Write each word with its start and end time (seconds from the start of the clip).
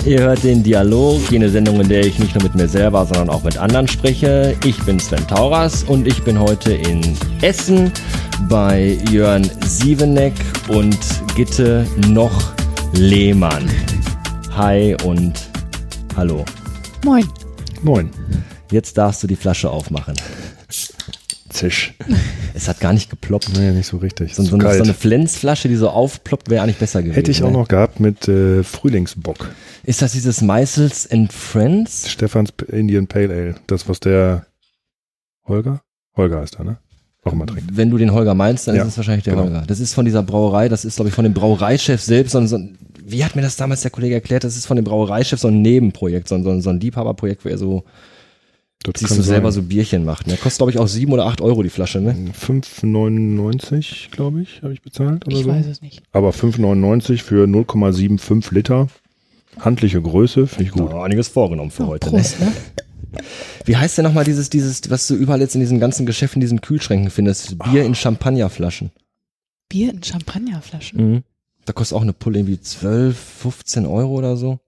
Ihr 0.05 0.19
hört 0.19 0.42
den 0.42 0.65
Dialog, 0.65 1.30
jene 1.30 1.48
Sendung, 1.48 1.80
in 1.80 1.88
der 1.88 2.05
ich 2.05 2.19
nicht 2.19 2.34
nur 2.34 2.43
mit 2.43 2.56
mir 2.56 2.66
selber, 2.66 3.06
sondern 3.06 3.30
auch 3.30 3.45
mit 3.45 3.56
anderen 3.56 3.87
spreche. 3.87 4.56
Ich 4.65 4.83
bin 4.83 4.98
Sven 4.98 5.24
Tauras 5.29 5.84
und 5.84 6.09
ich 6.09 6.24
bin 6.24 6.41
heute 6.41 6.73
in 6.73 7.16
Essen 7.41 7.93
bei 8.48 8.98
Jörn 9.12 9.48
Sieveneck 9.65 10.34
und 10.66 10.98
Gitte 11.37 11.87
noch 12.09 12.52
Lehmann. 12.95 13.70
Hi 14.57 14.96
und 15.05 15.34
hallo. 16.16 16.45
Moin. 17.05 17.29
Moin. 17.82 18.10
Jetzt 18.73 18.98
darfst 18.98 19.23
du 19.23 19.29
die 19.29 19.37
Flasche 19.37 19.71
aufmachen. 19.71 20.16
Zisch. 21.48 21.95
Es 22.55 22.69
hat 22.69 22.80
gar 22.80 22.92
nicht 22.92 23.09
geploppt. 23.11 23.51
Nee, 23.56 23.70
nicht 23.73 23.87
so 23.87 23.97
richtig. 23.98 24.34
So, 24.34 24.42
so, 24.42 24.56
eine, 24.56 24.74
so 24.77 24.83
eine 24.83 24.95
Flensflasche, 24.95 25.69
die 25.69 25.77
so 25.77 25.88
aufploppt, 25.88 26.51
wäre 26.51 26.62
eigentlich 26.62 26.77
besser 26.79 27.01
gewesen. 27.02 27.15
Hätte 27.15 27.30
ich 27.30 27.43
auch 27.43 27.51
ne? 27.51 27.59
noch 27.59 27.69
gehabt 27.69 27.98
mit 28.01 28.29
äh, 28.29 28.63
Frühlingsbock. 28.63 29.51
Ist 29.85 30.02
das 30.02 30.13
dieses 30.13 30.43
Meißels 30.43 31.10
and 31.10 31.32
Friends? 31.32 32.10
Stefans 32.10 32.51
Indian 32.68 33.07
Pale 33.07 33.30
Ale. 33.32 33.54
Das, 33.66 33.88
was 33.88 34.01
der 34.01 34.46
Holger? 35.46 35.82
Holger 36.16 36.40
heißt 36.40 36.57
er, 36.59 36.65
ne? 36.65 36.77
Auch 37.24 37.32
immer 37.32 37.46
trinkt. 37.46 37.77
Wenn 37.77 37.90
du 37.90 37.99
den 37.99 38.12
Holger 38.12 38.35
meinst, 38.35 38.66
dann 38.66 38.74
Ja, 38.74 38.82
ist 38.82 38.88
es 38.88 38.96
wahrscheinlich 38.96 39.24
der 39.24 39.34
genau. 39.34 39.46
Holger. 39.46 39.65
Das 39.66 39.80
ist 39.80 39.95
von 39.95 40.05
dieser 40.05 40.23
Brauerei, 40.23 40.68
das 40.68 40.84
ist, 40.84 40.96
glaube 40.96 41.09
ich, 41.09 41.15
von 41.15 41.24
dem 41.24 41.34
Brauereichef 41.34 42.01
selbst. 42.02 42.32
So, 42.32 42.38
ein- 42.38 42.49
so, 42.49 42.57
ein- 42.57 42.77
wie 43.05 43.24
hat 43.24 43.37
mir 43.37 43.43
das 43.43 43.57
damals 43.57 43.82
der 43.82 43.90
Kollege 43.90 44.15
erklärt? 44.15 44.45
Das 44.45 44.57
ist 44.57 44.66
von 44.66 44.77
dem 44.77 44.84
Brauereichef 44.84 45.38
so 45.40 45.49
ein 45.49 45.62
Nebenprojekt, 45.62 46.29
so 46.29 46.34
ein, 46.34 46.43
so 46.45 46.51
ein, 46.51 46.60
so 46.62 46.71
ein 46.71 46.80
Liebhaberprojekt, 46.80 47.45
wo 47.45 47.49
er 47.49 47.59
so 47.59 47.84
Das 48.85 49.02
kann 49.05 49.16
so 49.16 49.23
selber 49.23 49.52
so 49.52 49.63
Bierchen 49.63 50.05
macht. 50.05 50.27
Der 50.29 50.37
kostet, 50.37 50.59
glaube 50.59 50.71
ich, 50.73 50.79
auch 50.79 50.88
sieben 50.88 51.13
oder 51.13 51.27
acht 51.27 51.41
Euro 51.41 51.63
die 51.63 51.69
Flasche, 51.71 52.01
ne? 52.01 52.16
5,99 52.38 54.11
glaube 54.11 54.43
ich, 54.43 54.63
habe 54.63 54.73
ich 54.73 54.83
bezahlt 54.83 55.27
oder 55.27 55.37
Ich 55.37 55.45
so. 55.45 55.49
weiß 55.51 55.66
es 55.66 55.83
nicht. 55.83 56.02
Aber 56.13 56.30
5,99 56.30 57.23
für 57.23 57.45
0,75 57.47 58.52
Liter. 58.55 58.89
Handliche 59.61 60.01
Größe, 60.01 60.47
finde 60.47 60.65
ich 60.65 60.71
gut. 60.71 60.91
Da 60.91 61.02
einiges 61.05 61.29
vorgenommen 61.29 61.71
für 61.71 61.85
Oh, 61.85 61.89
heute. 61.89 62.07
Ne? 62.11 62.13
Prost, 62.16 62.41
ne? 62.41 62.52
Wie 63.66 63.77
heißt 63.77 63.99
denn 63.99 64.05
nochmal 64.05 64.25
dieses, 64.25 64.49
dieses, 64.49 64.89
was 64.91 65.06
du 65.06 65.15
überall 65.15 65.41
jetzt 65.41 65.55
in 65.55 65.61
diesen 65.61 65.78
ganzen 65.78 66.06
Geschäften, 66.06 66.39
in 66.39 66.41
diesen 66.41 66.62
Kühlschränken 66.62 67.11
findest? 67.11 67.59
Bier 67.59 67.84
in 67.84 67.94
Champagnerflaschen. 67.94 68.91
Bier 69.69 69.91
in 69.93 70.03
Champagnerflaschen. 70.03 71.11
Mhm. 71.17 71.22
Da 71.67 71.75
kostet 71.75 71.97
auch 71.99 72.03
eine 72.03 72.15
Pulle 72.15 72.39
irgendwie 72.39 72.61
12, 72.61 73.17
15 73.17 73.87
Euro 73.87 74.12
oder 74.15 74.37
so. 74.39 74.59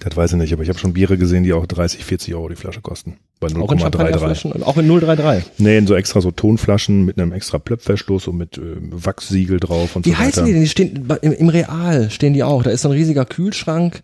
Das 0.00 0.16
weiß 0.16 0.32
ich 0.32 0.38
nicht, 0.38 0.52
aber 0.52 0.62
ich 0.64 0.68
habe 0.68 0.78
schon 0.78 0.92
Biere 0.94 1.16
gesehen, 1.16 1.44
die 1.44 1.52
auch 1.52 1.64
30, 1.64 2.04
40 2.04 2.34
Euro 2.34 2.48
die 2.48 2.56
Flasche 2.56 2.80
kosten. 2.80 3.18
Bei 3.38 3.46
Auch 3.48 3.52
in 3.72 3.78
0,33. 3.78 3.80
Champagnerflaschen? 3.80 4.62
Auch 4.64 4.76
in 4.78 4.88
033. 4.88 5.44
Nee, 5.58 5.78
in 5.78 5.86
so 5.86 5.94
extra 5.94 6.20
so 6.20 6.32
Tonflaschen 6.32 7.04
mit 7.04 7.18
einem 7.18 7.32
extra 7.32 7.58
Plöpfverschluss 7.58 8.26
und 8.26 8.36
mit 8.36 8.58
äh, 8.58 8.62
Wachssiegel 8.80 9.60
drauf 9.60 9.94
und 9.94 10.04
Wie 10.04 10.10
so 10.10 10.14
weiter. 10.16 10.26
heißen 10.26 10.44
die 10.44 10.52
denn? 10.52 10.62
Die 10.62 10.68
stehen 10.68 11.08
im, 11.22 11.32
im 11.32 11.48
Real 11.48 12.10
stehen 12.10 12.32
die 12.34 12.42
auch. 12.42 12.62
Da 12.64 12.70
ist 12.70 12.82
so 12.82 12.88
ein 12.88 12.92
riesiger 12.92 13.24
Kühlschrank. 13.24 14.02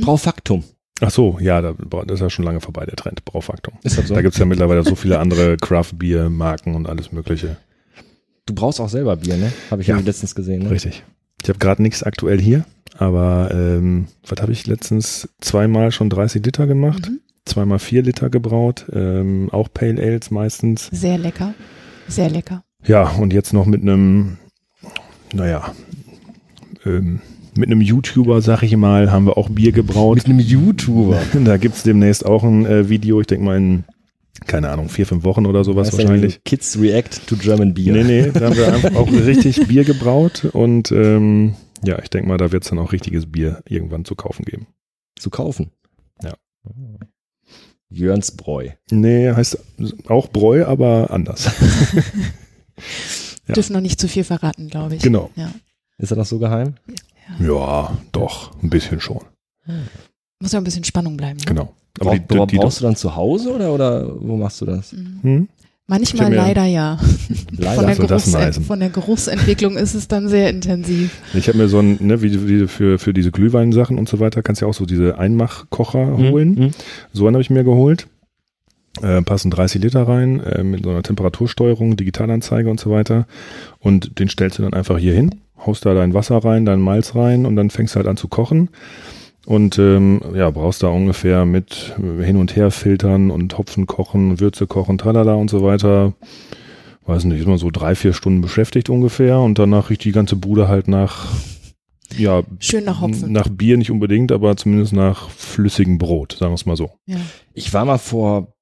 Braufaktum. 0.00 0.64
Ach 1.00 1.10
so, 1.10 1.38
ja, 1.40 1.60
da, 1.62 1.74
das 2.06 2.16
ist 2.16 2.20
ja 2.20 2.30
schon 2.30 2.44
lange 2.44 2.60
vorbei, 2.60 2.84
der 2.84 2.94
Trend, 2.96 3.24
Braufaktum. 3.24 3.74
Ist 3.82 3.98
das 3.98 4.08
so? 4.08 4.14
Da 4.14 4.22
gibt's 4.22 4.38
ja 4.38 4.44
mittlerweile 4.44 4.84
so 4.84 4.94
viele 4.94 5.18
andere 5.18 5.56
Craft-Bier-Marken 5.56 6.74
und 6.74 6.88
alles 6.88 7.10
mögliche. 7.10 7.56
Du 8.46 8.54
brauchst 8.54 8.80
auch 8.80 8.88
selber 8.88 9.16
Bier, 9.16 9.36
ne? 9.36 9.52
Habe 9.70 9.82
ich 9.82 9.88
Ja. 9.88 9.96
ja 9.96 10.02
letztens 10.04 10.34
gesehen. 10.34 10.62
Ne? 10.64 10.70
Richtig. 10.70 11.02
Ich 11.42 11.48
habe 11.48 11.58
gerade 11.58 11.82
nichts 11.82 12.02
aktuell 12.02 12.40
hier, 12.40 12.64
aber 12.98 13.50
ähm, 13.52 14.06
was 14.26 14.40
habe 14.42 14.52
ich 14.52 14.66
letztens 14.66 15.28
zweimal 15.40 15.90
schon 15.92 16.10
30 16.10 16.44
Liter 16.44 16.66
gemacht, 16.66 17.08
Mhm. 17.10 17.20
zweimal 17.44 17.78
4 17.78 18.02
Liter 18.02 18.30
gebraut, 18.30 18.86
ähm, 18.92 19.48
auch 19.52 19.68
Pale 19.72 20.00
Ales 20.00 20.30
meistens. 20.30 20.88
Sehr 20.92 21.18
lecker. 21.18 21.54
Sehr 22.08 22.30
lecker. 22.30 22.62
Ja, 22.84 23.08
und 23.10 23.32
jetzt 23.32 23.52
noch 23.52 23.66
mit 23.66 23.82
einem, 23.82 24.38
naja, 25.32 25.72
ähm, 26.84 27.20
mit 27.54 27.68
einem 27.70 27.80
YouTuber, 27.80 28.40
sag 28.40 28.62
ich 28.62 28.76
mal, 28.76 29.10
haben 29.12 29.26
wir 29.26 29.36
auch 29.36 29.50
Bier 29.50 29.72
gebraut. 29.72 30.16
Mit 30.16 30.26
einem 30.26 30.38
YouTuber. 30.40 31.20
Da 31.44 31.56
gibt's 31.58 31.82
demnächst 31.82 32.24
auch 32.24 32.44
ein 32.44 32.66
äh, 32.66 32.88
Video, 32.88 33.20
ich 33.20 33.26
denke 33.26 33.44
mal 33.44 33.56
in, 33.56 33.84
keine 34.42 34.70
Ahnung, 34.70 34.88
vier, 34.88 35.06
fünf 35.06 35.24
Wochen 35.24 35.46
oder 35.46 35.64
sowas 35.64 35.88
Weißt 35.88 35.98
du, 35.98 36.02
wahrscheinlich. 36.08 36.42
Kids 36.44 36.78
React 36.78 37.26
to 37.26 37.36
German 37.36 37.74
Beer. 37.74 37.92
Nee, 37.92 38.04
nee, 38.04 38.30
da 38.30 38.46
haben 38.46 38.56
wir 38.56 38.72
einfach 38.72 38.94
auch 38.94 39.10
richtig 39.10 39.66
Bier 39.68 39.84
gebraut 39.84 40.46
und 40.52 40.92
ähm, 40.92 41.54
ja, 41.84 41.98
ich 42.00 42.10
denke 42.10 42.28
mal, 42.28 42.38
da 42.38 42.52
wird's 42.52 42.68
dann 42.68 42.78
auch 42.78 42.92
richtiges 42.92 43.30
Bier 43.30 43.62
irgendwann 43.66 44.04
zu 44.04 44.14
kaufen 44.14 44.44
geben. 44.44 44.66
Zu 45.16 45.30
kaufen. 45.30 45.72
Ja. 46.22 46.34
Jörns 47.88 48.32
Bräu. 48.32 48.70
Nee, 48.90 49.32
heißt 49.32 49.58
auch 50.08 50.28
Bräu, 50.28 50.64
aber 50.64 51.10
anders. 51.10 51.50
Ja. 53.48 53.54
Dürfen 53.54 53.72
noch 53.72 53.80
nicht 53.80 54.00
zu 54.00 54.08
viel 54.08 54.24
verraten, 54.24 54.68
glaube 54.68 54.94
ich. 54.94 55.02
Genau. 55.02 55.30
Ja. 55.34 55.52
Ist 55.98 56.12
er 56.12 56.16
noch 56.16 56.26
so 56.26 56.38
geheim? 56.38 56.74
Ja, 57.40 57.96
doch, 58.12 58.52
ein 58.62 58.70
bisschen 58.70 59.00
schon. 59.00 59.24
Muss 60.42 60.50
ja 60.50 60.58
ein 60.58 60.64
bisschen 60.64 60.82
Spannung 60.82 61.16
bleiben. 61.16 61.38
Ne? 61.38 61.44
Genau. 61.46 61.72
Brauch, 61.94 62.08
Aber 62.08 62.18
die, 62.18 62.26
die, 62.26 62.46
die, 62.48 62.56
brauchst 62.56 62.80
du 62.80 62.84
dann 62.84 62.96
zu 62.96 63.14
Hause 63.14 63.54
oder, 63.54 63.72
oder 63.72 64.20
wo 64.20 64.36
machst 64.36 64.60
du 64.60 64.66
das? 64.66 64.92
Mhm. 64.92 65.18
hm? 65.22 65.48
Manchmal 65.86 66.34
leider 66.34 66.64
ja. 66.64 66.98
Leider. 67.56 67.94
Von 67.94 68.06
der, 68.08 68.18
heißen? 68.18 68.64
von 68.64 68.80
der 68.80 68.88
Geruchsentwicklung 68.88 69.76
ist 69.76 69.94
es 69.94 70.08
dann 70.08 70.28
sehr 70.28 70.50
intensiv. 70.50 71.16
Ich 71.34 71.46
habe 71.46 71.58
mir 71.58 71.68
so 71.68 71.78
ein, 71.78 71.98
ne, 72.00 72.22
wie, 72.22 72.48
wie 72.48 72.66
für, 72.66 72.98
für 72.98 73.12
diese 73.12 73.30
Glühweinsachen 73.30 73.98
und 73.98 74.08
so 74.08 74.18
weiter, 74.18 74.42
kannst 74.42 74.62
ja 74.62 74.68
auch 74.68 74.74
so 74.74 74.84
diese 74.84 75.18
Einmachkocher 75.18 76.16
holen. 76.16 76.54
Mhm. 76.54 76.70
So 77.12 77.26
einen 77.26 77.36
habe 77.36 77.42
ich 77.42 77.50
mir 77.50 77.62
geholt. 77.62 78.08
Äh, 79.00 79.22
passen 79.22 79.50
30 79.50 79.82
Liter 79.82 80.08
rein, 80.08 80.40
äh, 80.40 80.64
mit 80.64 80.84
so 80.84 80.90
einer 80.90 81.02
Temperatursteuerung, 81.02 81.96
Digitalanzeige 81.96 82.68
und 82.68 82.80
so 82.80 82.90
weiter. 82.90 83.26
Und 83.78 84.18
den 84.18 84.28
stellst 84.28 84.58
du 84.58 84.62
dann 84.62 84.74
einfach 84.74 84.98
hier 84.98 85.14
hin, 85.14 85.36
haust 85.64 85.86
da 85.86 85.94
dein 85.94 86.14
Wasser 86.14 86.38
rein, 86.38 86.64
dein 86.64 86.80
Malz 86.80 87.14
rein 87.14 87.46
und 87.46 87.54
dann 87.54 87.70
fängst 87.70 87.94
du 87.94 87.96
halt 87.98 88.08
an 88.08 88.16
zu 88.16 88.28
kochen. 88.28 88.70
Und 89.44 89.78
ähm, 89.78 90.20
ja, 90.34 90.50
brauchst 90.50 90.82
da 90.82 90.88
ungefähr 90.88 91.44
mit 91.44 91.94
äh, 91.98 92.24
hin 92.24 92.36
und 92.36 92.54
her 92.54 92.70
filtern 92.70 93.30
und 93.30 93.58
Hopfen 93.58 93.86
kochen, 93.86 94.38
Würze 94.38 94.66
kochen, 94.66 94.98
tralala 94.98 95.34
und 95.34 95.50
so 95.50 95.62
weiter. 95.62 96.14
Weiß 97.04 97.24
nicht, 97.24 97.40
ist 97.40 97.48
man 97.48 97.58
so 97.58 97.70
drei, 97.70 97.96
vier 97.96 98.12
Stunden 98.12 98.40
beschäftigt 98.40 98.88
ungefähr 98.88 99.40
und 99.40 99.58
danach 99.58 99.90
riecht 99.90 100.04
die 100.04 100.12
ganze 100.12 100.36
Bude 100.36 100.68
halt 100.68 100.86
nach, 100.86 101.26
ja, 102.16 102.42
Schön 102.60 102.84
nach 102.84 103.00
Hopfen. 103.00 103.32
nach 103.32 103.48
Bier 103.48 103.76
nicht 103.76 103.90
unbedingt, 103.90 104.30
aber 104.30 104.56
zumindest 104.56 104.92
nach 104.92 105.28
flüssigem 105.30 105.98
Brot, 105.98 106.36
sagen 106.38 106.52
wir 106.52 106.56
es 106.56 106.66
mal 106.66 106.76
so. 106.76 106.90
Ja. 107.06 107.16
Ich 107.54 107.74
war 107.74 107.84
mal 107.84 107.98
vor 107.98 108.54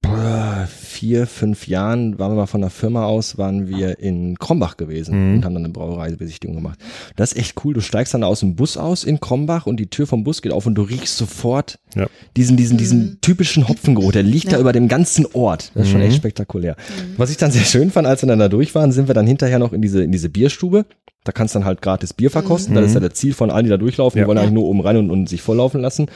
vier, 1.00 1.26
fünf 1.26 1.66
Jahren, 1.66 2.18
waren 2.18 2.32
wir 2.32 2.36
mal 2.36 2.46
von 2.46 2.60
der 2.60 2.68
Firma 2.68 3.06
aus, 3.06 3.38
waren 3.38 3.68
wir 3.68 4.00
in 4.00 4.38
Krombach 4.38 4.76
gewesen 4.76 5.14
Mhm. 5.30 5.34
und 5.36 5.44
haben 5.46 5.54
dann 5.54 5.64
eine 5.64 5.72
Brauereibesichtigung 5.72 6.56
gemacht. 6.56 6.78
Das 7.16 7.32
ist 7.32 7.38
echt 7.38 7.64
cool. 7.64 7.72
Du 7.72 7.80
steigst 7.80 8.12
dann 8.12 8.22
aus 8.22 8.40
dem 8.40 8.54
Bus 8.54 8.76
aus 8.76 9.04
in 9.04 9.18
Krombach 9.18 9.64
und 9.66 9.78
die 9.80 9.86
Tür 9.88 10.06
vom 10.06 10.24
Bus 10.24 10.42
geht 10.42 10.52
auf 10.52 10.66
und 10.66 10.74
du 10.74 10.82
riechst 10.82 11.16
sofort 11.16 11.78
Ja. 11.94 12.06
diesen, 12.36 12.58
diesen, 12.58 12.76
diesen 12.76 12.98
Mhm. 12.98 13.18
typischen 13.22 13.66
Hopfengeruch. 13.66 14.12
Der 14.12 14.22
liegt 14.22 14.48
da 14.48 14.56
Ja. 14.56 14.60
über 14.60 14.72
dem 14.74 14.88
ganzen 14.88 15.24
Ort. 15.32 15.72
Das 15.74 15.84
ist 15.84 15.90
schon 15.90 16.00
Mhm. 16.00 16.06
echt 16.08 16.16
spektakulär. 16.16 16.76
Was 17.16 17.30
ich 17.30 17.38
dann 17.38 17.50
sehr 17.50 17.64
schön 17.64 17.90
fand, 17.90 18.06
als 18.06 18.22
wir 18.22 18.28
dann 18.28 18.38
da 18.38 18.50
durch 18.50 18.74
waren, 18.74 18.92
sind 18.92 19.08
wir 19.08 19.14
dann 19.14 19.26
hinterher 19.26 19.58
noch 19.58 19.72
in 19.72 19.80
diese, 19.80 20.02
in 20.04 20.12
diese 20.12 20.28
Bierstube. 20.28 20.84
Da 21.24 21.32
kannst 21.32 21.54
du 21.54 21.60
dann 21.60 21.66
halt 21.66 21.80
gratis 21.80 22.12
Bier 22.12 22.30
verkosten. 22.30 22.74
Das 22.74 22.84
ist 22.84 22.94
ja 22.94 23.00
das 23.00 23.14
Ziel 23.14 23.32
von 23.32 23.50
allen, 23.50 23.64
die 23.64 23.70
da 23.70 23.78
durchlaufen. 23.78 24.18
Ja. 24.18 24.24
Die 24.24 24.28
wollen 24.28 24.36
eigentlich 24.38 24.52
nur 24.52 24.64
oben 24.66 24.80
rein 24.82 24.98
und, 24.98 25.10
und 25.10 25.28
sich 25.30 25.40
volllaufen 25.40 25.80
lassen. 25.80 26.06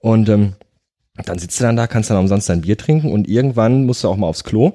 Und 0.00 0.28
ähm, 0.30 0.54
dann 1.14 1.38
sitzt 1.38 1.60
du 1.60 1.64
dann 1.64 1.76
da, 1.76 1.86
kannst 1.86 2.10
dann 2.10 2.18
umsonst 2.18 2.48
dein 2.48 2.62
Bier 2.62 2.76
trinken 2.76 3.12
und 3.12 3.28
irgendwann 3.28 3.84
musst 3.84 4.02
du 4.04 4.08
auch 4.08 4.16
mal 4.16 4.26
aufs 4.26 4.44
Klo. 4.44 4.72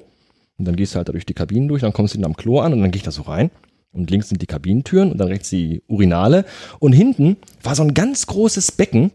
Und 0.56 0.64
dann 0.64 0.76
gehst 0.76 0.94
du 0.94 0.96
halt 0.96 1.08
da 1.08 1.12
durch 1.12 1.26
die 1.26 1.34
Kabinen 1.34 1.68
durch, 1.68 1.82
dann 1.82 1.92
kommst 1.92 2.14
du 2.14 2.18
dann 2.18 2.26
am 2.26 2.36
Klo 2.36 2.60
an 2.60 2.72
und 2.72 2.80
dann 2.80 2.90
gehe 2.90 2.98
ich 2.98 3.04
da 3.04 3.10
so 3.10 3.22
rein. 3.22 3.50
Und 3.92 4.10
links 4.10 4.28
sind 4.28 4.42
die 4.42 4.46
Kabinentüren 4.46 5.10
und 5.10 5.18
dann 5.18 5.28
rechts 5.28 5.50
die 5.50 5.82
Urinale. 5.88 6.44
Und 6.78 6.92
hinten 6.92 7.36
war 7.62 7.74
so 7.74 7.82
ein 7.82 7.94
ganz 7.94 8.26
großes 8.26 8.72
Becken 8.72 9.12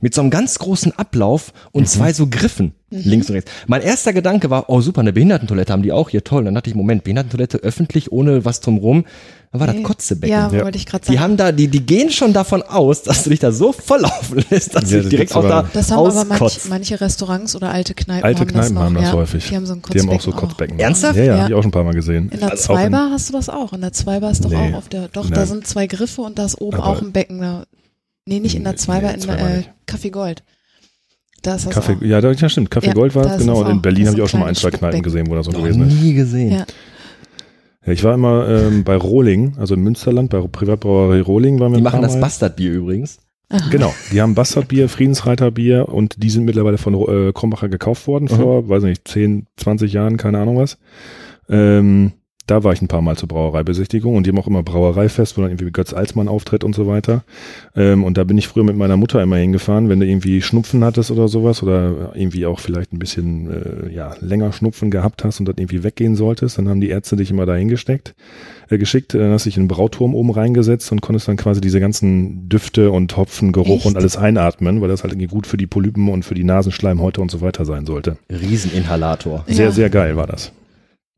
mit 0.00 0.14
so 0.14 0.22
einem 0.22 0.30
ganz 0.30 0.58
großen 0.58 0.92
Ablauf 0.98 1.52
und 1.72 1.88
zwei 1.88 2.12
so 2.14 2.26
Griffen 2.28 2.72
links 2.92 3.28
und 3.28 3.36
rechts. 3.36 3.50
Mein 3.68 3.82
erster 3.82 4.12
Gedanke 4.12 4.50
war, 4.50 4.68
oh 4.68 4.80
super, 4.80 5.00
eine 5.00 5.12
Behindertentoilette 5.12 5.72
haben 5.72 5.82
die 5.82 5.92
auch 5.92 6.08
hier, 6.10 6.24
toll. 6.24 6.44
Dann 6.44 6.54
dachte 6.54 6.70
ich, 6.70 6.74
Moment, 6.76 7.04
Behindertentoilette 7.04 7.58
öffentlich, 7.58 8.10
ohne 8.10 8.44
was 8.44 8.60
drumrum. 8.60 9.04
Dann 9.52 9.60
war 9.60 9.66
das 9.68 9.76
Nee. 9.76 9.82
Kotzebecken. 9.82 10.36
Ja, 10.36 10.50
Ja. 10.50 10.64
wollte 10.64 10.78
ich 10.78 10.86
gerade 10.86 11.04
sagen. 11.04 11.12
Die 11.16 11.20
haben 11.20 11.36
da, 11.36 11.52
die, 11.52 11.68
die 11.68 11.84
gehen 11.86 12.10
schon 12.10 12.32
davon 12.32 12.62
aus, 12.62 13.02
dass 13.02 13.22
du 13.22 13.30
dich 13.30 13.38
da 13.38 13.52
so 13.52 13.70
volllaufen 13.72 14.42
lässt, 14.50 14.74
dass 14.74 14.84
Ja, 14.84 14.88
du 14.88 14.94
dich 14.96 15.02
das 15.02 15.10
direkt 15.10 15.36
auch 15.36 15.42
da 15.42 15.68
das 15.72 15.90
haben 15.92 15.98
aber 16.06 16.24
manch, 16.24 16.40
auskotzt. 16.40 16.68
manche 16.68 17.00
Restaurants 17.00 17.54
oder 17.54 17.70
alte 17.70 17.94
Kneipen 17.94 18.24
Alte 18.24 18.40
haben 18.40 18.46
Kneipen 18.48 18.60
das 18.62 18.72
noch. 18.72 18.82
haben 18.82 18.94
das 18.94 19.04
ja. 19.04 19.12
häufig. 19.12 19.48
Die 19.48 19.54
haben 19.56 19.66
so 19.66 19.74
ein 19.74 19.82
Die 19.92 20.00
haben 20.00 20.08
auch 20.08 20.20
so 20.20 20.30
Kotzbecken 20.32 20.48
Kotzbecken. 20.48 20.78
Ernsthaft? 20.80 21.16
Ja, 21.16 21.22
ja, 21.24 21.34
Ja. 21.36 21.42
hab 21.42 21.48
ich 21.50 21.54
auch 21.54 21.62
schon 21.62 21.68
ein 21.68 21.72
paar 21.72 21.84
Mal 21.84 21.94
gesehen. 21.94 22.28
In 22.30 22.40
der 22.40 22.50
Also 22.50 22.72
auch 22.72 22.76
Zweibar 22.76 23.10
hast 23.12 23.28
du 23.28 23.32
das 23.34 23.48
auch. 23.48 23.72
In 23.72 23.82
der 23.82 23.92
Zweibar 23.92 24.30
ist 24.32 24.44
doch 24.44 24.50
Nee. 24.50 24.56
auch 24.72 24.78
auf 24.78 24.88
der, 24.88 25.08
doch, 25.08 25.24
Nein. 25.24 25.34
da 25.34 25.46
sind 25.46 25.66
zwei 25.66 25.86
Griffe 25.86 26.22
und 26.22 26.38
da 26.40 26.44
ist 26.46 26.60
oben 26.60 26.78
Aber- 26.78 26.86
auch 26.88 27.02
ein 27.02 27.12
Becken. 27.12 27.40
Da, 27.40 27.64
Nee, 28.26 28.40
nicht 28.40 28.54
in 28.54 28.64
der 28.64 28.72
Nee, 28.72 28.78
Zweiber, 28.78 29.12
in 29.14 29.20
Zweiber 29.20 29.42
der 29.48 29.58
äh. 29.58 29.62
Café 29.86 30.10
Gold. 30.10 30.42
Da 31.42 31.54
ist 31.54 31.66
das 31.66 31.74
Kaffee, 31.74 31.94
auch. 31.96 32.02
ja, 32.02 32.20
da, 32.20 32.32
ja, 32.32 32.48
stimmt. 32.48 32.70
Kaffee 32.70 32.88
Ja, 32.88 32.92
Gold 32.92 33.14
war 33.14 33.24
es, 33.26 33.38
genau. 33.38 33.60
Und 33.62 33.70
in. 33.70 33.82
Berlin 33.82 34.06
habe 34.08 34.16
ich 34.18 34.22
auch 34.22 34.28
schon 34.28 34.40
mal 34.40 34.46
ein, 34.46 34.54
zwei 34.54 34.70
Kneipen 34.70 35.02
gesehen, 35.02 35.28
wo 35.30 35.34
das 35.34 35.46
so 35.46 35.52
Noch 35.52 35.60
gewesen 35.62 35.88
ist. 35.88 35.94
nie 36.02 36.12
gesehen. 36.14 36.52
Ja. 36.52 36.66
Ja, 37.86 37.92
ich 37.94 38.04
war 38.04 38.12
immer 38.14 38.46
ähm, 38.46 38.84
bei 38.84 38.94
Rohling, 38.94 39.56
also 39.58 39.72
im 39.74 39.82
Münsterland, 39.82 40.28
bei 40.28 40.38
Privatbrauerei 40.40 41.22
Rohling 41.22 41.58
waren 41.60 41.72
wir 41.72 41.78
Die 41.78 41.82
machen 41.82 42.02
das. 42.02 42.20
Bastardbier 42.20 42.72
übrigens. 42.72 43.20
Aha. 43.48 43.68
Genau, 43.70 43.92
die 44.12 44.20
haben 44.20 44.34
Bastardbier, 44.34 44.88
Friedensreiterbier 44.90 45.88
und 45.88 46.22
die 46.22 46.28
sind 46.30 46.44
mittlerweile 46.44 46.76
von 46.78 46.94
äh, 46.94 47.32
Krombacher 47.32 47.70
gekauft 47.70 48.06
worden 48.06 48.24
Mhm. 48.30 48.36
vor, 48.36 48.68
weiß 48.68 48.82
nicht, 48.82 49.08
10, 49.08 49.46
20 49.56 49.92
Jahren, 49.94 50.18
keine 50.18 50.38
Ahnung 50.38 50.58
was. 50.58 50.76
Ähm, 51.48 52.12
da 52.50 52.64
war 52.64 52.72
ich 52.72 52.82
ein 52.82 52.88
paar 52.88 53.00
Mal 53.00 53.16
zur 53.16 53.28
Brauereibesichtigung 53.28 54.16
und 54.16 54.26
die 54.26 54.30
haben 54.30 54.38
auch 54.38 54.48
immer 54.48 54.64
Brauereifest, 54.64 55.36
wo 55.36 55.42
dann 55.42 55.52
irgendwie 55.52 55.70
Götz 55.70 55.92
Alsmann 55.92 56.26
auftritt 56.26 56.64
und 56.64 56.74
so 56.74 56.88
weiter. 56.88 57.22
Ähm, 57.76 58.02
und 58.02 58.18
da 58.18 58.24
bin 58.24 58.36
ich 58.38 58.48
früher 58.48 58.64
mit 58.64 58.76
meiner 58.76 58.96
Mutter 58.96 59.22
immer 59.22 59.36
hingefahren, 59.36 59.88
wenn 59.88 60.00
du 60.00 60.06
irgendwie 60.06 60.42
Schnupfen 60.42 60.82
hattest 60.82 61.12
oder 61.12 61.28
sowas 61.28 61.62
oder 61.62 62.12
irgendwie 62.14 62.46
auch 62.46 62.58
vielleicht 62.58 62.92
ein 62.92 62.98
bisschen 62.98 63.50
äh, 63.50 63.94
ja, 63.94 64.14
länger 64.20 64.52
Schnupfen 64.52 64.90
gehabt 64.90 65.22
hast 65.22 65.38
und 65.38 65.46
dann 65.46 65.56
irgendwie 65.58 65.84
weggehen 65.84 66.16
solltest, 66.16 66.58
dann 66.58 66.68
haben 66.68 66.80
die 66.80 66.88
Ärzte 66.88 67.14
dich 67.14 67.30
immer 67.30 67.46
dahin 67.46 67.68
gesteckt, 67.68 68.14
äh, 68.68 68.78
geschickt, 68.78 69.14
dann 69.14 69.30
hast 69.30 69.46
du 69.46 69.50
dich 69.50 69.56
in 69.56 69.62
einen 69.62 69.68
Brauturm 69.68 70.16
oben 70.16 70.30
reingesetzt 70.30 70.90
und 70.90 71.02
konntest 71.02 71.28
dann 71.28 71.36
quasi 71.36 71.60
diese 71.60 71.78
ganzen 71.78 72.48
Düfte 72.48 72.90
und 72.90 73.16
Hopfengeruch 73.16 73.76
Echt? 73.76 73.86
und 73.86 73.96
alles 73.96 74.16
einatmen, 74.16 74.80
weil 74.80 74.88
das 74.88 75.04
halt 75.04 75.12
irgendwie 75.12 75.28
gut 75.28 75.46
für 75.46 75.56
die 75.56 75.68
Polypen 75.68 76.08
und 76.08 76.24
für 76.24 76.34
die 76.34 76.44
Nasenschleimhäute 76.44 77.20
und 77.20 77.30
so 77.30 77.40
weiter 77.40 77.64
sein 77.64 77.86
sollte. 77.86 78.16
Rieseninhalator. 78.28 79.44
Ja. 79.46 79.54
Sehr, 79.54 79.72
sehr 79.72 79.90
geil 79.90 80.16
war 80.16 80.26
das. 80.26 80.52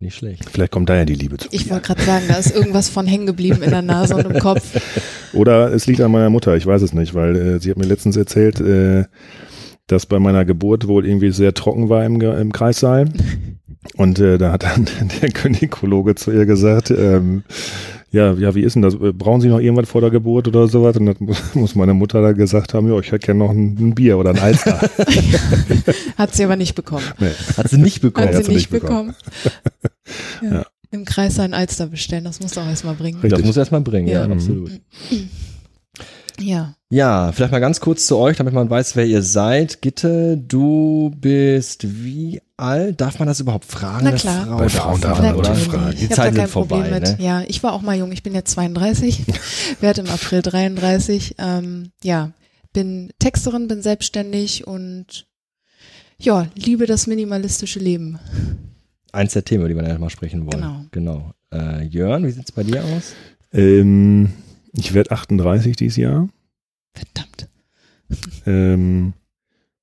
Nicht 0.03 0.17
schlecht. 0.17 0.51
Vielleicht 0.51 0.73
kommt 0.73 0.89
daher 0.89 1.05
die 1.05 1.15
Liebe 1.15 1.37
zu. 1.37 1.47
Ich 1.53 1.71
wollte 1.71 1.87
gerade 1.87 2.03
sagen, 2.03 2.25
da 2.27 2.35
ist 2.35 2.53
irgendwas 2.53 2.89
von 2.89 3.07
hängen 3.07 3.25
geblieben 3.25 3.63
in 3.63 3.71
der 3.71 3.83
Nase 3.83 4.17
und 4.17 4.27
im 4.27 4.41
Kopf. 4.41 4.81
Oder 5.33 5.73
es 5.73 5.87
liegt 5.87 6.01
an 6.01 6.11
meiner 6.11 6.29
Mutter, 6.29 6.57
ich 6.57 6.67
weiß 6.67 6.83
es 6.83 6.93
nicht, 6.93 7.15
weil 7.15 7.37
äh, 7.37 7.61
sie 7.61 7.71
hat 7.71 7.79
mir 7.79 7.87
letztens 7.87 8.17
erzählt, 8.17 8.61
äh, 8.61 9.05
dass 9.87 10.07
bei 10.07 10.19
meiner 10.19 10.45
Geburt 10.45 10.89
wohl 10.89 11.07
irgendwie 11.07 11.31
sehr 11.31 11.55
trocken 11.55 11.89
war 11.89 12.05
im, 12.05 12.21
im 12.21 12.53
Kreissaal. 12.53 13.11
Und 13.97 14.19
äh, 14.19 14.39
da 14.39 14.51
hat 14.51 14.65
dann 14.65 14.89
der 15.23 15.29
Gynäkologe 15.29 16.17
zu 16.17 16.33
ihr 16.33 16.47
gesagt, 16.47 16.91
ähm, 16.91 17.45
ja, 18.13 18.33
ja, 18.35 18.55
wie 18.55 18.61
ist 18.63 18.75
denn 18.75 18.83
das? 18.83 18.97
Brauchen 18.97 19.41
Sie 19.41 19.49
noch 19.49 19.59
irgendwas 19.59 19.89
vor 19.89 20.01
der 20.01 20.11
Geburt 20.11 20.47
oder 20.49 20.69
sowas? 20.69 20.97
Und 20.97 21.07
dann 21.07 21.17
muss, 21.19 21.39
muss 21.55 21.75
meine 21.75 21.95
Mutter 21.95 22.23
da 22.23 22.33
gesagt 22.33 22.75
haben, 22.75 22.89
ja, 22.89 22.99
ich 22.99 23.11
hätte 23.11 23.27
gerne 23.27 23.39
noch 23.41 23.51
ein, 23.51 23.77
ein 23.79 23.95
Bier 23.95 24.19
oder 24.19 24.31
ein 24.31 24.39
Alster. 24.39 24.81
Hat 26.19 26.35
sie 26.35 26.45
aber 26.45 26.57
nicht 26.57 26.75
bekommen. 26.75 27.05
nee. 27.19 27.31
Hat 27.57 27.69
sie 27.69 27.79
nicht 27.79 28.01
bekommen. 28.03 28.29
Hat 28.29 28.35
hat 28.35 28.45
sie 28.45 28.51
sie 28.51 28.55
nicht 28.55 28.71
nicht 28.73 28.83
bekommen. 28.83 29.15
Ja. 30.43 30.53
Ja. 30.53 30.67
Im 30.91 31.07
Kreis 31.07 31.37
sein 31.37 31.55
Alster 31.55 31.87
bestellen, 31.87 32.25
das 32.25 32.41
musst 32.41 32.55
du 32.57 32.61
auch 32.61 32.67
erstmal 32.69 32.95
bringen. 32.95 33.17
Richtig. 33.21 33.39
Das 33.39 33.47
muss 33.47 33.57
erst 33.57 33.73
mal 33.73 33.81
bringen, 33.81 34.09
ja, 34.09 34.21
Ja. 34.21 34.27
Mhm. 34.27 34.33
absolut. 34.35 34.71
Ja. 36.41 36.75
Ja, 36.91 37.33
vielleicht 37.33 37.53
mal 37.53 37.59
ganz 37.61 37.81
kurz 37.81 38.07
zu 38.07 38.19
euch, 38.19 38.37
damit 38.37 38.53
man 38.53 38.69
weiß, 38.69 38.97
wer 38.97 39.07
ihr 39.07 39.23
seid. 39.23 39.81
Gitte, 39.81 40.37
du 40.37 41.11
bist 41.17 41.87
wie 42.05 42.43
alt? 42.57 43.01
Darf 43.01 43.19
man 43.19 43.29
das 43.29 43.41
überhaupt 43.41 43.65
fragen? 43.65 44.05
Na 44.05 44.13
klar. 44.13 44.47
Frau 44.47 44.57
Bei 44.59 44.69
Frauen 44.69 45.01
darf 45.01 45.21
man, 45.23 45.35
oder? 45.37 45.51
das 45.51 45.63
fragen. 45.65 45.91
Die 45.93 45.97
Ich 45.97 46.03
habe 46.05 46.09
da 46.11 46.15
Zeiten 46.17 46.37
kein 46.37 46.47
sind 46.47 46.53
vorbei, 46.53 46.77
Problem 46.81 46.95
mit. 46.95 47.19
ne? 47.19 47.25
Ja, 47.25 47.43
ich 47.47 47.63
war 47.63 47.73
auch 47.73 47.83
mal 47.83 47.97
jung. 47.97 48.13
Ich 48.13 48.23
bin 48.23 48.35
jetzt 48.35 48.51
32, 48.53 49.25
werde 49.81 50.03
im 50.03 50.11
April 50.11 50.43
33. 50.43 51.37
Ähm, 51.39 51.91
ja, 52.03 52.33
bin 52.75 53.11
Texterin, 53.19 53.69
bin 53.69 53.81
selbstständig 53.83 54.67
und 54.67 55.27
ja, 56.19 56.47
liebe 56.55 56.87
das 56.87 57.07
minimalistische 57.07 57.79
Leben. 57.81 58.19
Eins 59.13 59.33
der 59.33 59.45
Themen, 59.45 59.61
über 59.63 59.69
die 59.71 59.75
wir 59.77 59.83
nachher 59.83 59.99
mal 59.99 60.11
sprechen 60.11 60.47
wollen. 60.47 60.89
Genau. 60.91 61.31
genau. 61.31 61.33
Äh, 61.53 61.85
Jörn, 61.87 62.25
wie 62.27 62.31
sieht's 62.31 62.53
bei 62.53 62.63
dir 62.63 62.83
aus? 62.85 63.13
ähm, 63.53 64.33
ich 64.77 64.95
werde 64.95 65.11
38 65.11 65.77
dieses 65.77 65.97
Jahr. 65.97 66.29
Verdammt. 66.95 67.49
Ähm, 68.47 69.15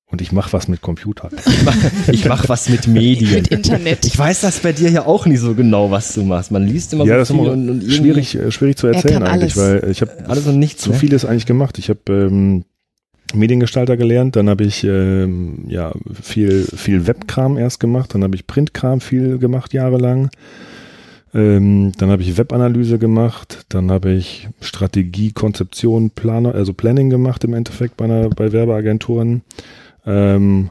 und 0.06 0.20
ich 0.20 0.32
mache 0.32 0.52
was 0.52 0.66
mit 0.68 0.80
Computern. 0.80 1.30
Ich 1.46 1.62
mach, 1.64 1.76
ich 2.12 2.24
mach 2.26 2.48
was 2.48 2.68
mit 2.68 2.86
Medien. 2.88 3.32
Mit 3.34 3.48
Internet. 3.48 4.04
Ich 4.04 4.18
weiß 4.18 4.40
das 4.40 4.60
bei 4.60 4.72
dir 4.72 4.90
ja 4.90 5.06
auch 5.06 5.26
nicht 5.26 5.40
so 5.40 5.54
genau, 5.54 5.90
was 5.90 6.14
du 6.14 6.24
machst. 6.24 6.50
Man 6.50 6.66
liest 6.66 6.92
immer 6.92 7.04
ja, 7.04 7.14
so 7.14 7.18
das 7.18 7.30
ist 7.30 7.36
viel 7.36 7.44
immer 7.44 7.52
und, 7.52 7.70
und 7.70 7.92
schwierig, 7.92 8.34
äh, 8.34 8.50
schwierig 8.50 8.76
zu 8.76 8.88
Er 8.88 8.94
erzählen 8.94 9.22
eigentlich, 9.22 9.56
alles. 9.56 9.82
weil 9.82 9.90
ich 9.90 10.00
habe 10.00 10.12
alles 10.28 10.46
und 10.46 10.58
nichts. 10.58 10.82
zu 10.82 10.90
ne? 10.90 10.96
vieles 10.96 11.24
eigentlich 11.24 11.46
gemacht. 11.46 11.78
Ich 11.78 11.88
habe 11.88 12.00
ähm, 12.08 12.64
Mediengestalter 13.34 13.96
gelernt, 13.96 14.34
dann 14.34 14.48
habe 14.48 14.64
ich 14.64 14.82
ähm, 14.82 15.64
ja 15.68 15.92
viel 16.20 16.64
viel 16.64 17.06
Webkram 17.06 17.56
erst 17.56 17.78
gemacht, 17.78 18.14
dann 18.14 18.24
habe 18.24 18.34
ich 18.34 18.48
Printkram 18.48 19.00
viel 19.00 19.38
gemacht 19.38 19.72
jahrelang. 19.72 20.30
Ähm, 21.32 21.92
dann 21.98 22.10
habe 22.10 22.22
ich 22.22 22.36
Webanalyse 22.36 22.98
gemacht, 22.98 23.66
dann 23.68 23.90
habe 23.90 24.12
ich 24.12 24.48
Strategie, 24.60 25.32
Konzeption, 25.32 26.10
Planer, 26.10 26.54
also 26.54 26.72
Planning 26.72 27.08
gemacht 27.10 27.44
im 27.44 27.54
Endeffekt 27.54 27.96
bei, 27.96 28.06
einer, 28.06 28.30
bei 28.30 28.52
Werbeagenturen. 28.52 29.42
Ähm, 30.04 30.70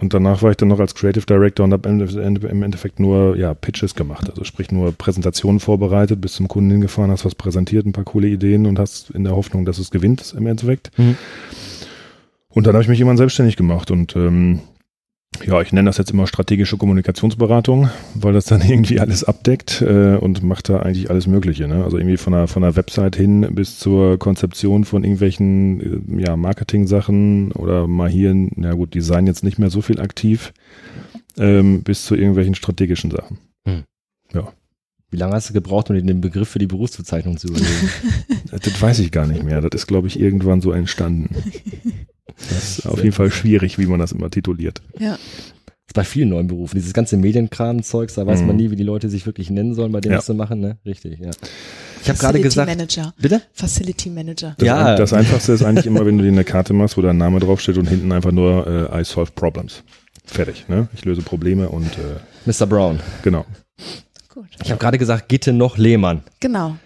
und 0.00 0.14
danach 0.14 0.42
war 0.42 0.52
ich 0.52 0.56
dann 0.56 0.68
noch 0.68 0.78
als 0.78 0.94
Creative 0.94 1.26
Director 1.26 1.64
und 1.64 1.72
habe 1.72 1.88
im 1.88 2.62
Endeffekt 2.62 3.00
nur 3.00 3.36
ja, 3.36 3.52
Pitches 3.52 3.96
gemacht, 3.96 4.30
also 4.30 4.44
sprich 4.44 4.70
nur 4.70 4.92
Präsentationen 4.92 5.58
vorbereitet, 5.58 6.20
bis 6.20 6.34
zum 6.34 6.46
Kunden 6.46 6.70
hingefahren, 6.70 7.10
hast 7.10 7.24
was 7.24 7.34
präsentiert, 7.34 7.84
ein 7.84 7.92
paar 7.92 8.04
coole 8.04 8.28
Ideen 8.28 8.66
und 8.66 8.78
hast 8.78 9.10
in 9.10 9.24
der 9.24 9.34
Hoffnung, 9.34 9.64
dass 9.64 9.78
es 9.78 9.90
gewinnt 9.90 10.34
im 10.38 10.46
Endeffekt. 10.46 10.96
Mhm. 10.98 11.16
Und 12.50 12.66
dann 12.66 12.74
habe 12.74 12.82
ich 12.82 12.88
mich 12.88 12.98
jemand 12.98 13.18
selbstständig 13.18 13.56
gemacht 13.56 13.90
und 13.90 14.14
ähm, 14.14 14.60
ja, 15.44 15.60
ich 15.60 15.72
nenne 15.72 15.88
das 15.88 15.98
jetzt 15.98 16.10
immer 16.10 16.26
strategische 16.26 16.76
Kommunikationsberatung, 16.76 17.90
weil 18.14 18.32
das 18.32 18.46
dann 18.46 18.60
irgendwie 18.68 19.00
alles 19.00 19.24
abdeckt 19.24 19.82
äh, 19.82 20.16
und 20.16 20.42
macht 20.42 20.68
da 20.68 20.80
eigentlich 20.80 21.10
alles 21.10 21.26
Mögliche. 21.26 21.68
Ne? 21.68 21.84
Also 21.84 21.98
irgendwie 21.98 22.16
von 22.16 22.32
der, 22.32 22.48
von 22.48 22.62
der 22.62 22.76
Website 22.76 23.16
hin 23.16 23.46
bis 23.52 23.78
zur 23.78 24.18
Konzeption 24.18 24.84
von 24.84 25.04
irgendwelchen 25.04 26.18
äh, 26.18 26.22
ja, 26.26 26.36
Marketing-Sachen 26.36 27.52
oder 27.52 27.86
mal 27.86 28.08
hier, 28.08 28.34
na 28.56 28.74
gut, 28.74 28.94
Design 28.94 29.26
jetzt 29.26 29.44
nicht 29.44 29.58
mehr 29.58 29.70
so 29.70 29.80
viel 29.80 30.00
aktiv, 30.00 30.52
ähm, 31.36 31.82
bis 31.82 32.04
zu 32.04 32.14
irgendwelchen 32.14 32.54
strategischen 32.54 33.10
Sachen. 33.10 33.38
Wie 35.10 35.16
lange 35.16 35.32
hast 35.32 35.48
du 35.48 35.54
gebraucht, 35.54 35.88
um 35.88 35.96
dir 35.96 36.02
den 36.02 36.20
Begriff 36.20 36.50
für 36.50 36.58
die 36.58 36.66
Berufsbezeichnung 36.66 37.38
zu 37.38 37.48
überlegen? 37.48 37.90
Das 38.50 38.80
weiß 38.80 39.00
ich 39.00 39.12
gar 39.12 39.26
nicht 39.26 39.42
mehr. 39.42 39.60
Das 39.60 39.70
ist, 39.74 39.86
glaube 39.86 40.06
ich, 40.06 40.18
irgendwann 40.18 40.62
so 40.62 40.72
entstanden. 40.72 41.36
Das 42.48 42.78
ist 42.78 42.86
auf 42.86 42.98
jeden 42.98 43.12
Fall 43.12 43.30
schwierig, 43.30 43.78
wie 43.78 43.86
man 43.86 43.98
das 43.98 44.12
immer 44.12 44.30
tituliert. 44.30 44.80
Ja. 44.98 45.12
Das 45.12 45.92
ist 45.92 45.94
bei 45.94 46.04
vielen 46.04 46.28
neuen 46.28 46.46
Berufen. 46.48 46.76
Dieses 46.76 46.92
ganze 46.92 47.16
Medienkram-Zeugs, 47.16 48.14
da 48.14 48.26
weiß 48.26 48.40
Mhm. 48.42 48.46
man 48.46 48.56
nie, 48.56 48.70
wie 48.70 48.76
die 48.76 48.82
Leute 48.84 49.08
sich 49.08 49.24
wirklich 49.26 49.48
nennen 49.50 49.74
sollen, 49.74 49.90
bei 49.92 50.00
dem, 50.00 50.12
Ja. 50.12 50.18
was 50.18 50.26
sie 50.26 50.34
machen, 50.34 50.60
ne? 50.60 50.76
Richtig, 50.84 51.18
ja. 51.18 51.30
Ich 52.02 52.08
habe 52.08 52.18
gerade 52.18 52.38
Facility 52.38 52.42
gesagt. 52.42 52.68
Manager. 52.70 53.14
Bitte? 53.18 53.42
Facility 53.52 54.10
Manager. 54.10 54.54
Das, 54.58 54.66
Ja. 54.66 54.94
das 54.96 55.12
Einfachste 55.12 55.52
ist 55.52 55.62
eigentlich 55.62 55.86
immer, 55.86 56.04
wenn 56.06 56.18
du 56.18 56.24
dir 56.24 56.30
eine 56.30 56.44
Karte 56.44 56.72
machst, 56.74 56.96
wo 56.96 57.02
dein 57.02 57.16
Name 57.16 57.40
draufsteht 57.40 57.78
und 57.78 57.88
hinten 57.88 58.12
einfach 58.12 58.32
nur 58.32 58.90
äh, 58.92 59.00
I 59.00 59.04
solve 59.04 59.32
problems. 59.32 59.82
Fertig, 60.24 60.68
ne? 60.68 60.88
Ich 60.94 61.04
löse 61.06 61.22
Probleme 61.22 61.68
und 61.70 61.86
äh, 61.98 62.18
Mr. 62.50 62.66
Brown. 62.66 63.00
genau. 63.22 63.46
Gut. 64.28 64.46
Ich 64.62 64.70
habe 64.70 64.78
gerade 64.78 64.98
gesagt, 64.98 65.28
Gitte 65.28 65.52
noch 65.54 65.78
Lehmann, 65.78 66.22
Genau. 66.40 66.76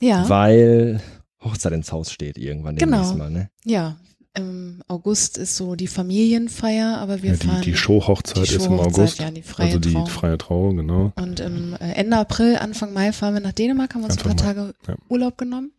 Ja. 0.00 0.28
weil 0.28 1.00
Hochzeit 1.42 1.72
ins 1.72 1.92
Haus 1.92 2.10
steht 2.10 2.36
irgendwann 2.36 2.76
Genau. 2.76 2.96
demnächst 2.98 3.16
mal, 3.16 3.30
ne? 3.30 3.48
Ja. 3.64 3.96
Im 4.34 4.82
August 4.86 5.38
ist 5.38 5.56
so 5.56 5.74
die 5.74 5.88
Familienfeier, 5.88 6.98
aber 6.98 7.22
wir 7.22 7.30
Ja, 7.32 7.36
fahren. 7.36 7.62
die 7.62 7.72
die 7.72 7.76
Showhochzeit 7.76 8.48
die 8.48 8.54
ist 8.56 8.66
im 8.66 8.78
August. 8.78 9.18
Ja, 9.18 9.30
die 9.30 9.42
freie 9.42 9.66
also 9.66 9.78
die 9.80 9.92
Trauung. 9.92 10.06
freie 10.06 10.38
Trauung, 10.38 10.76
genau. 10.76 11.12
Und 11.16 11.40
im 11.40 11.74
äh, 11.74 11.92
Ende 11.94 12.16
April, 12.16 12.56
Anfang 12.56 12.92
Mai 12.92 13.12
fahren 13.12 13.34
wir 13.34 13.40
nach 13.40 13.52
Dänemark, 13.52 13.92
haben 13.94 14.04
uns 14.04 14.16
ein 14.18 14.22
paar 14.22 14.30
Anfang 14.32 14.54
Tage 14.54 14.74
ja. 14.86 14.94
Urlaub 15.08 15.36
genommen 15.36 15.72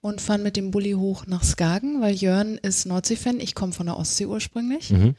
und 0.00 0.22
fahren 0.22 0.42
mit 0.42 0.56
dem 0.56 0.70
Bulli 0.70 0.92
hoch 0.92 1.26
nach 1.26 1.44
Skagen, 1.44 2.00
weil 2.00 2.14
Jörn 2.14 2.56
ist 2.62 2.86
Nordsee-Fan. 2.86 3.38
Ich 3.40 3.54
komme 3.54 3.72
von 3.72 3.84
der 3.86 3.98
Ostsee 3.98 4.26
ursprünglich, 4.26 4.90
Mhm. 4.90 5.14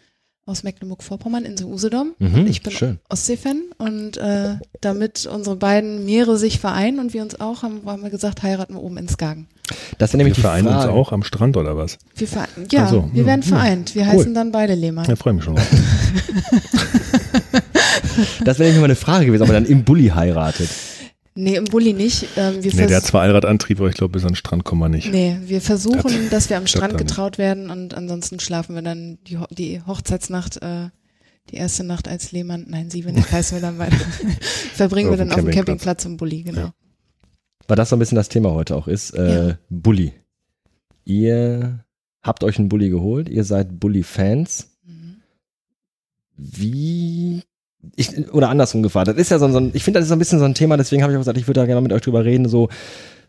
Aus 0.45 0.63
Mecklenburg-Vorpommern, 0.63 1.43
Insel 1.43 1.67
Usedom. 1.67 2.13
Mhm. 2.19 2.45
Ich 2.47 2.61
bin 2.61 2.71
Schön. 2.71 2.99
Ostsee-Fan 3.09 3.63
und 3.77 4.17
äh, 4.17 4.55
damit 4.81 5.25
unsere 5.25 5.55
beiden 5.55 6.05
Meere 6.05 6.37
sich 6.37 6.59
vereinen 6.59 6.99
und 6.99 7.13
wir 7.13 7.23
uns 7.23 7.39
auch, 7.39 7.63
haben, 7.63 7.81
haben 7.85 8.03
wir 8.03 8.11
gesagt, 8.11 8.43
heiraten 8.43 8.75
wir 8.75 8.83
oben 8.83 8.97
in 8.97 9.07
Skagen. 9.07 9.47
Das 9.97 10.11
wäre 10.11 10.13
Wir 10.13 10.17
nämlich 10.19 10.35
die 10.35 10.41
vereinen 10.41 10.67
uns 10.67 10.83
Frage. 10.83 10.91
auch 10.93 11.11
am 11.11 11.23
Strand 11.23 11.57
oder 11.57 11.75
was? 11.75 11.97
Wir 12.15 12.27
ja, 12.69 12.87
so, 12.87 13.09
wir 13.11 13.21
ja, 13.21 13.27
werden 13.27 13.41
ja. 13.41 13.47
vereint. 13.47 13.95
Wir 13.95 14.03
Cool. 14.03 14.09
heißen 14.09 14.33
dann 14.35 14.51
beide 14.51 14.75
Lehmann. 14.75 15.05
Ja, 15.05 15.15
freue 15.15 15.33
mich 15.33 15.43
schon. 15.43 15.55
Das 18.45 18.59
wäre 18.59 18.69
nämlich 18.69 18.79
mal 18.79 18.85
eine 18.85 18.95
Frage 18.95 19.25
gewesen, 19.25 19.41
ob 19.41 19.49
man 19.49 19.63
dann 19.63 19.65
im 19.65 19.83
Bulli 19.83 20.07
heiratet. 20.07 20.69
Nee, 21.37 21.57
im 21.57 21.65
Bulli 21.65 21.91
nicht. 21.93 22.27
Ähm, 22.37 22.63
wir 22.63 22.73
nee, 22.73 22.87
der 22.87 22.97
hat 22.97 23.05
zwar 23.05 23.21
Allradantrieb, 23.23 23.79
aber 23.79 23.89
ich 23.89 23.95
glaube, 23.95 24.13
bis 24.13 24.23
an 24.23 24.29
den 24.29 24.35
Strand 24.35 24.63
kommen 24.63 24.79
wir 24.81 24.87
nicht. 24.89 25.11
Nee, 25.11 25.37
wir 25.43 25.59
versuchen, 25.59 26.01
Das 26.01 26.29
dass 26.29 26.49
wir 26.49 26.57
am 26.57 26.65
Strand 26.65 26.97
getraut 26.97 27.37
werden 27.37 27.69
und 27.69 27.93
ansonsten 27.93 28.39
schlafen 28.39 28.73
wir 28.75 28.81
dann 28.81 29.17
die, 29.27 29.37
Ho 29.37 29.45
die 29.51 29.81
Hochzeitsnacht, 29.81 30.61
äh, 30.61 30.89
die 31.49 31.57
erste 31.57 31.83
Nacht 31.83 32.07
als 32.07 32.31
Lehmann, 32.31 32.65
nein, 32.69 32.89
sieben 32.89 33.13
Nacht 33.15 33.31
heißen 33.33 33.57
wir 33.57 33.61
dann 33.61 33.77
weiter. 33.77 33.97
Verbringen 34.73 35.09
wir 35.09 35.17
dann 35.17 35.29
auf 35.29 35.35
dem 35.35 35.45
Campingplatz. 35.45 35.65
Campingplatz 35.65 36.05
im 36.05 36.17
Bulli, 36.17 36.43
genau. 36.43 36.61
Ja. 36.61 36.73
Weil 37.67 37.75
das 37.75 37.89
so 37.89 37.97
ein 37.97 37.99
bisschen 37.99 38.15
das 38.15 38.29
Thema 38.29 38.51
heute 38.53 38.75
auch 38.75 38.87
ist. 38.87 39.11
Äh, 39.11 39.47
Ja. 39.49 39.57
Bulli. 39.69 40.13
Ihr 41.03 41.83
habt 42.23 42.43
euch 42.45 42.57
einen 42.57 42.69
Bulli 42.69 42.89
geholt, 42.89 43.27
ihr 43.27 43.43
seid 43.43 43.79
Bulli-Fans. 43.79 44.69
Mhm. 44.85 45.17
Wie 46.37 47.43
ich, 47.95 48.31
oder 48.33 48.49
andersrum 48.49 48.83
gefragt. 48.83 49.07
Das 49.07 49.15
ist 49.17 49.29
ja 49.31 49.39
so, 49.39 49.45
ein- 49.45 49.51
so 49.53 49.59
ein, 49.59 49.71
ich 49.73 49.83
finde, 49.83 49.99
das 49.99 50.05
ist 50.05 50.09
so 50.09 50.15
ein 50.15 50.19
bisschen 50.19 50.39
so 50.39 50.45
ein 50.45 50.53
Thema, 50.53 50.77
deswegen 50.77 51.01
habe 51.03 51.11
ich 51.13 51.17
auch 51.17 51.21
gesagt, 51.21 51.37
ich 51.37 51.47
würde 51.47 51.59
da 51.61 51.65
gerne 51.65 51.81
mit 51.81 51.93
euch 51.93 52.01
drüber 52.01 52.23
reden, 52.25 52.47
so, 52.47 52.69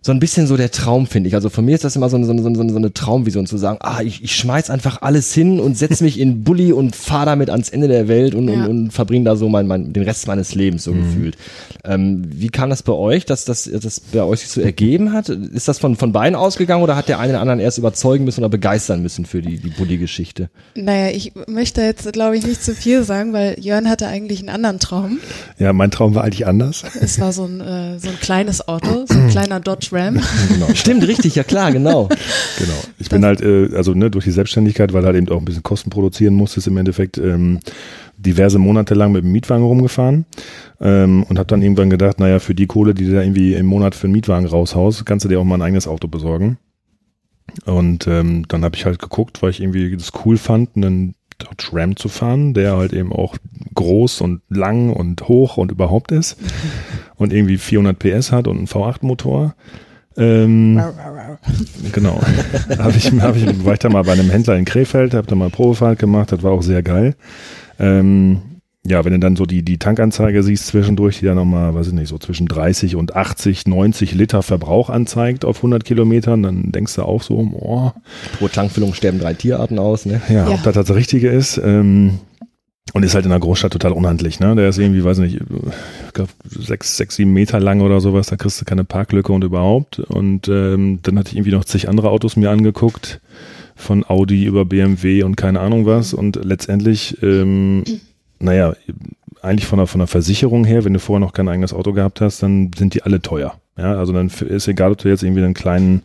so 0.06 0.12
ein 0.12 0.20
bisschen 0.20 0.46
so 0.46 0.56
der 0.56 0.70
Traum, 0.70 1.08
finde 1.08 1.26
ich. 1.28 1.34
Also 1.34 1.48
von 1.50 1.64
mir 1.64 1.74
ist 1.74 1.82
das 1.82 1.96
immer 1.96 2.08
so 2.08 2.16
eine, 2.16 2.26
so 2.26 2.30
eine, 2.30 2.40
so 2.42 2.48
eine, 2.48 2.70
so 2.70 2.76
eine 2.76 2.92
Traumvision 2.94 3.44
zu 3.46 3.56
sagen, 3.56 3.78
ah, 3.80 4.02
ich, 4.02 4.22
ich 4.22 4.36
schmeiß 4.36 4.70
einfach 4.70 5.02
alles 5.02 5.34
hin 5.34 5.58
und 5.58 5.76
setze 5.76 6.04
mich 6.04 6.20
in 6.20 6.44
Bulli 6.44 6.72
und 6.72 6.94
fahre 6.94 7.26
damit 7.26 7.50
ans 7.50 7.70
Ende 7.70 7.88
der 7.88 8.06
Welt 8.06 8.36
und, 8.36 8.46
Ja. 8.48 8.54
und, 8.54 8.66
und 8.68 8.90
verbringe 8.92 9.24
da 9.24 9.34
so 9.34 9.48
mein, 9.48 9.66
mein, 9.66 9.92
den 9.92 10.04
Rest 10.04 10.28
meines 10.28 10.54
Lebens 10.54 10.84
so 10.84 10.92
gefühlt. 10.92 11.36
Ähm, 11.84 12.22
wie 12.28 12.48
kam 12.50 12.70
das 12.70 12.84
bei 12.84 12.92
euch, 12.92 13.26
dass 13.26 13.44
das, 13.44 13.64
das 13.64 13.98
bei 13.98 14.22
euch 14.22 14.40
sich 14.40 14.50
so 14.50 14.60
ergeben 14.60 15.12
hat? 15.12 15.28
Ist 15.28 15.66
das 15.66 15.80
von, 15.80 15.96
von 15.96 16.12
beiden 16.12 16.36
ausgegangen 16.36 16.84
oder 16.84 16.94
hat 16.94 17.08
der 17.08 17.18
eine 17.18 17.32
den 17.32 17.40
anderen 17.40 17.58
erst 17.58 17.78
überzeugen 17.78 18.24
müssen 18.24 18.40
oder 18.42 18.48
begeistern 18.48 19.02
müssen 19.02 19.26
für 19.26 19.42
die, 19.42 19.58
die 19.58 19.70
Bulli-Geschichte? 19.70 20.50
Naja, 20.76 21.10
ich 21.16 21.32
möchte 21.48 21.82
jetzt, 21.82 22.12
glaube 22.12 22.36
ich, 22.36 22.46
nicht 22.46 22.62
zu 22.62 22.76
viel 22.76 23.02
sagen, 23.02 23.32
weil 23.32 23.58
Jörn 23.58 23.88
hatte 23.88 24.06
eigentlich 24.06 24.38
einen 24.38 24.50
anderen 24.50 24.78
Traum. 24.78 25.18
Ja, 25.58 25.72
mein 25.72 25.90
Traum 25.90 26.14
war 26.14 26.22
eigentlich 26.22 26.46
anders. 26.46 26.84
Es 27.00 27.18
war 27.20 27.32
so 27.32 27.44
ein, 27.44 27.60
äh, 27.60 27.98
so 27.98 28.08
ein 28.08 28.20
kleines 28.20 28.68
Auto, 28.68 29.04
so 29.08 29.14
ein 29.18 29.28
kleiner 29.30 29.58
Dodge 29.58 29.88
Ram. 29.96 30.20
genau. 30.48 30.66
Stimmt, 30.74 31.06
richtig, 31.06 31.34
ja 31.34 31.44
klar, 31.44 31.72
genau. 31.72 32.08
Genau. 32.58 32.78
Ich 32.98 33.08
bin 33.08 33.24
halt, 33.24 33.40
äh, 33.40 33.70
also 33.74 33.94
ne, 33.94 34.10
durch 34.10 34.24
die 34.24 34.30
Selbstständigkeit, 34.30 34.92
weil 34.92 35.04
halt 35.04 35.16
eben 35.16 35.28
auch 35.28 35.38
ein 35.38 35.44
bisschen 35.44 35.62
Kosten 35.62 35.90
produzieren 35.90 36.34
musstest, 36.34 36.66
im 36.66 36.76
Endeffekt 36.76 37.18
ähm, 37.18 37.60
diverse 38.16 38.58
Monate 38.58 38.94
lang 38.94 39.12
mit 39.12 39.24
dem 39.24 39.32
Mietwagen 39.32 39.64
rumgefahren 39.64 40.26
ähm, 40.80 41.24
und 41.24 41.38
habe 41.38 41.48
dann 41.48 41.62
irgendwann 41.62 41.90
gedacht, 41.90 42.18
naja, 42.20 42.38
für 42.38 42.54
die 42.54 42.66
Kohle, 42.66 42.94
die 42.94 43.06
du 43.06 43.12
da 43.12 43.22
irgendwie 43.22 43.54
im 43.54 43.66
Monat 43.66 43.94
für 43.94 44.06
einen 44.06 44.12
Mietwagen 44.12 44.46
raushaust, 44.46 45.04
kannst 45.06 45.24
du 45.24 45.28
dir 45.28 45.40
auch 45.40 45.44
mal 45.44 45.56
ein 45.56 45.62
eigenes 45.62 45.86
Auto 45.86 46.08
besorgen. 46.08 46.58
Und 47.64 48.06
ähm, 48.06 48.44
dann 48.48 48.64
habe 48.64 48.76
ich 48.76 48.84
halt 48.84 48.98
geguckt, 48.98 49.42
weil 49.42 49.50
ich 49.50 49.60
irgendwie 49.60 49.96
das 49.96 50.12
cool 50.24 50.36
fand, 50.36 50.76
einen 50.76 51.14
Dodge 51.38 51.70
Ram 51.72 51.96
zu 51.96 52.08
fahren, 52.08 52.54
der 52.54 52.76
halt 52.76 52.92
eben 52.92 53.12
auch 53.12 53.36
groß 53.74 54.20
und 54.22 54.40
lang 54.48 54.90
und 54.92 55.28
hoch 55.28 55.56
und 55.56 55.70
überhaupt 55.70 56.12
ist 56.12 56.36
und 57.16 57.32
irgendwie 57.32 57.58
400 57.58 57.98
PS 57.98 58.32
hat 58.32 58.48
und 58.48 58.56
einen 58.56 58.66
V8-Motor. 58.66 59.54
Ähm, 60.18 60.80
Genau. 61.92 62.20
hab 62.78 62.96
ich, 62.96 63.12
hab 63.12 63.36
ich, 63.36 63.64
war 63.64 63.74
ich 63.74 63.78
da 63.80 63.88
mal 63.88 64.02
bei 64.02 64.12
einem 64.12 64.30
Händler 64.30 64.56
in 64.56 64.64
Krefeld, 64.64 65.14
habe 65.14 65.26
da 65.26 65.34
mal 65.34 65.50
Probefahrt 65.50 65.98
gemacht, 65.98 66.32
das 66.32 66.42
war 66.42 66.52
auch 66.52 66.62
sehr 66.62 66.82
geil. 66.82 67.14
Ähm, 67.78 68.40
ja, 68.88 69.04
wenn 69.04 69.12
du 69.12 69.18
dann 69.18 69.34
so 69.34 69.46
die, 69.46 69.62
die 69.64 69.78
Tankanzeige 69.78 70.44
siehst 70.44 70.68
zwischendurch, 70.68 71.18
die 71.18 71.24
dann 71.26 71.34
nochmal, 71.34 71.74
weiß 71.74 71.88
ich 71.88 71.92
nicht, 71.92 72.08
so 72.08 72.18
zwischen 72.18 72.46
30 72.46 72.94
und 72.94 73.16
80, 73.16 73.66
90 73.66 74.14
Liter 74.14 74.42
Verbrauch 74.44 74.90
anzeigt 74.90 75.44
auf 75.44 75.56
100 75.58 75.84
Kilometern, 75.84 76.42
dann 76.44 76.70
denkst 76.70 76.94
du 76.94 77.02
auch 77.02 77.22
so, 77.22 77.34
oh, 77.52 77.90
Pro 78.38 78.46
Tankfüllung 78.48 78.94
sterben 78.94 79.18
drei 79.18 79.34
Tierarten 79.34 79.78
aus, 79.80 80.06
ne? 80.06 80.20
ja, 80.28 80.48
Ja. 80.48 80.48
ob 80.48 80.62
das 80.62 80.74
das 80.74 80.94
Richtige 80.94 81.30
ist. 81.30 81.60
Ähm, 81.62 82.20
und 82.92 83.02
ist 83.02 83.14
halt 83.14 83.24
in 83.24 83.30
der 83.30 83.40
Großstadt 83.40 83.72
total 83.72 83.92
unhandlich, 83.92 84.40
ne? 84.40 84.54
Der 84.54 84.68
ist 84.68 84.78
irgendwie, 84.78 85.04
weiß 85.04 85.18
nicht, 85.18 85.40
ich 85.40 86.12
glaube, 86.12 86.30
sechs, 86.48 86.96
sechs, 86.96 87.16
sieben 87.16 87.32
Meter 87.32 87.60
lang 87.60 87.80
oder 87.80 88.00
sowas, 88.00 88.28
da 88.28 88.36
kriegst 88.36 88.60
du 88.60 88.64
keine 88.64 88.84
Parklücke 88.84 89.32
und 89.32 89.44
überhaupt. 89.44 89.98
Und 89.98 90.48
ähm, 90.48 91.00
dann 91.02 91.18
hatte 91.18 91.30
ich 91.30 91.36
irgendwie 91.36 91.52
noch 91.52 91.64
zig 91.64 91.88
andere 91.88 92.10
Autos 92.10 92.36
mir 92.36 92.50
angeguckt, 92.50 93.20
von 93.74 94.08
Audi 94.08 94.44
über 94.44 94.64
BMW 94.64 95.24
und 95.24 95.36
keine 95.36 95.60
Ahnung 95.60 95.84
was. 95.84 96.14
Und 96.14 96.42
letztendlich, 96.42 97.22
ähm, 97.22 97.84
naja, 98.38 98.74
eigentlich 99.42 99.66
von 99.66 99.78
der, 99.78 99.86
von 99.86 99.98
der 99.98 100.08
Versicherung 100.08 100.64
her, 100.64 100.84
wenn 100.84 100.94
du 100.94 101.00
vorher 101.00 101.20
noch 101.20 101.32
kein 101.32 101.48
eigenes 101.48 101.74
Auto 101.74 101.92
gehabt 101.92 102.20
hast, 102.20 102.42
dann 102.42 102.70
sind 102.76 102.94
die 102.94 103.02
alle 103.02 103.20
teuer. 103.20 103.60
Ja, 103.76 103.98
also 103.98 104.12
dann 104.12 104.28
ist 104.28 104.68
egal, 104.68 104.92
ob 104.92 104.98
du 104.98 105.08
jetzt 105.08 105.22
irgendwie 105.22 105.44
einen 105.44 105.54
kleinen 105.54 106.02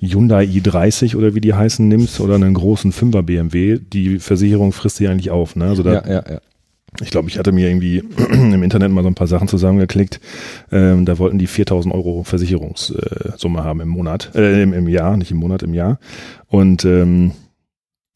Hyundai 0.00 0.44
i30 0.44 1.16
oder 1.16 1.34
wie 1.34 1.40
die 1.40 1.54
heißen 1.54 1.86
nimmst 1.86 2.20
oder 2.20 2.34
einen 2.34 2.54
großen 2.54 2.92
5er 2.92 3.22
BMW, 3.22 3.78
die 3.78 4.18
Versicherung 4.18 4.72
frisst 4.72 4.98
die 4.98 5.08
eigentlich 5.08 5.30
auf. 5.30 5.56
Ne? 5.56 5.66
Also 5.66 5.82
da, 5.82 5.92
Ja, 5.92 6.08
ja, 6.08 6.24
ja. 6.28 6.40
ich 7.02 7.10
glaube, 7.10 7.28
ich 7.28 7.38
hatte 7.38 7.52
mir 7.52 7.68
irgendwie 7.68 7.98
im 8.32 8.62
Internet 8.62 8.90
mal 8.90 9.02
so 9.02 9.08
ein 9.08 9.14
paar 9.14 9.26
Sachen 9.26 9.48
zusammengeklickt. 9.48 10.20
Ähm, 10.72 11.04
da 11.04 11.18
wollten 11.18 11.38
die 11.38 11.46
4000 11.46 11.94
Euro 11.94 12.24
Versicherungssumme 12.24 13.62
haben 13.62 13.80
im 13.80 13.88
Monat, 13.88 14.34
äh, 14.34 14.62
im, 14.62 14.72
im 14.72 14.88
Jahr, 14.88 15.16
nicht 15.16 15.30
im 15.30 15.36
Monat, 15.38 15.62
im 15.62 15.74
Jahr. 15.74 15.98
Und 16.48 16.84
ähm, 16.84 17.32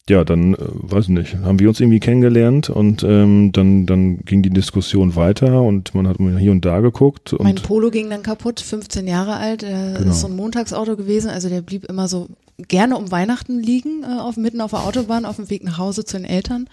ja, 0.09 0.23
dann, 0.23 0.53
äh, 0.53 0.57
weiß 0.59 1.07
nicht, 1.09 1.35
haben 1.37 1.59
wir 1.59 1.67
uns 1.69 1.79
irgendwie 1.79 1.99
kennengelernt 1.99 2.69
und 2.69 3.03
ähm, 3.03 3.51
dann, 3.51 3.85
dann 3.87 4.19
ging 4.19 4.43
die 4.43 4.51
Diskussion 4.51 5.15
weiter 5.15 5.63
und 5.63 5.95
man 5.95 6.07
hat 6.07 6.19
mal 6.19 6.37
hier 6.37 6.51
und 6.51 6.63
da 6.63 6.79
geguckt. 6.79 7.33
Und 7.33 7.43
Mein 7.43 7.55
Polo 7.55 7.89
ging 7.89 8.09
dann 8.09 8.21
kaputt, 8.21 8.59
15 8.59 9.07
Jahre 9.07 9.35
alt. 9.37 9.63
Äh, 9.63 9.95
Genau. 9.97 10.11
ist 10.11 10.21
so 10.21 10.27
ein 10.27 10.35
Montagsauto 10.35 10.95
gewesen, 10.95 11.29
also 11.31 11.49
der 11.49 11.61
blieb 11.61 11.85
immer 11.85 12.07
so 12.07 12.27
gerne 12.67 12.97
um 12.97 13.11
Weihnachten 13.11 13.59
liegen, 13.59 14.03
äh, 14.03 14.19
auf, 14.19 14.37
mitten 14.37 14.61
auf 14.61 14.71
der 14.71 14.83
Autobahn, 14.85 15.25
auf 15.25 15.37
dem 15.37 15.49
Weg 15.49 15.63
nach 15.63 15.77
Hause 15.79 16.05
zu 16.05 16.17
den 16.17 16.25
Eltern, 16.25 16.69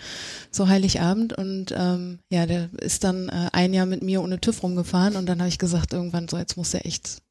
so 0.50 0.68
Heiligabend. 0.68 1.32
Und 1.32 1.74
ähm, 1.76 2.18
ja, 2.30 2.44
der 2.46 2.68
ist 2.80 3.02
dann 3.02 3.28
äh, 3.30 3.48
ein 3.52 3.72
Jahr 3.72 3.86
mit 3.86 4.02
mir 4.02 4.22
ohne 4.22 4.40
TÜV 4.40 4.62
rumgefahren 4.62 5.16
und 5.16 5.26
dann 5.26 5.38
habe 5.40 5.48
ich 5.48 5.58
gesagt, 5.58 5.92
irgendwann 5.94 6.28
so, 6.28 6.36
jetzt 6.36 6.56
muss 6.58 6.72
der 6.72 6.84
echt, 6.86 7.22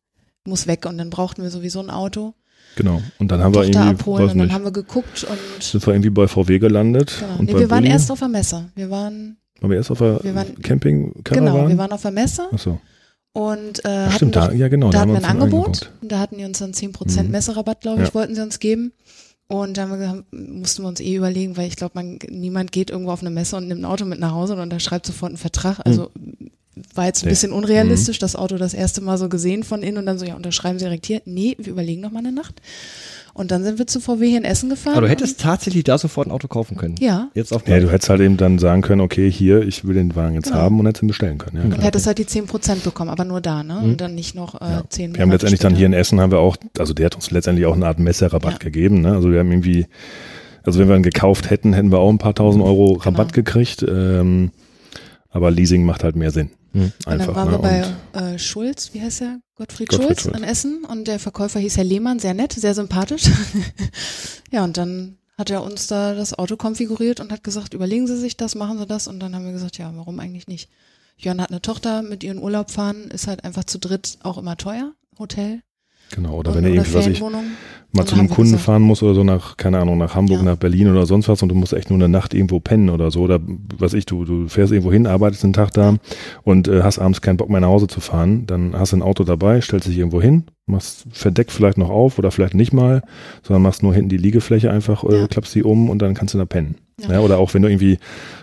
muss 0.46 0.65
weg. 0.65 0.86
Und 0.88 0.98
dann 0.98 1.12
brauchten 1.12 1.43
wir 1.43 1.51
sowieso 1.51 1.79
ein 1.79 1.89
Auto. 1.91 2.34
Genau. 2.75 3.01
Und 3.19 3.31
dann 3.31 3.41
haben 3.41 3.53
wir 3.53 3.63
Tochter 3.63 3.79
irgendwie, 3.79 3.99
abholen 4.01 4.23
und 4.23 4.37
dann 4.37 4.47
nicht, 4.47 4.53
haben 4.53 4.63
wir 4.63 4.71
geguckt 4.71 5.23
und 5.23 5.63
sind 5.63 5.85
wir 5.85 5.93
irgendwie 5.93 6.09
bei 6.09 6.27
VW 6.27 6.59
gelandet. 6.59 7.15
genau. 7.19 7.39
Und 7.39 7.45
nee, 7.45 7.59
wir 7.59 7.69
waren 7.69 7.79
Bulli. 7.83 7.91
erst 7.91 8.11
auf 8.11 8.19
der 8.19 8.27
Messe. 8.27 8.69
Wir 8.75 8.89
waren, 8.89 9.37
Waren 9.59 9.69
wir 9.71 9.77
erst 9.77 9.91
auf 9.91 9.99
der 9.99 10.23
Wir 10.23 10.35
waren- 10.35 10.55
Camping 10.61 11.13
genau, 11.23 11.67
wir 11.67 11.77
waren 11.77 11.91
auf 11.91 12.01
der 12.01 12.11
Messe 12.11 12.43
Achso. 12.51 12.79
und 13.33 13.83
äh, 13.85 13.87
Ach, 13.87 14.05
hatten 14.07 14.15
stimmt, 14.15 14.35
doch- 14.35 14.47
da, 14.47 14.53
ja 14.53 14.67
genau. 14.67 14.89
da 14.89 14.99
hatten 15.01 15.11
haben 15.13 15.21
wir 15.21 15.27
ein 15.29 15.37
Angebot. 15.41 15.65
angeguckt. 15.67 15.91
Und 16.01 16.11
da 16.11 16.19
hatten 16.19 16.37
die 16.37 16.43
uns 16.45 16.59
dann 16.59 16.73
10% 16.73 17.23
Mhm. 17.27 17.31
Messerabatt, 17.31 17.81
glaube 17.81 18.01
ich, 18.01 18.07
Ja. 18.09 18.13
wollten 18.15 18.35
sie 18.35 18.41
uns 18.41 18.59
geben. 18.59 18.91
Und 19.47 19.75
da 19.77 19.87
wir, 19.87 19.97
gesagt, 19.97 20.23
mussten 20.31 20.83
wir 20.83 20.87
uns 20.87 21.01
eh 21.01 21.13
überlegen, 21.15 21.57
weil 21.57 21.67
ich 21.67 21.75
glaube, 21.75 21.91
man 21.95 22.17
niemand 22.29 22.71
geht 22.71 22.89
irgendwo 22.89 23.11
auf 23.11 23.19
eine 23.21 23.29
Messe 23.31 23.57
und 23.57 23.67
nimmt 23.67 23.81
ein 23.81 23.85
Auto 23.85 24.05
mit 24.05 24.17
nach 24.19 24.31
Hause 24.31 24.53
und 24.53 24.59
unterschreibt 24.61 25.05
sofort 25.05 25.31
einen 25.31 25.37
Vertrag. 25.37 25.79
Also 25.85 26.09
war 26.95 27.05
jetzt 27.05 27.23
ein 27.23 27.25
Nee. 27.27 27.31
bisschen 27.31 27.51
unrealistisch, 27.51 28.17
das 28.19 28.35
Auto 28.35 28.57
das 28.57 28.73
erste 28.73 29.01
Mal 29.01 29.17
so 29.17 29.27
gesehen 29.29 29.63
von 29.63 29.83
innen 29.83 29.97
und 29.97 30.05
dann 30.05 30.17
so, 30.17 30.25
ja, 30.25 30.35
unterschreiben 30.35 30.79
Sie 30.79 30.85
direkt 30.85 31.05
hier. 31.05 31.21
Nee, 31.25 31.55
wir 31.59 31.71
überlegen 31.73 32.01
noch 32.01 32.11
mal 32.11 32.19
eine 32.19 32.31
Nacht. 32.31 32.61
Und 33.33 33.51
dann 33.51 33.63
sind 33.63 33.79
wir 33.79 33.87
zu 33.87 34.01
VW 34.01 34.27
hier 34.27 34.37
in 34.37 34.43
Essen 34.43 34.69
gefahren. 34.69 34.93
Aber 34.97 35.05
du 35.07 35.09
hättest 35.09 35.39
tatsächlich 35.39 35.85
da 35.85 35.97
sofort 35.97 36.27
ein 36.27 36.31
Auto 36.31 36.47
kaufen 36.49 36.75
können. 36.75 36.95
ja, 36.99 37.29
Jetzt 37.33 37.53
auf 37.53 37.65
Ja, 37.67 37.79
du 37.79 37.89
hättest 37.89 38.09
halt 38.09 38.19
eben 38.21 38.35
dann 38.35 38.59
sagen 38.59 38.81
können, 38.81 38.99
okay, 38.99 39.31
hier, 39.31 39.61
ich 39.61 39.85
will 39.85 39.95
den 39.95 40.15
Wagen 40.17 40.35
jetzt 40.35 40.47
Genau. 40.49 40.57
haben 40.59 40.79
und 40.79 40.85
hättest 40.85 41.03
ihn 41.03 41.07
bestellen 41.07 41.37
können. 41.37 41.57
Ja, 41.57 41.63
und 41.63 41.71
klar. 41.71 41.83
hättest 41.85 42.07
halt 42.07 42.17
die 42.17 42.25
10% 42.25 42.83
bekommen, 42.83 43.09
aber 43.09 43.23
nur 43.23 43.39
da, 43.39 43.63
ne? 43.63 43.79
Und 43.79 44.01
dann 44.01 44.15
nicht 44.15 44.35
noch 44.35 44.55
äh, 44.59 44.65
Ja. 44.65 44.83
10 44.89 45.13
Wir 45.15 45.21
haben 45.21 45.31
letztendlich 45.31 45.59
dann 45.61 45.71
später. 45.71 45.77
hier 45.77 45.85
in 45.87 45.93
Essen 45.93 46.19
haben 46.19 46.31
wir 46.31 46.39
auch, 46.39 46.57
also 46.77 46.93
der 46.93 47.05
hat 47.05 47.15
uns 47.15 47.31
letztendlich 47.31 47.65
auch 47.67 47.75
eine 47.75 47.85
Art 47.87 47.99
Messerabatt 47.99 48.53
Ja. 48.53 48.57
gegeben. 48.59 48.99
Ne? 49.01 49.13
Also 49.13 49.31
wir 49.31 49.39
haben 49.39 49.51
irgendwie, 49.51 49.85
also 50.63 50.79
wenn 50.79 50.89
wir 50.89 50.95
ihn 50.97 51.03
gekauft 51.03 51.49
hätten, 51.49 51.71
hätten 51.73 51.91
wir 51.91 51.99
auch 51.99 52.09
ein 52.09 52.17
paar 52.17 52.35
tausend 52.35 52.63
Euro 52.65 52.93
Rabatt 52.93 53.31
Genau. 53.31 53.45
gekriegt. 53.45 53.85
Ähm, 53.87 54.51
aber 55.31 55.50
Leasing 55.51 55.83
macht 55.83 56.03
halt 56.03 56.15
mehr 56.15 56.31
Sinn. 56.31 56.51
Hm. 56.73 56.83
Und 56.83 57.07
Einfach. 57.07 57.27
dann 57.27 57.35
waren 57.35 57.45
ne? 57.47 57.51
wir 57.53 57.57
bei 57.59 57.83
Und- 58.19 58.33
äh, 58.35 58.39
Schulz, 58.39 58.93
wie 58.93 59.01
heißt 59.01 59.21
der? 59.21 59.39
Gottfried, 59.55 59.89
Gottfried 59.89 60.07
Schulz, 60.07 60.21
Schulz. 60.23 60.38
in 60.38 60.43
Essen 60.43 60.85
und 60.85 61.07
der 61.07 61.19
Verkäufer 61.19 61.59
hieß 61.59 61.77
Herr 61.77 61.83
Lehmann, 61.83 62.19
sehr 62.19 62.33
nett, 62.33 62.53
sehr 62.53 62.73
sympathisch. 62.73 63.23
ja, 64.51 64.63
und 64.63 64.77
dann 64.77 65.17
hat 65.38 65.50
er 65.50 65.63
uns 65.63 65.88
da 65.88 66.13
das 66.13 66.38
Auto 66.38 66.55
konfiguriert 66.55 67.19
und 67.19 67.31
hat 67.31 67.43
gesagt, 67.43 67.73
überlegen 67.73 68.07
Sie 68.07 68.17
sich 68.17 68.38
das, 68.38 68.55
machen 68.55 68.77
Sie 68.77 68.85
das 68.85 69.07
und 69.07 69.19
dann 69.19 69.35
haben 69.35 69.45
wir 69.45 69.53
gesagt, 69.53 69.77
ja, 69.77 69.91
warum 69.95 70.19
eigentlich 70.19 70.47
nicht? 70.47 70.69
Jörn 71.17 71.41
hat 71.41 71.51
eine 71.51 71.61
Tochter, 71.61 72.01
mit 72.01 72.23
ihren 72.23 72.39
Urlaub 72.39 72.71
fahren, 72.71 73.09
ist 73.11 73.27
halt 73.27 73.43
einfach 73.43 73.63
zu 73.63 73.79
dritt 73.79 74.17
auch 74.23 74.38
immer 74.38 74.57
teuer, 74.57 74.93
Hotel 75.19 75.61
genau, 76.11 76.35
oder 76.35 76.51
und, 76.51 76.57
wenn 76.57 76.63
er 76.65 76.71
oder 76.71 76.81
irgendwie, 76.81 76.93
was 76.95 77.07
ich. 77.07 77.21
Mal 77.93 78.05
zu 78.05 78.15
einem 78.15 78.29
Kunden 78.29 78.51
gesagt- 78.53 78.63
fahren 78.65 78.81
muss 78.81 79.03
oder 79.03 79.13
so 79.13 79.24
nach, 79.24 79.57
keine 79.57 79.79
Ahnung, 79.79 79.98
nach 79.98 80.15
Hamburg, 80.15 80.38
Ja. 80.38 80.43
nach 80.43 80.55
Berlin 80.57 80.89
oder 80.89 81.05
sonst 81.05 81.27
was 81.27 81.41
und 81.43 81.50
du 81.50 81.55
musst 81.55 81.74
echt 81.74 81.89
nur 81.89 81.98
eine 82.00 82.07
Nacht 82.10 82.33
irgendwo 82.33 82.60
pennen 82.60 82.89
oder 82.89 83.12
so 83.12 83.21
oder 83.21 83.39
was 83.77 83.93
ich, 83.93 84.05
du, 84.05 84.24
du 84.25 84.48
fährst 84.48 84.71
irgendwo 84.71 84.91
hin, 84.91 85.07
arbeitest 85.07 85.43
einen 85.43 85.53
Tag 85.53 85.71
da 85.74 85.95
und 86.43 86.67
äh, 86.67 86.83
hast 86.83 87.00
abends 87.00 87.21
keinen 87.21 87.38
Bock 87.38 87.50
mehr 87.50 87.60
nach 87.62 87.67
Hause 87.67 87.88
zu 87.88 88.00
fahren, 88.00 88.45
dann 88.48 88.74
hast 88.77 88.93
du 88.93 88.98
ein 88.98 89.01
Auto 89.01 89.24
dabei, 89.24 89.60
stellst 89.62 89.88
dich 89.88 89.98
irgendwo 89.98 90.21
hin, 90.21 90.45
machst 90.67 91.05
verdeckt 91.12 91.51
vielleicht 91.51 91.77
noch 91.77 91.89
auf 91.89 92.17
oder 92.17 92.31
vielleicht 92.31 92.53
nicht 92.53 92.71
mal, 92.71 93.01
sondern 93.43 93.62
machst 93.63 93.83
nur 93.83 93.93
hinten 93.93 94.10
die 94.10 94.17
Liegefläche 94.17 94.71
einfach, 94.71 95.03
äh, 95.03 95.19
Ja. 95.21 95.27
klappst 95.27 95.53
die 95.55 95.63
um 95.63 95.89
und 95.89 96.01
dann 96.01 96.13
kannst 96.13 96.33
du 96.33 96.38
da 96.38 96.45
pennen. 96.45 96.75
Ja. 97.01 97.13
Ja. 97.13 97.19
oder 97.21 97.39
auch 97.39 97.53
wenn 97.55 97.63
du 97.63 97.67
irgendwie, 97.67 97.98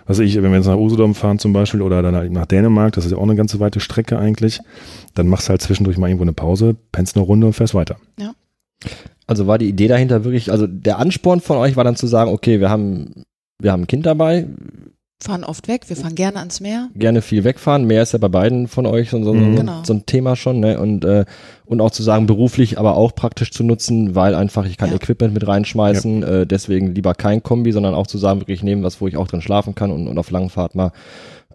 was 0.06 0.18
ich, 0.18 0.34
wenn 0.36 0.50
wir 0.50 0.56
jetzt 0.56 0.66
nach 0.66 0.76
Usedom 0.76 1.14
fahren 1.14 1.38
zum 1.38 1.52
Beispiel 1.52 1.80
oder 1.80 2.02
dann 2.02 2.16
halt 2.16 2.32
nach 2.32 2.44
Dänemark, 2.46 2.92
das 2.94 3.04
ist 3.06 3.12
ja 3.12 3.16
auch 3.18 3.22
eine 3.22 3.36
ganze 3.36 3.60
weite 3.60 3.78
Strecke 3.78 4.18
eigentlich, 4.18 4.58
dann 5.14 5.28
machst 5.28 5.46
du 5.46 5.50
halt 5.50 5.62
zwischendurch 5.62 5.96
mal 5.96 6.08
irgendwo 6.08 6.24
eine 6.24 6.32
Pause, 6.32 6.74
pennst 6.90 7.16
eine 7.16 7.24
Runde 7.24 7.46
und 7.46 7.52
fährst 7.54 7.74
weiter. 7.74 7.96
Also 9.28 9.46
war 9.46 9.58
die 9.58 9.68
Idee 9.68 9.86
dahinter 9.86 10.24
wirklich, 10.24 10.50
also 10.50 10.66
der 10.66 10.98
Ansporn 10.98 11.40
von 11.40 11.58
euch 11.58 11.76
war 11.76 11.84
dann 11.84 11.94
zu 11.96 12.06
sagen, 12.08 12.32
okay, 12.32 12.58
wir 12.58 12.70
haben, 12.70 13.24
wir 13.60 13.70
haben 13.70 13.82
ein 13.82 13.86
Kind 13.86 14.04
dabei, 14.06 14.46
Fahren 15.20 15.42
oft 15.42 15.66
weg, 15.66 15.82
wir 15.88 15.96
fahren 15.96 16.14
gerne 16.14 16.38
ans 16.38 16.60
Meer. 16.60 16.90
gerne 16.94 17.22
viel 17.22 17.42
wegfahren. 17.42 17.86
Mehr 17.88 18.04
ist 18.04 18.12
ja 18.12 18.20
bei 18.20 18.28
beiden 18.28 18.68
von 18.68 18.86
euch 18.86 19.10
so, 19.10 19.20
so, 19.24 19.34
Mhm. 19.34 19.50
so, 19.56 19.60
Genau. 19.60 19.80
so 19.84 19.92
ein 19.94 20.06
Thema 20.06 20.36
schon, 20.36 20.60
ne? 20.60 20.78
Und, 20.78 21.04
äh, 21.04 21.24
und 21.66 21.80
auch 21.80 21.90
zu 21.90 22.04
sagen, 22.04 22.26
beruflich, 22.28 22.78
aber 22.78 22.96
auch 22.96 23.12
praktisch 23.16 23.50
zu 23.50 23.64
nutzen, 23.64 24.14
weil 24.14 24.36
einfach 24.36 24.64
ich 24.64 24.76
kann 24.76 24.90
Ja. 24.90 24.94
Equipment 24.94 25.34
mit 25.34 25.44
reinschmeißen, 25.44 26.22
äh, 26.22 26.46
deswegen 26.46 26.94
lieber 26.94 27.14
kein 27.14 27.42
Kombi, 27.42 27.72
sondern 27.72 27.94
auch 27.96 28.06
zu 28.06 28.16
sagen, 28.16 28.40
wirklich 28.40 28.62
nehmen 28.62 28.84
was, 28.84 29.00
wo 29.00 29.08
ich 29.08 29.16
auch 29.16 29.26
drin 29.26 29.42
schlafen 29.42 29.74
kann 29.74 29.90
und, 29.90 30.06
und 30.06 30.18
auf 30.18 30.30
langen 30.30 30.50
Fahrt 30.50 30.76
mal, 30.76 30.92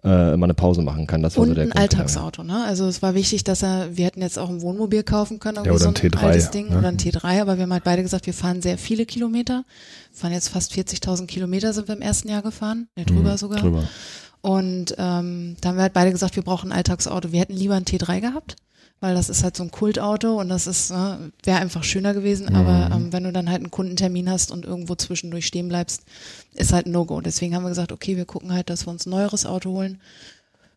äh, 0.04 0.36
mal 0.36 0.44
eine 0.44 0.54
Pause 0.54 0.82
machen 0.82 1.06
kann. 1.06 1.22
Das 1.22 1.36
war 1.36 1.42
Und 1.42 1.48
so 1.48 1.54
der 1.54 1.64
ein 1.64 1.70
Grund, 1.70 1.80
Alltagsauto, 1.80 2.42
ne? 2.44 2.62
Also 2.64 2.86
es 2.86 3.00
war 3.00 3.14
wichtig, 3.14 3.42
dass 3.42 3.62
er, 3.62 3.96
wir 3.96 4.04
hätten 4.04 4.20
jetzt 4.20 4.38
auch 4.38 4.50
ein 4.50 4.60
Wohnmobil 4.60 5.02
kaufen 5.02 5.38
können, 5.40 5.56
irgendwie 5.56 5.70
oder 5.70 5.78
so 5.80 5.88
ein 5.88 5.94
ein 5.94 6.10
T3, 6.10 6.16
altes 6.18 6.50
Ding 6.50 6.68
ne? 6.68 6.78
oder 6.78 6.88
ein 6.88 6.98
T3, 6.98 7.40
aber 7.40 7.56
wir 7.56 7.62
haben 7.62 7.72
halt 7.72 7.84
beide 7.84 8.02
gesagt, 8.02 8.26
wir 8.26 8.34
fahren 8.34 8.60
sehr 8.60 8.76
viele 8.76 9.06
Kilometer. 9.06 9.64
Wir 10.12 10.18
fahren 10.20 10.32
jetzt 10.32 10.48
fast 10.50 10.72
40.000 10.72 11.26
Kilometer 11.26 11.72
sind 11.72 11.88
wir 11.88 11.96
im 11.96 12.02
ersten 12.02 12.28
Jahr 12.28 12.42
gefahren, 12.42 12.88
ne, 12.96 13.04
drüber 13.06 13.32
Mhm, 13.32 13.36
sogar. 13.38 13.60
Drüber. 13.60 13.84
Und 14.42 14.94
ähm, 14.98 15.56
da 15.62 15.70
haben 15.70 15.76
wir 15.76 15.82
halt 15.82 15.94
beide 15.94 16.12
gesagt, 16.12 16.36
wir 16.36 16.42
brauchen 16.42 16.70
ein 16.70 16.76
Alltagsauto. 16.76 17.32
Wir 17.32 17.40
hätten 17.40 17.54
lieber 17.54 17.76
ein 17.76 17.84
T3 17.84 18.20
gehabt, 18.20 18.56
weil 19.00 19.14
das 19.14 19.28
ist 19.28 19.42
halt 19.44 19.56
so 19.56 19.62
ein 19.62 19.70
Kultauto 19.70 20.40
und 20.40 20.48
das 20.48 20.66
ist, 20.66 20.90
ne, 20.90 21.30
wäre 21.42 21.58
einfach 21.58 21.84
schöner 21.84 22.14
gewesen, 22.14 22.46
Mhm. 22.48 22.54
aber 22.56 22.94
ähm, 22.94 23.12
wenn 23.12 23.24
du 23.24 23.32
dann 23.32 23.50
halt 23.50 23.60
einen 23.60 23.70
Kundentermin 23.70 24.30
hast 24.30 24.50
und 24.50 24.64
irgendwo 24.64 24.94
zwischendurch 24.94 25.46
stehen 25.46 25.68
bleibst, 25.68 26.02
ist 26.54 26.72
halt 26.72 26.86
ein 26.86 26.92
No-Go. 26.92 27.20
Deswegen 27.20 27.54
haben 27.54 27.64
wir 27.64 27.68
gesagt, 27.68 27.92
okay, 27.92 28.16
wir 28.16 28.24
gucken 28.24 28.52
halt, 28.52 28.70
dass 28.70 28.86
wir 28.86 28.90
uns 28.90 29.06
ein 29.06 29.10
neueres 29.10 29.44
Auto 29.46 29.70
holen. 29.70 30.00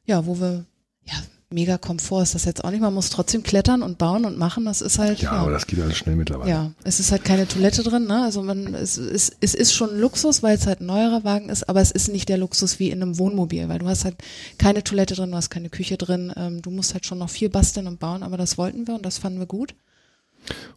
Ja, 0.06 0.26
wo 0.26 0.40
wir, 0.40 0.66
ja, 1.06 1.16
mega 1.50 1.78
Komfort 1.78 2.24
ist 2.24 2.36
das 2.36 2.46
jetzt 2.46 2.64
auch 2.64 2.72
nicht. 2.72 2.82
Man 2.82 2.94
muss 2.94 3.10
trotzdem 3.10 3.44
klettern 3.44 3.82
und 3.82 3.98
bauen 3.98 4.26
und 4.26 4.38
machen. 4.38 4.66
Das 4.66 4.82
ist 4.82 5.00
halt. 5.00 5.20
Ja, 5.20 5.32
aber 5.32 5.52
das 5.52 5.68
geht 5.68 5.80
alles 5.80 5.98
schnell 5.98 6.16
mittlerweile. 6.16 6.50
Ja, 6.50 6.72
es 6.84 7.00
ist 7.00 7.12
halt 7.12 7.24
keine 7.24 7.48
Toilette 7.48 7.84
drin, 7.84 8.06
ne? 8.06 8.24
Also 8.24 8.44
man, 8.44 8.74
es, 8.74 8.98
es, 8.98 9.32
es 9.40 9.54
ist 9.54 9.74
schon 9.74 9.92
ein 9.92 10.00
Luxus, 10.00 10.44
weil 10.44 10.58
es 10.58 10.68
halt 10.68 10.82
ein 10.82 10.88
neuerer 10.88 11.24
Wagen 11.24 11.50
ist, 11.50 11.70
aber 11.70 11.82
es 11.82 11.92
ist 11.92 12.10
nicht 12.10 12.30
der 12.30 12.38
Luxus 12.38 12.80
wie 12.80 12.90
in 12.90 13.02
einem 13.02 13.18
Wohnmobil, 13.18 13.70
weil 13.70 13.80
du 13.80 13.88
hast 13.88 14.06
halt 14.06 14.16
keine 14.58 14.84
Toilette 14.84 15.16
drin, 15.16 15.32
du 15.32 15.38
hast 15.38 15.50
keine 15.50 15.70
Küche 15.70 15.98
drin, 15.98 16.34
ähm, 16.36 16.62
du 16.62 16.70
musst 16.70 16.94
halt 16.94 17.06
schon 17.06 17.20
noch 17.20 17.30
viel 17.30 17.50
basteln 17.50 17.88
und 17.88 18.00
bauen, 18.00 18.24
aber 18.24 18.38
das 18.38 18.58
wollten 18.58 18.88
wir 18.88 18.96
und 18.96 19.06
das 19.06 19.18
fanden 19.18 19.40
wir 19.40 19.48
gut. 19.48 19.76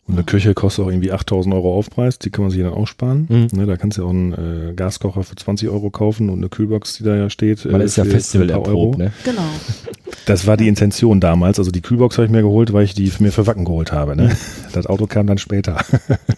Und 0.06 0.16
eine 0.16 0.24
Küche 0.24 0.54
kostet 0.54 0.84
auch 0.84 0.88
irgendwie 0.88 1.12
8000 1.12 1.54
Euro 1.54 1.72
Aufpreis, 1.72 2.18
die 2.18 2.30
kann 2.30 2.42
man 2.42 2.50
sich 2.50 2.60
dann 2.60 2.72
auch 2.72 2.88
sparen. 2.88 3.26
Mhm. 3.28 3.48
Ne, 3.56 3.66
da 3.66 3.76
kannst 3.76 3.96
du 3.96 4.02
ja 4.02 4.08
auch 4.08 4.10
einen 4.10 4.32
äh, 4.70 4.72
Gaskocher 4.74 5.22
für 5.22 5.36
20 5.36 5.68
Euro 5.68 5.90
kaufen 5.90 6.30
und 6.30 6.38
eine 6.38 6.48
Kühlbox, 6.48 6.94
die 6.94 7.04
da 7.04 7.14
ja 7.14 7.30
steht. 7.30 7.64
Man 7.64 7.80
äh, 7.80 7.84
ist 7.84 7.96
ja 7.96 8.02
für 8.02 8.10
Festival 8.10 8.48
paar 8.48 8.66
Euro. 8.66 8.66
erprobt, 8.66 8.98
ne? 8.98 9.12
Genau. 9.24 9.48
Das 10.26 10.48
war 10.48 10.56
die 10.56 10.66
Intention 10.66 11.20
damals. 11.20 11.60
Also 11.60 11.70
die 11.70 11.80
Kühlbox 11.80 12.18
habe 12.18 12.26
ich 12.26 12.32
mir 12.32 12.42
geholt, 12.42 12.72
weil 12.72 12.84
ich 12.84 12.94
die 12.94 13.12
mir 13.20 13.30
für 13.30 13.46
Wacken 13.46 13.64
geholt 13.64 13.92
habe. 13.92 14.16
Ne? 14.16 14.36
Das 14.72 14.86
Auto 14.86 15.06
kam 15.06 15.28
dann 15.28 15.38
später. 15.38 15.76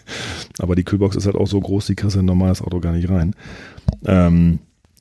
Aber 0.59 0.77
die 0.77 0.85
Kühlbox 0.85 1.17
ist 1.17 1.25
halt 1.25 1.37
auch 1.37 1.47
so 1.47 1.59
groß, 1.59 1.87
die 1.87 1.95
kriegst 1.95 2.17
du 2.17 2.21
in 2.21 2.25
ein 2.25 2.27
normales 2.27 2.61
Auto 2.61 2.79
gar 2.81 2.93
nicht 2.93 3.09
rein. 3.09 3.35
Ähm, 4.05 4.59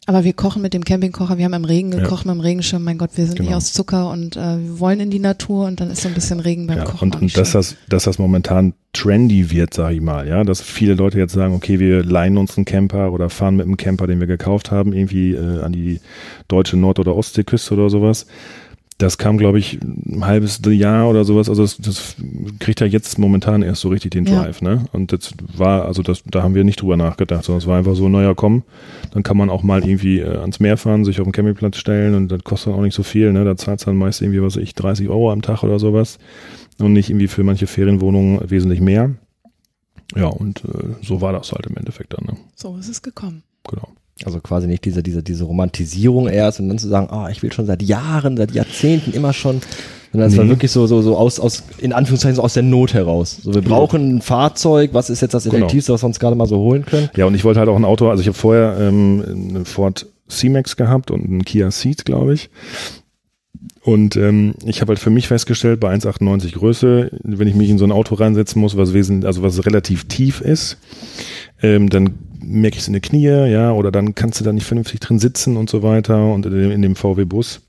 Aber 0.08 0.24
wir 0.24 0.34
kochen 0.34 0.64
mit 0.64 0.74
dem 0.74 0.84
Campingkocher, 0.84 1.38
wir 1.38 1.46
haben 1.46 1.54
im 1.54 1.64
Regen 1.64 1.92
Ja. 1.92 2.00
gekocht 2.00 2.26
mit 2.26 2.34
dem 2.34 2.40
Regenschirm, 2.42 2.84
mein 2.84 2.98
Gott, 2.98 3.12
wir 3.16 3.26
sind 3.26 3.38
nicht 3.38 3.48
Genau. 3.50 3.58
aus 3.58 3.72
Zucker 3.72 4.10
und 4.10 4.36
äh, 4.36 4.58
wir 4.60 4.80
wollen 4.80 5.00
in 5.00 5.12
die 5.12 5.20
Natur 5.20 5.68
und 5.68 5.80
dann 5.80 5.92
ist 5.92 6.02
so 6.02 6.08
ein 6.08 6.16
bisschen 6.16 6.40
Regen 6.40 6.66
beim 6.66 6.80
ja, 6.80 6.84
Kochen. 6.86 7.12
und, 7.14 7.22
nicht 7.22 7.38
und 7.38 7.42
dass 7.42 7.52
das, 7.52 7.76
dass 7.88 8.06
das 8.06 8.18
momentan 8.18 8.74
trendy 8.94 9.52
wird, 9.52 9.76
sage 9.76 9.96
ich 9.96 10.02
mal, 10.02 10.28
ja, 10.28 10.44
dass 10.44 10.60
viele 10.60 10.96
Leute 10.96 11.20
jetzt 11.20 11.34
sagen, 11.34 11.54
okay, 11.54 11.80
wir 11.80 12.04
leihen 12.04 12.38
uns 12.38 12.58
einen 12.58 12.66
Camper 12.66 13.14
oder 13.14 13.30
fahren 13.30 13.56
mit 13.58 13.68
einem 13.68 13.78
Camper, 13.78 14.08
den 14.08 14.20
wir 14.20 14.28
gekauft 14.28 14.72
haben, 14.72 14.92
irgendwie 14.92 15.34
äh, 15.34 15.62
an 15.62 15.72
die 15.72 16.00
deutsche 16.48 16.78
Nord- 16.78 16.98
oder 17.00 17.16
Ostseeküste 17.16 17.76
oder 17.76 17.90
sowas. 17.92 18.26
Das 19.02 19.18
kam, 19.18 19.38
glaube 19.38 19.58
ich, 19.58 19.80
ein 19.82 20.26
halbes 20.26 20.62
Jahr 20.66 21.10
oder 21.10 21.26
sowas. 21.26 21.50
Also 21.50 21.64
das, 21.64 21.78
das 21.78 22.16
kriegt 22.60 22.80
ja 22.82 22.86
jetzt 22.88 23.18
momentan 23.18 23.64
erst 23.64 23.82
so 23.82 23.90
richtig 23.90 24.12
den 24.12 24.26
Ja. 24.26 24.44
Drive, 24.44 24.62
ne? 24.62 24.86
Und 24.92 25.12
das 25.12 25.34
war, 25.56 25.86
also 25.86 26.04
das, 26.04 26.24
da 26.30 26.44
haben 26.44 26.54
wir 26.54 26.64
nicht 26.64 26.82
drüber 26.82 26.98
nachgedacht, 26.98 27.44
sondern 27.44 27.60
es 27.62 27.68
war 27.68 27.78
einfach 27.78 27.96
so, 27.96 28.10
naja, 28.10 28.34
komm, 28.36 28.64
dann 29.12 29.24
kann 29.24 29.38
man 29.38 29.50
auch 29.50 29.64
mal 29.64 29.84
irgendwie 29.84 30.20
äh, 30.20 30.38
ans 30.38 30.60
Meer 30.60 30.78
fahren, 30.78 31.04
sich 31.04 31.20
auf 31.20 31.26
den 31.26 31.32
Campingplatz 31.32 31.78
stellen 31.78 32.14
und 32.14 32.28
das 32.28 32.44
kostet 32.44 32.72
dann 32.74 32.80
auch 32.80 32.84
nicht 32.84 32.94
so 32.96 33.04
viel, 33.04 33.34
ne? 33.34 33.44
Da 33.44 33.58
zahlt 33.58 33.86
dann 33.88 33.96
meist 33.96 34.22
irgendwie, 34.22 34.42
was 34.42 34.56
weiß 34.56 34.64
ich, 34.64 34.76
30 34.76 35.10
Euro 35.10 35.32
am 35.32 35.42
Tag 35.42 35.64
oder 35.64 35.80
sowas 35.80 36.20
und 36.80 36.94
nicht 36.94 37.10
irgendwie 37.10 37.28
für 37.28 37.44
manche 37.44 37.68
Ferienwohnungen 37.68 38.40
wesentlich 38.50 38.82
mehr. 38.82 39.12
Ja, 40.16 40.28
und 40.28 40.64
äh, 40.66 40.96
so 41.02 41.22
war 41.22 41.34
das 41.34 41.52
halt 41.54 41.66
im 41.68 41.78
Endeffekt 41.78 42.14
dann, 42.14 42.26
ne? 42.26 42.38
So 42.56 42.76
ist 42.78 42.90
es 42.90 43.02
gekommen. 43.02 43.44
Genau. 43.70 43.88
Also 44.26 44.40
quasi 44.40 44.68
nicht 44.68 44.86
diese, 44.86 45.02
diese, 45.04 45.24
diese 45.24 45.44
Romantisierung 45.46 46.28
erst 46.28 46.60
und 46.60 46.70
dann 46.70 46.78
zu 46.78 46.88
sagen, 46.88 47.08
ah, 47.10 47.30
ich 47.32 47.42
will 47.44 47.52
schon 47.52 47.66
seit 47.66 47.82
Jahren, 47.82 48.38
seit 48.38 48.52
Jahrzehnten 48.52 49.12
immer 49.14 49.34
schon. 49.34 49.62
Sondern 50.12 50.30
es 50.30 50.38
war 50.38 50.44
Nee. 50.44 50.50
wirklich 50.50 50.72
so, 50.72 50.88
so, 50.88 51.02
so 51.02 51.16
aus, 51.18 51.40
aus, 51.40 51.64
in 51.78 51.94
Anführungszeichen 51.94 52.36
so 52.36 52.42
aus 52.44 52.54
der 52.54 52.64
Not 52.64 52.94
heraus. 52.94 53.38
So, 53.42 53.54
wir 53.54 53.62
brauchen 53.62 54.18
ein 54.18 54.22
Fahrzeug, 54.22 54.90
was 54.94 55.10
ist 55.10 55.22
jetzt 55.22 55.34
das 55.34 55.46
Genau. 55.46 55.56
Effektivste, 55.58 55.94
was 55.94 56.04
wir 56.04 56.08
uns 56.08 56.20
gerade 56.20 56.36
mal 56.36 56.48
so 56.48 56.58
holen 56.58 56.86
können? 56.86 57.10
Ja, 57.16 57.26
und 57.26 57.34
ich 57.36 57.46
wollte 57.46 57.60
halt 57.62 57.70
auch 57.70 57.78
ein 57.78 57.86
Auto, 57.86 58.10
also 58.10 58.20
ich 58.22 58.28
habe 58.28 58.38
vorher 58.38 58.76
ähm, 58.80 59.24
einen 59.26 59.66
Ford 59.66 60.06
C-Max 60.28 60.76
gehabt 60.76 61.12
und 61.12 61.24
einen 61.26 61.46
Kia 61.46 61.72
Ceed, 61.72 62.04
glaube 62.06 62.34
ich. 62.34 62.50
Und 63.84 64.16
ähm, 64.16 64.54
ich 64.64 64.82
habe 64.82 64.90
halt 64.90 65.00
für 65.00 65.10
mich 65.10 65.28
festgestellt, 65.28 65.80
bei 65.80 65.94
1,98 65.94 66.54
Größe, 66.54 67.10
wenn 67.24 67.48
ich 67.48 67.56
mich 67.56 67.70
in 67.70 67.80
so 67.80 67.86
ein 67.86 67.92
Auto 67.92 68.16
reinsetzen 68.16 68.62
muss, 68.62 68.78
was 68.78 68.94
wesentlich, 68.94 69.26
also 69.26 69.42
was 69.42 69.66
relativ 69.66 70.08
tief 70.08 70.40
ist, 70.42 70.78
ähm, 71.64 71.90
dann 71.90 72.14
merke 72.44 72.76
ich 72.76 72.82
es 72.82 72.88
in 72.88 72.94
den 72.94 73.02
Knie, 73.02 73.50
ja, 73.50 73.72
oder 73.72 73.92
dann 73.92 74.14
kannst 74.14 74.40
du 74.40 74.44
da 74.44 74.54
nicht 74.54 74.66
vernünftig 74.66 75.00
drin 75.00 75.20
sitzen 75.20 75.58
und 75.58 75.70
so 75.70 75.82
weiter 75.82 76.32
und 76.32 76.46
in 76.46 76.52
dem, 76.52 76.72
in 76.72 76.82
dem 76.82 76.96
VW-Bus. 76.96 77.62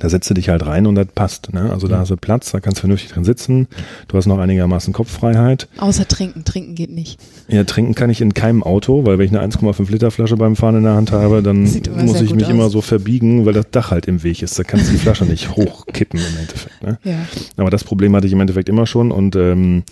Da 0.00 0.08
setzt 0.08 0.30
du 0.30 0.34
dich 0.34 0.48
halt 0.48 0.64
rein 0.66 0.86
und 0.86 0.94
das 0.94 1.08
passt. 1.14 1.52
Ne? 1.52 1.70
Also 1.70 1.88
da 1.88 1.98
hast 1.98 2.10
du 2.10 2.16
Platz, 2.16 2.52
da 2.52 2.60
kannst 2.60 2.78
du 2.78 2.80
vernünftig 2.82 3.10
drin 3.10 3.24
sitzen. 3.24 3.68
Du 4.08 4.16
hast 4.16 4.26
noch 4.26 4.38
einigermaßen 4.38 4.92
Kopffreiheit. 4.92 5.68
Außer 5.78 6.06
trinken, 6.06 6.44
trinken 6.44 6.74
geht 6.74 6.90
nicht. 6.90 7.20
Ja, 7.48 7.64
trinken 7.64 7.94
kann 7.94 8.10
ich 8.10 8.20
in 8.20 8.34
keinem 8.34 8.62
Auto, 8.62 9.04
weil 9.04 9.18
wenn 9.18 9.26
ich 9.26 9.36
eine 9.36 9.46
1,5 9.46 9.90
Liter 9.90 10.10
Flasche 10.10 10.36
beim 10.36 10.56
Fahren 10.56 10.76
in 10.76 10.82
der 10.84 10.94
Hand 10.94 11.12
habe, 11.12 11.42
dann 11.42 11.62
muss 11.62 12.20
ich 12.20 12.34
mich 12.34 12.46
aus. 12.46 12.50
immer 12.50 12.70
so 12.70 12.80
verbiegen, 12.80 13.46
weil 13.46 13.54
das 13.54 13.66
Dach 13.70 13.90
halt 13.90 14.06
im 14.06 14.22
Weg 14.22 14.42
ist. 14.42 14.58
Da 14.58 14.64
kannst 14.64 14.88
du 14.88 14.92
die 14.92 14.98
Flasche 14.98 15.24
nicht 15.24 15.56
hochkippen 15.56 16.20
im 16.20 16.40
Endeffekt. 16.40 16.82
Ne? 16.82 16.98
Ja. 17.04 17.18
Aber 17.56 17.70
das 17.70 17.84
Problem 17.84 18.14
hatte 18.14 18.26
ich 18.26 18.32
im 18.32 18.40
Endeffekt 18.40 18.68
immer 18.68 18.86
schon 18.86 19.10
und 19.10 19.36
ähm, 19.36 19.82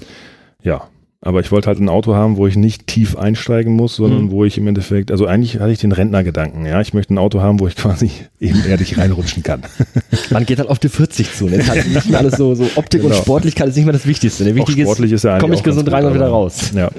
ja, 0.62 0.88
aber 1.26 1.40
ich 1.40 1.50
wollte 1.52 1.66
halt 1.66 1.80
ein 1.80 1.88
Auto 1.88 2.14
haben, 2.14 2.36
wo 2.36 2.46
ich 2.46 2.56
nicht 2.56 2.86
tief 2.86 3.16
einsteigen 3.16 3.74
muss, 3.74 3.96
sondern 3.96 4.24
Mhm. 4.24 4.30
wo 4.30 4.44
ich 4.44 4.56
im 4.58 4.66
Endeffekt, 4.66 5.10
also 5.10 5.26
eigentlich 5.26 5.58
hatte 5.60 5.72
ich 5.72 5.78
den 5.78 5.92
Rentnergedanken, 5.92 6.64
ja, 6.64 6.80
ich 6.80 6.94
möchte 6.94 7.12
ein 7.14 7.18
Auto 7.18 7.40
haben, 7.40 7.60
wo 7.60 7.66
ich 7.66 7.76
quasi 7.76 8.10
ebenerdig 8.40 8.96
reinrutschen 8.96 9.42
kann. 9.42 9.62
Man 10.30 10.46
geht 10.46 10.58
halt 10.58 10.68
auf 10.68 10.78
die 10.78 10.88
40 10.88 11.34
zu. 11.34 11.46
Ne? 11.46 11.56
Jetzt 11.56 11.68
hat 11.68 11.86
nicht 11.86 12.08
mehr 12.10 12.18
alles 12.20 12.36
so, 12.36 12.54
so 12.54 12.68
Optik 12.76 13.02
und 13.02 13.10
Genau. 13.10 13.20
Sportlichkeit 13.22 13.68
ist 13.68 13.76
nicht 13.76 13.84
mehr 13.84 13.92
das 13.92 14.06
Wichtigste. 14.06 14.44
Ne? 14.44 14.52
Auch 14.52 14.68
Wichtig 14.68 14.82
sportlich 14.84 15.12
ist 15.12 15.24
ja 15.24 15.32
eigentlich 15.32 15.40
komme 15.42 15.54
ich 15.54 15.62
gesund 15.62 15.90
rein 15.92 16.04
und 16.06 16.14
wieder 16.14 16.28
raus. 16.28 16.70
Ja, 16.74 16.90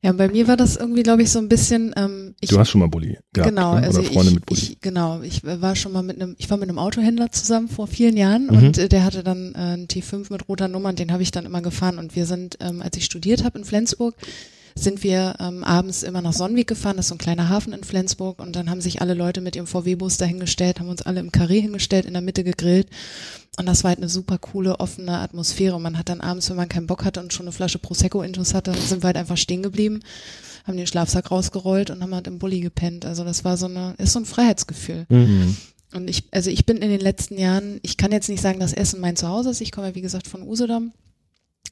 Ja, 0.00 0.12
bei 0.12 0.28
mir 0.28 0.46
war 0.46 0.56
das 0.56 0.76
irgendwie, 0.76 1.02
glaube 1.02 1.22
ich, 1.22 1.30
so 1.30 1.40
ein 1.40 1.48
bisschen, 1.48 1.92
ähm, 1.96 2.36
ich, 2.40 2.50
du 2.50 2.58
hast 2.58 2.70
schon 2.70 2.80
mal 2.80 2.86
Bulli 2.88 3.18
gehabt, 3.32 3.50
genau, 3.50 3.74
ne? 3.74 3.82
also 3.82 3.98
oder 3.98 4.08
Freunde 4.08 4.28
ich, 4.28 4.34
mit 4.36 4.46
Bulli. 4.46 4.60
ich, 4.60 4.80
genau, 4.80 5.22
ich 5.22 5.42
war 5.42 5.74
schon 5.74 5.90
mal 5.92 6.02
mit 6.04 6.22
einem, 6.22 6.36
ich 6.38 6.48
war 6.50 6.56
mit 6.56 6.68
einem 6.68 6.78
Autohändler 6.78 7.32
zusammen 7.32 7.68
vor 7.68 7.88
vielen 7.88 8.16
Jahren 8.16 8.46
Mhm. 8.46 8.56
und 8.56 8.78
äh, 8.78 8.88
der 8.88 9.04
hatte 9.04 9.24
dann 9.24 9.54
äh, 9.56 9.58
einen 9.58 9.86
T5 9.88 10.32
mit 10.32 10.48
roter 10.48 10.68
Nummer 10.68 10.90
und 10.90 11.00
den 11.00 11.10
habe 11.12 11.24
ich 11.24 11.32
dann 11.32 11.46
immer 11.46 11.62
gefahren 11.62 11.98
und 11.98 12.14
wir 12.14 12.26
sind, 12.26 12.58
ähm, 12.60 12.80
als 12.80 12.96
ich 12.96 13.04
studiert 13.06 13.42
habe 13.42 13.58
in 13.58 13.64
Flensburg, 13.64 14.14
sind 14.82 15.02
wir 15.02 15.36
ähm, 15.40 15.64
abends 15.64 16.02
immer 16.02 16.22
nach 16.22 16.32
Sonnenweg 16.32 16.66
gefahren, 16.66 16.96
das 16.96 17.06
ist 17.06 17.10
so 17.10 17.14
ein 17.14 17.18
kleiner 17.18 17.48
Hafen 17.48 17.72
in 17.72 17.84
Flensburg 17.84 18.40
und 18.40 18.54
dann 18.56 18.70
haben 18.70 18.80
sich 18.80 19.00
alle 19.00 19.14
Leute 19.14 19.40
mit 19.40 19.56
ihrem 19.56 19.66
VW-Bus 19.66 20.16
dahingestellt, 20.16 20.80
haben 20.80 20.88
uns 20.88 21.02
alle 21.02 21.20
im 21.20 21.32
Karree 21.32 21.60
hingestellt, 21.60 22.06
in 22.06 22.12
der 22.12 22.22
Mitte 22.22 22.44
gegrillt 22.44 22.88
und 23.58 23.66
das 23.66 23.82
war 23.82 23.90
halt 23.90 23.98
eine 23.98 24.08
super 24.08 24.38
coole, 24.38 24.78
offene 24.78 25.18
Atmosphäre 25.18 25.74
und 25.74 25.82
man 25.82 25.98
hat 25.98 26.08
dann 26.08 26.20
abends, 26.20 26.48
wenn 26.48 26.56
man 26.56 26.68
keinen 26.68 26.86
Bock 26.86 27.04
hatte 27.04 27.20
und 27.20 27.32
schon 27.32 27.46
eine 27.46 27.52
Flasche 27.52 27.80
Prosecco 27.80 28.22
intus 28.22 28.54
hatte, 28.54 28.72
sind 28.72 29.02
wir 29.02 29.08
halt 29.08 29.16
einfach 29.16 29.36
stehen 29.36 29.62
geblieben, 29.62 30.00
haben 30.64 30.76
den 30.76 30.86
Schlafsack 30.86 31.30
rausgerollt 31.30 31.90
und 31.90 32.00
haben 32.02 32.14
halt 32.14 32.28
im 32.28 32.38
Bulli 32.38 32.60
gepennt. 32.60 33.04
Also 33.04 33.24
das 33.24 33.44
war 33.44 33.56
so 33.56 33.66
eine, 33.66 33.94
ist 33.98 34.12
so 34.12 34.20
ein 34.20 34.26
Freiheitsgefühl. 34.26 35.06
Mhm. 35.08 35.56
Und 35.92 36.08
ich, 36.08 36.24
also 36.30 36.50
ich 36.50 36.66
bin 36.66 36.76
in 36.76 36.90
den 36.90 37.00
letzten 37.00 37.38
Jahren, 37.38 37.80
ich 37.82 37.96
kann 37.96 38.12
jetzt 38.12 38.28
nicht 38.28 38.42
sagen, 38.42 38.60
dass 38.60 38.74
Essen 38.74 39.00
mein 39.00 39.16
Zuhause 39.16 39.50
ist. 39.50 39.60
Ich 39.60 39.72
komme 39.72 39.88
ja 39.88 39.94
wie 39.94 40.02
gesagt 40.02 40.28
von 40.28 40.42
Usedom. 40.42 40.92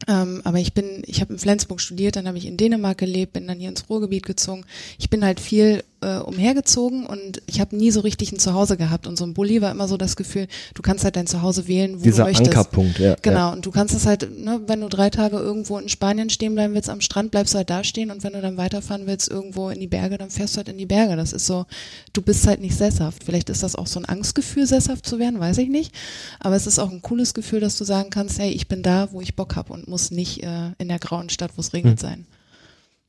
Ähm, 0.09 0.43
aber 0.45 0.59
ich 0.59 0.75
bin, 0.75 1.03
ich 1.07 1.21
habe 1.21 1.33
in 1.33 1.39
Flensburg 1.39 1.81
studiert, 1.81 2.17
dann 2.17 2.29
habe 2.29 2.39
ich 2.39 2.47
in 2.47 2.57
Dänemark 2.57 2.99
gelebt, 2.99 3.33
bin 3.33 3.47
dann 3.47 3.59
hier 3.59 3.69
ins 3.69 3.89
Ruhrgebiet 3.89 4.27
gezogen. 4.27 4.65
Ich 4.99 5.11
bin 5.11 5.25
halt 5.25 5.41
viel 5.41 5.85
äh, 6.03 6.19
umhergezogen 6.19 7.07
und 7.07 7.41
ich 7.47 7.61
habe 7.61 7.75
nie 7.77 7.91
so 7.91 8.01
richtig 8.01 8.31
ein 8.33 8.39
Zuhause 8.39 8.77
gehabt. 8.77 9.07
Und 9.07 9.17
so 9.17 9.25
ein 9.25 9.33
Bulli 9.35 9.63
war 9.63 9.71
immer 9.71 9.89
so 9.89 9.97
das 9.97 10.17
Gefühl, 10.17 10.47
du 10.75 10.83
kannst 10.83 11.05
halt 11.05 11.17
dein 11.17 11.27
Zuhause 11.27 11.67
wählen, 11.69 11.99
wo 11.99 12.03
Dieser 12.05 12.25
du 12.25 12.29
möchtest. 12.31 12.51
Ankerpunkt, 12.51 12.99
ja. 12.99 13.17
Genau, 13.23 13.37
Ja. 13.39 13.53
und 13.53 13.65
du 13.65 13.71
kannst 13.71 13.95
es 13.95 14.05
halt, 14.07 14.29
ne, 14.39 14.61
wenn 14.67 14.81
du 14.81 14.89
drei 14.89 15.11
Tage 15.11 15.37
irgendwo 15.39 15.79
in 15.79 15.89
Spanien 15.89 16.29
stehen 16.31 16.55
bleiben 16.55 16.75
willst 16.75 16.91
am 16.91 17.01
Strand, 17.01 17.31
bleibst 17.31 17.55
du 17.55 17.59
halt 17.59 17.71
da 17.71 17.83
stehen 17.85 18.11
und 18.11 18.23
wenn 18.25 18.33
du 18.35 18.41
dann 18.41 18.57
weiterfahren 18.57 19.07
willst 19.07 19.29
irgendwo 19.31 19.71
in 19.71 19.81
die 19.81 19.87
Berge, 19.87 20.19
dann 20.19 20.31
fährst 20.31 20.55
du 20.55 20.59
halt 20.59 20.69
in 20.69 20.79
die 20.79 20.87
Berge. 20.87 21.17
Das 21.17 21.33
ist 21.33 21.47
so, 21.47 21.67
du 22.13 22.23
bist 22.23 22.47
halt 22.47 22.61
nicht 22.61 22.77
sesshaft. 22.77 23.25
Vielleicht 23.25 23.49
ist 23.51 23.63
das 23.63 23.75
auch 23.77 23.87
so 23.87 23.99
ein 24.01 24.05
Angstgefühl, 24.05 24.67
sesshaft 24.67 25.07
zu 25.07 25.19
werden, 25.19 25.41
weiß 25.41 25.59
ich 25.59 25.69
nicht. 25.69 25.93
Aber 26.41 26.57
es 26.57 26.67
ist 26.67 26.79
auch 26.79 26.91
ein 26.91 27.03
cooles 27.03 27.35
Gefühl, 27.35 27.61
dass 27.61 27.79
du 27.79 27.85
sagen 27.85 28.11
kannst, 28.11 28.39
hey, 28.39 28.51
ich 28.51 28.69
bin 28.69 28.83
da, 28.83 29.09
wo 29.13 29.21
ich 29.21 29.35
Bock 29.37 29.57
habe 29.57 29.73
und 29.73 29.89
muss 29.89 30.11
nicht 30.11 30.43
äh, 30.43 30.73
in 30.79 30.89
der 30.89 30.99
grauen 30.99 31.31
Stadt, 31.31 31.53
wo 31.57 31.61
es 31.61 31.73
regnet, 31.73 31.99
sein. 32.01 32.27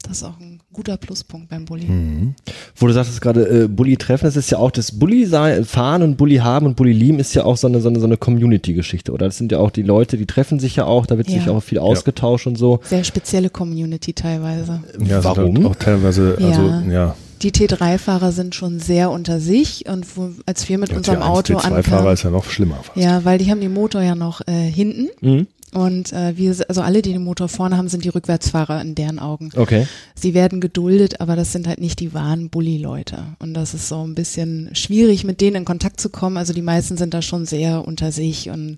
Das 0.04 0.18
ist 0.18 0.24
auch 0.24 0.40
ein 0.40 0.60
guter 0.72 0.96
Pluspunkt 0.96 1.50
beim 1.50 1.66
Bulli. 1.66 1.86
Mhm. 1.86 2.36
Wo 2.76 2.88
du 2.88 2.94
sagtest 2.94 3.20
gerade, 3.20 3.64
äh, 3.64 3.68
Bulli 3.68 3.98
treffen, 3.98 4.26
das 4.26 4.36
ist 4.38 4.50
ja 4.52 4.58
auch 4.60 4.72
das 4.72 4.98
Bulli 4.98 5.26
fahren 5.66 6.02
und 6.04 6.18
Bulli 6.18 6.38
haben 6.38 6.66
und 6.68 6.76
Bulli 6.76 6.94
lieben 6.94 7.20
ist 7.20 7.34
ja 7.34 7.44
auch 7.44 7.58
so 7.58 7.68
eine, 7.68 7.82
so 7.82 7.90
eine, 7.90 8.00
so 8.00 8.06
eine 8.06 8.16
Community-Geschichte, 8.16 9.12
oder? 9.12 9.26
Das 9.26 9.38
sind 9.38 9.52
ja 9.52 9.58
auch 9.60 9.72
die 9.72 9.82
Leute, 9.82 10.18
die 10.18 10.26
treffen 10.26 10.60
sich 10.60 10.76
ja 10.78 10.86
auch, 10.86 11.06
da 11.08 11.18
wird 11.18 11.28
sich 11.30 11.46
Ja. 11.46 11.52
auch 11.52 11.62
viel 11.62 11.80
ausgetauscht 11.80 12.48
und 12.48 12.58
so. 12.58 12.80
Sehr 12.84 13.04
spezielle 13.04 13.50
Community 13.50 14.14
teilweise. 14.14 14.82
Ja, 15.04 15.22
sind 15.22 15.24
Warum? 15.26 15.56
Halt 15.58 15.66
auch 15.66 15.76
teilweise, 15.76 16.38
also 16.40 16.62
Ja. 16.62 16.82
ja, 16.90 17.16
Die 17.42 17.52
T3-Fahrer 17.52 18.32
sind 18.32 18.56
schon 18.56 18.80
sehr 18.80 19.12
unter 19.12 19.40
sich 19.40 19.86
und 19.90 20.06
wo, 20.16 20.30
als 20.46 20.70
wir 20.70 20.78
mit 20.78 20.90
Ja, 20.92 20.98
unserem 20.98 21.20
T1, 21.20 21.26
Auto 21.26 21.54
T2-Fahrer 21.58 21.76
ankamen, 21.76 22.14
ist 22.14 22.24
ja 22.24 22.30
noch 22.30 22.46
schlimmer. 22.46 22.78
Fast. 22.84 22.98
Ja, 22.98 23.26
weil 23.26 23.40
die 23.40 23.50
haben 23.52 23.62
den 23.62 23.74
Motor 23.74 24.02
ja 24.04 24.16
noch 24.16 24.42
äh, 24.48 24.70
hinten 24.72 25.08
Mhm. 25.22 25.48
Und 25.74 26.14
äh, 26.14 26.38
wir, 26.38 26.56
also 26.70 26.82
alle, 26.82 27.02
die 27.02 27.12
den 27.12 27.24
Motor 27.24 27.50
vorne 27.50 27.76
haben, 27.78 27.90
sind 27.90 28.06
die 28.06 28.10
Rückwärtsfahrer 28.10 28.82
in 28.82 28.96
deren 28.96 29.20
Augen. 29.20 29.50
Okay. 29.56 29.86
Sie 30.16 30.34
werden 30.34 30.62
geduldet, 30.62 31.20
aber 31.20 31.36
das 31.36 31.52
sind 31.52 31.68
halt 31.68 31.82
nicht 31.82 32.00
die 32.00 32.14
wahren 32.14 32.50
Bully-Leute. 32.50 33.24
Und 33.40 33.54
das 33.54 33.74
ist 33.74 33.90
so 33.90 34.02
ein 34.06 34.16
bisschen 34.16 34.70
schwierig, 34.74 35.26
mit 35.26 35.42
denen 35.42 35.58
in 35.58 35.66
Kontakt 35.66 36.00
zu 36.00 36.10
kommen. 36.10 36.38
Also 36.38 36.54
die 36.54 36.62
meisten 36.62 36.96
sind 36.96 37.14
da 37.14 37.22
schon 37.22 37.46
sehr 37.46 37.86
unter 37.86 38.12
sich 38.14 38.50
und 38.50 38.78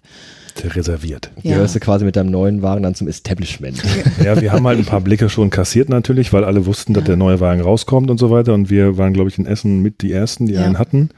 reserviert. 0.63 1.32
ja. 1.43 1.54
Gehörst 1.54 1.75
du 1.75 1.80
quasi 1.80 2.04
mit 2.06 2.15
deinem 2.15 2.32
neuen 2.32 2.62
Wagen 2.63 2.84
dann 2.84 2.95
zum 2.95 3.08
Establishment. 3.08 3.82
Ja, 4.23 4.41
wir 4.41 4.52
haben 4.52 4.65
halt 4.67 4.80
ein 4.80 4.86
paar 4.86 4.99
Blicke 5.02 5.30
schon 5.30 5.49
kassiert 5.49 5.88
natürlich, 5.89 6.34
weil 6.34 6.43
alle 6.43 6.65
wussten, 6.65 6.93
dass 6.93 7.04
der 7.06 7.15
neue 7.15 7.39
Wagen 7.39 7.62
rauskommt 7.62 8.10
und 8.10 8.17
so 8.17 8.30
weiter. 8.32 8.54
Und 8.54 8.69
wir 8.69 8.97
waren, 8.97 9.13
glaube 9.13 9.30
ich, 9.30 9.38
in 9.38 9.45
Essen 9.45 9.82
mit 9.82 10.02
die 10.02 10.12
Ersten, 10.12 10.47
die 10.47 10.54
Ja. 10.56 10.63
einen 10.65 10.78
hatten. 10.80 11.10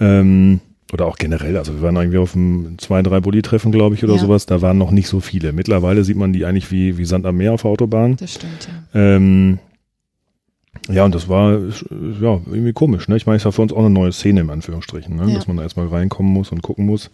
Ähm, 0.00 0.60
oder 0.92 1.06
auch 1.06 1.16
generell, 1.16 1.56
also 1.56 1.74
wir 1.74 1.82
waren 1.82 1.96
irgendwie 1.96 2.18
auf 2.18 2.34
einem 2.36 2.78
zwei, 2.78 3.02
drei 3.02 3.20
Bulli-Treffen, 3.20 3.72
glaube 3.72 3.94
ich, 3.94 4.04
oder 4.04 4.14
Ja. 4.14 4.18
sowas, 4.20 4.46
da 4.46 4.60
waren 4.62 4.76
noch 4.78 4.90
nicht 4.90 5.08
so 5.08 5.20
viele. 5.20 5.52
Mittlerweile 5.52 6.04
sieht 6.04 6.16
man 6.16 6.32
die 6.32 6.44
eigentlich 6.44 6.70
wie, 6.70 6.98
wie 6.98 7.04
Sand 7.04 7.24
am 7.26 7.36
Meer 7.36 7.54
auf 7.54 7.62
der 7.62 7.70
Autobahn. 7.70 8.16
Das 8.16 8.34
stimmt, 8.34 8.68
ja. 8.92 9.00
Ähm, 9.16 9.58
ja, 10.90 11.04
und 11.04 11.14
das 11.14 11.28
war 11.28 11.52
ja 11.58 12.40
irgendwie 12.46 12.72
komisch. 12.72 13.08
Ne? 13.08 13.16
Ich 13.16 13.26
meine, 13.26 13.36
es 13.36 13.44
war 13.44 13.52
für 13.52 13.62
uns 13.62 13.72
auch 13.72 13.78
eine 13.78 13.90
neue 13.90 14.12
Szene 14.12 14.40
im 14.40 14.50
Anführungsstrichen, 14.50 15.16
ne? 15.16 15.28
Ja. 15.28 15.34
dass 15.36 15.46
man 15.46 15.56
da 15.56 15.62
erstmal 15.62 15.86
reinkommen 15.86 16.32
muss 16.32 16.50
und 16.50 16.62
gucken 16.62 16.86
muss. 16.86 17.10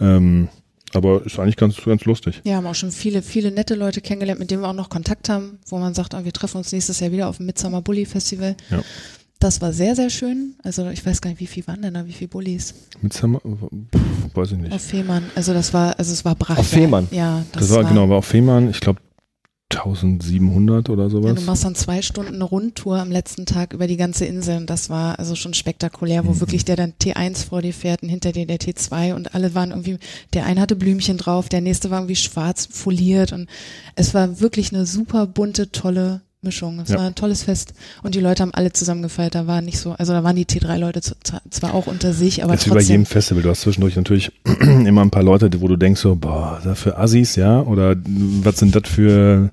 Ähm, 0.00 0.48
aber 0.92 1.24
ist 1.24 1.38
eigentlich 1.38 1.56
ganz, 1.56 1.76
ganz 1.84 2.04
lustig. 2.04 2.40
Ja, 2.44 2.56
haben 2.56 2.66
auch 2.66 2.74
schon 2.74 2.90
viele, 2.90 3.22
viele 3.22 3.52
nette 3.52 3.76
Leute 3.76 4.00
kennengelernt, 4.00 4.40
mit 4.40 4.50
denen 4.50 4.62
wir 4.62 4.68
auch 4.68 4.74
noch 4.74 4.88
Kontakt 4.90 5.28
haben, 5.28 5.58
wo 5.68 5.78
man 5.78 5.94
sagt, 5.94 6.14
ah, 6.14 6.24
wir 6.24 6.32
treffen 6.32 6.58
uns 6.58 6.72
nächstes 6.72 6.98
Jahr 7.00 7.12
wieder 7.12 7.28
auf 7.28 7.36
dem 7.36 7.46
Midsummer 7.46 7.80
Bully 7.80 8.04
Festival. 8.06 8.56
Ja. 8.70 8.82
Das 9.40 9.60
war 9.62 9.72
sehr, 9.72 9.96
sehr 9.96 10.10
schön. 10.10 10.54
Also 10.62 10.88
ich 10.90 11.04
weiß 11.04 11.20
gar 11.20 11.30
nicht, 11.30 11.40
wie 11.40 11.46
viel 11.46 11.66
waren 11.66 11.80
denn 11.82 11.94
da, 11.94 12.06
wie 12.06 12.12
viele 12.12 12.28
Bullies 12.28 12.74
Mit 13.00 13.12
Sam, 13.14 13.36
pff, 13.40 14.36
weiß 14.36 14.52
ich 14.52 14.58
nicht. 14.58 14.72
auf 14.72 14.82
Fehmarn. 14.82 15.24
Also 15.34 15.52
das 15.54 15.72
war, 15.74 15.98
also 15.98 16.12
es 16.12 16.24
war 16.24 16.34
brachial. 16.34 16.58
Auf 16.58 16.68
Fehmarn? 16.68 17.08
Ja, 17.10 17.44
das, 17.52 17.68
das, 17.68 17.76
war, 17.76 17.84
genau, 17.84 18.08
war 18.08 18.18
auf 18.18 18.26
Fehmarn, 18.26 18.68
ich 18.70 18.80
glaube 18.80 19.00
1700 19.72 20.90
oder 20.90 21.04
Ja, 21.04 21.08
sowas. 21.10 21.34
du 21.36 21.42
machst 21.42 21.64
dann 21.64 21.74
zwei 21.76 22.02
Stunden 22.02 22.34
eine 22.34 22.44
Rundtour 22.44 22.98
am 22.98 23.10
letzten 23.10 23.46
Tag 23.46 23.72
über 23.72 23.86
die 23.86 23.96
ganze 23.96 24.24
Insel 24.24 24.56
und 24.58 24.68
das 24.68 24.90
war 24.90 25.18
also 25.18 25.34
schon 25.36 25.54
spektakulär, 25.54 26.26
wo 26.26 26.32
Mhm. 26.32 26.40
wirklich 26.40 26.64
der 26.64 26.76
dann 26.76 26.92
T1 27.00 27.46
vor 27.46 27.62
dir 27.62 27.72
fährt 27.72 28.02
und 28.02 28.08
hinter 28.08 28.32
dir 28.32 28.46
der 28.46 28.58
T2 28.58 29.14
und 29.14 29.34
alle 29.34 29.54
waren 29.54 29.70
irgendwie, 29.70 29.98
der 30.34 30.44
eine 30.44 30.60
hatte 30.60 30.74
Blümchen 30.76 31.18
drauf, 31.18 31.48
der 31.48 31.60
nächste 31.60 31.90
war 31.90 32.00
irgendwie 32.00 32.16
schwarz 32.16 32.66
foliert 32.70 33.32
und 33.32 33.48
es 33.94 34.12
war 34.12 34.40
wirklich 34.40 34.74
eine 34.74 34.86
super 34.86 35.26
bunte, 35.26 35.70
tolle 35.70 36.20
Mischung. 36.42 36.80
Es 36.80 36.88
Ja. 36.88 36.96
war 36.96 37.06
ein 37.06 37.14
tolles 37.14 37.42
Fest 37.42 37.74
und 38.02 38.14
die 38.14 38.20
Leute 38.20 38.42
haben 38.42 38.54
alle 38.54 38.72
zusammen 38.72 39.02
gefeiert. 39.02 39.34
Da 39.34 39.46
war 39.46 39.60
nicht 39.60 39.78
so, 39.78 39.92
also 39.92 40.12
da 40.14 40.24
waren 40.24 40.36
die 40.36 40.46
T3-Leute 40.46 41.00
zwar 41.50 41.74
auch 41.74 41.86
unter 41.86 42.14
sich, 42.14 42.42
aber 42.42 42.54
Jetzt 42.54 42.64
wie 42.66 42.70
bei 42.70 42.76
trotzdem. 42.76 42.92
jedem 42.94 43.06
Festival, 43.06 43.42
du 43.42 43.50
hast 43.50 43.60
zwischendurch 43.60 43.96
natürlich 43.96 44.32
immer 44.60 45.02
ein 45.02 45.10
paar 45.10 45.22
Leute, 45.22 45.50
wo 45.60 45.68
du 45.68 45.76
denkst 45.76 46.00
so, 46.00 46.14
boah, 46.16 46.58
da 46.64 46.74
für 46.74 46.96
Assis, 46.96 47.36
ja, 47.36 47.60
oder 47.60 47.94
was 48.42 48.56
sind 48.58 48.74
das 48.74 48.88
für, 48.88 49.50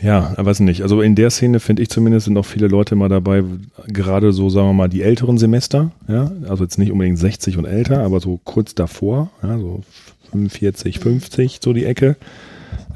ja, 0.00 0.32
weiß 0.36 0.60
nicht. 0.60 0.82
Also 0.82 1.00
in 1.02 1.16
der 1.16 1.30
Szene 1.30 1.58
finde 1.58 1.82
ich 1.82 1.90
zumindest 1.90 2.26
sind 2.26 2.36
auch 2.36 2.46
viele 2.46 2.68
Leute 2.68 2.94
immer 2.94 3.08
dabei, 3.08 3.42
gerade 3.88 4.32
so, 4.32 4.50
sagen 4.50 4.68
wir 4.68 4.74
mal, 4.74 4.88
die 4.88 5.02
älteren 5.02 5.36
Semester, 5.36 5.90
ja, 6.06 6.30
also 6.48 6.62
jetzt 6.62 6.78
nicht 6.78 6.92
unbedingt 6.92 7.18
60 7.18 7.56
und 7.58 7.64
älter, 7.64 8.04
aber 8.04 8.20
so 8.20 8.38
kurz 8.44 8.76
davor, 8.76 9.30
ja, 9.42 9.58
so 9.58 9.82
45, 10.30 11.00
50, 11.00 11.58
so 11.60 11.72
die 11.72 11.84
Ecke, 11.86 12.14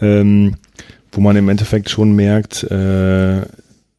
ähm, 0.01 0.55
wo 1.13 1.21
man 1.21 1.37
im 1.37 1.49
Endeffekt 1.49 1.91
schon 1.91 2.13
merkt, 2.15 2.63
äh, 2.65 3.43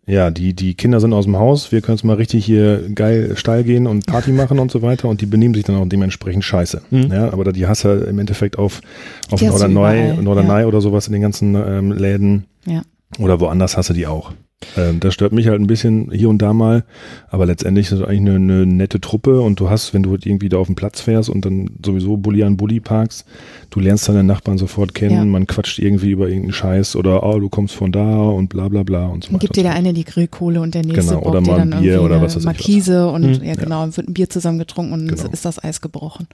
ja, 0.09 0.31
die, 0.31 0.53
die 0.53 0.73
Kinder 0.73 1.01
sind 1.01 1.11
aus 1.11 1.25
dem 1.25 1.37
Haus, 1.37 1.73
wir 1.73 1.81
können 1.81 1.97
jetzt 1.97 2.05
mal 2.05 2.15
richtig 2.15 2.45
hier 2.45 2.89
geil 2.95 3.33
steil 3.35 3.63
gehen 3.65 3.87
und 3.87 4.05
Party 4.05 4.31
machen 4.33 4.57
und 4.57 4.71
so 4.71 4.81
weiter 4.81 5.09
und 5.09 5.19
die 5.19 5.25
benehmen 5.25 5.53
sich 5.53 5.65
dann 5.65 5.75
auch 5.75 5.85
dementsprechend 5.85 6.45
scheiße. 6.45 6.81
Mhm. 6.89 7.11
Ja, 7.11 7.33
aber 7.33 7.43
da 7.43 7.51
die 7.51 7.67
hast 7.67 7.83
du 7.83 7.89
im 7.89 8.17
Endeffekt 8.17 8.57
auf, 8.57 8.81
auf 9.29 9.41
Norderney, 9.41 10.21
Norderney 10.21 10.61
ja. 10.61 10.65
oder 10.65 10.79
sowas 10.79 11.07
in 11.07 11.13
den 11.13 11.21
ganzen 11.21 11.55
ähm, 11.55 11.91
Läden 11.91 12.45
Ja. 12.65 12.83
oder 13.19 13.39
woanders 13.41 13.75
hast 13.75 13.89
du 13.89 13.93
die 13.93 14.07
auch. 14.07 14.31
Ähm, 14.75 14.99
das 14.99 15.13
stört 15.13 15.33
mich 15.33 15.47
halt 15.47 15.61
ein 15.61 15.67
bisschen 15.67 16.09
hier 16.11 16.29
und 16.29 16.39
da 16.41 16.51
mal, 16.51 16.83
aber 17.29 17.45
letztendlich 17.45 17.85
ist 17.87 17.91
es 17.91 18.01
eigentlich 18.01 18.21
eine, 18.21 18.35
eine 18.35 18.65
nette 18.65 18.99
Truppe 18.99 19.39
und 19.41 19.59
du 19.59 19.69
hast, 19.69 19.93
wenn 19.93 20.01
du 20.01 20.13
irgendwie 20.15 20.49
da 20.49 20.57
auf 20.57 20.65
den 20.65 20.75
Platz 20.75 20.99
fährst 20.99 21.29
und 21.29 21.45
dann 21.45 21.69
sowieso 21.85 22.17
Bulli 22.17 22.43
an 22.43 22.57
Bulli 22.57 22.79
parkst, 22.79 23.23
du 23.69 23.79
lernst 23.79 24.09
deine 24.09 24.23
Nachbarn 24.23 24.57
sofort 24.57 24.95
kennen, 24.95 25.13
Ja. 25.15 25.25
man 25.25 25.45
quatscht 25.45 25.77
irgendwie 25.77 26.09
über 26.09 26.27
irgendeinen 26.27 26.53
Scheiß 26.53 26.95
oder 26.95 27.21
oh, 27.23 27.39
du 27.39 27.49
kommst 27.49 27.75
von 27.75 27.91
da 27.91 28.19
und 28.19 28.47
bla 28.49 28.67
bla 28.67 28.81
bla 28.81 29.05
und 29.05 29.25
so 29.25 29.29
weiter. 29.29 29.39
gibt 29.41 29.57
dir 29.57 29.63
der 29.63 29.73
eine 29.75 29.93
die 29.93 30.05
Grillkohle 30.05 30.59
und 30.59 30.73
der 30.73 30.83
nächste 30.83 31.13
Genau, 31.15 31.21
oder 31.29 31.39
dir 31.41 31.51
mal 31.51 31.57
dann 31.59 31.73
ein 31.73 31.81
Bier 31.83 31.91
irgendwie 31.93 32.05
oder 32.07 32.15
was 32.23 32.35
weiß 32.35 32.41
ich 32.41 32.47
was. 32.47 32.55
Markise 32.57 33.07
und 33.11 33.21
Mhm. 33.39 33.43
ja 33.45 33.53
genau, 33.53 33.81
dann 33.81 33.95
wird 33.95 34.07
ein 34.09 34.13
Bier 34.15 34.29
zusammen 34.31 34.57
getrunken 34.57 34.93
und 34.93 35.07
Genau. 35.07 35.29
ist 35.31 35.45
das 35.45 35.63
Eis 35.63 35.81
gebrochen. 35.81 36.27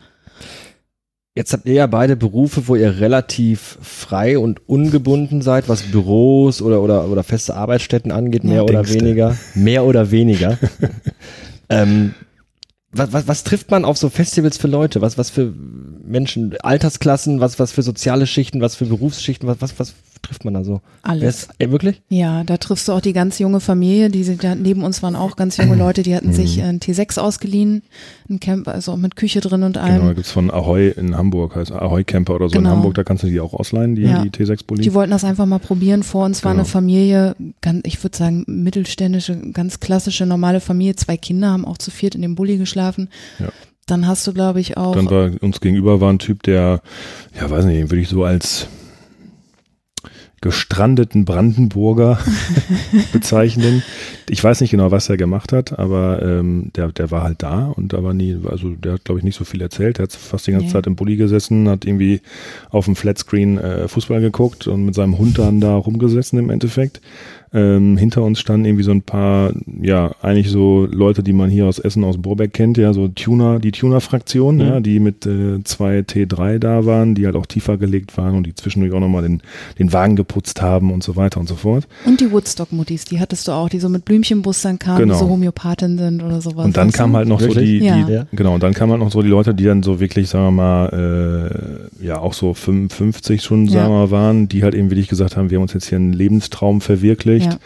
Jetzt 1.36 1.52
habt 1.52 1.66
ihr 1.66 1.74
ja 1.74 1.88
beide 1.88 2.16
Berufe, 2.16 2.68
wo 2.68 2.76
ihr 2.76 3.00
relativ 3.00 3.80
frei 3.82 4.38
und 4.38 4.68
ungebunden 4.70 5.42
seid, 5.42 5.68
was 5.68 5.82
Büros 5.82 6.62
oder, 6.62 6.82
oder, 6.82 7.08
oder 7.10 7.24
feste 7.24 7.56
Arbeitsstätten 7.56 8.12
angeht, 8.12 8.44
mehr 8.44 8.58
Ja. 8.58 8.62
oder 8.62 8.88
weniger. 8.88 9.36
Mehr 9.56 9.84
oder 9.84 10.12
weniger. 10.12 10.60
ähm, 11.70 12.14
was, 12.92 13.12
was, 13.14 13.28
was 13.28 13.44
trifft 13.44 13.72
man 13.72 13.84
auf 13.84 13.98
so 13.98 14.10
Festivals 14.10 14.60
für 14.60 14.68
Leute? 14.68 15.02
Was, 15.02 15.18
was 15.18 15.32
für 15.32 15.52
Menschen, 16.06 16.56
Altersklassen, 16.62 17.40
was, 17.40 17.60
was 17.60 17.72
für 17.72 17.82
soziale 17.82 18.28
Schichten, 18.28 18.62
was 18.62 18.76
für 18.76 18.86
Berufsschichten, 18.86 19.48
was, 19.48 19.62
was, 19.62 19.80
was 19.80 19.94
trifft 20.22 20.46
man 20.46 20.54
da 20.54 20.64
so? 20.64 20.82
Wer 21.04 21.12
Alles. 21.12 21.36
ist, 21.44 21.50
ey, 21.60 21.72
wirklich? 21.72 22.02
Ja, 22.10 22.44
da 22.44 22.58
triffst 22.58 22.88
du 22.88 22.92
auch 22.94 23.02
die 23.02 23.14
ganz 23.14 23.40
junge 23.40 23.60
Familie, 23.60 24.10
die 24.10 24.24
sind 24.24 24.44
da 24.44 24.56
neben 24.56 24.84
uns 24.84 25.02
waren 25.04 25.16
auch 25.16 25.36
ganz 25.36 25.58
junge 25.58 25.76
Leute, 25.76 26.02
die 26.04 26.16
hatten 26.16 26.32
sich 26.34 26.60
äh, 26.60 26.64
ein 26.64 26.80
T6 26.80 27.20
ausgeliehen, 27.20 27.84
ein 28.30 28.40
Camp, 28.40 28.68
also 28.68 28.94
auch 28.94 28.98
mit 28.98 29.16
Küche 29.16 29.42
drin 29.42 29.64
und 29.64 29.74
Genau, 29.74 29.86
da 29.88 29.94
allem. 29.94 30.16
gibt's 30.16 30.32
von 30.32 30.50
Ahoy 30.52 30.90
in 30.90 31.16
Hamburg, 31.18 31.56
heißt 31.56 31.72
Ahoy 31.72 32.04
Camper 32.04 32.36
oder 32.36 32.50
so 32.50 32.56
in 32.56 32.64
Genau. 32.64 32.76
Hamburg, 32.76 32.94
da 32.96 33.04
kannst 33.04 33.24
du 33.24 33.28
die 33.28 33.40
auch 33.40 33.54
ausleihen, 33.54 33.96
die, 33.96 34.04
Ja. 34.04 34.24
die 34.24 34.30
T6-Bulli. 34.30 34.82
Die 34.82 34.94
wollten 34.94 35.12
das 35.12 35.24
einfach 35.24 35.46
mal 35.46 35.60
probieren. 35.60 36.04
Vor 36.04 36.26
uns 36.26 36.44
war 36.44 36.52
Genau. 36.54 36.64
eine 36.64 36.70
Familie, 36.70 37.36
ganz, 37.62 37.82
ich 37.86 38.02
würde 38.04 38.18
sagen 38.18 38.44
mittelständische, 38.48 39.36
ganz 39.52 39.80
klassische, 39.80 40.26
normale 40.26 40.60
Familie. 40.62 40.96
Zwei 40.96 41.18
Kinder 41.18 41.50
haben 41.52 41.66
auch 41.66 41.78
zu 41.78 41.92
viert 41.92 42.16
in 42.16 42.22
dem 42.22 42.36
Bulli 42.36 42.58
geschlafen. 42.58 43.10
Ja. 43.40 43.48
Dann 43.86 44.08
hast 44.08 44.26
du, 44.28 44.34
glaube 44.34 44.60
ich, 44.60 44.78
auch. 44.78 44.96
Dann 44.96 45.10
war 45.10 45.32
uns 45.42 45.60
gegenüber 45.60 46.00
war 46.00 46.12
ein 46.12 46.20
Typ, 46.20 46.44
der, 46.44 46.82
ja 47.40 47.50
weiß 47.50 47.66
nicht, 47.66 47.92
würde 47.92 48.02
ich 48.02 48.10
so 48.10 48.24
als 48.24 48.68
gestrandeten 50.42 51.24
Brandenburger 51.24 52.20
bezeichnen. 53.14 53.82
Ich 54.28 54.44
weiß 54.44 54.60
nicht 54.60 54.72
genau, 54.72 54.92
was 54.92 55.08
er 55.08 55.16
gemacht 55.16 55.54
hat, 55.54 55.80
aber 55.80 56.22
ähm, 56.22 56.70
der, 56.76 56.92
der 56.92 57.12
war 57.12 57.24
halt 57.24 57.42
da 57.42 57.68
und 57.68 57.94
da 57.94 58.04
war 58.04 58.14
nie, 58.14 58.38
also 58.46 58.72
der 58.72 58.94
hat 58.94 59.06
glaube 59.06 59.20
ich 59.20 59.24
nicht 59.24 59.38
so 59.38 59.46
viel 59.46 59.62
erzählt. 59.62 60.00
Der 60.00 60.04
hat 60.04 60.12
fast 60.12 60.46
die 60.46 60.52
ganze 60.52 60.68
Nee. 60.68 60.74
Zeit 60.74 60.86
im 60.86 60.98
Bulli 60.98 61.16
gesessen, 61.16 61.70
hat 61.70 61.86
irgendwie 61.86 62.20
auf 62.70 62.86
dem 62.86 62.98
Flatscreen 62.98 63.58
äh, 63.58 63.88
Fußball 63.88 64.20
geguckt 64.20 64.68
und 64.68 64.84
mit 64.84 64.96
seinem 64.96 65.18
Hund 65.18 65.40
dann 65.40 65.62
da 65.62 65.76
rumgesessen 65.76 66.38
im 66.40 66.50
Endeffekt. 66.50 67.00
Ähm, 67.54 67.98
hinter 67.98 68.24
uns 68.24 68.40
standen 68.40 68.66
irgendwie 68.66 68.84
so 68.84 68.92
ein 68.92 69.04
paar, 69.04 69.52
ja, 69.82 70.12
eigentlich 70.22 70.50
so 70.50 70.88
Leute, 70.92 71.22
die 71.22 71.34
man 71.34 71.50
hier 71.52 71.68
aus 71.68 71.78
Essen, 71.78 72.04
aus 72.04 72.18
Borbeck 72.18 72.52
kennt, 72.54 72.78
ja, 72.78 72.94
so 72.94 73.08
Tuner, 73.10 73.60
die 73.60 73.72
Tuner-Fraktion, 73.72 74.56
Mhm. 74.56 74.62
ja, 74.62 74.80
die 74.80 75.00
mit 75.00 75.26
äh, 75.28 75.64
zwei 75.64 76.00
T3 76.00 76.58
da 76.60 76.86
waren, 76.86 77.14
die 77.16 77.26
halt 77.26 77.36
auch 77.36 77.46
tiefer 77.46 77.78
gelegt 77.78 78.18
waren 78.18 78.36
und 78.36 78.48
die 78.48 78.56
zwischendurch 78.56 78.94
auch 78.94 79.00
nochmal 79.00 79.22
den, 79.22 79.42
den 79.78 79.94
Wagen 79.94 80.16
geputzt 80.16 80.62
haben 80.62 80.92
und 80.92 81.04
so 81.04 81.16
weiter 81.16 81.40
und 81.40 81.48
so 81.48 81.56
fort. 81.56 81.88
und 82.06 82.20
die 82.22 82.32
Woodstock-Muttis, 82.32 83.06
die 83.06 83.20
hattest 83.20 83.48
du 83.48 83.52
auch, 83.52 83.70
die 83.70 83.80
so 83.80 83.88
mit 83.90 84.04
Blümchenbustern 84.06 84.80
kamen, 84.80 84.98
Genau. 85.00 85.14
die 85.14 85.20
so 85.20 85.30
Homöopathen 85.30 85.98
sind 85.98 86.24
oder 86.24 86.42
sowas. 86.42 86.66
Und 86.66 86.76
dann 86.76 86.92
kam 86.92 87.16
halt 87.16 87.28
noch 87.28 87.40
so 87.40 87.48
Wirklich? 87.50 87.70
die, 87.70 87.80
die 87.82 88.12
Ja. 88.14 88.26
Genau, 88.32 88.56
und 88.56 88.64
dann 88.64 88.74
kamen 88.74 88.92
halt 88.94 89.02
noch 89.02 89.12
so 89.12 89.22
die 89.22 89.30
Leute, 89.30 89.54
die 89.54 89.66
dann 89.66 89.84
so 89.84 90.00
wirklich, 90.00 90.28
sagen 90.30 90.46
wir 90.46 90.52
mal, 90.52 91.90
äh, 92.02 92.06
ja, 92.06 92.20
auch 92.20 92.34
so 92.34 92.54
55 92.54 93.42
schon, 93.44 93.66
Ja. 93.68 93.82
sagen 93.82 93.94
wir 93.94 94.00
mal, 94.00 94.12
waren, 94.12 94.48
die 94.50 94.64
halt 94.64 94.74
eben 94.76 94.90
wirklich 94.90 95.08
gesagt 95.08 95.38
haben, 95.38 95.50
wir 95.50 95.58
haben 95.58 95.64
uns 95.64 95.74
jetzt 95.74 95.88
hier 95.90 95.98
einen 95.98 96.14
Lebenstraum 96.14 96.82
verwirklicht. 96.82 97.43
Ja. 97.44 97.58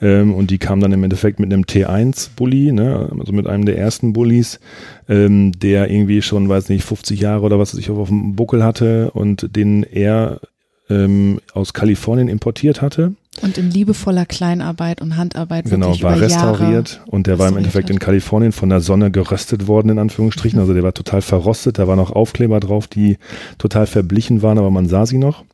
Ähm, 0.00 0.34
und 0.34 0.50
die 0.50 0.58
kamen 0.58 0.80
dann 0.80 0.92
im 0.92 1.04
Endeffekt 1.04 1.40
mit 1.40 1.52
einem 1.52 1.62
T1-Bully, 1.64 2.72
ne, 2.72 3.10
also 3.18 3.32
mit 3.32 3.46
einem 3.46 3.64
der 3.64 3.78
ersten 3.78 4.12
Bullies, 4.12 4.60
ähm, 5.08 5.52
der 5.52 5.90
irgendwie 5.90 6.22
schon, 6.22 6.48
weiß 6.48 6.68
nicht, 6.68 6.84
50 6.84 7.20
Jahre 7.20 7.42
oder 7.42 7.58
was 7.58 7.74
ich 7.74 7.90
auf 7.90 8.08
dem 8.08 8.36
Buckel 8.36 8.64
hatte 8.64 9.10
und 9.12 9.54
den 9.56 9.82
er 9.82 10.40
ähm, 10.90 11.40
aus 11.52 11.72
Kalifornien 11.72 12.28
importiert 12.28 12.82
hatte. 12.82 13.14
Und 13.42 13.58
in 13.58 13.70
liebevoller 13.70 14.26
Kleinarbeit 14.26 15.00
und 15.00 15.16
Handarbeit 15.16 15.64
Genau, 15.64 16.00
war 16.02 16.20
restauriert 16.20 17.02
und 17.06 17.26
der 17.26 17.38
war 17.38 17.48
im 17.48 17.56
Endeffekt 17.56 17.88
hat. 17.88 17.94
in 17.94 17.98
Kalifornien 17.98 18.52
von 18.52 18.68
der 18.68 18.80
Sonne 18.80 19.10
geröstet 19.10 19.66
worden, 19.66 19.88
in 19.88 19.98
Anführungsstrichen. 19.98 20.60
Also 20.60 20.72
der 20.72 20.84
war 20.84 20.94
total 20.94 21.20
verrostet, 21.20 21.78
da 21.78 21.88
waren 21.88 21.96
noch 21.96 22.12
Aufkleber 22.12 22.60
drauf, 22.60 22.86
die 22.86 23.18
total 23.58 23.86
verblichen 23.86 24.42
waren, 24.42 24.58
aber 24.58 24.70
man 24.70 24.86
sah 24.86 25.04
sie 25.04 25.18
noch. 25.18 25.44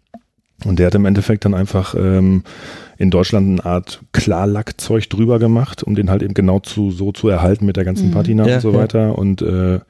Und 0.66 0.79
der 0.79 0.88
hat 0.88 0.95
im 0.95 1.07
Endeffekt 1.07 1.47
dann 1.47 1.55
einfach 1.55 1.95
ähm, 1.95 2.43
in 3.00 3.10
Deutschland 3.10 3.48
eine 3.60 3.64
Art 3.64 4.02
Klarlackzeug 4.12 5.08
drüber 5.08 5.38
gemacht, 5.38 5.82
um 5.82 5.94
den 5.94 6.10
halt 6.10 6.22
eben 6.22 6.34
genau 6.34 6.60
zu, 6.60 6.90
so 6.90 7.12
zu 7.12 7.28
erhalten 7.28 7.64
mit 7.64 7.76
der 7.76 7.84
ganzen 7.84 8.08
Mhm. 8.08 8.12
Patina 8.12 8.46
Ja, 8.46 8.56
und 8.56 8.60
so 8.60 8.72
ja. 8.72 8.78
weiter. 8.78 9.18
Und 9.18 9.40
äh, 9.42 9.80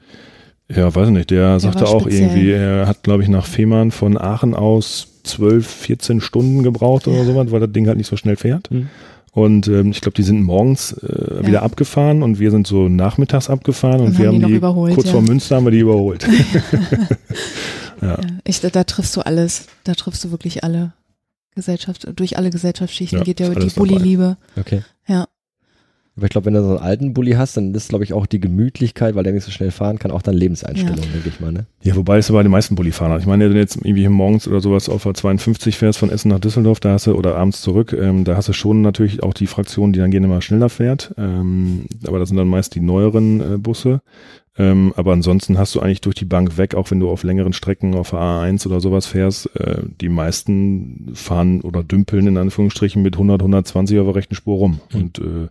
ja, 0.73 0.95
weiß 0.95 1.09
ich 1.09 1.13
nicht, 1.13 1.29
der 1.29 1.59
sagte 1.59 1.81
war 1.81 1.89
auch 1.89 2.01
speziell. 2.03 2.29
irgendwie, 2.29 2.51
er 2.51 2.87
hat, 2.87 3.03
glaube 3.03 3.21
ich, 3.23 3.29
nach 3.29 3.45
Fehmarn 3.45 3.91
von 3.91 4.17
Aachen 4.17 4.55
aus 4.55 5.07
12, 5.25 5.67
14 5.67 6.21
Stunden 6.21 6.63
gebraucht 6.63 7.07
oder 7.07 7.17
Ja. 7.17 7.25
sowas, 7.25 7.51
weil 7.51 7.59
das 7.59 7.71
Ding 7.73 7.85
halt 7.87 7.97
nicht 7.97 8.07
so 8.07 8.15
schnell 8.15 8.37
fährt. 8.37 8.71
Mhm. 8.71 8.87
Und 9.33 9.67
ähm, 9.67 9.91
ich 9.91 9.99
glaube, 10.01 10.15
die 10.15 10.23
sind 10.23 10.41
morgens 10.43 10.93
äh, 10.93 11.35
Ja. 11.41 11.47
wieder 11.47 11.63
abgefahren 11.63 12.23
und 12.23 12.39
wir 12.39 12.49
sind 12.51 12.65
so 12.65 12.87
nachmittags 12.87 13.49
abgefahren 13.49 13.99
und, 13.99 14.07
Und 14.07 14.19
wir 14.19 14.27
haben 14.27 14.39
die 14.39 14.45
die 14.45 14.53
überholt, 14.53 14.93
kurz 14.95 15.07
ja. 15.07 15.11
vor 15.13 15.21
Münster 15.21 15.57
haben 15.57 15.65
wir 15.65 15.71
die 15.71 15.79
überholt. 15.79 16.25
Ja, 18.01 18.17
ich, 18.45 18.59
da, 18.61 18.69
da 18.69 18.83
triffst 18.83 19.15
du 19.15 19.21
alles. 19.21 19.67
Da 19.83 19.93
triffst 19.93 20.23
du 20.23 20.31
wirklich 20.31 20.63
alle 20.63 20.93
Gesellschaft, 21.55 22.07
durch 22.15 22.37
alle 22.37 22.49
Gesellschaftsschichten 22.49 23.19
Ja, 23.19 23.23
geht 23.23 23.39
ja 23.39 23.49
die. 23.53 23.69
Bulli-Liebe. 23.69 24.37
Okay. 24.57 24.83
Ja. 25.07 25.27
Aber 26.17 26.25
ich 26.25 26.31
glaube, 26.31 26.45
wenn 26.45 26.53
du 26.53 26.61
so 26.61 26.69
einen 26.71 26.79
alten 26.79 27.13
Bulli 27.13 27.31
hast, 27.31 27.55
dann 27.55 27.73
ist, 27.73 27.87
glaube 27.87 28.03
ich, 28.03 28.11
auch 28.11 28.25
die 28.25 28.41
Gemütlichkeit, 28.41 29.15
weil 29.15 29.23
der 29.23 29.31
nicht 29.31 29.45
so 29.45 29.51
schnell 29.51 29.71
fahren 29.71 29.97
kann, 29.97 30.11
auch 30.11 30.21
dann 30.21 30.35
Lebenseinstellung, 30.35 30.99
denke 31.13 31.29
ich 31.29 31.39
mal. 31.39 31.53
Ne? 31.53 31.65
Ja, 31.83 31.95
wobei 31.95 32.17
es 32.17 32.29
bei 32.29 32.43
den 32.43 32.51
meisten 32.51 32.75
Bullifahrern. 32.75 33.21
Ich 33.21 33.25
meine, 33.25 33.45
wenn 33.45 33.53
du 33.53 33.59
jetzt 33.59 33.77
irgendwie 33.77 34.07
morgens 34.09 34.45
oder 34.45 34.59
sowas 34.59 34.89
auf 34.89 35.03
der 35.03 35.13
52 35.13 35.77
fährst 35.77 35.99
von 35.99 36.09
Essen 36.09 36.27
nach 36.27 36.39
Düsseldorf, 36.39 36.81
da 36.81 36.91
hast 36.91 37.07
du, 37.07 37.15
oder 37.15 37.37
abends 37.37 37.61
zurück, 37.61 37.93
ähm, 37.93 38.25
da 38.25 38.35
hast 38.35 38.49
du 38.49 38.53
schon 38.53 38.81
natürlich 38.81 39.23
auch 39.23 39.33
die 39.33 39.47
Fraktion, 39.47 39.93
die 39.93 39.99
dann 39.99 40.11
gerne 40.11 40.27
mal 40.27 40.41
schneller 40.41 40.67
fährt. 40.67 41.13
Ähm, 41.17 41.85
aber 42.05 42.19
das 42.19 42.27
sind 42.27 42.37
dann 42.37 42.49
meist 42.49 42.75
die 42.75 42.81
neueren 42.81 43.55
äh, 43.55 43.57
Busse. 43.57 44.01
Ähm, 44.61 44.93
aber 44.95 45.13
ansonsten 45.13 45.57
hast 45.57 45.73
du 45.73 45.79
eigentlich 45.79 46.01
durch 46.01 46.13
die 46.13 46.25
Bank 46.25 46.55
weg, 46.59 46.75
auch 46.75 46.91
wenn 46.91 46.99
du 46.99 47.09
auf 47.09 47.23
längeren 47.23 47.51
Strecken 47.51 47.95
auf 47.95 48.11
der 48.11 48.19
A1 48.19 48.67
oder 48.67 48.79
sowas 48.79 49.07
fährst, 49.07 49.47
äh, 49.55 49.81
die 49.99 50.09
meisten 50.09 51.13
fahren 51.15 51.61
oder 51.61 51.83
dümpeln 51.83 52.27
in 52.27 52.37
Anführungsstrichen 52.37 53.01
mit 53.01 53.15
100, 53.15 53.41
120 53.41 53.97
auf 53.97 54.05
der 54.05 54.15
rechten 54.15 54.35
Spur 54.35 54.57
rum. 54.57 54.79
Mhm. 54.93 54.99
Und 54.99 55.17
äh, 55.17 55.47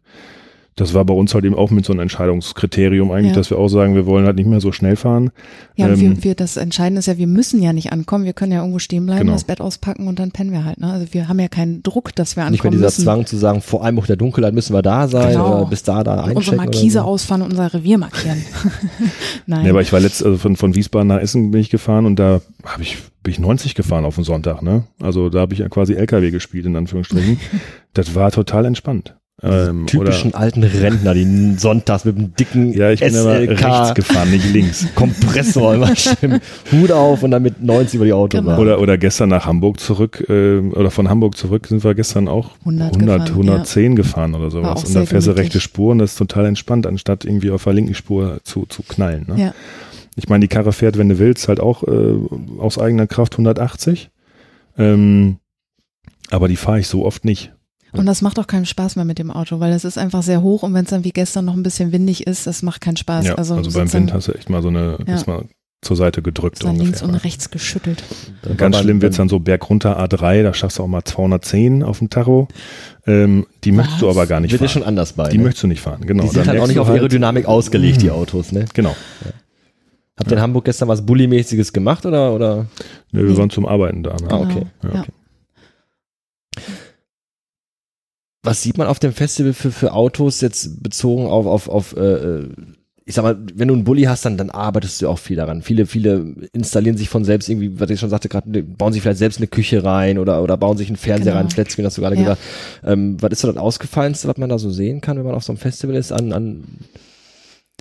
das 0.77 0.95
war 0.95 1.05
bei 1.05 1.13
uns 1.13 1.35
halt 1.35 1.45
eben 1.45 1.55
auch 1.55 1.71
mit 1.71 1.85
so 1.85 1.93
einem 1.93 2.01
Entscheidungskriterium 2.01 3.11
eigentlich, 3.11 3.33
Ja. 3.33 3.37
dass 3.37 3.51
wir 3.51 3.59
auch 3.59 3.69
sagen, 3.69 3.95
wir 3.95 4.07
wollen 4.07 4.25
halt 4.25 4.37
nicht 4.37 4.47
mehr 4.49 4.61
so 4.61 4.73
schnell 4.73 4.97
fahren. 4.97 5.31
Ja, 5.77 5.89
Ähm, 5.89 6.01
wir, 6.01 6.25
wir, 6.25 6.35
das 6.35 6.57
Entscheidende 6.57 7.01
ist 7.01 7.07
ja, 7.07 7.19
wir 7.19 7.27
müssen 7.27 7.61
ja 7.63 7.73
nicht 7.73 7.93
ankommen. 7.93 8.25
Wir 8.25 8.33
können 8.33 8.53
ja 8.53 8.61
irgendwo 8.61 8.79
stehen 8.79 9.05
bleiben, 9.05 9.21
Genau. 9.21 9.33
das 9.35 9.45
Bett 9.45 9.61
auspacken 9.61 10.07
und 10.09 10.19
dann 10.19 10.31
pennen 10.31 10.53
wir 10.53 10.65
halt. 10.65 10.79
Ne? 10.81 10.91
Also 10.91 11.13
wir 11.13 11.29
haben 11.29 11.39
ja 11.39 11.49
keinen 11.49 11.83
Druck, 11.83 12.15
dass 12.15 12.37
wir 12.37 12.45
Nicht 12.45 12.51
mehr 12.51 12.59
ankommen 12.61 12.73
dieser 12.73 12.87
müssen. 12.87 13.03
Zwang 13.05 13.27
zu 13.27 13.37
sagen, 13.37 13.61
vor 13.61 13.85
Einbruch 13.85 14.07
der 14.07 14.17
Dunkelheit 14.17 14.55
müssen 14.55 14.73
wir 14.75 14.83
da 14.83 15.07
sein 15.09 15.33
Genau. 15.33 15.59
oder 15.63 15.67
bis 15.71 15.83
da, 15.83 16.03
da 16.03 16.15
unsere 16.23 16.31
einchecken. 16.37 16.57
Markise 16.57 16.99
oder 17.01 17.07
so. 17.07 17.11
ausfahren 17.13 17.43
und 17.43 17.51
unser 17.51 17.75
Revier 17.75 17.99
markieren. 17.99 18.43
Nein. 19.47 19.65
Ja, 19.67 19.71
aber 19.73 19.83
ich 19.83 19.93
war 19.93 20.01
letzt, 20.01 20.25
also 20.25 20.39
von, 20.39 20.57
von 20.57 20.75
Wiesbaden 20.75 21.09
nach 21.09 21.19
Essen 21.21 21.51
bin 21.51 21.61
ich 21.61 21.71
gefahren 21.71 22.07
und 22.07 22.17
da 22.19 22.41
habe 22.65 22.83
ich, 22.83 22.97
bin 23.23 23.33
ich 23.33 23.39
90 23.39 23.75
gefahren 23.75 24.05
auf 24.05 24.15
den 24.15 24.25
Sonntag, 24.25 24.63
ne? 24.63 24.85
Also 25.03 25.29
da 25.31 25.41
habe 25.41 25.53
ich 25.53 25.61
ja 25.61 25.69
quasi 25.69 25.95
LKW 25.95 26.31
gespielt, 26.31 26.67
in 26.67 26.77
Anführungsstrichen. 26.77 27.39
das 27.93 28.15
war 28.15 28.31
total 28.31 28.65
entspannt. 28.65 29.17
Ähm, 29.43 29.87
Typischen 29.87 30.35
alten 30.35 30.63
Rentner, 30.63 31.15
die 31.15 31.55
sonntags 31.57 32.05
mit 32.05 32.17
einem 32.17 32.35
dicken 32.35 32.75
oder, 32.75 32.79
ja, 32.79 32.91
ich 32.91 33.01
bin 33.01 33.17
aber 33.17 33.41
rechts 33.41 33.61
SLK 33.63 33.95
gefahren, 33.95 34.31
nicht 34.31 34.53
links. 34.53 34.87
Kompressor 34.95 35.75
immer 35.75 35.97
schön 35.97 36.41
Hut 36.71 36.93
auf 36.93 37.23
und 37.23 37.31
dann 37.31 37.43
mit 37.43 37.63
90 37.63 37.95
über 37.95 38.05
die 38.05 38.13
Autobahn. 38.13 38.45
Genau. 38.45 38.61
Oder, 38.61 38.81
oder 38.81 38.99
gestern 38.99 39.31
nach 39.31 39.47
Hamburg 39.47 39.81
zurück, 39.81 40.27
ähm, 40.29 40.75
oder 40.75 40.91
von 40.91 41.09
Hamburg 41.09 41.39
zurück 41.39 41.69
sind 41.69 41.83
wir 41.85 41.95
gestern 41.95 42.29
auch 42.29 42.51
100 42.61 42.97
100, 42.97 43.27
gefahren, 43.27 43.49
110 43.49 43.97
gefahren 43.97 44.35
oder 44.35 44.51
sowas. 44.51 44.85
Und 44.85 44.95
dann 44.95 45.07
fährst 45.07 45.27
du 45.27 45.33
rechte 45.33 45.61
Spur 45.61 45.93
und 45.93 45.99
das 45.99 46.13
ist 46.13 46.19
total 46.19 46.45
entspannt, 46.45 46.87
anstatt 46.87 47.25
irgendwie 47.25 47.51
auf 47.51 47.65
der 47.65 47.73
linken 47.73 47.95
Spur 47.95 48.41
zu, 48.45 48.67
zu 48.67 48.83
knallen. 48.83 49.25
Ne? 49.27 49.43
Ja. 49.43 49.55
Ich 50.17 50.29
meine, 50.29 50.43
die 50.43 50.49
Karre 50.49 50.73
fährt, 50.73 50.99
wenn 50.99 51.09
du 51.09 51.19
willst, 51.19 51.49
halt 51.49 51.61
auch 51.61 51.83
äh, 51.85 52.15
aus 52.59 52.79
eigener 52.79 53.07
Kraft 53.07 53.35
180. 53.35 54.11
Ähm, 54.77 55.39
aber 56.31 56.49
die 56.49 56.57
fahre 56.57 56.81
ich 56.81 56.89
so 56.89 57.07
oft 57.07 57.25
nicht. 57.25 57.53
Und 57.93 58.07
das 58.07 58.23
macht 58.23 58.39
auch 58.39 58.47
keinen 58.47 58.67
Spaß 58.67 58.97
mehr 58.97 59.05
mit 59.05 59.19
dem 59.19 59.31
Auto, 59.31 59.59
weil 59.61 59.73
es 59.73 59.85
ist 59.85 59.99
einfach 59.99 60.23
sehr 60.23 60.43
hoch 60.43 60.63
und 60.63 60.75
wenn 60.75 60.85
es 60.85 60.91
dann 60.91 61.05
wie 61.05 61.11
gestern 61.11 61.45
noch 61.45 61.55
ein 61.55 61.63
bisschen 61.63 61.93
windig 61.93 62.27
ist, 62.27 62.47
das 62.47 62.63
macht 62.63 62.81
keinen 62.81 62.97
Spaß. 62.97 63.27
ja, 63.27 63.35
also, 63.35 63.55
also, 63.57 63.71
beim 63.73 63.93
Wind 63.93 64.11
dann, 64.11 64.17
hast 64.17 64.29
du 64.29 64.33
echt 64.33 64.49
mal 64.51 64.63
so 64.63 64.69
eine, 64.69 64.99
Ja. 65.07 65.21
mal 65.27 65.45
zur 65.83 65.97
Seite 65.97 66.21
gedrückt. 66.21 66.63
dann 66.63 66.77
links 66.77 67.03
und 67.03 67.15
rechts 67.15 67.51
geschüttelt. 67.51 68.05
Dann 68.43 68.57
Ganz 68.59 68.77
schlimm 68.79 69.01
wird's 69.01 69.17
dann 69.17 69.31
so 69.31 69.39
bergunter 69.39 69.99
A3, 69.99 70.43
da 70.43 70.53
schaffst 70.53 70.79
du 70.79 70.83
auch 70.83 70.87
mal 70.89 71.05
210 71.05 71.83
auf 71.83 71.99
dem 72.01 72.11
Tacho. 72.11 72.49
Ähm, 73.07 73.47
die 73.65 73.73
möchtest 73.73 74.03
du 74.03 74.07
Was? 74.07 74.15
aber 74.17 74.27
gar 74.27 74.41
nicht 74.41 74.53
Wird 74.53 74.61
dir 74.61 74.67
fahren. 74.69 74.73
schon 74.83 74.83
anders 74.89 75.15
bei. 75.15 75.31
die 75.31 75.39
ne? 75.39 75.45
möchtest 75.45 75.63
du 75.63 75.69
nicht 75.69 75.81
fahren, 75.81 76.05
genau. 76.07 76.23
die 76.25 76.29
sind 76.29 76.39
Dann 76.41 76.49
halt 76.49 76.61
auch 76.61 76.67
nicht 76.67 76.79
auf 76.79 76.89
Aerodynamik 76.91 77.47
ausgelegt, 77.47 78.03
die 78.03 78.11
Autos, 78.11 78.53
ne? 78.53 78.67
Genau. 78.75 78.95
Habt 80.19 80.31
ihr 80.31 80.37
in 80.37 80.43
Hamburg 80.43 80.67
gestern 80.67 80.87
was 80.89 81.01
Bulli-mäßiges 81.07 81.73
gemacht 81.73 82.05
oder, 82.05 82.35
oder? 82.35 82.67
Nö, 83.11 83.23
wir 83.23 83.31
Nee. 83.33 83.37
waren 83.39 83.49
zum 83.49 83.65
Arbeiten 83.65 84.03
da. 84.03 84.17
Ne? 84.17 84.29
Ah, 84.29 84.37
okay. 84.37 84.67
Ja, 84.83 84.91
Ja. 84.93 85.01
okay. 85.01 85.13
Was 88.43 88.63
sieht 88.63 88.79
man 88.79 88.87
auf 88.87 88.99
dem 88.99 89.13
Festival 89.13 89.53
für, 89.53 89.71
für 89.71 89.93
Autos 89.93 90.41
jetzt 90.41 90.83
bezogen 90.83 91.27
auf, 91.27 91.47
auf, 91.47 91.69
auf 91.69 91.97
äh, 91.97 92.01
äh, 92.01 92.49
ich 93.05 93.15
sag 93.15 93.23
mal, 93.25 93.39
wenn 93.55 93.67
du 93.69 93.75
einen 93.75 93.85
Bulli 93.85 94.05
hast, 94.05 94.25
dann, 94.25 94.37
dann 94.39 94.51
arbeitest 94.51 95.03
du 95.03 95.09
auch 95.09 95.19
viel 95.19 95.37
daran. 95.37 95.63
Viele, 95.63 95.85
viele 95.87 96.35
installieren 96.53 96.97
sich 96.97 97.09
von 97.09 97.25
selbst 97.25 97.49
irgendwie, 97.49 97.79
was 97.81 97.91
ich 97.91 97.99
schon 97.99 98.09
sagte, 98.09 98.29
gerade 98.29 98.63
bauen 98.63 98.93
sich 98.93 99.03
vielleicht 99.03 99.19
selbst 99.19 99.39
eine 99.39 99.49
Küche 99.49 99.83
rein 99.83 100.17
oder, 100.19 100.43
oder 100.43 100.57
bauen 100.57 100.77
sich 100.79 100.89
einen 100.89 100.97
Fernseher 100.97 101.33
Genau. 101.33 101.39
rein, 101.45 101.51
Flatscreen, 101.51 101.85
hast 101.87 101.99
du 101.99 102.03
gerade 102.03 102.15
Ja. 102.17 102.23
gesagt. 102.23 102.43
Ähm, 102.85 103.17
was 103.21 103.33
ist 103.33 103.41
so 103.41 103.49
das 103.49 103.57
Ausgefallenste, 103.57 104.29
was 104.29 104.37
man 104.37 104.49
da 104.49 104.59
so 104.59 104.71
sehen 104.71 105.01
kann, 105.01 105.17
wenn 105.19 105.25
man 105.25 105.35
auf 105.35 105.43
so 105.45 105.53
einem 105.53 105.59
Festival 105.59 105.97
ist? 105.97 106.13
An, 106.13 106.33
an 106.33 106.65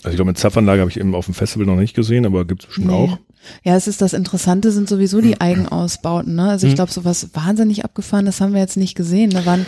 Also 0.03 0.09
ich 0.09 0.15
glaube, 0.15 0.29
eine 0.29 0.35
Zapfanlage 0.37 0.81
habe 0.81 0.89
ich 0.89 0.99
eben 0.99 1.13
auf 1.13 1.25
dem 1.25 1.35
Festival 1.35 1.67
noch 1.67 1.75
nicht 1.75 1.95
gesehen, 1.95 2.25
aber 2.25 2.45
gibt's 2.45 2.65
bestimmt 2.65 2.87
Nee. 2.87 2.93
auch. 2.93 3.17
Ja, 3.63 3.75
es 3.77 3.87
ist 3.87 4.01
das 4.01 4.13
Interessante, 4.13 4.71
sind 4.71 4.89
sowieso 4.89 5.21
die 5.21 5.39
Eigenausbauten. 5.39 6.35
Ne? 6.35 6.49
Also 6.49 6.65
ich 6.67 6.73
Mhm. 6.73 6.77
glaube, 6.77 6.91
so 6.91 7.05
was 7.05 7.33
wahnsinnig 7.35 7.85
abgefahren, 7.85 8.25
das 8.25 8.41
haben 8.41 8.53
wir 8.53 8.59
jetzt 8.61 8.77
nicht 8.77 8.95
gesehen. 8.95 9.29
Da 9.29 9.45
waren, 9.45 9.65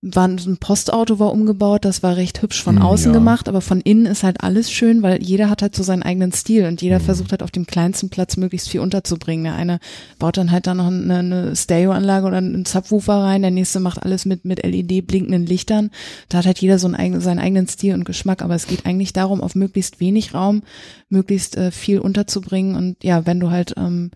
so 0.00 0.20
ein 0.20 0.58
Postauto 0.58 1.18
war 1.18 1.32
umgebaut, 1.32 1.84
das 1.84 2.04
war 2.04 2.16
recht 2.16 2.40
hübsch 2.40 2.62
von 2.62 2.76
Mhm, 2.76 2.82
außen 2.82 3.12
ja. 3.12 3.18
gemacht, 3.18 3.48
aber 3.48 3.60
von 3.60 3.80
innen 3.80 4.06
ist 4.06 4.22
halt 4.22 4.42
alles 4.44 4.70
schön, 4.70 5.02
weil 5.02 5.20
jeder 5.20 5.50
hat 5.50 5.60
halt 5.60 5.74
so 5.74 5.82
seinen 5.82 6.04
eigenen 6.04 6.30
Stil 6.32 6.66
und 6.66 6.80
jeder 6.82 7.00
versucht 7.00 7.32
halt 7.32 7.42
auf 7.42 7.50
dem 7.50 7.66
kleinsten 7.66 8.08
Platz 8.08 8.36
möglichst 8.36 8.68
viel 8.68 8.78
unterzubringen. 8.78 9.42
Der 9.44 9.56
eine 9.56 9.80
baut 10.20 10.36
dann 10.36 10.52
halt 10.52 10.68
da 10.68 10.74
noch 10.74 10.86
eine, 10.86 11.18
eine 11.18 11.56
Stereoanlage 11.56 12.26
oder 12.28 12.36
einen 12.36 12.64
Subwoofer 12.64 13.24
rein, 13.24 13.42
der 13.42 13.50
nächste 13.50 13.80
macht 13.80 14.00
alles 14.00 14.24
mit, 14.24 14.44
mit 14.44 14.64
LED 14.64 15.04
blinkenden 15.04 15.46
Lichtern. 15.46 15.90
Da 16.28 16.38
hat 16.38 16.46
halt 16.46 16.60
jeder 16.60 16.78
so 16.78 16.86
einen, 16.86 17.20
seinen 17.20 17.40
eigenen 17.40 17.66
Stil 17.66 17.94
und 17.94 18.04
Geschmack, 18.04 18.42
aber 18.42 18.54
es 18.54 18.68
geht 18.68 18.86
eigentlich 18.86 19.12
darum, 19.12 19.40
auf 19.40 19.56
möglichst 19.56 19.98
wenig 19.98 20.32
Raum 20.32 20.62
möglichst 21.08 21.56
äh, 21.56 21.72
viel 21.72 21.98
unterzubringen 21.98 22.76
und 22.76 23.02
ja, 23.02 23.26
wenn 23.26 23.40
du 23.40 23.50
halt 23.50 23.74
ähm, 23.76 24.12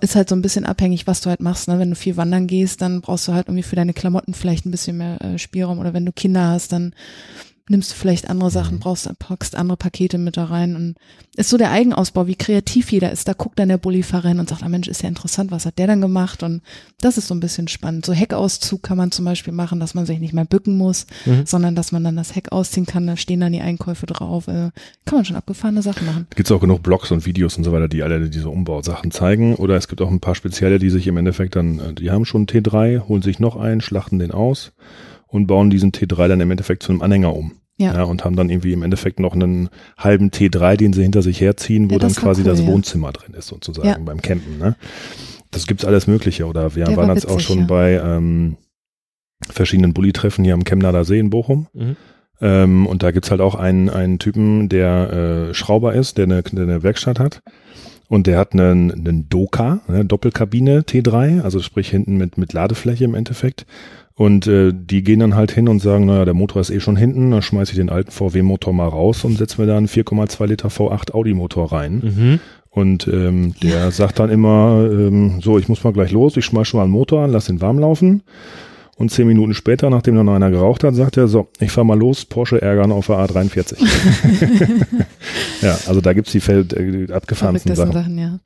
ist 0.00 0.14
halt 0.14 0.28
so 0.28 0.36
ein 0.36 0.42
bisschen 0.42 0.66
abhängig, 0.66 1.06
was 1.06 1.20
du 1.20 1.30
halt 1.30 1.40
machst. 1.40 1.68
Ne? 1.68 1.78
Wenn 1.78 1.90
du 1.90 1.96
viel 1.96 2.16
wandern 2.16 2.46
gehst, 2.46 2.82
dann 2.82 3.00
brauchst 3.00 3.28
du 3.28 3.32
halt 3.32 3.48
irgendwie 3.48 3.62
für 3.62 3.76
deine 3.76 3.94
Klamotten 3.94 4.34
vielleicht 4.34 4.66
ein 4.66 4.70
bisschen 4.70 4.98
mehr 4.98 5.20
äh, 5.22 5.38
Spielraum. 5.38 5.78
Oder 5.78 5.94
wenn 5.94 6.04
du 6.04 6.12
Kinder 6.12 6.48
hast, 6.48 6.72
dann 6.72 6.94
nimmst 7.68 7.92
du 7.92 7.94
vielleicht 7.96 8.28
andere 8.28 8.50
Sachen, 8.50 8.78
brauchst, 8.78 9.08
packst 9.18 9.56
andere 9.56 9.78
Pakete 9.78 10.18
mit 10.18 10.36
da 10.36 10.44
rein. 10.44 10.76
Und 10.76 10.96
ist 11.36 11.48
so 11.48 11.56
der 11.56 11.70
Eigenausbau, 11.70 12.26
wie 12.26 12.34
kreativ 12.34 12.92
jeder 12.92 13.10
ist. 13.10 13.26
Da 13.26 13.32
guckt 13.32 13.58
dann 13.58 13.70
der 13.70 13.78
Bullifahrer 13.78 14.28
hin 14.28 14.38
und 14.38 14.50
sagt, 14.50 14.62
ah 14.62 14.68
Mensch, 14.68 14.86
ist 14.86 15.02
ja 15.02 15.08
interessant, 15.08 15.50
was 15.50 15.64
hat 15.64 15.78
der 15.78 15.86
dann 15.86 16.02
gemacht? 16.02 16.42
Und 16.42 16.60
das 17.00 17.16
ist 17.16 17.26
so 17.28 17.34
ein 17.34 17.40
bisschen 17.40 17.66
spannend. 17.68 18.04
So 18.04 18.12
Heckauszug 18.12 18.82
kann 18.82 18.98
man 18.98 19.12
zum 19.12 19.24
Beispiel 19.24 19.54
machen, 19.54 19.80
dass 19.80 19.94
man 19.94 20.04
sich 20.04 20.20
nicht 20.20 20.34
mehr 20.34 20.44
bücken 20.44 20.76
muss, 20.76 21.06
Mhm. 21.24 21.46
sondern 21.46 21.74
dass 21.74 21.90
man 21.90 22.04
dann 22.04 22.16
das 22.16 22.34
Heck 22.34 22.52
ausziehen 22.52 22.84
kann. 22.86 23.06
Da 23.06 23.16
stehen 23.16 23.40
dann 23.40 23.52
die 23.52 23.62
Einkäufe 23.62 24.04
drauf. 24.04 24.46
Äh, 24.46 24.70
kann 25.06 25.16
man 25.18 25.24
schon 25.24 25.36
abgefahrene 25.36 25.80
Sachen 25.80 26.06
machen. 26.06 26.26
Gibt 26.36 26.48
es 26.48 26.52
auch 26.52 26.60
genug 26.60 26.82
Blogs 26.82 27.10
und 27.12 27.24
Videos 27.24 27.56
und 27.56 27.64
so 27.64 27.72
weiter, 27.72 27.88
die 27.88 28.02
alle 28.02 28.28
diese 28.28 28.50
Umbausachen 28.50 29.10
zeigen. 29.10 29.54
Oder 29.56 29.76
es 29.76 29.88
gibt 29.88 30.02
auch 30.02 30.10
ein 30.10 30.20
paar 30.20 30.34
spezielle, 30.34 30.78
die 30.78 30.90
sich 30.90 31.06
im 31.06 31.16
Endeffekt 31.16 31.56
dann, 31.56 31.78
äh, 31.78 31.94
die 31.94 32.10
haben 32.10 32.26
schon 32.26 32.42
einen 32.42 32.62
T3, 32.62 33.08
holen 33.08 33.22
sich 33.22 33.40
noch 33.40 33.56
einen, 33.56 33.80
schlachten 33.80 34.18
den 34.18 34.32
aus 34.32 34.72
und 35.34 35.46
bauen 35.48 35.68
diesen 35.68 35.90
T3 35.90 36.28
dann 36.28 36.40
im 36.40 36.50
Endeffekt 36.52 36.84
zu 36.84 36.92
einem 36.92 37.02
Anhänger 37.02 37.34
um. 37.34 37.52
Ja. 37.76 38.04
und 38.04 38.24
haben 38.24 38.36
dann 38.36 38.50
irgendwie 38.50 38.72
im 38.72 38.84
Endeffekt 38.84 39.18
noch 39.18 39.32
einen 39.34 39.68
halben 39.98 40.30
T3, 40.30 40.76
den 40.76 40.92
sie 40.92 41.02
hinter 41.02 41.22
sich 41.22 41.40
herziehen, 41.40 41.90
wo 41.90 41.94
Ja, 41.94 41.98
dann 41.98 42.14
quasi 42.14 42.42
cool, 42.42 42.46
das 42.46 42.60
ja. 42.60 42.68
Wohnzimmer 42.68 43.10
drin 43.10 43.34
ist, 43.34 43.48
sozusagen 43.48 43.88
Ja. 43.88 43.98
beim 43.98 44.22
Campen. 44.22 44.58
Ne? 44.58 44.76
Das 45.50 45.66
gibt's 45.66 45.84
alles 45.84 46.06
Mögliche. 46.06 46.46
Oder 46.46 46.76
wir 46.76 46.84
Der 46.84 46.96
waren 46.96 47.08
war 47.08 47.14
jetzt 47.16 47.28
auch 47.28 47.40
schon 47.40 47.58
ja. 47.58 47.64
bei 47.66 47.94
ähm, 47.94 48.56
verschiedenen 49.50 49.92
Bulli-Treffen 49.92 50.44
hier 50.44 50.54
am 50.54 50.62
Chemnader 50.62 51.04
See 51.04 51.18
in 51.18 51.30
Bochum. 51.30 51.66
Mhm. 51.72 51.96
Ähm, 52.40 52.86
und 52.86 53.02
da 53.02 53.10
gibt's 53.10 53.32
halt 53.32 53.40
auch 53.40 53.56
einen, 53.56 53.90
einen 53.90 54.20
Typen, 54.20 54.68
der 54.68 55.48
äh, 55.50 55.54
Schrauber 55.54 55.94
ist, 55.94 56.16
der 56.16 56.26
eine, 56.26 56.44
der 56.44 56.62
eine 56.62 56.84
Werkstatt 56.84 57.18
hat. 57.18 57.42
Und 58.08 58.28
der 58.28 58.38
hat 58.38 58.52
einen, 58.52 58.92
einen 58.92 59.28
Doka, 59.28 59.80
ne, 59.88 60.04
Doppelkabine 60.04 60.82
T3, 60.82 61.40
also 61.42 61.60
sprich 61.60 61.88
hinten 61.90 62.18
mit, 62.18 62.38
mit 62.38 62.52
Ladefläche 62.52 63.02
im 63.02 63.16
Endeffekt. 63.16 63.66
Und 64.16 64.46
äh, 64.46 64.72
die 64.72 65.02
gehen 65.02 65.18
dann 65.18 65.34
halt 65.34 65.50
hin 65.50 65.68
und 65.68 65.80
sagen, 65.80 66.06
naja, 66.06 66.24
der 66.24 66.34
Motor 66.34 66.60
ist 66.60 66.70
eh 66.70 66.78
schon 66.78 66.96
hinten, 66.96 67.32
dann 67.32 67.42
schmeiße 67.42 67.72
ich 67.72 67.78
den 67.78 67.90
alten 67.90 68.12
VW-Motor 68.12 68.72
mal 68.72 68.88
raus 68.88 69.24
und 69.24 69.36
setze 69.36 69.60
mir 69.60 69.66
da 69.66 69.76
einen 69.76 69.88
4,2 69.88 70.46
Liter 70.46 70.68
V8 70.68 71.12
Audi-Motor 71.12 71.72
rein. 71.72 72.02
Mhm. 72.04 72.40
Und 72.70 73.08
ähm, 73.08 73.54
der 73.60 73.90
sagt 73.90 74.20
dann 74.20 74.30
immer, 74.30 74.88
ähm, 74.90 75.40
so, 75.40 75.58
ich 75.58 75.68
muss 75.68 75.82
mal 75.82 75.92
gleich 75.92 76.12
los, 76.12 76.36
ich 76.36 76.44
schmeiß 76.44 76.68
schon 76.68 76.78
mal 76.78 76.84
einen 76.84 76.92
Motor 76.92 77.24
an, 77.24 77.32
lass 77.32 77.46
den 77.46 77.60
warm 77.60 77.78
laufen. 77.78 78.22
Und 78.96 79.10
zehn 79.10 79.26
Minuten 79.26 79.54
später, 79.54 79.90
nachdem 79.90 80.14
dann 80.14 80.26
noch 80.26 80.34
einer 80.34 80.50
geraucht 80.52 80.84
hat, 80.84 80.94
sagt 80.94 81.16
er, 81.16 81.26
so, 81.26 81.48
ich 81.58 81.72
fahr 81.72 81.82
mal 81.82 81.98
los, 81.98 82.24
Porsche 82.24 82.62
ärgern 82.62 82.92
auf 82.92 83.08
der 83.08 83.16
A43. 83.16 83.76
ja, 85.62 85.76
also 85.86 86.00
da 86.00 86.12
gibt's 86.12 86.30
die 86.30 86.40
Feld, 86.40 86.72
äh, 86.72 87.12
abgefahrensten 87.12 87.74
Sachen. 87.74 87.92
Sachen, 87.92 88.18
ja. 88.18 88.38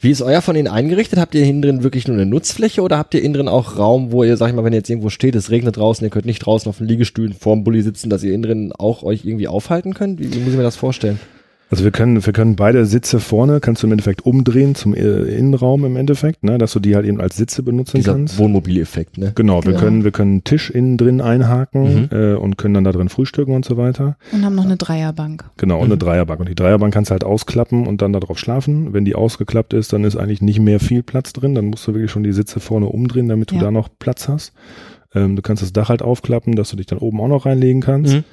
Wie 0.00 0.10
ist 0.10 0.22
euer 0.22 0.42
von 0.42 0.56
Ihnen 0.56 0.68
eingerichtet? 0.68 1.18
Habt 1.18 1.34
ihr 1.34 1.42
innen 1.44 1.62
drin 1.62 1.82
wirklich 1.82 2.06
nur 2.06 2.16
eine 2.16 2.26
Nutzfläche 2.26 2.82
oder 2.82 2.98
habt 2.98 3.14
ihr 3.14 3.22
innen 3.22 3.34
drin 3.34 3.48
auch 3.48 3.78
Raum, 3.78 4.12
wo 4.12 4.22
ihr, 4.22 4.36
sag 4.36 4.48
ich 4.48 4.54
mal, 4.54 4.64
wenn 4.64 4.72
ihr 4.72 4.78
jetzt 4.78 4.90
irgendwo 4.90 5.08
steht, 5.08 5.34
es 5.34 5.50
regnet 5.50 5.76
draußen, 5.76 6.04
ihr 6.04 6.10
könnt 6.10 6.26
nicht 6.26 6.40
draußen 6.44 6.68
auf 6.68 6.78
den 6.78 6.86
Liegestühlen 6.86 7.32
vorm 7.32 7.64
Bulli 7.64 7.82
sitzen, 7.82 8.10
dass 8.10 8.22
ihr 8.22 8.32
innen 8.32 8.42
drin 8.42 8.72
auch 8.72 9.02
euch 9.02 9.24
irgendwie 9.24 9.48
aufhalten 9.48 9.94
könnt? 9.94 10.20
Wie, 10.20 10.32
wie 10.32 10.38
muss 10.38 10.50
ich 10.50 10.56
mir 10.56 10.62
das 10.62 10.76
vorstellen? 10.76 11.18
Also 11.68 11.82
wir 11.82 11.90
können, 11.90 12.24
wir 12.24 12.32
können 12.32 12.54
beide 12.54 12.86
Sitze 12.86 13.18
vorne, 13.18 13.58
kannst 13.58 13.82
du 13.82 13.88
im 13.88 13.92
Endeffekt 13.92 14.24
umdrehen 14.24 14.76
zum 14.76 14.94
äh, 14.94 15.00
Innenraum 15.00 15.84
im 15.84 15.96
Endeffekt, 15.96 16.44
ne, 16.44 16.58
dass 16.58 16.72
du 16.72 16.78
die 16.78 16.94
halt 16.94 17.04
eben 17.06 17.20
als 17.20 17.36
Sitze 17.36 17.64
benutzen 17.64 17.96
Dieser 17.96 18.12
kannst. 18.12 18.38
Wohnmobileffekt, 18.38 19.18
ne? 19.18 19.32
Genau, 19.34 19.64
wir 19.64 19.72
Genau. 19.72 19.82
können, 19.82 20.04
wir 20.04 20.12
können 20.12 20.30
einen 20.30 20.44
Tisch 20.44 20.70
innen 20.70 20.96
drin 20.96 21.20
einhaken 21.20 22.08
Mhm. 22.12 22.16
äh, 22.16 22.34
und 22.34 22.56
können 22.56 22.74
dann 22.74 22.84
da 22.84 22.92
drin 22.92 23.08
frühstücken 23.08 23.52
und 23.52 23.64
so 23.64 23.76
weiter. 23.76 24.16
Und 24.32 24.44
haben 24.44 24.54
noch 24.54 24.64
eine 24.64 24.76
Dreierbank. 24.76 25.44
Genau, 25.56 25.78
und 25.78 25.86
eine 25.86 25.94
Mhm. 25.96 25.98
Dreierbank. 25.98 26.38
Und 26.38 26.48
die 26.48 26.54
Dreierbank 26.54 26.94
kannst 26.94 27.10
du 27.10 27.12
halt 27.12 27.24
ausklappen 27.24 27.86
und 27.88 28.00
dann 28.00 28.12
darauf 28.12 28.38
schlafen. 28.38 28.92
Wenn 28.92 29.04
die 29.04 29.16
ausgeklappt 29.16 29.72
ist, 29.74 29.92
dann 29.92 30.04
ist 30.04 30.14
eigentlich 30.14 30.40
nicht 30.42 30.60
mehr 30.60 30.78
viel 30.78 31.02
Platz 31.02 31.32
drin. 31.32 31.56
Dann 31.56 31.64
musst 31.66 31.84
du 31.88 31.94
wirklich 31.94 32.12
schon 32.12 32.22
die 32.22 32.32
Sitze 32.32 32.60
vorne 32.60 32.86
umdrehen, 32.86 33.28
damit 33.28 33.50
du 33.50 33.56
Ja. 33.56 33.62
da 33.62 33.70
noch 33.72 33.88
Platz 33.98 34.28
hast. 34.28 34.52
Ähm, 35.16 35.34
du 35.34 35.42
kannst 35.42 35.64
das 35.64 35.72
Dach 35.72 35.88
halt 35.88 36.02
aufklappen, 36.02 36.54
dass 36.54 36.70
du 36.70 36.76
dich 36.76 36.86
dann 36.86 36.98
oben 37.00 37.20
auch 37.20 37.28
noch 37.28 37.44
reinlegen 37.44 37.80
kannst. 37.80 38.14
Mhm. 38.14 38.24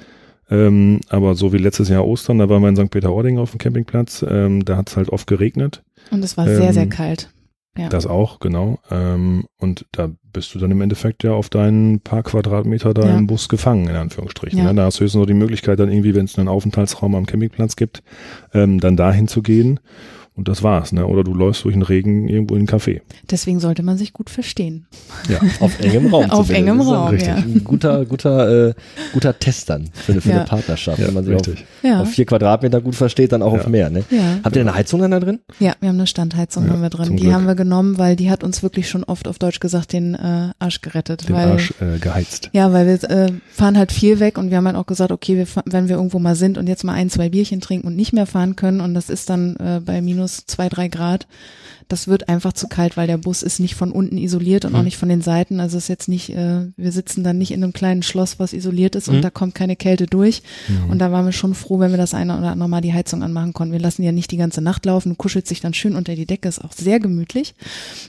Ähm, 0.50 1.00
aber 1.08 1.34
so 1.34 1.52
wie 1.52 1.58
letztes 1.58 1.88
Jahr 1.88 2.06
Ostern, 2.06 2.38
da 2.38 2.48
waren 2.48 2.62
wir 2.62 2.68
in 2.68 2.76
St. 2.76 2.90
Peter-Ording 2.90 3.38
auf 3.38 3.50
dem 3.52 3.58
Campingplatz, 3.58 4.24
ähm, 4.28 4.64
da 4.64 4.76
hat 4.76 4.90
es 4.90 4.96
halt 4.96 5.08
oft 5.08 5.26
geregnet. 5.26 5.82
Und 6.10 6.22
es 6.24 6.36
war 6.36 6.46
sehr, 6.46 6.60
Ähm, 6.68 6.72
sehr 6.72 6.86
kalt. 6.88 7.30
Ja. 7.76 7.88
Das 7.88 8.06
auch, 8.06 8.38
genau. 8.38 8.78
Ähm, 8.90 9.46
und 9.58 9.86
da 9.90 10.10
bist 10.32 10.54
du 10.54 10.60
dann 10.60 10.70
im 10.70 10.80
Endeffekt 10.80 11.24
ja 11.24 11.32
auf 11.32 11.48
deinen 11.48 11.98
paar 12.00 12.22
Quadratmeter 12.22 12.94
da 12.94 13.06
Ja. 13.06 13.16
im 13.18 13.26
Bus 13.26 13.48
gefangen, 13.48 13.88
in 13.88 13.96
Anführungsstrichen. 13.96 14.58
Ja. 14.58 14.66
Ne? 14.66 14.74
Da 14.74 14.84
hast 14.84 15.00
du 15.00 15.04
höchstens 15.04 15.18
noch 15.20 15.26
die 15.26 15.34
Möglichkeit, 15.34 15.80
dann 15.80 15.90
irgendwie, 15.90 16.14
wenn 16.14 16.26
es 16.26 16.38
einen 16.38 16.46
Aufenthaltsraum 16.48 17.16
am 17.16 17.26
Campingplatz 17.26 17.74
gibt, 17.74 18.02
ähm, 18.52 18.78
dann 18.78 18.96
dahin 18.96 19.26
zu 19.26 19.42
gehen. 19.42 19.80
Und 20.36 20.48
das 20.48 20.64
war's, 20.64 20.90
ne? 20.90 21.06
Oder 21.06 21.22
du 21.22 21.32
läufst 21.32 21.62
durch 21.62 21.74
den 21.74 21.82
Regen 21.82 22.26
irgendwo 22.28 22.54
in 22.56 22.62
einen 22.62 22.68
Café. 22.68 23.02
Deswegen 23.30 23.60
sollte 23.60 23.84
man 23.84 23.96
sich 23.96 24.12
gut 24.12 24.30
verstehen. 24.30 24.86
Ja. 25.28 25.38
Auf 25.60 25.78
engem 25.78 26.06
Raum. 26.12 26.24
Auf 26.28 26.48
zumindest. 26.48 26.50
engem 26.58 26.80
Raum, 26.80 27.08
richtig. 27.10 27.28
ja. 27.28 27.36
Ein 27.36 27.62
guter, 27.62 28.04
guter, 28.04 28.68
äh, 28.70 28.74
guter 29.12 29.38
Test 29.38 29.70
dann 29.70 29.90
für, 29.92 30.10
eine- 30.10 30.20
für 30.20 30.30
Ja. 30.30 30.36
eine 30.38 30.44
Partnerschaft, 30.44 30.98
Ja, 30.98 31.06
wenn 31.06 31.14
man 31.14 31.24
sich 31.24 31.34
auf, 31.36 31.46
richtig. 31.46 31.64
Ja. 31.84 32.00
auf 32.00 32.08
vier 32.10 32.26
Quadratmeter 32.26 32.80
gut 32.80 32.96
versteht, 32.96 33.30
dann 33.30 33.42
auch 33.42 33.54
Ja. 33.54 33.60
auf 33.60 33.68
mehr. 33.68 33.90
Ne? 33.90 34.02
Ja. 34.10 34.38
Habt 34.42 34.56
ihr 34.56 34.62
eine 34.62 34.74
Heizung 34.74 35.00
dann 35.02 35.12
da 35.12 35.20
drin? 35.20 35.38
Ja, 35.60 35.74
wir 35.78 35.88
haben 35.88 35.96
eine 35.96 36.08
Standheizung 36.08 36.66
Ja, 36.66 36.72
haben 36.72 36.82
wir 36.82 36.90
drin. 36.90 37.10
Die 37.16 37.22
Glück. 37.22 37.32
haben 37.32 37.46
wir 37.46 37.54
genommen, 37.54 37.98
weil 37.98 38.16
die 38.16 38.28
hat 38.28 38.42
uns 38.42 38.64
wirklich 38.64 38.88
schon 38.88 39.04
oft 39.04 39.28
auf 39.28 39.38
Deutsch 39.38 39.60
gesagt 39.60 39.92
den 39.92 40.14
äh, 40.16 40.48
Arsch 40.58 40.80
gerettet. 40.80 41.28
Den 41.28 41.36
weil, 41.36 41.52
Arsch 41.52 41.72
äh, 41.80 41.98
geheizt. 42.00 42.50
Ja, 42.52 42.72
weil 42.72 42.88
wir 42.88 43.08
äh, 43.08 43.30
fahren 43.52 43.78
halt 43.78 43.92
viel 43.92 44.18
weg 44.18 44.36
und 44.36 44.50
wir 44.50 44.56
haben 44.56 44.66
halt 44.66 44.76
auch 44.76 44.86
gesagt, 44.86 45.12
okay, 45.12 45.36
wir, 45.36 45.46
wenn 45.66 45.88
wir 45.88 45.94
irgendwo 45.94 46.18
mal 46.18 46.34
sind 46.34 46.58
und 46.58 46.66
jetzt 46.66 46.82
mal 46.82 46.94
ein, 46.94 47.08
zwei 47.08 47.28
Bierchen 47.28 47.60
trinken 47.60 47.86
und 47.86 47.94
nicht 47.94 48.12
mehr 48.12 48.26
fahren 48.26 48.56
können 48.56 48.80
und 48.80 48.94
das 48.94 49.10
ist 49.10 49.30
dann 49.30 49.54
äh, 49.56 49.80
bei 49.84 50.02
minus 50.02 50.23
zwei, 50.26 50.68
drei 50.68 50.88
Grad, 50.88 51.26
das 51.88 52.08
wird 52.08 52.28
einfach 52.28 52.52
zu 52.52 52.68
kalt, 52.68 52.96
weil 52.96 53.06
der 53.06 53.18
Bus 53.18 53.42
ist 53.42 53.60
nicht 53.60 53.74
von 53.74 53.92
unten 53.92 54.16
isoliert 54.18 54.64
und 54.64 54.74
auch 54.74 54.78
Mhm. 54.78 54.84
nicht 54.84 54.96
von 54.96 55.08
den 55.08 55.20
Seiten. 55.22 55.60
Also 55.60 55.78
ist 55.78 55.88
jetzt 55.88 56.08
nicht, 56.08 56.30
äh, 56.30 56.66
wir 56.76 56.92
sitzen 56.92 57.22
dann 57.24 57.38
nicht 57.38 57.50
in 57.52 57.62
einem 57.62 57.72
kleinen 57.72 58.02
Schloss, 58.02 58.38
was 58.38 58.52
isoliert 58.52 58.94
ist 58.96 59.08
Mhm. 59.08 59.16
und 59.16 59.22
da 59.22 59.30
kommt 59.30 59.54
keine 59.54 59.76
Kälte 59.76 60.06
durch. 60.06 60.42
Mhm. 60.68 60.90
Und 60.90 60.98
da 60.98 61.12
waren 61.12 61.24
wir 61.24 61.32
schon 61.32 61.54
froh, 61.54 61.78
wenn 61.78 61.90
wir 61.90 61.98
das 61.98 62.14
eine 62.14 62.36
oder 62.38 62.52
andere 62.52 62.68
Mal 62.68 62.80
die 62.80 62.92
Heizung 62.92 63.22
anmachen 63.22 63.52
konnten. 63.52 63.72
Wir 63.72 63.80
lassen 63.80 64.02
ja 64.02 64.12
nicht 64.12 64.30
die 64.30 64.36
ganze 64.36 64.60
Nacht 64.60 64.84
laufen, 64.86 65.10
du 65.10 65.14
kuschelst 65.14 65.48
sich 65.48 65.60
dann 65.60 65.74
schön 65.74 65.94
unter 65.96 66.14
die 66.14 66.26
Decke, 66.26 66.48
ist 66.48 66.64
auch 66.64 66.72
sehr 66.72 67.00
gemütlich. 67.00 67.54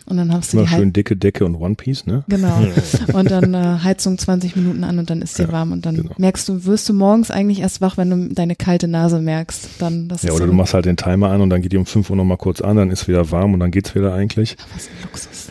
Und 0.05 0.17
dann 0.17 0.31
hast 0.33 0.53
du 0.53 0.57
Immer 0.57 0.67
die 0.67 0.73
schön 0.75 0.93
dicke 0.93 1.15
Decke 1.15 1.45
und 1.45 1.55
One 1.55 1.75
Piece, 1.75 2.05
ne? 2.05 2.23
Genau. 2.27 2.57
Und 3.13 3.29
dann 3.31 3.53
äh, 3.53 3.77
Heizung 3.83 4.17
20 4.17 4.55
Minuten 4.55 4.83
an 4.83 4.99
und 4.99 5.09
dann 5.09 5.21
ist 5.21 5.37
dir 5.37 5.43
Ja, 5.43 5.51
warm 5.51 5.71
und 5.71 5.85
dann 5.85 5.95
genau. 5.95 6.11
merkst 6.17 6.47
du, 6.49 6.65
wirst 6.65 6.87
du 6.89 6.93
morgens 6.93 7.31
eigentlich 7.31 7.59
erst 7.59 7.81
wach, 7.81 7.97
wenn 7.97 8.09
du 8.09 8.33
deine 8.33 8.55
kalte 8.55 8.87
Nase 8.87 9.19
merkst. 9.19 9.69
Dann 9.79 10.07
das 10.07 10.23
Ja, 10.23 10.31
oder 10.31 10.45
so, 10.45 10.47
du 10.47 10.53
machst 10.53 10.73
halt 10.73 10.85
den 10.85 10.97
Timer 10.97 11.29
an 11.29 11.41
und 11.41 11.49
dann 11.49 11.61
geht 11.61 11.71
die 11.71 11.77
um 11.77 11.85
5 11.85 12.09
Uhr 12.09 12.15
nochmal 12.15 12.37
kurz 12.37 12.61
an, 12.61 12.75
dann 12.77 12.89
ist 12.89 13.07
wieder 13.07 13.31
warm 13.31 13.53
und 13.53 13.59
dann 13.59 13.64
geht's 13.71 13.93
wieder 13.95 14.13
eigentlich. 14.13 14.55
was 14.73 14.87
ein 14.87 14.93
Luxus. 15.03 15.47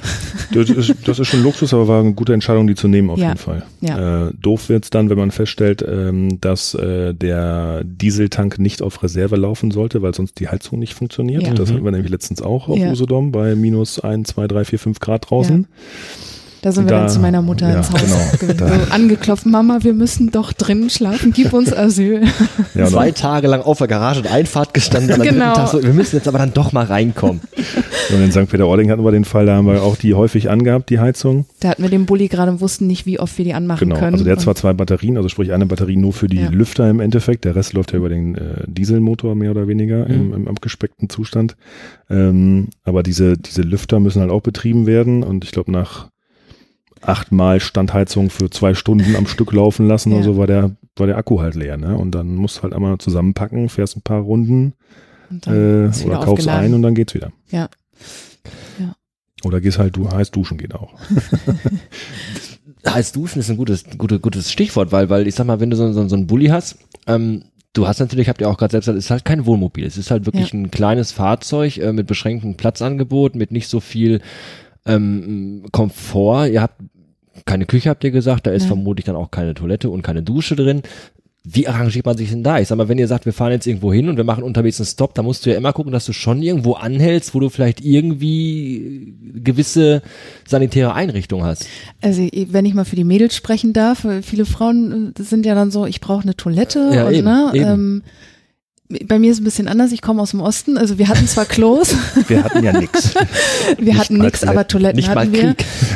Das 0.53 0.71
ist, 0.71 1.09
das 1.09 1.19
ist 1.19 1.29
schon 1.29 1.43
Luxus, 1.43 1.73
aber 1.75 1.89
war 1.89 2.01
eine 2.01 2.13
gute 2.15 2.33
Entscheidung, 2.35 2.67
die 2.67 2.75
zu 2.75 2.87
nehmen 2.89 3.11
auf 3.11 3.19
Ja. 3.19 3.29
jeden 3.29 3.39
Fall. 3.39 3.63
Ja. 3.81 4.29
Äh, 4.29 4.33
doof 4.41 4.69
wird's 4.69 4.91
dann, 4.91 5.11
wenn 5.11 5.19
man 5.19 5.31
feststellt, 5.31 5.85
ähm, 5.87 6.41
dass 6.41 6.75
äh, 6.75 7.15
der 7.15 7.83
Dieseltank 7.85 8.59
nicht 8.59 8.83
auf 8.83 9.03
Reserve 9.03 9.37
laufen 9.37 9.71
sollte, 9.71 10.03
weil 10.03 10.15
sonst 10.15 10.39
die 10.41 10.49
Heizung 10.49 10.79
nicht 10.79 10.95
funktioniert. 10.95 11.43
Ja. 11.45 11.55
Das 11.55 11.71
Mhm. 11.71 11.75
hatten 11.75 11.85
wir 11.85 11.93
nämlich 11.93 12.11
letztens 12.11 12.43
auch 12.43 12.69
auf 12.69 12.79
Ja. 12.79 12.91
Usedom 12.91 13.33
bei 13.33 13.55
minus 13.55 13.99
1, 14.01 14.29
2, 14.29 14.47
3, 14.47 14.65
4, 14.65 14.79
5 14.79 15.01
Grad 15.01 15.31
draußen. 15.31 15.67
Da 16.65 16.73
sind 16.73 16.85
wir 16.87 16.93
Da- 16.93 17.01
dann 17.01 17.09
zu 17.11 17.21
meiner 17.21 17.43
Mutter 17.43 17.69
ja, 17.69 17.77
ins 17.77 17.91
Haus 17.93 18.01
genau. 18.41 18.67
so 18.69 18.91
angeklopft, 18.91 19.45
Mama, 19.45 19.81
wir 19.83 19.93
müssen 19.93 20.31
doch 20.31 20.55
drinnen 20.55 20.89
schlafen, 20.89 21.31
gib 21.35 21.53
uns 21.53 21.71
Asyl. 21.77 22.23
Ja, 22.75 22.87
Zwei 22.87 23.07
dann, 23.11 23.15
Tage 23.17 23.49
lang 23.49 23.61
auf 23.61 23.79
der 23.79 23.87
Garage 23.87 24.21
und 24.21 24.33
Einfahrt 24.33 24.73
gestanden. 24.73 25.11
Und 25.15 25.21
am 25.21 25.27
Genau. 25.29 25.45
dritten 25.45 25.57
Tag 25.57 25.69
so, 25.69 25.83
wir 25.83 25.93
müssen 25.93 26.17
jetzt 26.17 26.27
aber 26.27 26.39
dann 26.39 26.55
doch 26.55 26.73
mal 26.73 26.87
reinkommen. 26.87 27.43
und 28.15 28.23
in 28.25 28.33
St. 28.33 28.49
Peter-Ording 28.49 28.91
hatten 28.91 29.05
wir 29.05 29.13
den 29.13 29.27
Fall, 29.27 29.45
da 29.47 29.57
haben 29.57 29.67
wir 29.67 29.83
auch 29.83 29.97
die 29.97 30.15
häufig 30.15 30.49
angehabt, 30.51 30.89
die 30.89 30.99
Heizung. 31.01 31.45
Da 31.61 31.69
hatten 31.69 31.83
wir 31.83 31.91
den 31.91 32.07
Bulli 32.07 32.29
gerade 32.29 32.51
und 32.51 32.61
wussten 32.63 32.87
nicht, 32.87 33.05
wie 33.05 33.21
oft 33.21 33.37
wir 33.37 33.45
die 33.45 33.53
anmachen 33.55 33.89
Genau, 33.89 34.01
können. 34.01 34.15
also 34.15 34.25
der 34.25 34.33
hat 34.37 34.41
zwar 34.41 34.55
zwei 34.55 34.73
Batterien, 34.73 35.19
also 35.19 35.29
sprich 35.29 35.53
eine 35.53 35.67
Batterie 35.67 35.97
nur 35.97 36.15
für 36.15 36.27
die 36.29 36.41
Ja. 36.41 36.49
Lüfter 36.49 36.89
im 36.89 37.01
Endeffekt, 37.01 37.45
der 37.45 37.55
Rest 37.57 37.75
läuft 37.75 37.93
ja 37.93 37.99
über 37.99 38.09
den 38.09 38.37
äh, 38.37 38.65
Dieselmotor 38.67 39.35
mehr 39.35 39.51
oder 39.51 39.69
weniger 39.69 40.07
im, 40.07 40.33
im 40.33 40.49
abgespeckten 40.49 41.11
Zustand. 41.11 41.57
Ähm, 42.11 42.69
aber 42.85 43.03
diese, 43.03 43.37
diese 43.37 43.61
Lüfter 43.63 44.01
müssen 44.01 44.23
halt 44.23 44.31
auch 44.31 44.41
betrieben 44.43 44.87
werden 44.87 45.23
und 45.23 45.45
ich 45.45 45.53
glaube 45.53 45.71
nach 45.71 46.09
achtmal 47.09 47.61
Standheizung 47.61 48.31
für 48.31 48.51
zwei 48.51 48.75
Stunden 48.75 49.17
am 49.17 49.27
Stück 49.27 49.53
laufen 49.53 49.87
lassen 49.89 50.11
Ja. 50.11 50.17
oder 50.19 50.25
so 50.25 50.37
war 50.37 50.47
der, 50.47 50.77
war 50.97 51.07
der 51.07 51.17
Akku 51.19 51.41
halt 51.41 51.55
leer, 51.55 51.77
ne? 51.77 51.97
Und 51.97 52.13
dann 52.13 52.35
musst 52.37 52.59
du 52.59 52.63
halt 52.63 52.73
einmal 52.73 52.99
zusammenpacken, 52.99 53.69
fährst 53.69 53.97
ein 53.97 54.03
paar 54.03 54.21
Runden 54.21 54.75
und 55.31 55.47
äh, 55.47 55.51
oder 55.51 55.91
kaufst 55.91 56.29
aufgeladen. 56.29 56.65
ein 56.67 56.75
und 56.75 56.83
dann 56.83 56.95
geht's 56.95 57.15
wieder. 57.15 57.33
Ja. 57.51 57.69
Ja. 58.79 58.95
Oder 59.45 59.61
gehst 59.61 59.79
halt 59.79 59.97
du 59.97 60.11
heiß 60.11 60.31
duschen 60.31 60.59
geht 60.59 60.75
auch. 60.75 60.93
Heiß 62.87 63.13
duschen 63.13 63.41
ist 63.41 63.51
ein 63.51 63.57
gutes, 63.57 63.85
gutes, 63.97 64.21
gutes 64.21 64.53
Stichwort, 64.53 64.93
weil, 64.93 65.09
weil 65.09 65.27
ich 65.27 65.35
sag 65.35 65.47
mal, 65.47 65.59
wenn 65.61 65.71
du 65.71 65.77
so, 65.77 65.91
so, 65.93 66.07
so 66.07 66.17
einen 66.17 66.27
Bulli 66.27 66.49
hast, 66.49 66.77
ähm, 67.07 67.45
du 67.73 67.89
hast 67.89 67.99
natürlich, 67.99 68.29
habt 68.29 68.41
ihr 68.43 68.49
auch 68.49 68.59
gerade 68.59 68.73
selbst 68.73 68.87
gesagt, 68.87 68.99
es 68.99 69.07
ist 69.07 69.11
halt 69.11 69.25
kein 69.25 69.47
Wohnmobil. 69.47 69.87
Es 69.87 69.97
ist 69.97 70.11
halt 70.11 70.27
wirklich 70.27 70.53
ein 70.53 70.71
kleines 70.71 71.11
Fahrzeug 71.13 71.79
äh, 71.79 71.93
mit 71.93 72.07
beschränktem 72.07 72.57
Platzangebot, 72.57 73.37
mit 73.37 73.53
nicht 73.53 73.69
so 73.69 73.81
viel 73.81 74.21
ähm, 74.87 75.65
Komfort. 75.73 76.49
Ihr 76.49 76.61
habt 76.61 76.81
keine 77.45 77.67
Küche, 77.67 77.91
habt 77.91 78.05
ihr 78.05 78.11
gesagt, 78.11 78.47
da 78.47 78.51
ist 78.51 78.63
Nein. 78.63 78.69
vermutlich 78.69 79.05
dann 79.05 79.17
auch 79.17 79.31
keine 79.31 79.55
Toilette 79.55 79.91
und 79.91 80.03
keine 80.03 80.23
Dusche 80.23 80.57
drin. 80.57 80.83
Wie 81.47 81.69
arrangiert 81.69 82.07
man 82.07 82.17
sich 82.17 82.31
denn 82.31 82.43
da? 82.43 82.59
Ich 82.59 82.69
sag 82.69 82.79
mal, 82.79 82.89
wenn 82.89 82.97
ihr 82.97 83.07
sagt, 83.07 83.27
wir 83.27 83.35
fahren 83.35 83.53
jetzt 83.53 83.67
irgendwo 83.67 83.93
hin 83.93 84.09
und 84.09 84.17
wir 84.17 84.25
machen 84.25 84.43
unterwegs 84.43 84.81
einen 84.81 84.87
Stop, 84.87 85.13
da 85.13 85.23
musst 85.23 85.45
du 85.45 85.51
ja 85.51 85.59
immer 85.59 85.75
gucken, 85.75 85.93
dass 85.93 86.07
du 86.07 86.15
schon 86.15 86.41
irgendwo 86.43 86.73
anhältst, 86.73 87.35
wo 87.35 87.41
du 87.41 87.51
vielleicht 87.51 87.83
irgendwie 87.85 89.15
gewisse 89.35 90.01
sanitäre 90.49 90.95
Einrichtungen 90.95 91.45
hast. 91.45 91.67
Also 92.01 92.23
wenn 92.23 92.65
ich 92.65 92.73
mal 92.73 92.87
für 92.87 92.97
die 92.97 93.05
Mädels 93.05 93.37
sprechen 93.37 93.75
darf, 93.75 94.07
viele 94.23 94.47
Frauen 94.47 95.13
sind 95.19 95.45
ja 95.45 95.55
dann 95.55 95.71
so, 95.71 95.85
ich 95.85 96.01
brauche 96.01 96.23
eine 96.23 96.35
Toilette 96.35 96.91
Ja, 96.95 97.07
und 97.09 97.15
eben, 97.15 97.27
ne, 97.27 97.51
eben. 97.53 97.67
Ähm, 97.67 98.03
bei 99.07 99.19
mir 99.19 99.31
ist 99.31 99.39
es 99.39 99.41
ein 99.41 99.45
bisschen 99.45 99.67
anders, 99.67 99.93
ich 99.93 100.03
komme 100.03 100.21
aus 100.21 100.33
dem 100.33 100.41
Osten, 100.41 100.77
also 100.77 100.99
wir 100.99 101.09
hatten 101.09 101.27
zwar 101.27 101.47
Klos, 101.47 101.95
Wir 102.29 102.45
hatten 102.45 102.63
ja 102.63 102.73
nix. 102.79 103.15
wir 103.79 103.85
Nicht 103.95 103.99
hatten 103.99 104.19
nichts, 104.19 104.45
aber 104.45 104.69
Toiletten 104.69 104.97
Nicht 104.97 105.09
hatten 105.09 105.33
wir. 105.33 105.55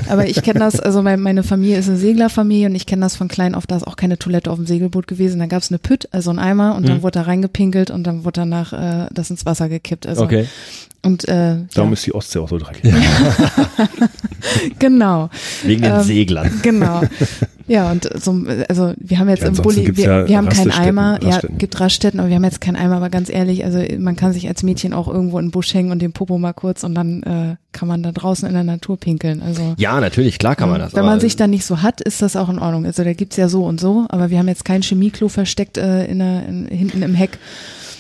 Aber 0.09 0.27
ich 0.27 0.43
kenne 0.43 0.61
das, 0.61 0.81
also 0.81 1.03
mein, 1.03 1.21
meine 1.21 1.43
Familie 1.43 1.79
ist 1.79 1.89
eine 1.89 1.99
Seglerfamilie 1.99 2.67
und 2.69 2.75
ich 2.75 2.87
kenne 2.87 3.03
das 3.03 3.15
von 3.15 3.29
klein 3.29 3.55
auf, 3.55 3.67
da 3.67 3.77
ist 3.77 3.87
auch 3.87 3.97
keine 3.97 4.19
Toilette 4.19 4.51
auf 4.51 4.57
dem 4.57 4.67
Segelboot 4.67 5.07
gewesen. 5.07 5.39
Da 5.39 5.47
gab 5.47 5.61
es 5.63 5.71
eine 5.71 5.79
Pütt, 5.79 6.09
also 6.13 6.31
ein 6.31 6.39
Eimer 6.39 6.77
und 6.77 6.89
dann 6.89 6.99
Mhm. 6.99 7.03
wurde 7.03 7.19
da 7.19 7.23
reingepinkelt 7.23 7.91
und 7.91 8.05
dann 8.05 8.25
wurde 8.25 8.41
danach 8.41 8.73
äh, 8.73 9.09
das 9.13 9.29
ins 9.31 9.45
Wasser 9.45 9.69
gekippt. 9.69 10.07
Also 10.07 10.23
Okay. 10.25 10.47
und 11.05 11.29
äh, 11.29 11.57
Darum 11.75 11.91
ja, 11.91 11.93
ist 11.93 12.07
die 12.07 12.15
Ostsee 12.15 12.39
auch 12.39 12.49
so 12.49 12.57
dreckig. 12.59 12.91
genau. 14.79 15.31
Wegen 15.63 15.83
den 15.83 15.93
Ähm, 15.93 16.03
Seglern. 16.03 16.51
Genau. 16.63 17.03
Ja, 17.69 17.91
und 17.91 18.09
so, 18.21 18.45
also 18.69 18.95
wir 18.99 19.19
haben 19.19 19.29
jetzt 19.29 19.43
Ja, 19.43 19.49
im 19.49 19.55
Bulli, 19.55 19.97
wir, 19.97 20.05
ja 20.05 20.29
wir 20.29 20.37
haben 20.39 20.49
keinen 20.49 20.71
Eimer, 20.71 21.21
ja, 21.23 21.41
gibt 21.59 21.79
Raststätten, 21.79 22.19
aber 22.19 22.29
wir 22.29 22.37
haben 22.37 22.45
jetzt 22.45 22.61
keinen 22.61 22.77
Eimer, 22.77 22.97
aber 22.97 23.11
ganz 23.11 23.29
ehrlich, 23.31 23.65
also 23.65 23.79
man 23.99 24.17
kann 24.17 24.33
sich 24.33 24.49
als 24.49 24.63
Mädchen 24.63 24.93
auch 24.93 25.07
irgendwo 25.07 25.39
in 25.39 25.47
den 25.47 25.51
Busch 25.51 25.73
hängen 25.75 25.93
und 25.93 26.01
den 26.01 26.13
Popo 26.13 26.39
mal 26.39 26.55
kurz 26.55 26.83
und 26.83 26.95
dann 26.95 27.23
äh, 27.23 27.57
kann 27.73 27.87
man 27.87 28.03
da 28.03 28.13
draußen 28.13 28.49
in 28.49 28.55
der 28.55 28.65
Natur 28.65 28.97
pinkeln. 28.97 29.43
Also 29.43 29.75
Ja, 29.77 30.01
natürlich, 30.01 30.39
klar 30.39 30.57
kann 30.57 30.71
man 30.71 30.81
das. 30.81 30.95
wenn 30.95 31.05
man 31.05 31.21
sich 31.21 31.37
dann 31.37 31.51
nicht 31.51 31.65
so 31.65 31.83
hat, 31.83 32.01
ist 32.01 32.23
das 32.23 32.35
auch 32.37 32.49
in 32.49 32.59
Ordnung. 32.59 32.87
Also 32.87 33.05
da 33.05 33.13
gibt's 33.13 33.37
ja 33.37 33.49
so 33.49 33.65
und 33.65 33.79
so, 33.79 34.07
aber 34.09 34.31
wir 34.31 34.39
haben 34.39 34.49
jetzt 34.49 34.65
kein 34.65 34.83
Chemieklo 34.83 35.29
versteckt 35.29 35.77
äh, 35.77 36.07
in 36.07 36.19
der, 36.19 36.47
in, 36.49 36.67
hinten 36.67 37.03
im 37.03 37.15
Heck. 37.15 37.39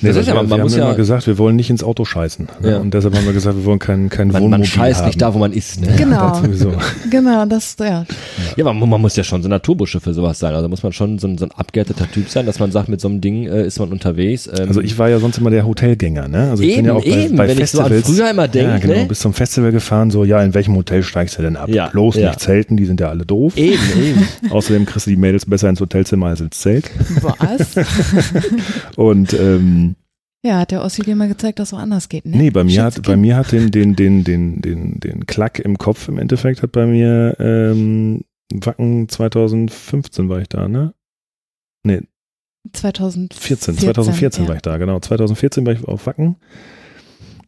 Nee, 0.00 0.08
Das 0.08 0.16
ist 0.18 0.26
ja, 0.28 0.34
wir, 0.34 0.42
man 0.42 0.50
wir 0.58 0.62
muss 0.64 0.72
haben 0.74 0.78
ja- 0.80 0.86
immer 0.86 0.94
gesagt, 0.96 1.26
wir 1.26 1.38
wollen 1.38 1.56
nicht 1.56 1.70
ins 1.70 1.82
Auto 1.82 2.04
scheißen. 2.04 2.48
ne? 2.62 2.70
Ja. 2.70 2.78
Und 2.78 2.94
deshalb 2.94 3.16
haben 3.16 3.24
wir 3.26 3.32
gesagt, 3.32 3.56
wir 3.56 3.64
wollen 3.64 3.78
kein, 3.80 4.08
kein 4.08 4.28
man, 4.28 4.42
Wohnmobil 4.42 4.58
man 4.60 4.64
scheißt 4.64 5.00
haben. 5.00 5.06
nicht 5.06 5.20
da, 5.20 5.34
wo 5.34 5.38
man 5.38 5.52
ist. 5.52 5.80
Ne? 5.80 5.88
Genau, 5.96 6.40
genau, 7.10 7.46
das, 7.46 7.76
ja. 7.80 8.04
Ja, 8.56 8.64
aber 8.66 8.74
man 8.74 9.00
muss 9.00 9.16
ja 9.16 9.24
schon 9.24 9.42
so 9.42 9.48
ein 9.48 9.50
Naturbusche 9.50 10.00
für 10.00 10.14
sowas 10.14 10.38
sein. 10.38 10.54
Also 10.54 10.68
muss 10.68 10.82
man 10.82 10.92
schon 10.92 11.18
so 11.18 11.26
ein, 11.26 11.36
so 11.38 11.46
ein 11.46 11.50
abgehärteter 11.52 12.10
Typ 12.10 12.28
sein, 12.28 12.46
dass 12.46 12.58
man 12.60 12.70
sagt, 12.70 12.88
mit 12.88 13.00
so 13.00 13.08
einem 13.08 13.20
Ding 13.20 13.46
äh, 13.46 13.66
ist 13.66 13.78
man 13.80 13.90
unterwegs. 13.90 14.46
Ähm, 14.46 14.68
Also 14.68 14.80
ich 14.80 14.98
war 14.98 15.08
ja 15.08 15.18
sonst 15.18 15.38
immer 15.38 15.50
der 15.50 15.66
Hotelgänger, 15.66 16.28
ne? 16.28 16.50
Also 16.50 16.62
ich 16.62 16.70
bin 16.76 16.78
Eben, 16.78 16.86
ja 16.86 16.92
auch 16.94 17.04
bei, 17.04 17.10
eben, 17.24 17.36
bei 17.36 17.48
wenn 17.48 17.58
ich 17.60 17.70
so 17.70 17.80
an 17.80 17.88
Festivals. 17.88 18.16
früher 18.18 18.30
immer 18.30 18.46
denk, 18.48 18.68
ja, 18.68 18.78
genau, 18.78 18.94
ne? 19.00 19.06
bis 19.06 19.18
zum 19.20 19.32
Festival 19.34 19.72
gefahren, 19.72 20.10
so, 20.10 20.24
ja, 20.24 20.40
in 20.42 20.54
welchem 20.54 20.76
Hotel 20.76 21.02
steigst 21.02 21.38
du 21.38 21.42
denn 21.42 21.56
ab? 21.56 21.68
Ja, 21.68 21.88
Bloß 21.88 22.16
ja. 22.16 22.28
nicht 22.28 22.40
zelten, 22.40 22.76
die 22.76 22.86
sind 22.86 23.00
ja 23.00 23.08
alle 23.08 23.26
doof. 23.26 23.56
eben, 23.56 23.78
eben. 24.02 24.50
Außerdem 24.50 24.86
kriegst 24.86 25.06
du 25.06 25.10
die 25.10 25.16
Mädels 25.16 25.44
besser 25.46 25.68
ins 25.68 25.80
Hotelzimmer 25.80 26.26
als 26.26 26.40
ins 26.40 26.58
Zelt. 26.60 26.90
Was? 27.22 27.74
Und 28.96 29.32
ähm, 29.34 29.87
Ja, 30.48 30.60
hat 30.60 30.70
der 30.70 30.82
Ossi 30.82 31.02
dir 31.02 31.14
mal 31.14 31.28
gezeigt, 31.28 31.58
dass 31.58 31.68
es 31.68 31.74
auch 31.74 31.78
anders 31.78 32.08
geht, 32.08 32.24
ne? 32.24 32.34
nee, 32.34 32.48
bei 32.48 32.64
mir 32.64 32.82
hat, 32.82 33.02
bei 33.02 33.18
mir 33.18 33.36
hat 33.36 33.52
den, 33.52 33.70
den, 33.70 33.94
den, 33.94 34.24
den, 34.24 34.62
den, 34.62 34.98
den 34.98 35.26
Klack 35.26 35.58
im 35.58 35.76
Kopf 35.76 36.08
im 36.08 36.18
Endeffekt 36.18 36.62
hat 36.62 36.72
bei 36.72 36.86
mir 36.86 37.36
ähm, 37.38 38.22
Wacken 38.54 39.10
2015 39.10 40.30
war 40.30 40.40
ich 40.40 40.48
da, 40.48 40.66
ne? 40.66 40.94
Nee, 41.84 42.00
2014. 42.72 43.74
14, 43.74 43.78
2014 43.78 44.44
ja. 44.44 44.48
war 44.48 44.56
ich 44.56 44.62
da, 44.62 44.78
genau. 44.78 44.98
2014 44.98 45.66
war 45.66 45.74
ich 45.74 45.84
auf 45.86 46.06
Wacken, 46.06 46.36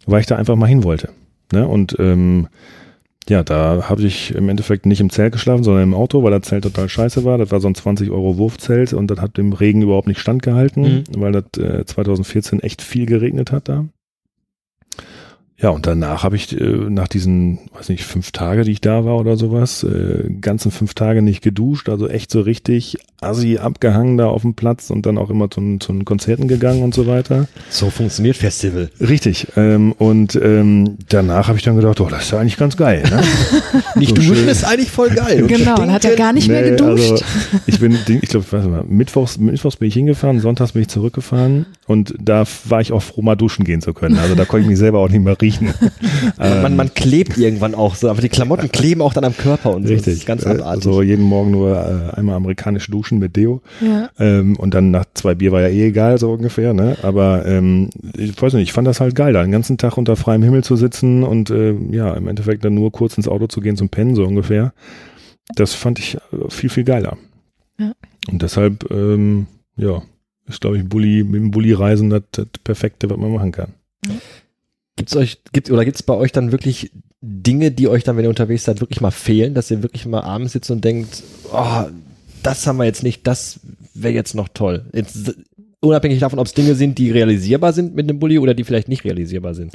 weil 0.04 0.20
ich 0.20 0.26
da 0.26 0.36
einfach 0.36 0.56
mal 0.56 0.66
hin 0.66 0.84
wollte. 0.84 1.08
Ne? 1.52 1.66
Und 1.66 1.96
ähm, 1.98 2.48
ja, 3.30 3.44
da 3.44 3.88
habe 3.88 4.02
ich 4.02 4.34
im 4.34 4.48
Endeffekt 4.48 4.86
nicht 4.86 5.00
im 5.00 5.08
Zelt 5.08 5.32
geschlafen, 5.32 5.62
sondern 5.62 5.84
im 5.84 5.94
Auto, 5.94 6.22
weil 6.22 6.32
das 6.32 6.42
Zelt 6.42 6.64
total 6.64 6.88
scheiße 6.88 7.24
war. 7.24 7.38
Das 7.38 7.50
war 7.52 7.60
so 7.60 7.68
ein 7.68 7.76
20 7.76 8.10
Euro 8.10 8.36
Wurfzelt 8.36 8.92
und 8.92 9.08
das 9.08 9.20
hat 9.20 9.38
dem 9.38 9.52
Regen 9.52 9.82
überhaupt 9.82 10.08
nicht 10.08 10.18
standgehalten, 10.18 11.04
weil 11.16 11.32
das 11.32 11.44
äh, 11.56 11.84
2014 11.84 12.60
echt 12.60 12.82
viel 12.82 13.06
geregnet 13.06 13.52
hat 13.52 13.68
da. 13.68 13.86
Ja, 15.62 15.68
und 15.70 15.86
danach 15.86 16.24
habe 16.24 16.36
ich 16.36 16.58
äh, 16.58 16.64
nach 16.64 17.08
diesen, 17.08 17.58
weiß 17.74 17.90
nicht, 17.90 18.04
fünf 18.04 18.32
Tage, 18.32 18.64
die 18.64 18.72
ich 18.72 18.80
da 18.80 19.04
war 19.04 19.16
oder 19.16 19.36
sowas, 19.36 19.84
äh, 19.84 20.30
ganzen 20.40 20.70
fünf 20.70 20.94
Tage 20.94 21.20
nicht 21.20 21.42
geduscht, 21.42 21.88
also 21.90 22.08
echt 22.08 22.30
so 22.30 22.40
richtig 22.40 22.96
assi 23.20 23.58
abgehangen 23.58 24.16
da 24.16 24.28
auf 24.28 24.42
dem 24.42 24.54
Platz 24.54 24.88
und 24.88 25.04
dann 25.04 25.18
auch 25.18 25.28
immer 25.28 25.50
zu, 25.50 25.76
zu 25.78 25.92
den 25.92 26.06
Konzerten 26.06 26.48
gegangen 26.48 26.82
und 26.82 26.94
so 26.94 27.06
weiter. 27.06 27.48
So 27.68 27.90
funktioniert 27.90 28.36
Festival. 28.38 28.90
Richtig. 28.98 29.48
Ähm, 29.56 29.92
und 29.92 30.34
ähm, 30.42 30.96
danach 31.10 31.48
habe 31.48 31.58
ich 31.58 31.64
dann 31.64 31.76
gedacht, 31.76 32.00
oh, 32.00 32.08
das 32.08 32.24
ist 32.24 32.30
ja 32.30 32.40
eigentlich 32.40 32.56
ganz 32.56 32.78
geil. 32.78 33.02
Ne? 33.10 33.22
Nicht 33.96 34.10
So 34.10 34.14
duschen 34.14 34.48
ist 34.48 34.64
eigentlich 34.64 34.90
voll 34.90 35.10
geil. 35.10 35.44
Genau, 35.46 35.76
dann 35.76 35.92
hat 35.92 36.06
er 36.06 36.16
gar 36.16 36.32
nicht 36.32 36.48
mehr 36.48 36.62
Nee, 36.62 36.70
geduscht. 36.70 37.10
Also, 37.12 37.24
ich 37.66 37.78
bin, 37.78 37.92
ich 37.92 38.30
glaube, 38.30 38.46
ich 38.46 38.52
weiß 38.52 38.64
nicht 38.64 38.72
mehr, 38.72 38.84
mittwochs, 38.88 39.38
mittwochs 39.38 39.76
bin 39.76 39.88
ich 39.88 39.94
hingefahren, 39.94 40.40
sonntags 40.40 40.72
bin 40.72 40.82
ich 40.82 40.88
zurückgefahren 40.88 41.66
und 41.86 42.14
da 42.18 42.44
war 42.64 42.80
ich 42.80 42.92
auch 42.92 43.02
froh, 43.02 43.20
mal 43.20 43.36
duschen 43.36 43.64
gehen 43.64 43.82
zu 43.82 43.92
können. 43.92 44.18
Also 44.18 44.34
da 44.34 44.44
konnte 44.46 44.62
ich 44.62 44.68
mich 44.68 44.78
selber 44.78 45.00
auch 45.00 45.08
nicht 45.08 45.22
mehr 45.22 45.38
riechen. 45.40 45.49
man, 46.38 46.62
man, 46.62 46.76
man 46.76 46.94
klebt 46.94 47.36
irgendwann 47.38 47.74
auch 47.74 47.94
so, 47.94 48.08
aber 48.08 48.20
die 48.20 48.28
Klamotten 48.28 48.70
kleben 48.70 49.02
auch 49.02 49.12
dann 49.12 49.24
am 49.24 49.36
Körper 49.36 49.74
und 49.74 49.82
so. 49.82 49.88
Das 49.88 49.98
Richtig. 50.06 50.14
ist 50.20 50.26
ganz 50.26 50.44
Äh, 50.44 50.50
abartig. 50.50 50.66
Also 50.66 51.02
jeden 51.02 51.24
Morgen 51.24 51.50
nur 51.50 51.76
äh, 51.76 52.16
einmal 52.16 52.36
amerikanisch 52.36 52.86
duschen 52.88 53.18
mit 53.18 53.36
Deo. 53.36 53.62
Ja. 53.80 54.10
Ähm, 54.18 54.56
und 54.56 54.74
dann 54.74 54.90
nach 54.90 55.04
zwei 55.14 55.34
Bier 55.34 55.52
war 55.52 55.62
ja 55.62 55.68
eh 55.68 55.88
egal, 55.88 56.18
so 56.18 56.32
ungefähr, 56.32 56.72
ne? 56.74 56.96
Aber 57.02 57.46
ähm, 57.46 57.90
ich 58.16 58.40
weiß 58.40 58.52
nicht, 58.54 58.64
ich 58.64 58.72
fand 58.72 58.86
das 58.86 59.00
halt 59.00 59.14
geil, 59.14 59.32
da 59.32 59.42
den 59.42 59.52
ganzen 59.52 59.78
Tag 59.78 59.96
unter 59.96 60.16
freiem 60.16 60.42
Himmel 60.42 60.62
zu 60.62 60.76
sitzen 60.76 61.22
und 61.22 61.50
äh, 61.50 61.74
ja, 61.90 62.12
im 62.14 62.28
Endeffekt 62.28 62.64
dann 62.64 62.74
nur 62.74 62.92
kurz 62.92 63.16
ins 63.16 63.28
Auto 63.28 63.46
zu 63.46 63.60
gehen 63.60 63.76
zum 63.76 63.88
Pennen, 63.88 64.14
so 64.14 64.24
ungefähr. 64.24 64.72
Das 65.56 65.74
fand 65.74 65.98
ich 65.98 66.14
äh, 66.16 66.50
viel, 66.50 66.70
viel 66.70 66.84
geiler. 66.84 67.16
Ja. 67.78 67.92
Und 68.30 68.42
deshalb, 68.42 68.90
ähm, 68.90 69.46
ja, 69.76 70.02
ist, 70.46 70.60
glaube 70.60 70.78
ich, 70.78 70.88
Bulli, 70.88 71.24
mit 71.24 71.40
dem 71.40 71.50
Bulli 71.50 71.72
reisen 71.72 72.10
das, 72.10 72.22
das 72.32 72.46
Perfekte, 72.64 73.08
was 73.08 73.16
man 73.16 73.32
machen 73.32 73.52
kann. 73.52 73.74
Gibt's 74.96 75.16
euch, 75.16 75.38
gibt, 75.52 75.70
oder 75.70 75.84
gibt's 75.84 76.02
bei 76.02 76.14
euch 76.14 76.32
dann 76.32 76.52
wirklich 76.52 76.90
Dinge, 77.22 77.70
die 77.70 77.88
euch 77.88 78.04
dann, 78.04 78.16
wenn 78.16 78.24
ihr 78.24 78.30
unterwegs 78.30 78.64
seid, 78.64 78.80
wirklich 78.80 79.00
mal 79.00 79.10
fehlen, 79.10 79.54
dass 79.54 79.70
ihr 79.70 79.82
wirklich 79.82 80.06
mal 80.06 80.22
abends 80.22 80.52
sitzt 80.52 80.70
und 80.70 80.84
denkt, 80.84 81.22
oh, 81.52 81.84
das 82.42 82.66
haben 82.66 82.78
wir 82.78 82.84
jetzt 82.84 83.02
nicht, 83.02 83.26
das 83.26 83.60
wäre 83.94 84.14
jetzt 84.14 84.34
noch 84.34 84.48
toll. 84.48 84.86
Jetzt, 84.92 85.34
unabhängig 85.80 86.20
davon, 86.20 86.38
ob 86.38 86.46
es 86.46 86.54
Dinge 86.54 86.74
sind, 86.74 86.98
die 86.98 87.10
realisierbar 87.10 87.72
sind 87.72 87.94
mit 87.94 88.08
einem 88.08 88.18
Bulli 88.18 88.38
oder 88.38 88.54
die 88.54 88.64
vielleicht 88.64 88.88
nicht 88.88 89.04
realisierbar 89.04 89.54
sind. 89.54 89.74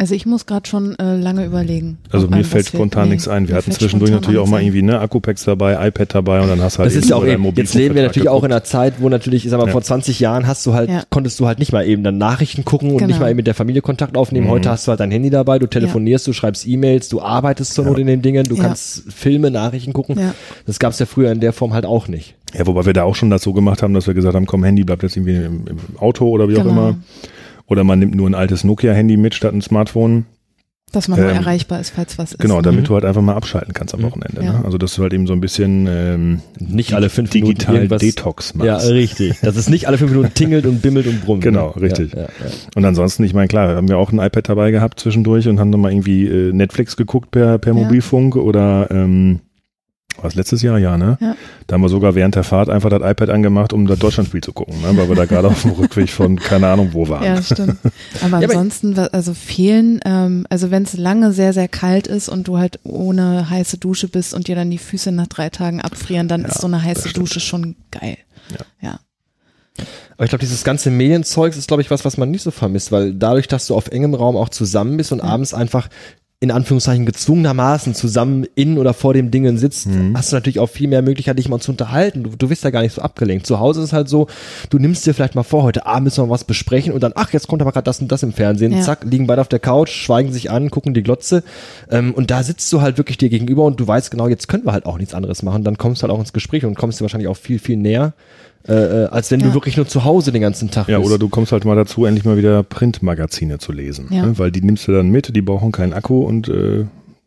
Also 0.00 0.14
ich 0.14 0.26
muss 0.26 0.46
gerade 0.46 0.68
schon 0.68 0.96
äh, 1.00 1.16
lange 1.16 1.44
überlegen. 1.44 1.98
Also 2.12 2.28
mir 2.28 2.36
einem 2.36 2.44
fällt 2.44 2.68
spontan 2.68 3.08
Nee, 3.08 3.14
nichts 3.14 3.26
ein. 3.26 3.48
Wir 3.48 3.56
hatten 3.56 3.64
fällt 3.64 3.78
zwischendurch 3.80 4.12
natürlich 4.12 4.38
auch 4.38 4.46
mal 4.46 4.62
irgendwie 4.62 4.82
ne 4.82 5.00
Akku-Packs 5.00 5.42
dabei, 5.44 5.88
iPad 5.88 6.14
dabei 6.14 6.40
und 6.40 6.46
dann 6.48 6.62
hast 6.62 6.76
du 6.76 6.78
halt 6.78 6.86
Das 6.90 6.94
ist 6.96 7.10
ja 7.10 7.16
auch 7.16 7.26
eben, 7.26 7.44
jetzt 7.56 7.74
leben 7.74 7.96
wir 7.96 8.02
natürlich 8.04 8.28
auch 8.28 8.44
in 8.44 8.50
geguckt. 8.50 8.52
einer 8.52 8.62
Zeit, 8.62 8.94
wo 9.00 9.08
natürlich, 9.08 9.44
ich 9.44 9.50
sag 9.50 9.58
mal, 9.58 9.66
Ja. 9.66 9.72
vor 9.72 9.82
20 9.82 10.20
Jahren 10.20 10.46
hast 10.46 10.64
du 10.66 10.72
halt, 10.72 10.88
Ja. 10.88 11.02
konntest 11.10 11.40
du 11.40 11.48
halt 11.48 11.58
nicht 11.58 11.72
mal 11.72 11.84
eben 11.84 12.04
dann 12.04 12.16
Nachrichten 12.16 12.64
gucken 12.64 12.90
und 12.92 12.98
Genau. 12.98 13.08
nicht 13.08 13.18
mal 13.20 13.28
eben 13.28 13.38
mit 13.38 13.48
der 13.48 13.54
Familie 13.54 13.82
Kontakt 13.82 14.16
aufnehmen. 14.16 14.46
Mhm. 14.46 14.50
Heute 14.52 14.70
hast 14.70 14.86
du 14.86 14.90
halt 14.90 15.00
dein 15.00 15.10
Handy 15.10 15.30
dabei, 15.30 15.58
du 15.58 15.66
telefonierst, 15.66 16.28
du 16.28 16.32
schreibst 16.32 16.64
E-Mails, 16.68 17.08
du 17.08 17.20
arbeitest 17.20 17.74
zur 17.74 17.82
Ja. 17.84 17.90
Not 17.90 17.98
in 17.98 18.06
den 18.06 18.22
Dingen, 18.22 18.44
du 18.44 18.54
Ja. 18.54 18.62
kannst 18.62 19.02
Filme, 19.12 19.50
Nachrichten 19.50 19.92
gucken. 19.92 20.16
Ja. 20.16 20.32
Das 20.64 20.78
gab's 20.78 21.00
ja 21.00 21.06
früher 21.06 21.32
in 21.32 21.40
der 21.40 21.52
Form 21.52 21.74
halt 21.74 21.84
auch 21.86 22.06
nicht. 22.06 22.36
Ja, 22.56 22.68
wobei 22.68 22.86
wir 22.86 22.92
da 22.92 23.02
auch 23.02 23.16
schon 23.16 23.30
das 23.30 23.42
so 23.42 23.52
gemacht 23.52 23.82
haben, 23.82 23.94
dass 23.94 24.06
wir 24.06 24.14
gesagt 24.14 24.36
haben, 24.36 24.46
komm, 24.46 24.62
Handy 24.62 24.84
bleibt 24.84 25.02
jetzt 25.02 25.16
irgendwie 25.16 25.34
im, 25.44 25.66
im 25.66 25.78
Auto 25.98 26.28
oder 26.28 26.48
wie 26.48 26.54
auch 26.56 26.62
Genau. 26.62 26.70
immer. 26.90 26.96
Oder 27.68 27.84
man 27.84 27.98
nimmt 27.98 28.14
nur 28.14 28.28
ein 28.28 28.34
altes 28.34 28.64
Nokia-Handy 28.64 29.16
mit 29.16 29.34
statt 29.34 29.52
ein 29.54 29.60
Smartphone. 29.62 30.24
Dass 30.90 31.06
man 31.06 31.20
nur 31.20 31.28
Ähm, 31.28 31.36
erreichbar 31.36 31.80
ist, 31.80 31.90
falls 31.90 32.16
was 32.16 32.32
ist. 32.32 32.38
Genau, 32.38 32.62
damit 32.62 32.80
Mhm. 32.80 32.84
du 32.86 32.94
halt 32.94 33.04
einfach 33.04 33.20
mal 33.20 33.34
abschalten 33.34 33.74
kannst 33.74 33.92
am 33.92 34.00
Mhm. 34.00 34.04
Wochenende. 34.06 34.42
Ja. 34.42 34.52
Ne? 34.54 34.64
Also 34.64 34.78
dass 34.78 34.94
du 34.94 35.02
halt 35.02 35.12
eben 35.12 35.26
so 35.26 35.34
ein 35.34 35.40
bisschen 35.42 35.86
ähm, 35.86 36.40
Nicht 36.58 36.94
alle 36.94 37.10
fünf 37.10 37.34
Minuten 37.34 37.52
digital 37.52 37.74
irgendwas- 37.74 38.00
Detox 38.00 38.54
Ja, 38.58 38.72
machst. 38.76 38.88
richtig. 38.88 39.38
Das 39.42 39.56
ist 39.56 39.68
nicht 39.68 39.86
alle 39.86 39.98
fünf 39.98 40.12
Minuten 40.12 40.32
tingelt 40.32 40.64
und 40.64 40.80
bimmelt 40.80 41.06
und 41.06 41.22
brummt. 41.22 41.42
Genau, 41.44 41.74
ne? 41.76 41.82
richtig. 41.82 42.14
Ja, 42.14 42.20
ja, 42.20 42.24
ja. 42.24 42.50
Und 42.74 42.86
ansonsten, 42.86 43.22
ich 43.24 43.34
meine, 43.34 43.48
klar, 43.48 43.76
haben 43.76 43.86
wir 43.88 43.98
auch 43.98 44.12
ein 44.12 44.18
iPad 44.18 44.48
dabei 44.48 44.70
gehabt 44.70 44.98
zwischendurch 44.98 45.46
und 45.46 45.60
haben 45.60 45.70
dann 45.72 45.82
mal 45.82 45.92
irgendwie 45.92 46.26
äh, 46.26 46.54
Netflix 46.54 46.96
geguckt 46.96 47.32
per, 47.32 47.58
per 47.58 47.74
Ja. 47.74 47.82
Mobilfunk 47.82 48.36
oder 48.36 48.90
ähm, 48.90 49.40
was 50.22 50.34
letztes 50.34 50.62
Jahr, 50.62 50.78
ja, 50.78 50.96
ne? 50.96 51.16
Ja. 51.20 51.36
Da 51.66 51.74
haben 51.74 51.82
wir 51.82 51.88
sogar 51.88 52.14
während 52.14 52.34
der 52.34 52.44
Fahrt 52.44 52.68
einfach 52.68 52.90
das 52.90 53.00
iPad 53.02 53.30
angemacht, 53.30 53.72
um 53.72 53.86
das 53.86 53.98
Deutschlandspiel 53.98 54.40
zu 54.42 54.52
gucken, 54.52 54.80
ne? 54.82 54.96
weil 54.96 55.08
wir 55.08 55.16
da 55.16 55.24
gerade 55.26 55.48
auf 55.48 55.62
dem 55.62 55.70
Rückweg 55.78 56.10
von 56.10 56.36
keine 56.38 56.66
Ahnung 56.68 56.90
wo 56.92 57.08
waren. 57.08 57.22
Ja, 57.24 57.42
stimmt. 57.42 57.76
Aber 58.22 58.40
Ja, 58.40 58.48
ansonsten, 58.48 58.98
also 58.98 59.34
fehlen, 59.34 60.00
ähm, 60.04 60.46
also 60.50 60.70
wenn 60.70 60.82
es 60.82 60.96
lange 60.96 61.32
sehr, 61.32 61.52
sehr 61.52 61.68
kalt 61.68 62.06
ist 62.06 62.28
und 62.28 62.48
du 62.48 62.58
halt 62.58 62.80
ohne 62.84 63.48
heiße 63.50 63.78
Dusche 63.78 64.08
bist 64.08 64.34
und 64.34 64.48
dir 64.48 64.54
dann 64.56 64.70
die 64.70 64.78
Füße 64.78 65.12
nach 65.12 65.26
drei 65.28 65.50
Tagen 65.50 65.80
abfrieren, 65.80 66.28
dann 66.28 66.42
Ja, 66.42 66.48
ist 66.48 66.60
so 66.60 66.66
eine 66.66 66.82
heiße. 66.82 67.12
Dusche 67.12 67.40
schon 67.40 67.76
geil. 67.90 68.18
Ja. 68.50 68.88
ja. 68.90 69.00
Aber 70.16 70.24
ich 70.24 70.30
glaube, 70.30 70.40
dieses 70.40 70.64
ganze 70.64 70.90
Medienzeugs 70.90 71.56
ist, 71.56 71.68
glaube 71.68 71.82
ich, 71.82 71.90
was, 71.90 72.04
was 72.04 72.16
man 72.16 72.30
nicht 72.32 72.42
so 72.42 72.50
vermisst, 72.50 72.90
weil 72.90 73.14
dadurch, 73.14 73.46
dass 73.46 73.68
du 73.68 73.76
auf 73.76 73.88
engem 73.88 74.14
Raum 74.14 74.36
auch 74.36 74.48
zusammen 74.48 74.96
bist 74.96 75.12
und 75.12 75.18
Ja. 75.18 75.24
abends 75.26 75.54
einfach 75.54 75.88
in 76.40 76.52
Anführungszeichen 76.52 77.04
gezwungenermaßen 77.04 77.94
zusammen 77.96 78.46
in 78.54 78.78
oder 78.78 78.94
vor 78.94 79.12
dem 79.12 79.32
Dingen 79.32 79.58
sitzt, 79.58 79.88
Mhm. 79.88 80.16
hast 80.16 80.30
du 80.30 80.36
natürlich 80.36 80.60
auch 80.60 80.68
viel 80.68 80.86
mehr 80.86 81.02
Möglichkeit, 81.02 81.36
dich 81.36 81.48
mal 81.48 81.58
zu 81.58 81.72
unterhalten. 81.72 82.22
Du, 82.22 82.30
du 82.38 82.48
bist 82.48 82.62
ja 82.62 82.70
gar 82.70 82.82
nicht 82.82 82.94
so 82.94 83.02
abgelenkt. 83.02 83.44
Zu 83.44 83.58
Hause 83.58 83.80
ist 83.80 83.86
es 83.86 83.92
halt 83.92 84.08
so, 84.08 84.28
du 84.70 84.78
nimmst 84.78 85.04
dir 85.04 85.14
vielleicht 85.14 85.34
mal 85.34 85.42
vor, 85.42 85.64
heute 85.64 85.84
Abend 85.86 86.04
müssen 86.04 86.24
wir 86.24 86.30
was 86.30 86.44
besprechen 86.44 86.92
und 86.92 87.02
dann, 87.02 87.10
ach, 87.16 87.32
jetzt 87.32 87.48
kommt 87.48 87.60
aber 87.60 87.72
gerade 87.72 87.82
das 87.84 88.00
und 88.00 88.12
das 88.12 88.22
im 88.22 88.32
Fernsehen. 88.32 88.70
Ja. 88.72 88.82
Zack, 88.82 89.04
liegen 89.04 89.26
beide 89.26 89.40
auf 89.40 89.48
der 89.48 89.58
Couch, 89.58 89.90
schweigen 89.90 90.32
sich 90.32 90.48
an, 90.48 90.70
gucken 90.70 90.94
die 90.94 91.02
Glotze. 91.02 91.42
Ähm, 91.90 92.14
und 92.14 92.30
da 92.30 92.44
sitzt 92.44 92.72
du 92.72 92.80
halt 92.82 92.98
wirklich 92.98 93.18
dir 93.18 93.30
gegenüber 93.30 93.64
und 93.64 93.80
du 93.80 93.86
weißt 93.88 94.12
genau, 94.12 94.28
jetzt 94.28 94.46
können 94.46 94.64
wir 94.64 94.72
halt 94.72 94.86
auch 94.86 94.98
nichts 94.98 95.14
anderes 95.14 95.42
machen. 95.42 95.64
Dann 95.64 95.76
kommst 95.76 96.02
du 96.02 96.06
halt 96.06 96.14
auch 96.14 96.20
ins 96.20 96.32
Gespräch 96.32 96.64
und 96.64 96.76
kommst 96.76 97.00
dir 97.00 97.04
wahrscheinlich 97.04 97.26
auch 97.28 97.36
viel, 97.36 97.58
viel 97.58 97.76
näher, 97.76 98.12
äh, 98.68 99.04
äh, 99.04 99.06
als 99.06 99.30
wenn 99.30 99.40
du 99.40 99.46
Ja. 99.46 99.54
wirklich 99.54 99.76
nur 99.76 99.86
zu 99.88 100.04
Hause 100.04 100.30
den 100.32 100.42
ganzen 100.42 100.70
Tag 100.70 100.88
Ja, 100.88 100.98
bist. 100.98 101.08
oder 101.10 101.18
du 101.18 101.28
kommst 101.28 101.52
halt 101.52 101.64
mal 101.64 101.76
dazu, 101.76 102.04
endlich 102.04 102.24
mal 102.24 102.36
wieder 102.36 102.62
Printmagazine 102.62 103.58
zu 103.58 103.72
lesen. 103.72 104.06
Ja. 104.10 104.26
Ne? 104.26 104.38
Weil 104.38 104.50
die 104.52 104.60
nimmst 104.62 104.86
du 104.88 104.92
dann 104.92 105.08
mit, 105.10 105.34
die 105.34 105.42
brauchen 105.42 105.72
keinen 105.72 105.92
Akku 105.92 106.22
und 106.22 106.48
äh, 106.48 106.84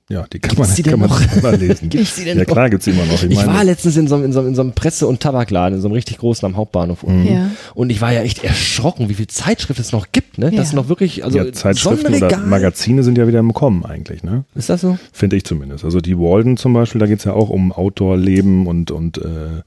ja, 0.10 0.26
die 0.34 0.40
kann 0.40 0.58
man, 0.58 0.66
Gibt's 0.68 0.76
die 0.76 0.84
denn 0.84 0.92
kann 1.00 1.00
man 1.00 1.10
noch? 1.10 1.52
lesen. 1.60 1.88
Gibt's 1.90 2.16
die 2.18 2.26
denn 2.26 2.38
ja 2.38 2.44
klar 2.44 2.70
gibt's 2.70 2.84
die 2.84 2.92
immer 2.92 3.06
noch. 3.06 3.24
Ich, 3.24 3.32
Ich 3.32 3.36
meine, 3.38 3.54
war 3.54 3.64
letztens 3.64 3.96
in 3.96 4.10
so, 4.10 4.16
einem- 4.16 4.26
in, 4.26 4.34
so, 4.34 4.42
in 4.46 4.56
so 4.56 4.62
einem 4.62 4.74
Presse- 4.74 5.08
und 5.08 5.22
Tabakladen, 5.22 5.76
in 5.78 5.82
so 5.82 5.88
einem 5.88 5.94
richtig 5.94 6.18
großen 6.18 6.46
am 6.46 6.58
Hauptbahnhof 6.58 7.04
unten. 7.04 7.32
Ja. 7.34 7.50
Und 7.76 7.92
ich 7.92 8.02
war 8.02 8.12
ja 8.12 8.22
echt 8.22 8.44
erschrocken, 8.44 9.08
wie 9.08 9.14
viel 9.14 9.28
Zeitschrift 9.28 9.80
es 9.80 9.94
noch 9.94 10.08
gibt, 10.12 10.38
ne? 10.38 10.48
Ja. 10.52 10.58
Das 10.58 10.68
ist 10.68 10.74
noch 10.74 10.90
wirklich, 10.90 11.24
also 11.24 11.38
ja, 11.38 11.50
Zeitschriften 11.54 12.14
oder. 12.14 12.38
Magazine 12.40 13.04
sind 13.04 13.18
ja 13.18 13.26
wieder 13.26 13.40
im 13.40 13.54
Kommen 13.54 13.86
eigentlich, 13.86 14.22
ne? 14.22 14.44
Ist 14.54 14.70
das 14.70 14.82
so? 14.82 14.98
Finde 15.14 15.38
ich 15.38 15.46
zumindest. 15.46 15.86
Also 15.86 16.02
die 16.02 16.18
Walden 16.20 16.58
zum 16.58 16.74
Beispiel, 16.74 17.00
da 17.00 17.08
geht's 17.08 17.24
ja 17.24 17.32
auch 17.32 17.50
um 17.50 17.72
Outdoor-Leben 17.72 18.68
und, 18.68 18.92
und 18.92 19.18
äh, 19.20 19.62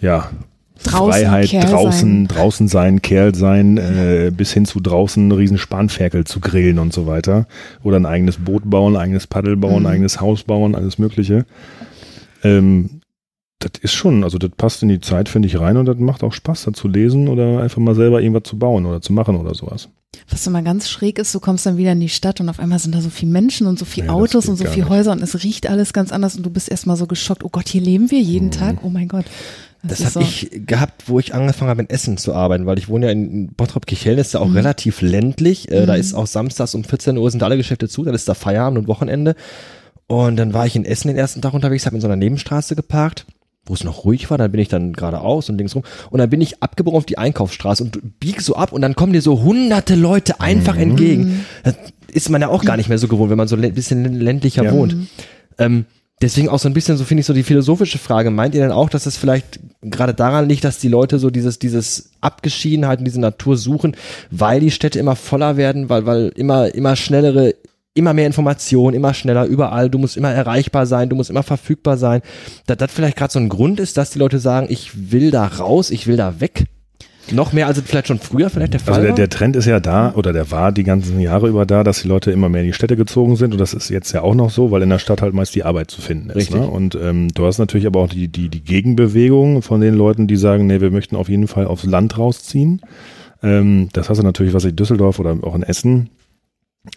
ja, 0.00 0.30
Draußen, 0.84 1.22
Freiheit, 1.22 1.48
Kerl 1.48 1.70
draußen, 1.70 2.10
sein. 2.10 2.28
draußen 2.28 2.68
sein, 2.68 3.02
Kerl 3.02 3.34
sein, 3.34 3.78
äh, 3.78 4.30
bis 4.36 4.52
hin 4.52 4.64
zu 4.66 4.80
draußen 4.80 5.22
einen 5.22 5.32
riesen 5.32 5.58
Spanferkel 5.58 6.24
zu 6.24 6.40
grillen 6.40 6.78
und 6.78 6.92
so 6.92 7.06
weiter. 7.06 7.46
Oder 7.82 7.96
ein 7.98 8.06
eigenes 8.06 8.36
Boot 8.36 8.62
bauen, 8.68 8.94
ein 8.96 9.02
eigenes 9.02 9.26
Paddel 9.26 9.56
bauen, 9.56 9.80
Mhm. 9.80 9.86
ein 9.86 9.92
eigenes 9.94 10.20
Haus 10.20 10.44
bauen, 10.44 10.74
alles 10.74 10.98
Mögliche. 10.98 11.46
Ähm, 12.42 13.00
das 13.60 13.72
ist 13.80 13.94
schon, 13.94 14.24
also 14.24 14.36
das 14.38 14.50
passt 14.56 14.82
in 14.82 14.90
die 14.90 15.00
Zeit, 15.00 15.28
finde 15.28 15.48
ich, 15.48 15.58
rein 15.58 15.76
und 15.78 15.86
das 15.86 15.96
macht 15.98 16.22
auch 16.22 16.32
Spaß, 16.32 16.64
da 16.64 16.72
zu 16.72 16.86
lesen 16.86 17.28
oder 17.28 17.60
einfach 17.62 17.78
mal 17.78 17.94
selber 17.94 18.20
irgendwas 18.20 18.42
zu 18.44 18.58
bauen 18.58 18.84
oder 18.84 19.00
zu 19.00 19.12
machen 19.12 19.36
oder 19.36 19.54
sowas. 19.54 19.88
Was 20.30 20.46
immer 20.46 20.62
ganz 20.62 20.88
schräg 20.88 21.18
ist, 21.18 21.34
du 21.34 21.40
kommst 21.40 21.66
dann 21.66 21.76
wieder 21.76 21.92
in 21.92 22.00
die 22.00 22.08
Stadt 22.08 22.40
und 22.40 22.48
auf 22.48 22.60
einmal 22.60 22.78
sind 22.78 22.94
da 22.94 23.00
so 23.00 23.10
viele 23.10 23.32
Menschen 23.32 23.66
und 23.66 23.78
so 23.78 23.84
viele 23.84 24.06
das 24.08 24.14
Autos 24.14 24.48
und 24.48 24.56
so 24.56 24.64
viele. 24.66 24.88
Häuser 24.88 25.12
und 25.12 25.22
es 25.22 25.42
riecht 25.42 25.68
alles 25.68 25.92
ganz 25.92 26.12
anders 26.12 26.36
und 26.36 26.44
du 26.44 26.50
bist 26.50 26.70
erstmal 26.70 26.96
so 26.96 27.06
geschockt, 27.06 27.42
oh 27.42 27.48
Gott, 27.50 27.68
hier 27.68 27.80
leben 27.80 28.10
wir 28.10 28.20
jeden 28.20 28.50
Tag, 28.50 28.76
oh 28.82 28.90
mein 28.90 29.08
Gott. 29.08 29.24
Das 29.86 30.00
ist 30.00 30.16
habe 30.16 30.24
ich 30.24 30.50
gehabt, 30.66 31.08
wo 31.08 31.18
ich 31.18 31.34
angefangen 31.34 31.68
habe, 31.70 31.82
in 31.82 31.90
Essen 31.90 32.16
zu 32.16 32.34
arbeiten, 32.34 32.66
weil 32.66 32.78
ich 32.78 32.88
wohne 32.88 33.06
ja 33.06 33.12
in 33.12 33.48
Bottrop-Kicheln, 33.54 34.18
ist 34.18 34.34
ja 34.34 34.40
auch 34.40 34.48
Mhm. 34.48 34.56
relativ 34.56 35.00
ländlich. 35.02 35.70
Äh, 35.70 35.86
Da 35.86 35.94
Mhm. 35.94 36.00
ist 36.00 36.14
auch 36.14 36.26
samstags 36.26 36.74
um 36.74 36.84
14 36.84 37.16
Uhr 37.18 37.30
sind 37.30 37.42
alle 37.42 37.56
Geschäfte 37.56 37.88
zu, 37.88 38.02
dann 38.04 38.14
ist 38.14 38.28
da 38.28 38.34
Feierabend 38.34 38.78
und 38.78 38.88
Wochenende. 38.88 39.34
Und 40.06 40.36
dann 40.36 40.52
war 40.54 40.66
ich 40.66 40.76
in 40.76 40.84
Essen 40.84 41.08
den 41.08 41.16
ersten 41.16 41.40
Tag 41.42 41.54
unterwegs, 41.54 41.86
habe 41.86 41.96
in 41.96 42.00
so 42.02 42.06
einer 42.08 42.16
Nebenstraße 42.16 42.76
geparkt, 42.76 43.26
wo 43.66 43.72
es 43.74 43.84
noch 43.84 44.04
ruhig 44.04 44.28
war, 44.30 44.36
dann 44.38 44.50
bin 44.52 44.60
ich 44.60 44.68
dann 44.68 44.92
geradeaus 44.92 45.48
und 45.48 45.56
links 45.56 45.74
rum 45.74 45.82
und 46.10 46.18
dann 46.18 46.28
bin 46.28 46.40
ich 46.42 46.62
abgebogen 46.62 46.98
auf 46.98 47.06
die 47.06 47.16
Einkaufsstraße 47.16 47.82
und 47.82 48.20
bieg 48.20 48.42
so 48.42 48.56
ab 48.56 48.72
und 48.72 48.82
dann 48.82 48.94
kommen 48.94 49.14
dir 49.14 49.22
so 49.22 49.42
hunderte 49.42 49.94
Leute 49.94 50.40
einfach 50.42 50.76
entgegen. 50.76 51.46
Das 51.62 51.74
ist 52.12 52.28
man 52.28 52.42
ja 52.42 52.48
auch 52.48 52.64
gar 52.64 52.76
nicht 52.76 52.88
mehr 52.90 52.98
so 52.98 53.08
gewohnt, 53.08 53.30
wenn 53.30 53.38
man 53.38 53.48
so 53.48 53.56
ein 53.56 53.72
bisschen 53.74 54.04
ländlicher 54.20 54.64
Ja. 54.64 54.72
wohnt. 54.72 54.96
Ähm, 55.58 55.86
deswegen 56.24 56.48
auch 56.48 56.58
so 56.58 56.68
ein 56.68 56.74
bisschen, 56.74 56.96
so 56.96 57.04
finde 57.04 57.20
ich, 57.20 57.26
so 57.26 57.32
die 57.32 57.42
philosophische 57.42 57.98
Frage. 57.98 58.30
Meint 58.30 58.54
ihr 58.54 58.62
denn 58.62 58.72
auch, 58.72 58.88
dass 58.88 59.06
es 59.06 59.16
vielleicht 59.16 59.60
gerade 59.82 60.14
daran 60.14 60.48
liegt, 60.48 60.64
dass 60.64 60.78
die 60.78 60.88
Leute 60.88 61.18
so 61.18 61.30
dieses, 61.30 61.58
dieses 61.58 62.10
Abgeschiedenheit 62.20 62.98
und 62.98 63.04
diese 63.04 63.20
Natur 63.20 63.56
suchen, 63.56 63.96
weil 64.30 64.60
die 64.60 64.70
Städte 64.70 64.98
immer 64.98 65.16
voller 65.16 65.56
werden, 65.56 65.88
weil, 65.88 66.06
weil 66.06 66.32
immer, 66.36 66.74
immer 66.74 66.96
schnellere, 66.96 67.54
immer 67.94 68.12
mehr 68.12 68.26
Informationen, 68.26 68.96
immer 68.96 69.14
schneller, 69.14 69.44
überall, 69.44 69.88
du 69.88 69.98
musst 69.98 70.16
immer 70.16 70.32
erreichbar 70.32 70.86
sein, 70.86 71.08
du 71.08 71.16
musst 71.16 71.30
immer 71.30 71.42
verfügbar 71.42 71.96
sein. 71.96 72.22
Dass 72.66 72.78
das 72.78 72.90
vielleicht 72.92 73.16
gerade 73.16 73.32
so 73.32 73.38
ein 73.38 73.48
Grund 73.48 73.78
ist, 73.78 73.96
dass 73.96 74.10
die 74.10 74.18
Leute 74.18 74.38
sagen, 74.38 74.66
ich 74.70 75.12
will 75.12 75.30
da 75.30 75.46
raus, 75.46 75.90
ich 75.90 76.06
will 76.06 76.16
da 76.16 76.40
weg. 76.40 76.64
Noch 77.30 77.52
mehr 77.52 77.66
als 77.66 77.80
vielleicht 77.80 78.08
schon 78.08 78.18
früher 78.18 78.50
vielleicht 78.50 78.74
der 78.74 78.80
Fall 78.80 78.94
Also 78.94 79.06
der, 79.06 79.14
der 79.14 79.28
Trend 79.30 79.56
ist 79.56 79.66
ja 79.66 79.80
da, 79.80 80.12
oder 80.14 80.32
der 80.32 80.50
war 80.50 80.72
die 80.72 80.84
ganzen 80.84 81.20
Jahre 81.20 81.48
über 81.48 81.64
da, 81.64 81.84
dass 81.84 82.02
die 82.02 82.08
Leute 82.08 82.30
immer 82.30 82.48
mehr 82.48 82.60
in 82.60 82.66
die 82.66 82.72
Städte 82.72 82.96
gezogen 82.96 83.36
sind 83.36 83.52
und 83.52 83.60
das 83.60 83.74
ist 83.74 83.88
jetzt 83.88 84.12
ja 84.12 84.22
auch 84.22 84.34
noch 84.34 84.50
so, 84.50 84.70
weil 84.70 84.82
in 84.82 84.90
der 84.90 84.98
Stadt 84.98 85.22
halt 85.22 85.34
meist 85.34 85.54
die 85.54 85.64
Arbeit 85.64 85.90
zu 85.90 86.00
finden 86.00 86.30
ist. 86.30 86.36
Richtig. 86.36 86.56
Ne? 86.56 86.66
Und 86.66 86.94
ähm, 87.00 87.32
du 87.32 87.46
hast 87.46 87.58
natürlich 87.58 87.86
aber 87.86 88.00
auch 88.00 88.08
die, 88.08 88.28
die, 88.28 88.48
die 88.48 88.62
Gegenbewegung 88.62 89.62
von 89.62 89.80
den 89.80 89.94
Leuten, 89.94 90.26
die 90.26 90.36
sagen, 90.36 90.66
nee, 90.66 90.80
wir 90.80 90.90
möchten 90.90 91.16
auf 91.16 91.28
jeden 91.28 91.48
Fall 91.48 91.66
aufs 91.66 91.84
Land 91.84 92.18
rausziehen. 92.18 92.82
Ähm, 93.42 93.88
das 93.92 94.10
hast 94.10 94.18
du 94.18 94.22
natürlich, 94.22 94.54
was 94.54 94.64
in 94.64 94.76
Düsseldorf 94.76 95.18
oder 95.18 95.36
auch 95.42 95.54
in 95.54 95.62
Essen, 95.62 96.10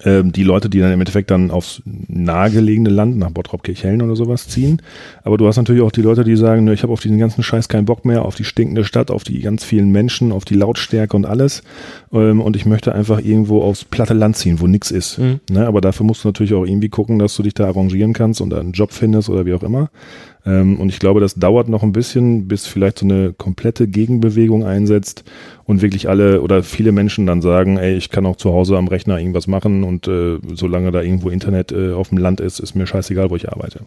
ähm, 0.03 0.31
die 0.31 0.43
Leute, 0.43 0.69
die 0.69 0.79
dann 0.79 0.91
im 0.91 0.99
Endeffekt 0.99 1.31
dann 1.31 1.49
aufs 1.49 1.81
nahegelegene 1.85 2.89
Land, 2.89 3.17
nach 3.17 3.31
Bottrop-Kirchhellen 3.31 4.01
oder 4.01 4.15
sowas 4.15 4.47
ziehen. 4.47 4.81
Aber 5.23 5.37
du 5.37 5.47
hast 5.47 5.57
natürlich 5.57 5.81
auch 5.81 5.91
die 5.91 6.01
Leute, 6.01 6.23
die 6.23 6.35
sagen, 6.35 6.65
ne, 6.65 6.73
ich 6.73 6.83
habe 6.83 6.91
auf 6.91 6.99
diesen 6.99 7.17
ganzen 7.17 7.41
Scheiß 7.41 7.69
keinen 7.69 7.85
Bock 7.85 8.03
mehr, 8.03 8.25
auf 8.25 8.35
die 8.35 8.43
stinkende 8.43 8.83
Stadt, 8.83 9.11
auf 9.11 9.23
die 9.23 9.39
ganz 9.39 9.63
vielen 9.63 9.91
Menschen, 9.91 10.31
auf 10.31 10.45
die 10.45 10.55
Lautstärke 10.55 11.15
und 11.15 11.25
alles. 11.25 11.63
Ähm, 12.11 12.41
und 12.41 12.55
ich 12.55 12.65
möchte 12.65 12.93
einfach 12.93 13.19
irgendwo 13.19 13.61
aufs 13.61 13.85
platte 13.85 14.13
Land 14.13 14.35
ziehen, 14.35 14.59
wo 14.59 14.67
nichts 14.67 14.91
ist. 14.91 15.19
Mhm. 15.19 15.39
Ne, 15.49 15.65
aber 15.65 15.79
dafür 15.81 16.05
musst 16.05 16.23
du 16.23 16.27
natürlich 16.27 16.53
auch 16.53 16.65
irgendwie 16.65 16.89
gucken, 16.89 17.17
dass 17.17 17.35
du 17.35 17.43
dich 17.43 17.53
da 17.53 17.65
arrangieren 17.65 18.13
kannst 18.13 18.41
und 18.41 18.53
einen 18.53 18.73
Job 18.73 18.91
findest 18.91 19.29
oder 19.29 19.45
wie 19.45 19.53
auch 19.53 19.63
immer. 19.63 19.89
Ähm, 20.47 20.79
und 20.79 20.89
ich 20.89 20.99
glaube, 20.99 21.19
das 21.19 21.35
dauert 21.35 21.67
noch 21.67 21.83
ein 21.83 21.91
bisschen, 21.91 22.47
bis 22.47 22.65
vielleicht 22.65 22.99
so 22.99 23.05
eine 23.05 23.33
komplette 23.33 23.87
Gegenbewegung 23.87 24.65
einsetzt 24.65 25.25
und 25.65 25.81
wirklich 25.81 26.07
alle 26.07 26.41
oder 26.41 26.63
viele 26.63 26.93
Menschen 26.93 27.25
dann 27.25 27.41
sagen, 27.41 27.77
ey, 27.77 27.97
ich 27.97 28.09
kann 28.09 28.25
auch 28.25 28.37
zu 28.37 28.53
Hause 28.53 28.77
am 28.77 28.87
Rechner 28.87 29.19
irgendwas 29.19 29.47
machen 29.47 29.83
und 29.83 30.07
äh, 30.07 30.39
solange 30.53 30.91
da 30.91 31.01
irgendwo 31.01 31.29
Internet 31.29 31.73
äh, 31.73 31.91
auf 31.91 32.09
dem 32.09 32.17
Land 32.17 32.39
ist, 32.39 32.59
ist 32.59 32.75
mir 32.75 32.87
scheißegal, 32.87 33.29
wo 33.29 33.35
ich 33.35 33.51
arbeite. 33.51 33.81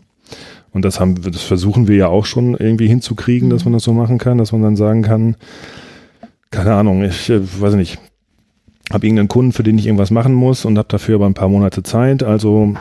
Und 0.72 0.84
das 0.84 1.00
haben 1.00 1.20
das 1.22 1.42
versuchen 1.42 1.88
wir 1.88 1.96
ja 1.96 2.08
auch 2.08 2.26
schon 2.26 2.54
irgendwie 2.54 2.88
hinzukriegen, 2.88 3.48
dass 3.48 3.64
man 3.64 3.72
das 3.72 3.82
so 3.82 3.94
machen 3.94 4.18
kann, 4.18 4.38
dass 4.38 4.52
man 4.52 4.62
dann 4.62 4.76
sagen 4.76 5.02
kann, 5.02 5.36
keine 6.50 6.74
Ahnung, 6.74 7.02
ich 7.02 7.30
äh, 7.30 7.40
weiß 7.40 7.74
nicht, 7.74 7.98
habe 8.92 9.06
irgendeinen 9.06 9.28
Kunden, 9.28 9.52
für 9.52 9.62
den 9.62 9.78
ich 9.78 9.86
irgendwas 9.86 10.10
machen 10.10 10.34
muss 10.34 10.66
und 10.66 10.76
habe 10.76 10.88
dafür 10.88 11.14
aber 11.14 11.26
ein 11.26 11.34
paar 11.34 11.48
Monate 11.48 11.82
Zeit, 11.82 12.22
also 12.22 12.74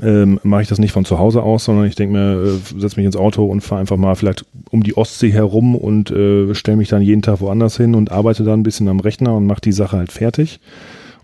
ähm, 0.00 0.40
mache 0.42 0.62
ich 0.62 0.68
das 0.68 0.78
nicht 0.78 0.92
von 0.92 1.04
zu 1.04 1.18
Hause 1.18 1.42
aus, 1.42 1.64
sondern 1.64 1.84
ich 1.84 1.94
denke 1.94 2.14
mir, 2.16 2.42
äh, 2.44 2.80
setze 2.80 2.96
mich 2.96 3.04
ins 3.06 3.16
Auto 3.16 3.44
und 3.44 3.60
fahre 3.60 3.80
einfach 3.80 3.98
mal 3.98 4.14
vielleicht 4.14 4.46
um 4.70 4.82
die 4.82 4.96
Ostsee 4.96 5.30
herum 5.32 5.74
und 5.76 6.10
äh, 6.10 6.54
stelle 6.54 6.78
mich 6.78 6.88
dann 6.88 7.02
jeden 7.02 7.20
Tag 7.22 7.40
woanders 7.40 7.76
hin 7.76 7.94
und 7.94 8.10
arbeite 8.10 8.42
dann 8.44 8.60
ein 8.60 8.64
bisschen 8.64 8.88
am 8.88 9.00
Rechner 9.00 9.36
und 9.36 9.46
mache 9.46 9.60
die 9.60 9.72
Sache 9.72 9.98
halt 9.98 10.10
fertig 10.10 10.60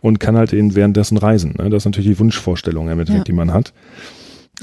und 0.02 0.20
kann 0.20 0.36
halt 0.36 0.52
eben 0.52 0.74
währenddessen 0.76 1.16
reisen. 1.16 1.54
Ne? 1.58 1.70
Das 1.70 1.82
ist 1.82 1.86
natürlich 1.86 2.10
die 2.10 2.18
Wunschvorstellung, 2.18 2.88
Ja. 2.88 3.24
die 3.24 3.32
man 3.32 3.54
hat. 3.54 3.72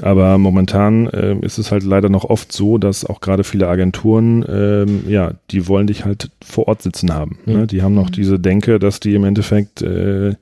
Aber 0.02 0.36
momentan 0.36 1.06
äh, 1.08 1.36
ist 1.40 1.56
es 1.58 1.72
halt 1.72 1.82
leider 1.82 2.10
noch 2.10 2.24
oft 2.24 2.52
so, 2.52 2.76
dass 2.76 3.04
auch 3.06 3.20
gerade 3.20 3.44
viele 3.44 3.66
Agenturen, 3.66 4.44
ähm, 4.46 5.04
ja, 5.08 5.32
die 5.50 5.68
wollen 5.68 5.86
dich 5.86 6.04
halt 6.04 6.30
vor 6.44 6.68
Ort 6.68 6.82
sitzen 6.82 7.14
haben. 7.14 7.38
Mhm. 7.46 7.52
Ne? 7.54 7.66
Die 7.66 7.82
haben 7.82 7.94
noch 7.94 8.08
Mhm. 8.10 8.12
diese 8.12 8.38
Denke, 8.38 8.78
dass 8.78 9.00
die 9.00 9.14
im 9.14 9.24
Endeffekt 9.24 9.80
äh, 9.82 10.34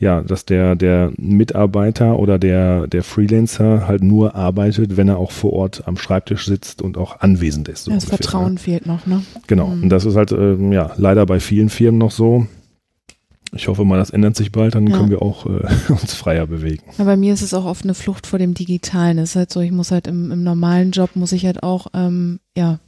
ja, 0.00 0.22
dass 0.22 0.46
der, 0.46 0.74
der 0.76 1.12
Mitarbeiter 1.18 2.18
oder 2.18 2.38
der, 2.38 2.86
der 2.86 3.02
Freelancer 3.04 3.86
halt 3.86 4.02
nur 4.02 4.34
arbeitet, 4.34 4.96
wenn 4.96 5.08
er 5.08 5.18
auch 5.18 5.30
vor 5.30 5.52
Ort 5.52 5.82
am 5.86 5.96
Schreibtisch 5.98 6.46
sitzt 6.46 6.80
und 6.82 6.96
auch 6.96 7.20
anwesend 7.20 7.68
ist. 7.68 7.84
so 7.84 7.90
das 7.92 8.04
ungefähr, 8.04 8.16
Vertrauen 8.18 8.54
Ne? 8.54 8.58
fehlt 8.58 8.86
noch, 8.86 9.06
ne? 9.06 9.22
Genau. 9.46 9.68
Mhm. 9.68 9.82
Und 9.84 9.88
das 9.90 10.06
ist 10.06 10.16
halt, 10.16 10.32
ähm, 10.32 10.72
ja, 10.72 10.90
leider 10.96 11.26
bei 11.26 11.38
vielen 11.38 11.68
Firmen 11.68 11.98
noch 11.98 12.10
so. 12.10 12.46
Ich 13.52 13.66
hoffe 13.66 13.84
mal, 13.84 13.98
das 13.98 14.10
ändert 14.10 14.36
sich 14.36 14.52
bald, 14.52 14.76
dann 14.76 14.86
Ja. 14.86 14.96
können 14.96 15.10
wir 15.10 15.20
auch 15.22 15.44
äh, 15.44 15.66
uns 15.92 16.14
freier 16.14 16.46
bewegen. 16.46 16.82
Ja, 16.98 17.04
bei 17.04 17.16
mir 17.16 17.34
ist 17.34 17.42
es 17.42 17.52
auch 17.52 17.64
oft 17.66 17.82
eine 17.84 17.94
Flucht 17.94 18.26
vor 18.26 18.38
dem 18.38 18.54
Digitalen. 18.54 19.18
Es 19.18 19.30
ist 19.30 19.36
halt 19.36 19.52
so, 19.52 19.60
ich 19.60 19.72
muss 19.72 19.90
halt 19.90 20.06
im, 20.06 20.30
im 20.30 20.42
normalen 20.44 20.92
Job, 20.92 21.10
muss 21.14 21.32
ich 21.32 21.44
halt 21.46 21.62
auch, 21.62 21.88
ähm, 21.94 22.38
ja, 22.56 22.78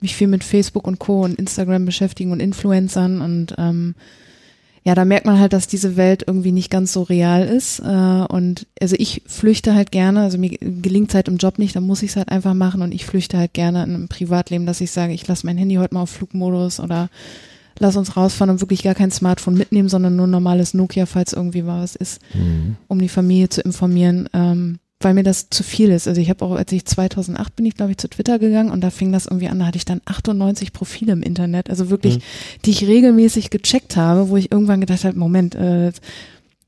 mich 0.00 0.14
viel 0.16 0.28
mit 0.28 0.44
Facebook 0.44 0.86
und 0.86 0.98
Co. 1.00 1.22
und 1.24 1.34
Instagram 1.34 1.84
beschäftigen 1.84 2.30
und 2.32 2.40
Influencern 2.40 3.20
und 3.20 3.54
ähm, 3.58 3.94
ja, 4.84 4.94
da 4.94 5.04
merkt 5.04 5.26
man 5.26 5.38
halt, 5.38 5.52
dass 5.52 5.68
diese 5.68 5.96
Welt 5.96 6.24
irgendwie 6.26 6.50
nicht 6.50 6.70
ganz 6.70 6.92
so 6.92 7.02
real 7.02 7.46
ist. 7.46 7.78
Äh, 7.80 8.26
und 8.28 8.66
also 8.80 8.96
ich 8.98 9.22
flüchte 9.26 9.74
halt 9.74 9.92
gerne, 9.92 10.22
also 10.22 10.38
mir 10.38 10.50
gelingt 10.50 11.10
es 11.10 11.14
halt 11.14 11.28
im 11.28 11.36
Job 11.36 11.58
nicht, 11.58 11.76
dann 11.76 11.84
muss 11.84 12.02
ich 12.02 12.10
es 12.10 12.16
halt 12.16 12.30
einfach 12.30 12.54
machen 12.54 12.82
und 12.82 12.92
ich 12.92 13.06
flüchte 13.06 13.38
halt 13.38 13.54
gerne 13.54 13.84
in 13.84 13.94
einem 13.94 14.08
Privatleben, 14.08 14.66
dass 14.66 14.80
ich 14.80 14.90
sage, 14.90 15.12
ich 15.12 15.26
lasse 15.28 15.46
mein 15.46 15.56
Handy 15.56 15.76
heute 15.76 15.94
mal 15.94 16.02
auf 16.02 16.10
Flugmodus 16.10 16.80
oder 16.80 17.10
lass 17.78 17.96
uns 17.96 18.16
rausfahren 18.16 18.50
und 18.50 18.60
wirklich 18.60 18.82
gar 18.82 18.94
kein 18.94 19.10
Smartphone 19.10 19.54
mitnehmen, 19.54 19.88
sondern 19.88 20.16
nur 20.16 20.26
ein 20.26 20.30
normales 20.30 20.74
Nokia, 20.74 21.06
falls 21.06 21.32
irgendwie 21.32 21.62
mal 21.62 21.82
was 21.82 21.96
ist 21.96 22.20
um 22.88 22.98
die 22.98 23.08
Familie 23.08 23.48
zu 23.48 23.60
informieren, 23.62 24.28
ähm, 24.32 24.78
weil 25.02 25.14
mir 25.14 25.22
das 25.22 25.50
zu 25.50 25.62
viel 25.62 25.90
ist. 25.90 26.06
Also 26.08 26.20
ich 26.20 26.30
habe 26.30 26.44
auch, 26.44 26.52
als 26.52 26.70
ich 26.72 26.84
2008 26.84 27.56
bin 27.56 27.66
ich, 27.66 27.74
glaube 27.74 27.90
ich, 27.92 27.98
zu 27.98 28.08
Twitter 28.08 28.38
gegangen 28.38 28.70
und 28.70 28.80
da 28.82 28.90
fing 28.90 29.12
das 29.12 29.26
irgendwie 29.26 29.48
an, 29.48 29.58
da 29.58 29.66
hatte 29.66 29.76
ich 29.78 29.84
dann 29.84 30.00
98 30.04 30.72
Profile 30.72 31.12
im 31.12 31.22
Internet, 31.22 31.70
also 31.70 31.90
wirklich, 31.90 32.16
Mhm. 32.16 32.22
die 32.64 32.70
ich 32.70 32.86
regelmäßig 32.86 33.50
gecheckt 33.50 33.96
habe, 33.96 34.28
wo 34.28 34.36
ich 34.36 34.50
irgendwann 34.52 34.80
gedacht 34.80 35.04
habe, 35.04 35.18
Moment, 35.18 35.54
äh, 35.54 35.92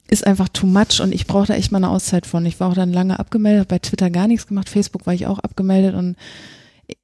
ist 0.08 0.26
einfach 0.26 0.48
too 0.50 0.66
much 0.66 1.00
und 1.00 1.12
ich 1.14 1.26
brauche 1.26 1.46
da 1.46 1.54
echt 1.54 1.72
mal 1.72 1.78
eine 1.78 1.88
Auszeit 1.88 2.26
von. 2.26 2.44
Ich 2.44 2.60
war 2.60 2.68
auch 2.70 2.74
dann 2.74 2.92
lange 2.92 3.18
abgemeldet, 3.18 3.68
bei 3.68 3.78
Twitter 3.78 4.10
gar 4.10 4.28
nichts 4.28 4.46
gemacht, 4.46 4.68
Facebook 4.68 5.06
war 5.06 5.14
ich 5.14 5.26
auch 5.26 5.38
abgemeldet 5.38 5.94
und 5.94 6.16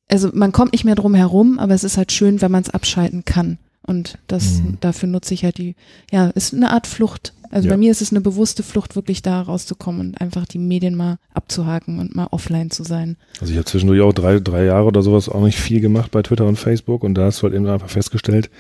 also 0.09 0.31
man 0.35 0.53
kommt 0.53 0.73
nicht 0.73 0.85
mehr 0.85 0.97
drum 0.97 1.15
herum, 1.15 1.59
aber 1.59 1.73
es 1.75 1.85
ist 1.85 1.97
halt 1.97 2.13
schön, 2.13 2.41
wenn 2.43 2.51
man 2.51 2.63
es 2.63 2.71
abschalten 2.71 3.25
kann. 3.25 3.59
Und 3.87 4.19
das, 4.27 4.61
Mhm. 4.61 4.77
dafür 4.81 5.09
nutze 5.09 5.33
ich 5.35 5.45
halt 5.45 5.57
die, 5.59 5.75
ja, 6.13 6.27
ist 6.29 6.53
eine 6.53 6.71
Art 6.73 6.87
Flucht. 6.87 7.33
Also 7.51 7.69
Ja. 7.69 7.75
bei 7.75 7.79
mir 7.79 7.91
ist 7.91 8.01
es 8.03 8.11
eine 8.13 8.21
bewusste 8.21 8.63
Flucht, 8.63 8.97
wirklich 8.97 9.23
da 9.23 9.43
rauszukommen 9.43 10.01
und 10.01 10.21
einfach 10.21 10.47
die 10.47 10.59
Medien 10.59 10.95
mal 10.95 11.19
abzuhaken 11.35 11.99
und 11.99 12.15
mal 12.15 12.29
offline 12.31 12.71
zu 12.71 12.85
sein. 12.85 13.17
Also 13.41 13.53
ich 13.53 13.59
habe 13.59 13.67
zwischendurch 13.67 14.01
auch 14.03 14.13
drei, 14.13 14.39
drei 14.39 14.65
Jahre 14.65 14.87
oder 14.87 15.03
sowas 15.03 15.29
auch 15.29 15.43
nicht 15.43 15.59
viel 15.59 15.81
gemacht 15.81 16.11
bei 16.11 16.23
Twitter 16.23 16.47
und 16.47 16.57
Facebook 16.57 17.03
und 17.03 17.15
da 17.15 17.25
hast 17.27 17.41
du 17.41 17.45
halt 17.45 17.55
eben 17.55 17.67
einfach 17.67 17.91
festgestellt, 17.91 18.51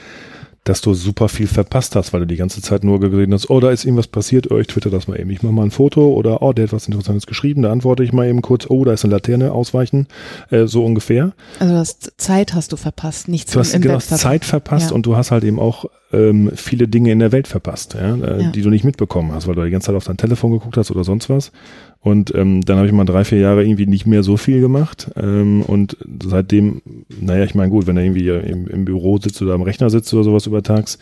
dass 0.64 0.82
du 0.82 0.92
super 0.92 1.30
viel 1.30 1.46
verpasst 1.46 1.96
hast, 1.96 2.12
weil 2.12 2.20
du 2.20 2.26
die 2.26 2.36
ganze 2.36 2.60
Zeit 2.60 2.84
nur 2.84 3.00
gesehen 3.00 3.32
hast, 3.32 3.48
oh, 3.48 3.60
da 3.60 3.70
ist 3.70 3.84
irgendwas 3.86 4.08
passiert, 4.08 4.50
oh, 4.50 4.58
ich 4.58 4.66
twitter 4.66 4.90
das 4.90 5.08
mal 5.08 5.18
eben, 5.18 5.30
ich 5.30 5.42
mache 5.42 5.54
mal 5.54 5.62
ein 5.64 5.70
Foto 5.70 6.12
oder 6.12 6.42
oh, 6.42 6.52
der 6.52 6.64
hat 6.66 6.72
was 6.74 6.86
Interessantes 6.86 7.26
geschrieben, 7.26 7.62
da 7.62 7.72
antworte 7.72 8.04
ich 8.04 8.12
mal 8.12 8.28
eben 8.28 8.42
kurz, 8.42 8.66
oh, 8.68 8.84
da 8.84 8.92
ist 8.92 9.02
eine 9.04 9.14
Laterne, 9.14 9.52
ausweichen, 9.52 10.06
äh, 10.50 10.66
so 10.66 10.84
ungefähr. 10.84 11.32
Also 11.60 11.72
das 11.74 11.98
Zeit 12.18 12.52
hast 12.54 12.72
du 12.72 12.76
verpasst, 12.76 13.28
nichts 13.28 13.52
Du 13.52 13.58
hast 13.58 13.72
im 13.72 13.80
genau. 13.80 13.98
Zeit 14.00 14.44
verpasst 14.44 14.90
Ja. 14.90 14.94
und 14.96 15.06
du 15.06 15.16
hast 15.16 15.30
halt 15.30 15.44
eben 15.44 15.58
auch 15.58 15.86
ähm, 16.12 16.50
viele 16.54 16.88
Dinge 16.88 17.12
in 17.12 17.20
der 17.20 17.32
Welt 17.32 17.46
verpasst, 17.48 17.94
ja, 17.94 18.16
äh, 18.16 18.42
Ja. 18.42 18.50
die 18.50 18.62
du 18.62 18.70
nicht 18.70 18.84
mitbekommen 18.84 19.32
hast, 19.32 19.46
weil 19.46 19.54
du 19.54 19.64
die 19.64 19.70
ganze 19.70 19.86
Zeit 19.86 19.94
auf 19.96 20.04
dein 20.04 20.16
Telefon 20.16 20.50
geguckt 20.52 20.76
hast 20.76 20.90
oder 20.90 21.04
sonst 21.04 21.28
was. 21.30 21.52
Und 22.00 22.34
ähm, 22.34 22.62
dann 22.62 22.78
habe 22.78 22.86
ich 22.86 22.92
mal 22.92 23.04
drei, 23.04 23.24
vier 23.24 23.38
Jahre 23.38 23.62
irgendwie 23.62 23.86
nicht 23.86 24.06
mehr 24.06 24.22
so 24.22 24.36
viel 24.36 24.60
gemacht. 24.60 25.10
Ähm, 25.16 25.62
und 25.62 25.96
seitdem, 26.24 26.80
naja, 27.20 27.44
ich 27.44 27.54
meine, 27.54 27.70
gut, 27.70 27.86
wenn 27.86 27.96
du 27.96 28.02
irgendwie 28.02 28.28
im, 28.28 28.66
im 28.68 28.84
Büro 28.86 29.18
sitzt 29.18 29.40
oder 29.42 29.52
am 29.54 29.62
Rechner 29.62 29.90
sitzt 29.90 30.12
oder 30.14 30.24
sowas 30.24 30.46
übertags, 30.46 30.98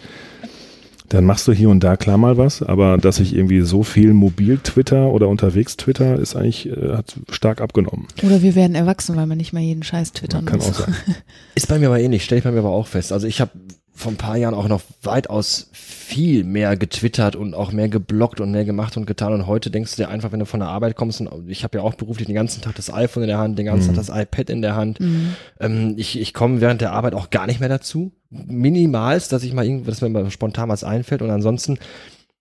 dann 1.08 1.24
machst 1.24 1.48
du 1.48 1.52
hier 1.52 1.70
und 1.70 1.82
da 1.82 1.96
klar 1.96 2.18
mal 2.18 2.36
was, 2.36 2.62
aber 2.62 2.98
dass 2.98 3.18
ich 3.18 3.34
irgendwie 3.34 3.62
so 3.62 3.82
viel 3.82 4.12
mobil 4.12 4.58
Twitter 4.58 5.08
oder 5.10 5.28
unterwegs 5.28 5.78
Twitter 5.78 6.18
ist 6.18 6.36
eigentlich, 6.36 6.68
äh, 6.68 6.92
hat 6.96 7.16
stark 7.30 7.62
abgenommen. 7.62 8.08
Oder 8.22 8.42
wir 8.42 8.54
werden 8.54 8.74
erwachsen, 8.74 9.16
weil 9.16 9.26
man 9.26 9.38
nicht 9.38 9.54
mal 9.54 9.60
jeden 9.62 9.82
Scheiß 9.82 10.12
twittern 10.12 10.44
Kann 10.44 10.58
muss. 10.58 10.68
auch 10.68 10.74
sein. 10.86 10.94
Ist 11.54 11.68
bei 11.68 11.78
mir 11.78 11.86
aber 11.86 12.00
ähnlich, 12.00 12.24
stelle 12.24 12.40
ich 12.40 12.44
bei 12.44 12.50
mir 12.52 12.58
aber 12.58 12.70
auch 12.72 12.86
fest. 12.88 13.12
Also 13.12 13.26
ich 13.26 13.40
habe 13.40 13.52
vor 13.98 14.12
ein 14.12 14.16
paar 14.16 14.36
Jahren 14.36 14.54
auch 14.54 14.68
noch 14.68 14.80
weitaus 15.02 15.68
viel 15.72 16.44
mehr 16.44 16.76
getwittert 16.76 17.34
und 17.34 17.52
auch 17.52 17.72
mehr 17.72 17.88
geblockt 17.88 18.40
und 18.40 18.52
mehr 18.52 18.64
gemacht 18.64 18.96
und 18.96 19.06
getan. 19.06 19.32
Und 19.32 19.48
heute 19.48 19.70
denkst 19.72 19.96
du 19.96 20.02
dir 20.02 20.08
einfach, 20.08 20.30
wenn 20.30 20.38
du 20.38 20.46
von 20.46 20.60
der 20.60 20.68
Arbeit 20.68 20.94
kommst, 20.94 21.20
und 21.20 21.50
ich 21.50 21.64
habe 21.64 21.78
ja 21.78 21.84
auch 21.84 21.94
beruflich 21.94 22.26
den 22.26 22.36
ganzen 22.36 22.62
Tag 22.62 22.76
das 22.76 22.92
iPhone 22.94 23.24
in 23.24 23.28
der 23.28 23.38
Hand, 23.38 23.58
den 23.58 23.66
ganzen 23.66 23.90
Mhm. 23.90 23.96
Tag 23.96 24.06
das 24.06 24.16
iPad 24.16 24.50
in 24.50 24.62
der 24.62 24.76
Hand. 24.76 25.00
Mhm. 25.00 25.34
Ähm, 25.58 25.94
ich 25.96 26.18
ich 26.18 26.32
komme 26.32 26.60
während 26.60 26.80
der 26.80 26.92
Arbeit 26.92 27.14
auch 27.14 27.30
gar 27.30 27.46
nicht 27.48 27.58
mehr 27.58 27.68
dazu. 27.68 28.12
Minimalst, 28.30 29.32
dass 29.32 29.42
ich 29.42 29.52
mal 29.52 29.64
irgendwas, 29.64 29.98
dass 29.98 30.00
mir 30.00 30.10
mal 30.10 30.30
spontan 30.30 30.68
was 30.68 30.84
einfällt. 30.84 31.20
Und 31.20 31.30
ansonsten, 31.30 31.78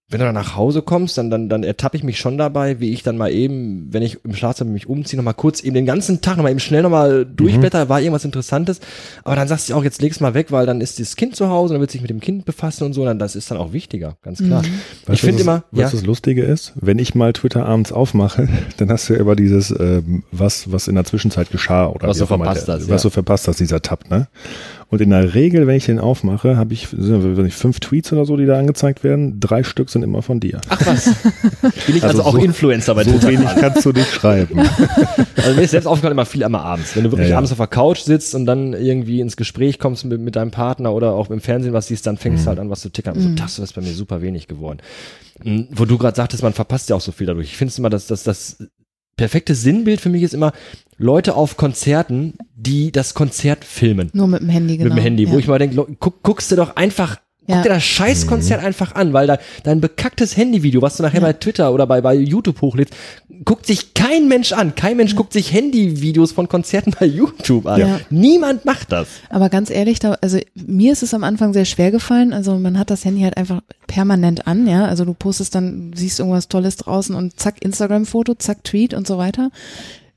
wenn 0.10 0.20
du 0.20 0.26
dann 0.26 0.36
nach 0.36 0.56
Hause 0.56 0.82
kommst, 0.84 1.18
dann, 1.18 1.30
dann, 1.30 1.50
dann 1.50 1.64
ertappe 1.64 1.98
ich 1.98 2.04
mich 2.04 2.18
schon 2.18 2.38
dabei, 2.38 2.80
wie 2.80 2.94
ich 2.94 3.04
dann 3.04 3.18
mal 3.18 3.30
eben, 3.30 3.88
wenn 3.92 4.02
ich 4.02 4.24
im 4.24 4.34
Schlafzimmer 4.36 4.72
mich 4.72 4.88
umziehe, 4.88 5.18
nochmal 5.18 5.34
kurz 5.34 5.62
eben 5.62 5.74
den 5.74 5.86
ganzen 5.86 6.22
Tag 6.22 6.38
nochmal 6.38 6.52
eben 6.54 6.62
schnell 6.62 6.82
nochmal 6.82 7.26
durchblätter, 7.26 7.90
war 7.90 8.00
irgendwas 8.00 8.24
Interessantes. 8.24 8.80
Aber 9.26 9.36
dann 9.36 9.50
sagst 9.50 9.70
du 9.70 9.76
auch, 9.76 9.84
jetzt 9.84 10.02
leg's 10.02 10.22
mal 10.22 10.34
weg, 10.34 10.50
weil 10.54 10.66
dann 10.66 10.80
ist 10.80 11.02
das 11.02 11.18
Kind 11.18 11.36
zu 11.36 11.50
Hause, 11.50 11.74
dann 11.74 11.82
wird 11.82 11.92
sich 11.92 12.00
mit 12.00 12.10
dem 12.10 12.22
Kind 12.22 12.46
befassen 12.46 12.86
und 12.86 12.94
so, 12.94 13.04
dann 13.04 13.20
das 13.20 13.36
ist 13.36 13.52
dann 13.52 13.58
auch 13.58 13.74
wichtiger, 13.74 14.16
ganz 14.22 14.38
klar. 14.38 14.62
Mhm. 14.62 14.80
Ich 15.02 15.10
Weißt 15.10 15.20
finde 15.20 15.36
was- 15.36 15.42
immer, 15.42 15.64
was 15.72 15.92
ja, 15.92 16.00
das 16.00 16.06
Lustige 16.06 16.44
ist, 16.44 16.72
wenn 16.76 17.00
ich 17.00 17.14
mal 17.14 17.34
Twitter 17.34 17.66
abends 17.66 17.92
aufmache, 17.92 18.48
dann 18.78 18.90
hast 18.90 19.10
du 19.10 19.14
ja 19.14 19.20
immer 19.20 19.36
dieses, 19.36 19.72
ähm, 19.78 20.24
was, 20.32 20.72
was 20.72 20.88
in 20.88 20.96
der 20.96 21.04
Zwischenzeit 21.04 21.52
geschah 21.52 21.88
oder 21.88 22.08
Was 22.08 22.20
du 22.20 22.26
verpasst 22.28 22.70
hast, 22.70 22.90
was 22.90 23.04
ja. 23.04 23.10
du 23.10 23.14
verpasst 23.14 23.50
hast, 23.50 23.60
dieser 23.60 23.82
Tab, 23.82 24.10
ne? 24.10 24.30
Und 24.90 25.02
in 25.02 25.10
der 25.10 25.34
Regel, 25.34 25.68
wenn 25.68 25.76
ich 25.76 25.86
den 25.86 26.00
aufmache, 26.00 26.56
habe 26.56 26.74
ich, 26.74 26.94
nicht, 26.94 27.58
fünf 27.58 27.82
Tweets 27.82 28.14
oder 28.14 28.24
so, 28.26 28.38
die 28.38 28.46
da 28.46 28.58
angezeigt 28.58 29.04
werden. 29.04 29.38
Drei 29.40 29.64
Stück 29.64 29.90
sind 29.90 30.02
immer 30.04 30.22
von 30.22 30.40
dir. 30.40 30.62
ach 30.70 30.86
was, 30.86 31.06
bin 31.88 31.98
ich 31.98 32.04
also, 32.04 32.20
Also 32.20 32.22
auch 32.24 32.32
so- 32.34 32.38
Influencer 32.38 32.96
bei 32.96 33.04
so 33.04 33.12
Twitter. 33.12 33.28
wenig 33.28 33.50
kannst 33.60 33.86
du 33.86 33.92
nicht 33.92 34.12
schreiben. 34.12 34.62
Also 35.36 35.56
mir 35.56 35.62
ist 35.64 35.72
selbst 35.72 35.86
aufgefallen 35.88 36.12
immer 36.14 36.26
viel 36.26 36.44
einmal 36.44 36.62
abends. 36.62 36.96
Wenn 36.96 37.04
du 37.06 37.12
wirklich 37.12 37.28
Ja, 37.28 37.34
ja. 37.34 37.38
abends 37.38 37.52
auf 37.52 37.58
der 37.58 37.68
Couch 37.68 38.00
sitzt 38.00 38.34
und 38.36 38.46
dann 38.46 38.74
irgendwie 38.74 39.22
ins 39.22 39.38
Gespräch 39.38 39.80
kommst 39.80 40.04
mit, 40.04 40.20
mit 40.20 40.36
deinem 40.36 40.52
Partner 40.52 40.92
oder 40.94 41.14
auch 41.14 41.30
im 41.30 41.40
Fernsehen 41.40 41.72
was 41.74 41.88
siehst, 41.88 42.06
dann 42.08 42.18
fängst 42.18 42.46
du 42.46 42.50
halt 42.50 42.60
an, 42.60 42.70
was 42.70 42.82
zu 42.82 42.90
tickern. 42.90 43.16
Also 43.16 43.30
Mhm. 43.30 43.36
das 43.38 43.60
ist 43.60 43.74
bei 43.74 43.82
mir 43.82 43.94
super 43.94 44.22
wenig 44.22 44.48
geworden. 44.48 44.80
Mhm, 45.44 45.68
Wo 45.72 45.86
du 45.86 45.98
gerade 45.98 46.16
sagtest, 46.18 46.44
man 46.44 46.54
verpasst 46.54 46.90
ja 46.90 46.96
auch 46.98 47.02
so 47.02 47.12
viel 47.12 47.28
dadurch. 47.28 47.48
Ich 47.48 47.58
finde 47.58 47.70
es 47.72 47.78
immer, 47.78 47.90
dass 47.90 48.08
das, 48.08 48.24
das 48.24 48.58
perfekte 49.18 49.56
Sinnbild 49.56 50.00
für 50.00 50.10
mich 50.10 50.24
ist 50.24 50.34
immer 50.34 50.54
Leute 50.98 51.36
auf 51.36 51.58
Konzerten, 51.58 52.36
die 52.56 52.92
das 52.92 53.14
Konzert 53.14 53.66
filmen 53.66 54.10
Nur 54.14 54.28
mit 54.28 54.42
dem 54.42 54.50
Handy, 54.50 54.78
genau. 54.78 54.90
mit 54.90 54.98
dem 54.98 55.04
Handy, 55.04 55.26
ja. 55.26 55.32
wo 55.32 55.38
ich 55.38 55.48
mal 55.48 55.60
denke, 55.60 55.86
guck, 56.00 56.24
guckst 56.24 56.52
du 56.52 56.56
doch 56.56 56.76
einfach 56.76 57.18
Ja. 57.48 57.56
Guck 57.56 57.64
dir 57.64 57.70
das 57.70 57.84
Scheißkonzert 57.84 58.62
einfach 58.62 58.94
an, 58.96 59.14
weil 59.14 59.26
da 59.26 59.40
dein 59.64 59.80
bekacktes 59.80 60.36
Handyvideo, 60.36 60.82
was 60.82 60.98
du 60.98 61.04
nachher 61.04 61.22
bei 61.22 61.32
Twitter 61.34 61.74
oder 61.74 61.88
bei, 61.88 62.02
bei 62.02 62.14
YouTube 62.14 62.62
hochlädst, 62.62 62.94
guckt 63.46 63.66
sich 63.66 63.94
kein 63.94 64.28
Mensch 64.28 64.52
an. 64.52 64.76
Kein 64.76 64.98
Mensch 64.98 65.16
guckt 65.16 65.32
sich 65.32 65.54
Handyvideos 65.54 66.34
von 66.34 66.50
Konzerten 66.50 66.94
bei 67.00 67.06
YouTube 67.06 67.66
an. 67.66 67.80
Ja. 67.80 68.00
Niemand 68.10 68.66
macht 68.66 68.92
das. 68.92 69.08
Aber 69.30 69.50
ganz 69.50 69.70
ehrlich, 69.70 70.00
da, 70.00 70.18
also 70.22 70.40
mir 70.56 70.92
ist 70.92 71.04
es 71.04 71.14
am 71.14 71.24
Anfang 71.24 71.54
sehr 71.54 71.66
schwer 71.66 71.92
gefallen. 71.92 72.34
Also 72.34 72.58
man 72.60 72.78
hat 72.78 72.90
das 72.90 73.06
Handy 73.06 73.22
halt 73.22 73.38
einfach 73.38 73.62
permanent 73.88 74.46
an, 74.46 74.68
ja. 74.68 74.86
Also 74.86 75.06
du 75.06 75.14
postest 75.14 75.56
dann, 75.56 75.94
siehst 75.96 76.20
irgendwas 76.20 76.50
Tolles 76.50 76.76
draußen 76.76 77.16
und 77.16 77.40
zack, 77.40 77.64
Instagram-Foto, 77.64 78.36
zack, 78.36 78.66
Tweet 78.66 78.94
und 78.94 79.08
so 79.08 79.18
weiter. 79.18 79.52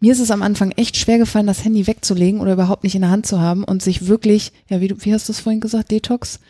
Mir 0.01 0.13
ist 0.13 0.21
es 0.21 0.31
am 0.31 0.43
Anfang 0.43 0.73
echt 0.73 0.97
schwer 0.97 1.19
gefallen, 1.19 1.47
das 1.47 1.65
Handy 1.65 1.87
wegzulegen 1.87 2.41
oder 2.41 2.55
überhaupt 2.55 2.85
nicht 2.85 2.95
in 2.95 3.03
der 3.03 3.11
Hand 3.11 3.27
zu 3.27 3.39
haben 3.39 3.63
und 3.63 3.83
sich 3.83 4.09
wirklich, 4.09 4.53
ja, 4.69 4.81
wie 4.81 4.89
du, 4.89 4.97
wie 5.01 5.13
hast 5.13 5.29
du 5.29 5.33
es 5.33 5.41
vorhin 5.41 5.61
gesagt, 5.61 5.91
Detox? 5.91 6.41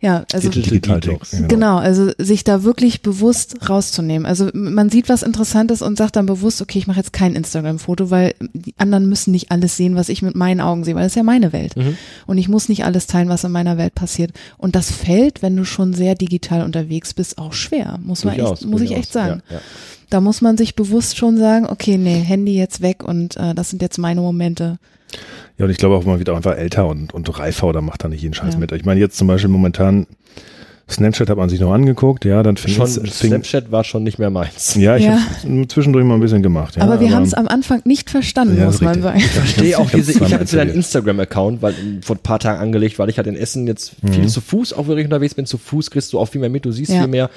Ja, 0.00 0.24
also 0.32 0.50
Digital 0.50 1.00
Detox. 1.00 1.30
Detox, 1.30 1.48
Genau, 1.48 1.78
also 1.78 2.10
sich 2.18 2.44
da 2.44 2.64
wirklich 2.64 3.00
bewusst 3.00 3.68
rauszunehmen. 3.68 4.26
Also 4.26 4.50
man 4.52 4.90
sieht 4.90 5.08
was 5.08 5.22
Interessantes 5.22 5.80
und 5.80 5.96
sagt 5.96 6.16
dann 6.16 6.26
bewusst, 6.26 6.60
okay, 6.60 6.78
ich 6.78 6.86
mache 6.86 6.98
jetzt 6.98 7.14
kein 7.14 7.34
Instagram-Foto, 7.34 8.10
weil 8.10 8.34
die 8.52 8.74
anderen 8.76 9.08
müssen 9.08 9.30
nicht 9.30 9.50
alles 9.50 9.76
sehen, 9.76 9.96
was 9.96 10.10
ich 10.10 10.20
mit 10.20 10.34
meinen 10.34 10.60
Augen 10.60 10.84
sehe, 10.84 10.94
weil 10.94 11.04
das 11.04 11.12
ist 11.12 11.16
ja 11.16 11.22
meine 11.22 11.52
Welt. 11.52 11.76
Mhm. 11.76 11.96
Und 12.26 12.36
ich 12.36 12.48
muss 12.48 12.68
nicht 12.68 12.84
alles 12.84 13.06
teilen, 13.06 13.30
was 13.30 13.44
in 13.44 13.52
meiner 13.52 13.78
Welt 13.78 13.94
passiert. 13.94 14.32
Und 14.58 14.76
das 14.76 14.90
fällt, 14.90 15.40
wenn 15.40 15.56
du 15.56 15.64
schon 15.64 15.94
sehr 15.94 16.14
digital 16.14 16.62
unterwegs 16.62 17.14
bist, 17.14 17.38
auch 17.38 17.54
schwer, 17.54 17.98
muss 18.02 18.24
man 18.24 18.36
Durchaus, 18.36 18.60
echt, 18.60 18.70
muss 18.70 18.82
ich 18.82 18.92
echt 18.92 19.12
sagen. 19.12 19.42
Ja, 19.48 19.56
ja. 19.56 19.62
Da 20.10 20.20
muss 20.20 20.40
man 20.40 20.56
sich 20.56 20.76
bewusst 20.76 21.16
schon 21.16 21.38
sagen, 21.38 21.66
okay, 21.66 21.96
nee, 21.96 22.20
Handy 22.20 22.56
jetzt 22.56 22.80
weg 22.80 23.02
und 23.02 23.36
äh, 23.38 23.54
das 23.54 23.70
sind 23.70 23.82
jetzt 23.82 23.98
meine 23.98 24.20
Momente. 24.20 24.78
Ja, 25.58 25.64
und 25.64 25.70
ich 25.70 25.78
glaube 25.78 25.94
auch, 25.96 26.04
man 26.04 26.18
wird 26.18 26.28
auch 26.30 26.36
einfach 26.36 26.56
älter 26.56 26.86
und, 26.86 27.14
und 27.14 27.38
reifer 27.38 27.66
oder 27.68 27.80
macht 27.80 28.04
da 28.04 28.08
nicht 28.08 28.22
jeden 28.22 28.34
Scheiß 28.34 28.54
Ja. 28.54 28.60
mit. 28.60 28.72
Ich 28.72 28.84
meine, 28.84 29.00
jetzt 29.00 29.16
zum 29.16 29.26
Beispiel 29.26 29.48
momentan, 29.50 30.06
Snapchat 30.88 31.28
hat 31.30 31.36
man 31.36 31.48
sich 31.48 31.58
noch 31.58 31.72
angeguckt, 31.72 32.24
ja, 32.24 32.44
dann 32.44 32.56
fing 32.56 32.72
Schon, 32.72 32.84
es, 32.84 32.94
fing, 33.18 33.30
Snapchat 33.30 33.72
war 33.72 33.82
schon 33.82 34.04
nicht 34.04 34.20
mehr 34.20 34.30
meins. 34.30 34.76
ja, 34.76 34.96
ich 34.96 35.04
Ja. 35.04 35.18
habe 35.42 35.66
zwischendurch 35.66 36.04
mal 36.04 36.14
ein 36.14 36.20
bisschen 36.20 36.44
gemacht. 36.44 36.76
Ja, 36.76 36.82
aber 36.82 37.00
wir 37.00 37.10
haben 37.10 37.24
es 37.24 37.34
am 37.34 37.48
Anfang 37.48 37.80
nicht 37.84 38.08
verstanden, 38.08 38.56
Ja, 38.56 38.66
muss 38.66 38.80
man 38.80 39.02
sagen. 39.02 39.18
Ich 39.18 39.26
verstehe 39.26 39.78
auch 39.80 39.90
diese, 39.90 40.12
ich 40.12 40.20
habe 40.20 40.34
jetzt 40.42 40.52
wieder 40.52 40.62
einen. 40.62 40.74
Instagram-Account, 40.74 41.60
weil 41.60 41.74
ähm, 41.80 42.02
vor 42.02 42.14
ein 42.14 42.20
paar 42.20 42.38
Tagen 42.38 42.60
angelegt, 42.60 43.00
weil 43.00 43.08
ich 43.08 43.16
halt 43.16 43.26
in 43.26 43.34
Essen 43.34 43.66
jetzt 43.66 43.96
viel 44.12 44.28
zu 44.28 44.40
Fuß 44.40 44.74
auch 44.74 44.86
wirklich 44.86 45.06
unterwegs 45.06 45.34
bin. 45.34 45.44
Zu 45.46 45.58
Fuß 45.58 45.90
kriegst 45.90 46.12
du 46.12 46.20
auch 46.20 46.26
viel 46.26 46.40
mehr 46.40 46.50
mit, 46.50 46.64
du 46.64 46.70
siehst 46.70 46.92
Ja. 46.92 47.00
viel 47.00 47.08
mehr. 47.08 47.30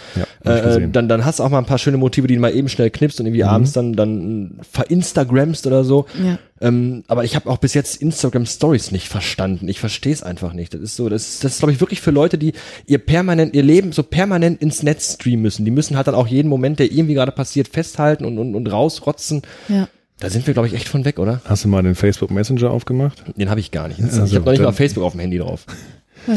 Äh, 0.44 0.62
gesehen. 0.62 0.92
dann, 0.92 1.10
dann 1.10 1.26
hast 1.26 1.40
du 1.40 1.44
auch 1.44 1.50
mal 1.50 1.58
ein 1.58 1.66
paar 1.66 1.80
schöne 1.80 1.98
Motive, 1.98 2.28
die 2.28 2.36
du 2.36 2.42
mal 2.42 2.54
eben 2.56 2.70
schnell 2.70 2.92
knippst 2.92 3.20
und 3.20 3.26
irgendwie 3.26 3.44
abends 3.46 3.72
dann, 3.74 3.94
dann 3.94 4.60
verinstagramst 4.72 5.66
oder 5.66 5.84
so. 5.84 6.06
Ja. 6.24 6.38
Ähm, 6.62 7.04
aber 7.08 7.24
ich 7.24 7.36
habe 7.36 7.50
auch 7.50 7.58
bis 7.58 7.74
jetzt 7.74 8.02
Instagram 8.02 8.46
Stories 8.46 8.92
nicht 8.92 9.08
verstanden. 9.08 9.68
Ich 9.68 9.80
verstehe 9.80 10.14
es 10.14 10.24
einfach 10.24 10.54
nicht. 10.54 10.74
Das 10.74 10.82
ist 10.82 10.96
so, 10.96 11.10
das 11.10 11.28
ist, 11.28 11.44
das 11.44 11.54
ist 11.54 11.60
glaube 11.60 11.72
ich 11.72 11.80
wirklich 11.80 12.02
für 12.02 12.12
Leute, 12.12 12.38
die 12.38 12.54
ihr 12.86 12.98
permanent, 12.98 13.56
ihr 13.56 13.64
Leben 13.64 13.92
so 13.92 14.04
permanent 14.04 14.62
ins 14.62 14.84
Netz 14.84 15.14
streamen 15.14 15.42
müssen. 15.42 15.66
Die 15.66 15.72
müssen 15.72 15.96
halt 15.96 16.08
dann 16.08 16.16
auch 16.16 16.28
jeden 16.28 16.50
Moment, 16.50 16.80
der 16.80 16.92
irgendwie 16.92 17.14
gerade 17.14 17.32
passiert, 17.32 17.68
festhalten 17.68 18.26
und, 18.26 18.38
und, 18.38 18.56
und 18.56 18.68
rausrotzen. 18.68 19.42
Ja. 19.68 19.88
Da 20.20 20.30
sind 20.30 20.46
wir, 20.48 20.54
glaube 20.54 20.68
ich, 20.68 20.74
echt 20.74 20.90
von 20.90 21.06
weg, 21.06 21.18
oder? 21.18 21.42
Hast 21.46 21.64
du 21.64 21.70
mal 21.70 21.82
den 21.82 21.96
Facebook 21.96 22.30
Messenger 22.30 22.72
aufgemacht? 22.72 23.24
Den 23.38 23.50
habe 23.50 23.62
ich 23.62 23.72
gar 23.72 23.88
nicht. 23.88 24.02
Also, 24.02 24.26
ich 24.26 24.36
habe 24.36 24.46
noch 24.46 24.52
nicht 24.52 24.62
mal 24.62 24.74
Facebook 24.74 25.06
auf 25.06 25.14
dem 25.14 25.22
Handy 25.22 25.38
drauf. 25.38 25.66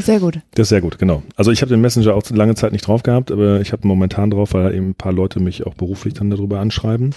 Sehr 0.01 0.21
gut. 0.21 0.41
Das 0.55 0.65
ist 0.65 0.69
sehr 0.71 0.81
gut, 0.81 0.99
genau. 0.99 1.23
Also 1.37 1.51
ich 1.51 1.63
habe 1.63 1.71
den 1.71 1.81
Messenger 1.81 2.15
auch 2.15 2.29
lange 2.31 2.55
Zeit 2.55 2.73
nicht 2.73 2.87
drauf 2.87 3.03
gehabt, 3.03 3.31
aber 3.31 3.61
ich 3.61 3.73
habe 3.73 3.87
momentan 3.87 4.31
drauf, 4.31 4.55
weil 4.55 4.75
eben 4.75 4.91
ein 4.91 4.95
paar 4.95 5.13
Leute 5.13 5.41
mich 5.41 5.67
auch 5.67 5.75
beruflich 5.75 6.15
dann 6.15 6.31
darüber 6.31 6.61
anschreiben. 6.61 7.11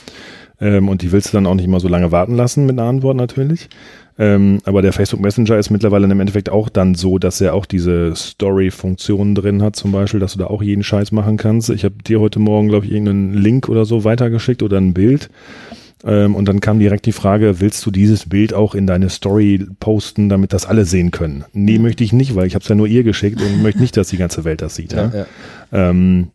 Ähm, 0.59 0.89
und 0.89 1.01
die 1.01 1.11
willst 1.11 1.29
du 1.29 1.37
dann 1.37 1.45
auch 1.45 1.55
nicht 1.55 1.65
immer 1.65 1.79
so 1.79 1.87
lange 1.87 2.11
warten 2.11 2.35
lassen 2.35 2.65
mit 2.65 2.79
einer 2.79 2.87
Antwort 2.87 3.17
natürlich. 3.17 3.69
Ähm, 4.17 4.61
aber 4.63 4.81
der 4.81 4.93
Facebook 4.93 5.19
Messenger 5.19 5.57
ist 5.57 5.69
mittlerweile 5.69 6.05
im 6.05 6.19
Endeffekt 6.19 6.49
auch 6.49 6.69
dann 6.69 6.95
so, 6.95 7.17
dass 7.17 7.41
er 7.41 7.53
auch 7.53 7.65
diese 7.65 8.15
Story-Funktionen 8.15 9.35
drin 9.35 9.61
hat, 9.61 9.75
zum 9.75 9.91
Beispiel, 9.91 10.21
dass 10.21 10.33
du 10.33 10.39
da 10.39 10.47
auch 10.47 10.63
jeden 10.63 10.83
Scheiß 10.83 11.11
machen 11.11 11.35
kannst. 11.35 11.69
Ich 11.69 11.83
habe 11.83 11.95
dir 12.05 12.21
heute 12.21 12.39
Morgen, 12.39 12.69
glaube 12.69 12.85
ich, 12.85 12.91
irgendeinen 12.91 13.33
Link 13.33 13.67
oder 13.67 13.83
so 13.83 14.05
weitergeschickt 14.05 14.63
oder 14.63 14.77
ein 14.77 14.93
Bild. 14.93 15.29
Ähm, 16.05 16.35
und 16.35 16.45
dann 16.47 16.61
kam 16.61 16.79
direkt 16.79 17.05
die 17.05 17.11
Frage, 17.11 17.59
willst 17.59 17.85
du 17.85 17.91
dieses 17.91 18.29
Bild 18.29 18.53
auch 18.53 18.75
in 18.75 18.87
deine 18.87 19.09
Story 19.09 19.65
posten, 19.79 20.29
damit 20.29 20.53
das 20.53 20.65
alle 20.65 20.85
sehen 20.85 21.11
können? 21.11 21.45
Nee, 21.53 21.79
möchte 21.79 22.03
ich 22.03 22.13
nicht, 22.13 22.35
weil 22.35 22.45
ich 22.45 22.55
habe 22.55 22.63
es 22.63 22.69
ja 22.69 22.75
nur 22.75 22.87
ihr 22.87 23.03
geschickt 23.03 23.41
und 23.41 23.61
möchte 23.63 23.81
nicht, 23.81 23.97
dass 23.97 24.09
die 24.09 24.17
ganze 24.17 24.43
Welt 24.43 24.61
das 24.61 24.75
sieht. 24.75 24.93
Ja? 24.93 25.11
ja. 25.13 25.25
Ähm, 25.71 26.27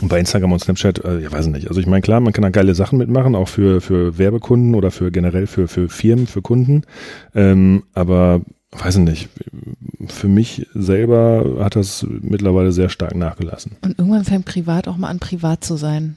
und 0.00 0.08
bei 0.08 0.18
Instagram 0.18 0.52
und 0.52 0.60
Snapchat, 0.60 1.04
äh, 1.04 1.20
ja 1.20 1.30
weiß 1.30 1.46
ich 1.46 1.52
nicht. 1.52 1.68
Also 1.68 1.80
ich 1.80 1.86
meine, 1.86 2.00
klar, 2.00 2.20
man 2.20 2.32
kann 2.32 2.42
da 2.42 2.48
geile 2.48 2.74
Sachen 2.74 2.98
mitmachen, 2.98 3.34
auch 3.34 3.48
für, 3.48 3.80
für 3.80 4.16
Werbekunden 4.16 4.74
oder 4.74 4.90
für 4.90 5.10
generell 5.10 5.46
für, 5.46 5.68
für 5.68 5.88
Firmen, 5.88 6.26
für 6.26 6.40
Kunden. 6.40 6.82
Ähm, 7.34 7.82
aber 7.92 8.40
weiß 8.70 8.96
ich 8.96 9.02
nicht. 9.02 9.28
Für 10.06 10.28
mich 10.28 10.66
selber 10.74 11.56
hat 11.60 11.76
das 11.76 12.06
mittlerweile 12.08 12.72
sehr 12.72 12.88
stark 12.88 13.14
nachgelassen. 13.14 13.72
Und 13.82 13.98
irgendwann 13.98 14.24
fängt 14.24 14.46
privat 14.46 14.88
auch 14.88 14.96
mal 14.96 15.08
an, 15.08 15.18
privat 15.18 15.62
zu 15.62 15.76
sein. 15.76 16.16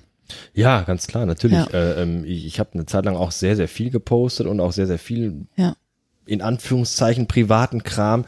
Ja, 0.53 0.81
ganz 0.83 1.07
klar, 1.07 1.25
natürlich. 1.25 1.57
Ja. 1.57 1.67
Äh, 1.73 2.01
ähm, 2.01 2.23
ich 2.25 2.45
ich 2.45 2.59
habe 2.59 2.71
eine 2.73 2.85
Zeit 2.85 3.05
lang 3.05 3.15
auch 3.15 3.31
sehr, 3.31 3.55
sehr 3.55 3.67
viel 3.67 3.89
gepostet 3.89 4.47
und 4.47 4.59
auch 4.59 4.71
sehr, 4.71 4.87
sehr 4.87 4.99
viel 4.99 5.45
Ja. 5.55 5.75
in 6.25 6.41
Anführungszeichen 6.41 7.27
privaten 7.27 7.83
Kram. 7.83 8.25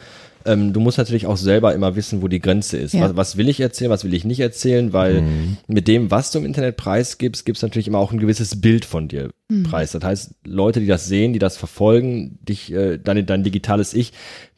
Ähm, 0.48 0.74
du 0.74 0.80
musst 0.80 0.98
natürlich 0.98 1.28
auch 1.28 1.38
selber 1.38 1.76
immer 1.76 1.96
wissen, 1.96 2.22
wo 2.22 2.28
die 2.28 2.40
Grenze 2.40 2.78
ist. 2.78 2.94
Ja. 2.94 3.02
Was, 3.02 3.16
was 3.16 3.38
will 3.38 3.50
ich 3.50 3.60
erzählen, 3.60 3.92
was 3.92 4.04
will 4.04 4.14
ich 4.14 4.26
nicht 4.26 4.40
erzählen, 4.40 4.94
weil 4.94 5.24
mit 5.68 5.88
dem, 5.88 6.10
was 6.10 6.32
du 6.32 6.40
im 6.40 6.46
Internet 6.46 6.78
preisgibst, 6.78 7.46
gibst 7.46 7.64
natürlich 7.64 7.88
immer 7.88 8.00
auch 8.00 8.12
ein 8.12 8.20
gewisses 8.20 8.62
Bild 8.62 8.86
von 8.86 9.08
dir 9.08 9.30
preis. 9.64 9.94
Das 9.94 10.04
heißt, 10.04 10.32
Leute, 10.46 10.82
die 10.82 10.88
das 10.88 11.08
sehen, 11.08 11.32
die 11.32 11.40
das 11.40 11.56
verfolgen, 11.56 12.38
dich, 12.42 12.72
äh, 12.72 12.98
dein, 12.98 13.26
dein 13.26 13.44
digitales 13.44 13.94
Ich, 13.94 14.12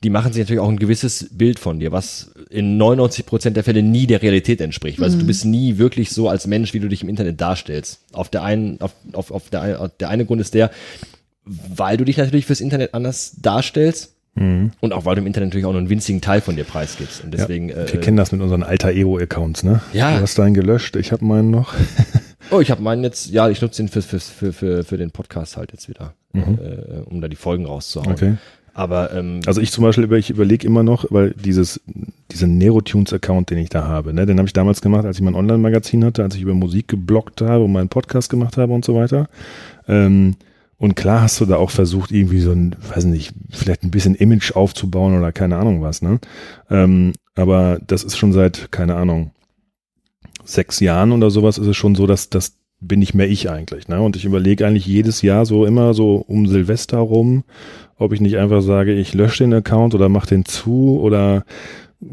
die 0.03 0.09
machen 0.09 0.33
sich 0.33 0.41
natürlich 0.41 0.61
auch 0.61 0.69
ein 0.69 0.79
gewisses 0.79 1.29
Bild 1.31 1.59
von 1.59 1.79
dir, 1.79 1.91
was 1.91 2.31
in 2.49 2.77
99 2.77 3.25
Prozent 3.25 3.55
der 3.55 3.63
Fälle 3.63 3.83
nie 3.83 4.07
der 4.07 4.21
Realität 4.21 4.61
entspricht. 4.61 5.01
Also 5.01 5.19
du 5.19 5.25
bist 5.25 5.45
nie 5.45 5.77
wirklich 5.77 6.09
so 6.09 6.27
als 6.27 6.47
Mensch, 6.47 6.73
wie 6.73 6.79
du 6.79 6.87
dich 6.87 7.03
im 7.03 7.09
Internet 7.09 7.39
darstellst. 7.39 8.01
Auf 8.13 8.29
der 8.29 8.43
einen, 8.43 8.81
auf, 8.81 8.95
auf, 9.13 9.29
auf 9.29 9.49
der, 9.49 9.89
der 9.99 10.09
eine 10.09 10.25
Grund 10.25 10.41
ist 10.41 10.55
der, 10.55 10.71
weil 11.45 11.97
du 11.97 12.05
dich 12.05 12.17
natürlich 12.17 12.45
fürs 12.45 12.61
Internet 12.61 12.93
anders 12.93 13.35
darstellst. 13.39 14.15
Und 14.36 14.93
auch 14.93 15.03
weil 15.05 15.15
du 15.15 15.21
im 15.21 15.27
Internet 15.27 15.49
natürlich 15.49 15.65
auch 15.65 15.71
nur 15.73 15.80
einen 15.82 15.89
winzigen 15.89 16.21
Teil 16.21 16.39
von 16.39 16.55
dir 16.55 16.63
preisgibst. 16.63 17.23
Und 17.25 17.34
deswegen, 17.34 17.69
ja, 17.69 17.75
äh, 17.75 17.91
wir 17.91 17.99
kennen 17.99 18.15
das 18.15 18.32
mit 18.32 18.39
unseren 18.41 18.63
alter 18.63 18.89
Ego-Accounts, 18.91 19.63
ne? 19.63 19.82
Ja. 19.91 20.15
Du 20.15 20.21
hast 20.21 20.38
deinen 20.39 20.53
gelöscht, 20.53 20.95
ich 20.95 21.11
habe 21.11 21.25
meinen 21.25 21.51
noch. 21.51 21.73
oh, 22.51 22.61
ich 22.61 22.71
habe 22.71 22.82
meinen 22.82 23.03
jetzt, 23.03 23.32
ja, 23.32 23.49
ich 23.49 23.61
nutze 23.61 23.82
den 23.84 23.89
für, 23.89 24.01
für, 24.01 24.19
für, 24.21 24.53
für, 24.53 24.84
für 24.86 24.97
den 24.97 25.11
Podcast 25.11 25.57
halt 25.57 25.71
jetzt 25.73 25.89
wieder, 25.89 26.13
Mhm. 26.32 26.41
äh, 26.61 26.99
um 27.05 27.19
da 27.19 27.27
die 27.27 27.36
Folgen 27.36 27.65
rauszuhauen. 27.65 28.13
Okay. 28.13 28.36
Aber 28.73 29.11
ähm, 29.13 29.41
Also 29.45 29.59
ich 29.59 29.71
zum 29.71 29.84
Beispiel, 29.84 30.05
über- 30.05 30.17
ich 30.17 30.30
überlege 30.30 30.65
immer 30.65 30.84
noch, 30.84 31.05
weil 31.09 31.32
dieses, 31.32 31.82
diesen 32.32 32.57
Nerotunes-Account, 32.59 33.49
den 33.49 33.57
ich 33.57 33.69
da 33.69 33.84
habe, 33.89 34.13
ne, 34.13 34.25
den 34.25 34.38
habe 34.38 34.47
ich 34.47 34.53
damals 34.53 34.80
gemacht, 34.80 35.03
als 35.05 35.17
ich 35.17 35.23
mein 35.23 35.36
Online-Magazin 35.36 36.05
hatte, 36.05 36.23
als 36.23 36.36
ich 36.36 36.41
über 36.43 36.53
Musik 36.53 36.88
gebloggt 36.88 37.41
habe 37.41 37.65
und 37.65 37.73
meinen 37.73 37.89
Podcast 37.89 38.30
gemacht 38.30 38.55
habe 38.55 38.71
und 38.71 38.86
so 38.86 38.95
weiter. 38.95 39.27
Ähm, 39.89 40.36
und 40.80 40.95
klar 40.95 41.21
hast 41.21 41.39
du 41.41 41.45
da 41.45 41.57
auch 41.57 41.71
versucht, 41.71 42.11
irgendwie 42.11 42.39
so 42.39 42.51
ein, 42.51 42.75
weiß 42.93 43.03
nicht, 43.03 43.34
vielleicht 43.51 43.84
ein 43.84 43.91
bisschen 43.91 44.15
Image 44.15 44.53
aufzubauen 44.53 45.15
oder 45.17 45.32
keine 45.34 45.57
Ahnung 45.57 45.82
was, 45.82 46.01
ne? 46.01 46.19
Ähm, 46.69 47.11
aber 47.36 47.80
das 47.86 48.03
ist 48.03 48.17
schon 48.17 48.32
seit, 48.32 48.71
keine 48.71 48.95
Ahnung, 48.95 49.32
sechs 50.45 50.80
Jahren 50.80 51.11
oder 51.11 51.30
sowas 51.30 51.57
ist 51.57 51.67
es 51.67 51.75
schon 51.75 51.95
so, 51.95 52.07
dass 52.07 52.30
das 52.30 52.55
bin 52.80 52.99
nicht 52.99 53.13
mehr 53.13 53.30
ich 53.30 53.49
eigentlich, 53.49 53.89
ne? 53.89 54.01
Und 54.01 54.15
ich 54.15 54.23
überlege 54.23 54.65
eigentlich 54.65 54.86
jedes 54.86 55.21
Jahr 55.21 55.45
so 55.45 55.65
immer 55.65 55.93
so 55.93 56.15
um 56.15 56.47
Silvester 56.47 56.99
rum, 56.99 57.43
ob 57.97 58.13
ich 58.13 58.21
nicht 58.21 58.38
einfach 58.38 58.61
sage, 58.61 58.93
ich 58.93 59.13
lösche 59.13 59.43
den 59.43 59.53
Account 59.53 59.93
oder 59.95 60.07
mache 60.07 60.30
den 60.30 60.45
zu 60.45 60.97
oder 61.01 61.43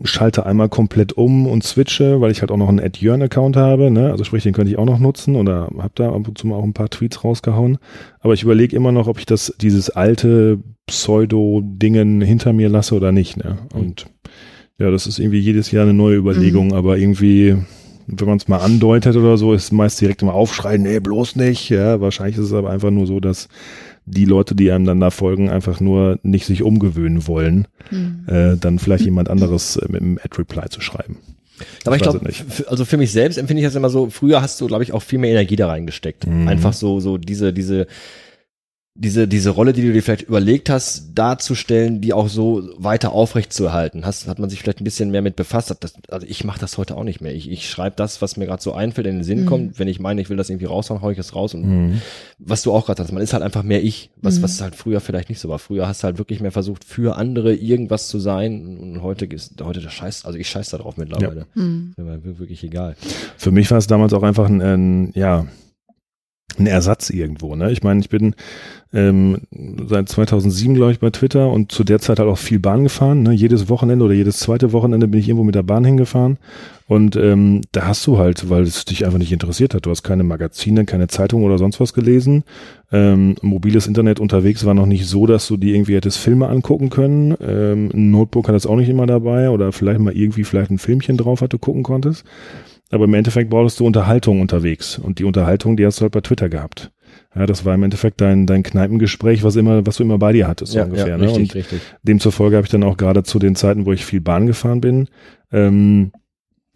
schalte 0.03 0.47
einmal 0.47 0.69
komplett 0.69 1.13
um 1.13 1.47
und 1.47 1.63
switche, 1.63 2.21
weil 2.21 2.33
ich 2.33 2.41
halt 2.41 2.51
auch 2.51 2.57
noch 2.57 2.69
einen 2.69 2.81
AdYearn-Account 2.81 3.57
habe, 3.57 3.91
ne? 3.91 4.11
also 4.11 4.25
sprich, 4.25 4.43
den 4.43 4.53
könnte 4.53 4.71
ich 4.71 4.79
auch 4.79 4.85
noch 4.85 4.99
nutzen 4.99 5.37
oder 5.37 5.69
habe 5.79 5.93
da 5.95 6.09
ab 6.09 6.27
und 6.27 6.37
zu 6.37 6.47
mal 6.49 6.57
auch 6.57 6.65
ein 6.65 6.73
paar 6.73 6.91
Tweets 6.91 7.23
rausgehauen. 7.23 7.79
Aber 8.21 8.35
ich 8.35 8.43
überlege 8.43 8.75
immer 8.75 8.91
noch, 8.91 9.07
ob 9.07 9.19
ich 9.19 9.27
das 9.27 9.55
dieses 9.61 9.91
alte 9.91 10.59
Pseudo-Dingen 10.87 12.21
hinter 12.21 12.53
mir 12.53 12.69
lasse 12.69 12.95
oder 12.97 13.13
nicht. 13.13 13.37
Ne? 13.37 13.59
Und 13.73 14.07
ja, 14.79 14.91
das 14.91 15.07
ist 15.07 15.21
irgendwie 15.21 15.39
jedes 15.39 15.71
Jahr 15.71 15.85
eine 15.85 15.95
neue 15.95 16.17
Überlegung, 16.17 16.75
aber 16.75 16.99
irgendwie, 16.99 17.57
wenn 18.09 18.29
man 18.29 18.39
es 18.39 18.49
mal 18.49 18.59
andeutet 18.59 19.17
oder 19.17 19.37
so, 19.39 19.55
ist 19.55 19.73
meist 19.73 20.01
direkt 20.01 20.21
immer 20.23 20.35
aufschreien, 20.35 20.83
nee, 20.83 20.99
bloß 20.99 21.37
nicht. 21.37 21.71
Ja, 21.71 22.01
wahrscheinlich 22.01 22.37
ist 22.39 22.47
es 22.47 22.53
aber 22.53 22.71
einfach 22.71 22.91
nur 22.91 23.07
so, 23.07 23.21
dass 23.21 23.49
die 24.07 24.25
Leute, 24.25 24.55
die 24.55 24.71
einem 24.71 24.85
dann 24.85 25.01
da 25.01 25.11
folgen, 25.11 25.51
einfach 25.51 25.81
nur 25.81 26.19
nicht 26.23 26.47
sich 26.47 26.63
umgewöhnen 26.63 27.27
wollen, 27.27 27.67
äh, 28.27 28.57
dann 28.57 28.79
vielleicht 28.79 29.05
jemand 29.05 29.29
anderes 29.29 29.77
äh, 29.77 29.87
mit 29.91 30.01
einem 30.01 30.19
Ad-Reply 30.23 30.69
zu 30.71 30.81
schreiben. 30.81 31.19
Aber 31.85 31.97
ich 31.97 32.03
weiß 32.05 32.21
glaube, 32.21 32.71
also 32.71 32.85
für 32.85 32.97
mich 32.97 33.13
selbst 33.13 33.37
empfinde 33.39 33.63
ich 33.63 33.67
das 33.67 33.75
immer 33.75 33.91
so, 33.91 34.11
früher 34.11 34.43
hast 34.43 34.61
du, 34.61 34.67
glaube 34.67 34.85
ich, 34.85 34.93
auch 34.93 35.03
viel 35.03 35.19
mehr 35.19 35.31
Energie 35.31 35.57
da 35.57 35.69
reingesteckt. 35.69 36.27
Mhm. 36.27 36.49
Einfach 36.49 36.73
so, 36.73 37.01
so 37.01 37.19
diese, 37.19 37.53
diese, 37.53 37.87
diese, 38.99 39.29
diese 39.29 39.51
Rolle, 39.51 39.73
die 39.75 39.83
du 39.83 39.93
dir 39.93 40.03
vielleicht 40.03 40.23
überlegt 40.23 40.71
hast, 40.71 41.11
darzustellen, 41.15 42.01
die 42.01 42.13
auch 42.15 42.29
so 42.29 42.69
weiter 42.79 43.13
aufrecht 43.13 43.53
zu 43.53 43.67
erhalten. 43.67 44.07
Hast, 44.07 44.27
hat 44.27 44.39
man 44.39 44.49
sich 44.49 44.61
vielleicht 44.61 44.81
ein 44.81 44.85
bisschen 44.85 45.11
mehr 45.11 45.21
mit 45.21 45.37
befasst. 45.37 45.69
Hat 45.71 45.85
das, 45.85 45.93
also 46.09 46.27
ich 46.27 46.45
mache 46.45 46.59
das 46.61 46.79
heute 46.79 46.97
auch 46.97 47.05
nicht 47.05 47.21
mehr. 47.21 47.35
Ich, 47.35 47.51
ich 47.51 47.69
schreibe 47.69 47.97
das, 47.97 48.23
was 48.23 48.37
mir 48.39 48.47
gerade 48.47 48.63
so 48.63 48.73
einfällt, 48.73 49.07
in 49.07 49.17
den 49.17 49.25
Sinn 49.25 49.43
Mhm. 49.43 49.47
kommt. 49.47 49.79
Wenn 49.79 49.89
ich 49.89 50.01
meine, 50.01 50.21
ich 50.23 50.31
will 50.31 50.39
das 50.39 50.49
irgendwie 50.49 50.65
raushauen, 50.65 51.03
hau 51.03 51.11
ich 51.11 51.19
es 51.19 51.35
raus. 51.35 51.53
Und 51.53 51.65
Mhm. 51.67 52.01
was 52.39 52.63
du 52.63 52.73
auch 52.73 52.87
gerade 52.87 53.03
hast, 53.03 53.13
man 53.13 53.23
ist 53.23 53.35
halt 53.35 53.43
einfach 53.43 53.63
mehr 53.63 53.83
ich, 53.85 54.09
was, 54.23 54.39
Mhm. 54.39 54.43
was 54.45 54.61
halt 54.63 54.75
früher 54.75 55.01
vielleicht 55.01 55.29
nicht 55.29 55.41
so 55.41 55.49
war. 55.51 55.59
Früher 55.59 55.87
hast 55.87 56.03
du 56.03 56.05
halt 56.07 56.17
wirklich 56.19 56.41
mehr 56.41 56.53
versucht, 56.53 56.83
für 56.85 57.17
andere 57.17 57.55
irgendwas 57.55 58.09
zu 58.09 58.19
sein. 58.19 58.79
Und 58.79 59.03
heute 59.03 59.27
ist, 59.27 59.63
heute 59.63 59.81
der 59.81 59.91
Scheiß, 59.91 60.25
also 60.25 60.39
ich 60.39 60.49
scheiß 60.49 60.71
da 60.71 60.79
drauf 60.79 60.97
mittlerweile. 60.97 61.47
Mhm. 61.55 61.93
Ist 61.97 62.03
mir 62.03 62.39
wirklich 62.39 62.65
egal. 62.65 62.97
Für 63.37 63.51
mich 63.51 63.71
war 63.71 63.77
es 63.79 63.87
damals 63.87 64.15
auch 64.15 64.23
einfach 64.23 64.49
ein, 64.49 64.63
ein 64.63 65.13
ja, 65.15 65.47
ein 66.59 66.67
Ersatz 66.67 67.11
irgendwo. 67.11 67.55
Ne? 67.55 67.71
Ich 67.71 67.83
meine, 67.83 68.01
ich 68.01 68.09
bin 68.09 68.35
ähm, 68.93 69.39
seit 69.87 70.09
2007, 70.09 70.75
glaube 70.75 70.93
ich, 70.93 71.01
bei 71.01 71.11
Twitter 71.11 71.51
und 71.51 71.71
zu 71.71 71.85
der 71.85 71.99
Zeit 71.99 72.19
halt 72.19 72.29
auch 72.29 72.39
viel 72.39 72.59
Bahn 72.59 72.85
gefahren. 72.85 73.23
Ne? 73.23 73.33
Jedes 73.33 73.69
Wochenende 73.69 74.05
oder 74.05 74.15
jedes 74.15 74.39
zweite 74.39 74.73
Wochenende 74.73 75.09
bin 75.09 75.21
ich 75.21 75.29
irgendwo 75.29 75.45
mit 75.45 75.55
der 75.55 75.63
Bahn 75.63 75.85
hingefahren. 75.85 76.39
Und 76.89 77.17
ähm, 77.17 77.63
da 77.73 77.87
hast 77.87 78.07
du 78.07 78.17
halt, 78.17 78.49
weil 78.49 78.63
es 78.63 78.85
dich 78.85 79.05
einfach 79.05 79.19
nicht 79.19 79.33
interessiert 79.33 79.75
hat, 79.75 79.87
du 79.87 79.91
hast 79.91 80.05
keine 80.05 80.23
Magazine, 80.23 80.85
keine 80.85 81.09
Zeitung 81.09 81.43
oder 81.43 81.59
sonst 81.59 81.81
was 81.81 81.93
gelesen. 81.93 82.45
Ähm, 82.93 83.35
mobiles 83.43 83.89
Internet 83.89 84.21
unterwegs 84.21 84.65
war 84.65 84.75
noch 84.75 84.87
nicht 84.87 85.07
so, 85.07 85.27
dass 85.27 85.49
du 85.49 85.57
dir 85.57 85.75
irgendwie 85.75 85.97
hättest 85.97 86.19
Filme 86.19 86.49
angucken 86.49 86.89
können. 86.89 87.35
Ähm, 87.41 87.91
ein 87.93 88.11
Notebook 88.13 88.47
hat 88.47 88.55
das 88.55 88.67
auch 88.67 88.77
nicht 88.77 88.89
immer 88.89 89.07
dabei 89.07 89.51
oder 89.51 89.73
vielleicht 89.73 90.01
mal 90.01 90.17
irgendwie 90.17 90.45
vielleicht 90.45 90.71
ein 90.71 90.79
Filmchen 90.79 91.17
drauf 91.17 91.41
hat, 91.41 91.53
du 91.53 91.59
gucken 91.59 91.83
konntest. 91.83 92.25
Aber 92.91 93.05
im 93.05 93.15
Endeffekt 93.15 93.51
brauchst 93.51 93.81
du 93.81 93.87
Unterhaltung 93.87 94.41
unterwegs. 94.41 94.99
Und 94.99 95.19
die 95.19 95.25
Unterhaltung, 95.25 95.77
die 95.77 95.85
hast 95.85 95.99
du 95.99 96.03
halt 96.03 96.13
bei 96.13 96.21
Twitter 96.21 96.49
gehabt. 96.49 96.93
Ja, 97.35 97.47
das 97.47 97.65
war 97.65 97.75
im 97.75 97.83
Endeffekt 97.83 98.21
dein, 98.21 98.47
dein 98.47 98.63
Kneipengespräch, 98.63 99.43
was 99.43 99.57
immer, 99.57 99.87
was 99.87 99.97
du 99.97 100.05
immer 100.05 100.19
bei 100.19 100.33
dir 100.33 100.49
hattest, 100.49 100.73
so 100.73 100.81
ungefähr. 100.83 101.19
ne? 101.19 101.25
richtig, 101.25 101.43
Und 101.43 101.55
richtig. 101.55 101.81
demzufolge 102.03 102.57
habe 102.57 102.65
ich 102.65 102.71
dann 102.71 102.83
auch 102.83 102.97
gerade 102.97 103.23
zu 103.25 103.39
den 103.39 103.57
Zeiten, 103.57 103.87
wo 103.87 103.93
ich 103.93 104.05
viel 104.05 104.21
Bahn 104.21 104.47
gefahren 104.47 104.81
bin, 104.81 105.09
ähm, 105.53 106.13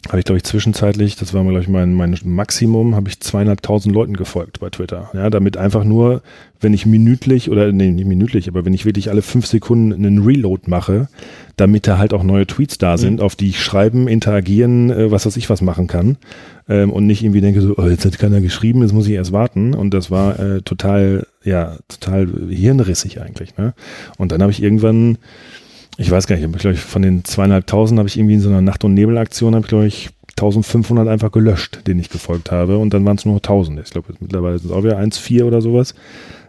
habe 0.08 0.18
ich, 0.18 0.24
glaube 0.24 0.38
ich, 0.38 0.44
zwischenzeitlich, 0.44 1.16
das 1.16 1.34
war, 1.34 1.42
glaube 1.42 1.60
ich, 1.60 1.68
mein, 1.68 1.94
mein 1.94 2.16
Maximum, 2.24 2.94
habe 2.94 3.08
ich 3.08 3.20
zweieinhalbtausend 3.20 3.94
Leuten 3.94 4.16
gefolgt 4.16 4.60
bei 4.60 4.70
Twitter. 4.70 5.10
Ja, 5.12 5.28
damit 5.28 5.56
einfach 5.56 5.84
nur, 5.84 6.22
wenn 6.60 6.72
ich 6.72 6.86
minütlich 6.86 7.50
oder, 7.50 7.70
nee, 7.70 7.90
nicht 7.90 8.06
minütlich, 8.06 8.48
aber 8.48 8.64
wenn 8.64 8.72
ich 8.72 8.86
wirklich 8.86 9.10
alle 9.10 9.22
fünf 9.22 9.46
Sekunden 9.46 9.92
einen 9.92 10.24
Reload 10.24 10.62
mache, 10.66 11.08
damit 11.56 11.86
da 11.86 11.98
halt 11.98 12.14
auch 12.14 12.22
neue 12.22 12.46
Tweets 12.46 12.78
da 12.78 12.96
sind, 12.96 13.20
auf 13.20 13.36
die 13.36 13.50
ich 13.50 13.62
schreiben, 13.62 14.08
interagieren, 14.08 14.90
äh, 14.90 15.10
was 15.10 15.26
weiß 15.26 15.36
ich 15.36 15.50
was 15.50 15.60
machen 15.60 15.86
kann. 15.86 16.16
Ähm, 16.68 16.90
und 16.90 17.06
nicht 17.06 17.22
irgendwie 17.22 17.42
denke 17.42 17.60
so, 17.60 17.74
oh, 17.76 17.86
jetzt 17.86 18.04
hat 18.06 18.18
keiner 18.18 18.40
geschrieben, 18.40 18.82
jetzt 18.82 18.94
muss 18.94 19.06
ich 19.06 19.12
erst 19.12 19.32
warten. 19.32 19.74
Und 19.74 19.92
das 19.92 20.10
war 20.10 20.38
äh, 20.40 20.62
total, 20.62 21.26
ja, 21.44 21.76
total 21.88 22.26
hirnrissig 22.48 23.20
eigentlich. 23.20 23.56
Ne? 23.58 23.74
Und 24.16 24.32
dann 24.32 24.40
habe 24.40 24.52
ich 24.52 24.62
irgendwann, 24.62 25.18
ich 25.96 26.10
weiß 26.10 26.26
gar 26.26 26.36
nicht, 26.36 26.58
glaube 26.58 26.74
ich, 26.74 26.80
von 26.80 27.02
den 27.02 27.24
zweieinhalbtausend 27.24 27.98
habe 27.98 28.08
ich 28.08 28.16
irgendwie 28.16 28.34
in 28.34 28.40
so 28.40 28.48
einer 28.48 28.62
Nacht- 28.62 28.84
und 28.84 28.94
Nebelaktion, 28.94 29.54
habe 29.54 29.64
ich, 29.64 29.68
glaube 29.68 29.86
ich, 29.86 30.10
1500 30.30 31.08
einfach 31.08 31.32
gelöscht, 31.32 31.86
denen 31.86 32.00
ich 32.00 32.08
gefolgt 32.08 32.50
habe. 32.50 32.78
Und 32.78 32.94
dann 32.94 33.04
waren 33.04 33.16
es 33.16 33.26
nur 33.26 33.36
1000. 33.36 33.80
Ich 33.80 33.90
glaube, 33.90 34.14
mittlerweile 34.20 34.58
sind 34.58 34.70
es 34.70 34.76
auch 34.76 34.84
wieder 34.84 34.98
1,4 34.98 35.44
oder 35.44 35.60
sowas. 35.60 35.94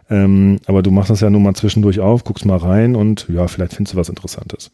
Ähm, 0.08 0.58
aber 0.66 0.82
du 0.82 0.90
machst 0.90 1.10
das 1.10 1.20
ja 1.20 1.30
nur 1.30 1.40
mal 1.40 1.54
zwischendurch 1.54 2.00
auf, 2.00 2.24
guckst 2.24 2.44
mal 2.44 2.56
rein 2.56 2.96
und 2.96 3.26
ja, 3.28 3.46
vielleicht 3.48 3.74
findest 3.74 3.94
du 3.94 3.98
was 3.98 4.08
Interessantes. 4.08 4.70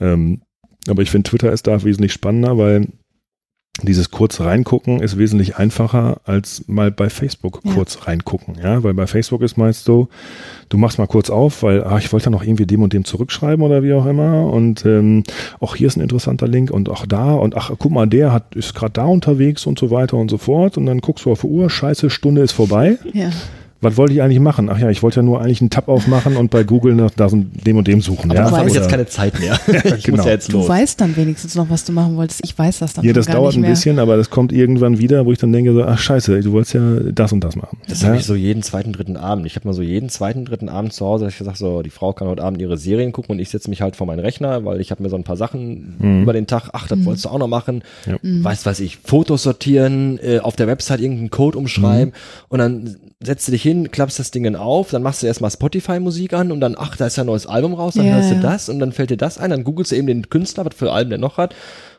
Ähm, 0.00 0.42
aber 0.88 1.02
ich 1.02 1.10
finde, 1.10 1.28
Twitter 1.28 1.52
ist 1.52 1.66
da 1.66 1.82
wesentlich 1.82 2.12
spannender, 2.12 2.56
weil 2.56 2.88
dieses 3.86 4.10
kurz 4.10 4.40
reingucken 4.40 5.00
ist 5.00 5.18
wesentlich 5.18 5.56
einfacher 5.56 6.20
als 6.24 6.64
mal 6.66 6.90
bei 6.90 7.10
Facebook 7.10 7.60
Ja. 7.64 7.72
kurz 7.74 8.06
reingucken, 8.06 8.56
ja, 8.62 8.82
weil 8.82 8.94
bei 8.94 9.06
Facebook 9.06 9.42
ist 9.42 9.56
meist 9.56 9.84
so, 9.84 10.08
du 10.68 10.78
machst 10.78 10.98
mal 10.98 11.06
kurz 11.06 11.30
auf, 11.30 11.62
weil 11.62 11.84
ach, 11.84 11.98
ich 11.98 12.12
wollte 12.12 12.26
ja 12.26 12.30
noch 12.30 12.42
irgendwie 12.42 12.66
dem 12.66 12.82
und 12.82 12.92
dem 12.92 13.04
zurückschreiben 13.04 13.64
oder 13.64 13.82
wie 13.82 13.92
auch 13.92 14.06
immer 14.06 14.46
und 14.52 14.84
ähm, 14.86 15.24
auch 15.60 15.76
hier 15.76 15.86
ist 15.88 15.96
ein 15.96 16.02
interessanter 16.02 16.48
Link 16.48 16.70
und 16.70 16.88
auch 16.88 17.06
da 17.06 17.34
und 17.34 17.56
ach 17.56 17.70
guck 17.78 17.92
mal, 17.92 18.06
der 18.06 18.32
hat 18.32 18.54
ist 18.54 18.74
gerade 18.74 18.92
da 18.92 19.04
unterwegs 19.04 19.66
und 19.66 19.78
so 19.78 19.90
weiter 19.90 20.16
und 20.16 20.30
so 20.30 20.38
fort 20.38 20.76
und 20.76 20.86
dann 20.86 21.00
guckst 21.00 21.24
du 21.24 21.32
auf 21.32 21.40
die 21.42 21.46
Uhr, 21.46 21.70
scheiße, 21.70 22.10
Stunde 22.10 22.42
ist 22.42 22.52
vorbei. 22.52 22.98
Ja. 23.12 23.30
Was 23.82 23.96
wollte 23.96 24.12
ich 24.12 24.22
eigentlich 24.22 24.40
machen? 24.40 24.68
Ach 24.70 24.78
ja, 24.78 24.90
ich 24.90 25.02
wollte 25.02 25.16
ja 25.16 25.22
nur 25.22 25.40
eigentlich 25.40 25.60
einen 25.60 25.70
Tab 25.70 25.88
aufmachen 25.88 26.36
und 26.36 26.50
bei 26.50 26.64
Google 26.64 26.94
nach 26.94 27.10
dem 27.12 27.76
und 27.76 27.88
dem 27.88 28.02
suchen. 28.02 28.30
Aber 28.30 28.34
ja, 28.34 28.42
dafür 28.44 28.58
habe 28.58 28.68
ich 28.68 28.74
jetzt 28.74 28.90
keine 28.90 29.06
Zeit 29.06 29.38
mehr. 29.40 29.58
ich 29.96 30.04
genau. 30.04 30.18
muss 30.18 30.26
ja 30.26 30.32
jetzt 30.32 30.52
Du 30.52 30.66
weißt 30.66 31.00
dann 31.00 31.16
wenigstens 31.16 31.54
noch, 31.54 31.70
was 31.70 31.84
du 31.84 31.92
machen 31.92 32.16
wolltest. 32.16 32.40
Ich 32.44 32.58
weiß 32.58 32.80
das 32.80 32.92
dann 32.92 33.04
Ja, 33.04 33.10
schon 33.10 33.14
das 33.14 33.26
dauert 33.26 33.54
ein 33.56 33.62
bisschen, 33.62 33.98
aber 33.98 34.16
das 34.16 34.28
kommt 34.28 34.52
irgendwann 34.52 34.98
wieder, 34.98 35.24
wo 35.24 35.32
ich 35.32 35.38
dann 35.38 35.52
denke 35.52 35.72
so, 35.72 35.82
ach 35.84 35.98
scheiße, 35.98 36.40
du 36.40 36.52
wolltest 36.52 36.74
ja 36.74 36.80
das 37.12 37.32
und 37.32 37.42
das 37.42 37.56
machen. 37.56 37.78
Das 37.88 38.02
ja? 38.02 38.08
habe 38.08 38.18
ich 38.18 38.24
so 38.24 38.34
jeden 38.34 38.62
zweiten, 38.62 38.92
dritten 38.92 39.16
Abend. 39.16 39.46
Ich 39.46 39.56
habe 39.56 39.66
mal 39.66 39.74
so 39.74 39.82
jeden 39.82 40.08
zweiten, 40.10 40.44
dritten 40.44 40.68
Abend 40.68 40.92
zu 40.92 41.06
Hause, 41.06 41.24
dass 41.24 41.32
ich 41.34 41.38
gesagt 41.38 41.56
so, 41.56 41.82
die 41.82 41.90
Frau 41.90 42.12
kann 42.12 42.28
heute 42.28 42.44
Abend 42.44 42.60
ihre 42.60 42.76
Serien 42.76 43.12
gucken 43.12 43.32
und 43.36 43.38
ich 43.38 43.48
setze 43.48 43.70
mich 43.70 43.80
halt 43.80 43.96
vor 43.96 44.06
meinen 44.06 44.20
Rechner, 44.20 44.64
weil 44.64 44.80
ich 44.80 44.90
habe 44.90 45.02
mir 45.02 45.08
so 45.08 45.16
ein 45.16 45.24
paar 45.24 45.36
Sachen 45.36 45.96
Mhm. 45.98 46.22
über 46.22 46.32
den 46.32 46.46
Tag, 46.46 46.70
ach, 46.72 46.86
das 46.88 47.04
wolltest 47.04 47.24
du 47.24 47.28
auch 47.30 47.38
noch 47.38 47.48
machen. 47.48 47.82
Ja. 48.06 48.16
Weiß, 48.22 48.64
weiß 48.66 48.80
ich, 48.80 48.98
Fotos 48.98 49.42
sortieren, 49.42 50.18
äh, 50.22 50.38
auf 50.40 50.56
der 50.56 50.66
Website 50.66 51.00
irgendeinen 51.00 51.30
Code 51.30 51.58
umschreiben 51.58 52.12
und 52.48 52.58
dann 52.58 52.96
setzt 53.22 53.46
du 53.48 53.52
dich 53.52 53.62
hin, 53.62 53.90
klappst 53.90 54.18
das 54.18 54.30
Ding 54.30 54.54
auf, 54.56 54.90
dann 54.90 55.02
machst 55.02 55.22
du 55.22 55.26
erstmal 55.26 55.50
Spotify-Musik 55.50 56.32
an 56.32 56.50
und 56.52 56.60
dann, 56.60 56.74
ach, 56.78 56.96
da 56.96 57.06
ist 57.06 57.16
ja 57.16 57.22
ein 57.22 57.26
neues 57.26 57.46
Album 57.46 57.74
raus, 57.74 57.94
dann 57.94 58.06
Ja, 58.06 58.14
hörst 58.14 58.30
du 58.30 58.34
ja. 58.36 58.40
das 58.40 58.68
und 58.70 58.78
dann 58.78 58.92
fällt 58.92 59.10
dir 59.10 59.18
das 59.18 59.36
ein, 59.38 59.50
dann 59.50 59.62
googelst 59.64 59.92
du 59.92 59.96
eben 59.96 60.06
den 60.06 60.30
Künstler, 60.30 60.64
was 60.64 60.74
für 60.74 60.90
Alben 60.92 61.10
der 61.10 61.18
noch 61.18 61.36
hat. 61.36 61.54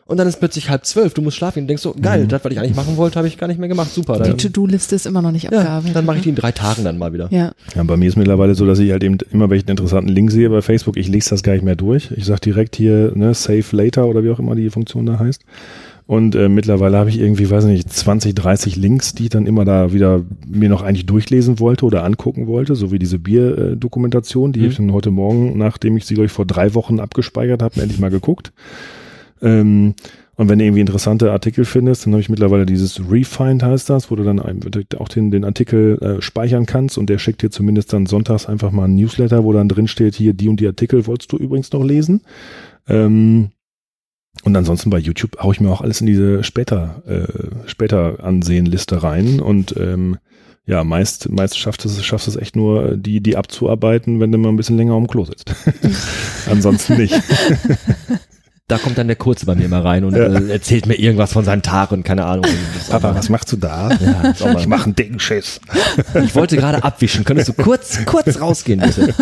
Und 0.07 0.17
dann 0.17 0.27
ist 0.27 0.39
plötzlich 0.39 0.69
halb 0.69 0.83
zwölf, 0.85 1.13
du 1.13 1.21
musst 1.21 1.37
schlafen 1.37 1.59
und 1.59 1.67
denkst 1.67 1.83
so, 1.83 1.93
geil, 2.01 2.25
das, 2.27 2.43
was 2.43 2.51
ich 2.51 2.59
eigentlich 2.59 2.75
machen 2.75 2.97
wollte, 2.97 3.17
habe 3.17 3.27
ich 3.29 3.37
gar 3.37 3.47
nicht 3.47 3.59
mehr 3.59 3.69
gemacht, 3.69 3.93
super. 3.93 4.17
Die 4.17 4.23
Dann, 4.29 4.37
To-Do-Liste 4.37 4.95
ist 4.95 5.05
immer 5.05 5.21
noch 5.21 5.31
nicht 5.31 5.43
ja, 5.43 5.51
abgearbeitet. 5.51 5.95
dann 5.95 6.05
mache 6.05 6.17
ich 6.17 6.23
die 6.23 6.29
in 6.29 6.35
drei 6.35 6.51
Tagen 6.51 6.83
dann 6.83 6.97
mal 6.97 7.13
wieder. 7.13 7.27
Ja, 7.31 7.51
Ja, 7.75 7.83
bei 7.83 7.95
mir 7.95 8.09
ist 8.09 8.17
mittlerweile 8.17 8.53
so, 8.55 8.65
dass 8.65 8.79
ich 8.79 8.91
halt 8.91 9.03
eben 9.03 9.19
immer, 9.31 9.49
wenn 9.49 9.57
ich 9.57 9.63
einen 9.63 9.77
interessanten 9.77 10.09
Link 10.09 10.31
sehe 10.31 10.49
bei 10.49 10.61
Facebook, 10.61 10.97
ich 10.97 11.07
lese 11.07 11.29
das 11.29 11.43
gar 11.43 11.53
nicht 11.53 11.63
mehr 11.63 11.75
durch. 11.77 12.11
Ich 12.17 12.25
sage 12.25 12.41
direkt 12.41 12.75
hier, 12.75 13.13
ne, 13.15 13.33
Save 13.35 13.63
Later 13.71 14.07
oder 14.07 14.23
wie 14.23 14.31
auch 14.31 14.39
immer 14.39 14.55
die 14.55 14.69
Funktion 14.71 15.05
da 15.05 15.17
heißt. 15.19 15.43
Und 16.11 16.35
äh, 16.35 16.49
mittlerweile 16.49 16.97
habe 16.97 17.09
ich 17.09 17.17
irgendwie, 17.21 17.49
weiß 17.49 17.63
nicht, 17.63 17.89
20, 17.89 18.35
30 18.35 18.75
Links, 18.75 19.13
die 19.15 19.23
ich 19.23 19.29
dann 19.29 19.45
immer 19.45 19.63
da 19.63 19.93
wieder 19.93 20.23
mir 20.45 20.67
noch 20.67 20.81
eigentlich 20.81 21.05
durchlesen 21.05 21.57
wollte 21.61 21.85
oder 21.85 22.03
angucken 22.03 22.47
wollte, 22.47 22.75
so 22.75 22.91
wie 22.91 22.99
diese 22.99 23.17
Bier-Dokumentation, 23.17 24.51
die 24.51 24.59
Mhm. 24.59 24.63
habe 24.63 24.71
ich 24.71 24.77
dann 24.77 24.91
heute 24.91 25.09
Morgen, 25.09 25.57
nachdem 25.57 25.95
ich 25.95 26.05
sie, 26.05 26.15
glaube 26.15 26.25
ich, 26.25 26.33
vor 26.33 26.45
drei 26.45 26.73
Wochen 26.73 26.99
abgespeichert 26.99 27.61
habe, 27.61 27.79
endlich 27.79 28.01
mal 28.01 28.11
geguckt. 28.11 28.51
Ähm, 29.41 29.93
und 30.35 30.49
wenn 30.49 30.59
du 30.59 30.65
irgendwie 30.65 30.81
interessante 30.81 31.31
Artikel 31.31 31.63
findest, 31.63 32.05
dann 32.05 32.11
habe 32.11 32.19
ich 32.19 32.27
mittlerweile 32.27 32.65
dieses 32.65 32.99
Refind 33.09 33.63
heißt 33.63 33.89
das, 33.89 34.11
wo 34.11 34.17
du 34.17 34.25
dann 34.25 34.41
auch 34.41 35.07
den, 35.07 35.31
den 35.31 35.45
Artikel 35.45 35.97
äh, 36.01 36.21
speichern 36.21 36.65
kannst 36.65 36.97
und 36.97 37.09
der 37.09 37.19
schickt 37.19 37.41
dir 37.41 37.51
zumindest 37.51 37.93
dann 37.93 38.05
sonntags 38.05 38.47
einfach 38.47 38.71
mal 38.71 38.83
ein 38.83 38.95
Newsletter, 38.97 39.45
wo 39.45 39.53
dann 39.53 39.69
drin 39.69 39.87
steht, 39.87 40.15
hier 40.15 40.33
die 40.33 40.49
und 40.49 40.59
die 40.59 40.67
Artikel 40.67 41.07
wolltest 41.07 41.31
du 41.31 41.37
übrigens 41.37 41.71
noch 41.71 41.85
lesen. 41.85 42.19
Ähm, 42.89 43.51
und 44.43 44.55
ansonsten 44.55 44.89
bei 44.89 44.97
YouTube 44.97 45.37
hau 45.41 45.51
ich 45.51 45.59
mir 45.59 45.69
auch 45.69 45.81
alles 45.81 46.01
in 46.01 46.07
diese 46.07 46.43
später, 46.43 47.03
äh, 47.05 47.69
später 47.69 48.23
ansehen 48.23 48.65
Liste 48.65 49.03
rein 49.03 49.39
und 49.39 49.75
ähm, 49.77 50.17
ja, 50.65 50.83
meist, 50.83 51.29
meist 51.29 51.57
schafft 51.57 51.85
es, 51.85 52.03
schaffst 52.03 52.27
es 52.27 52.35
echt 52.35 52.55
nur, 52.55 52.95
die, 52.95 53.21
die 53.21 53.35
abzuarbeiten, 53.35 54.19
wenn 54.19 54.31
du 54.31 54.37
mal 54.37 54.49
ein 54.49 54.57
bisschen 54.57 54.77
länger 54.77 54.93
am 54.93 55.07
Klo 55.07 55.25
sitzt. 55.25 55.53
Ansonsten 56.49 56.97
nicht. 56.97 57.13
Da 58.71 58.77
kommt 58.77 58.97
dann 58.97 59.07
der 59.07 59.17
Kurze 59.17 59.45
bei 59.45 59.53
mir 59.53 59.67
mal 59.67 59.81
rein 59.81 60.05
und 60.05 60.15
Ja. 60.15 60.27
äh, 60.27 60.49
erzählt 60.49 60.85
mir 60.85 60.95
irgendwas 60.95 61.33
von 61.33 61.43
seinem 61.43 61.61
Tag 61.61 61.91
und 61.91 62.03
keine 62.03 62.23
Ahnung. 62.23 62.45
Papa, 62.89 63.13
was 63.13 63.27
machst 63.27 63.51
du 63.51 63.57
da? 63.57 63.89
Ja, 64.39 64.55
Ich 64.57 64.65
mache 64.65 64.85
einen 64.85 64.95
dicken 64.95 65.19
Schiss. 65.19 65.59
Ich 66.23 66.35
wollte 66.35 66.55
gerade 66.55 66.81
abwischen. 66.83 67.25
Könntest 67.25 67.49
du 67.49 67.53
kurz, 67.53 67.99
kurz 68.05 68.39
rausgehen, 68.39 68.79
bitte? 68.79 69.13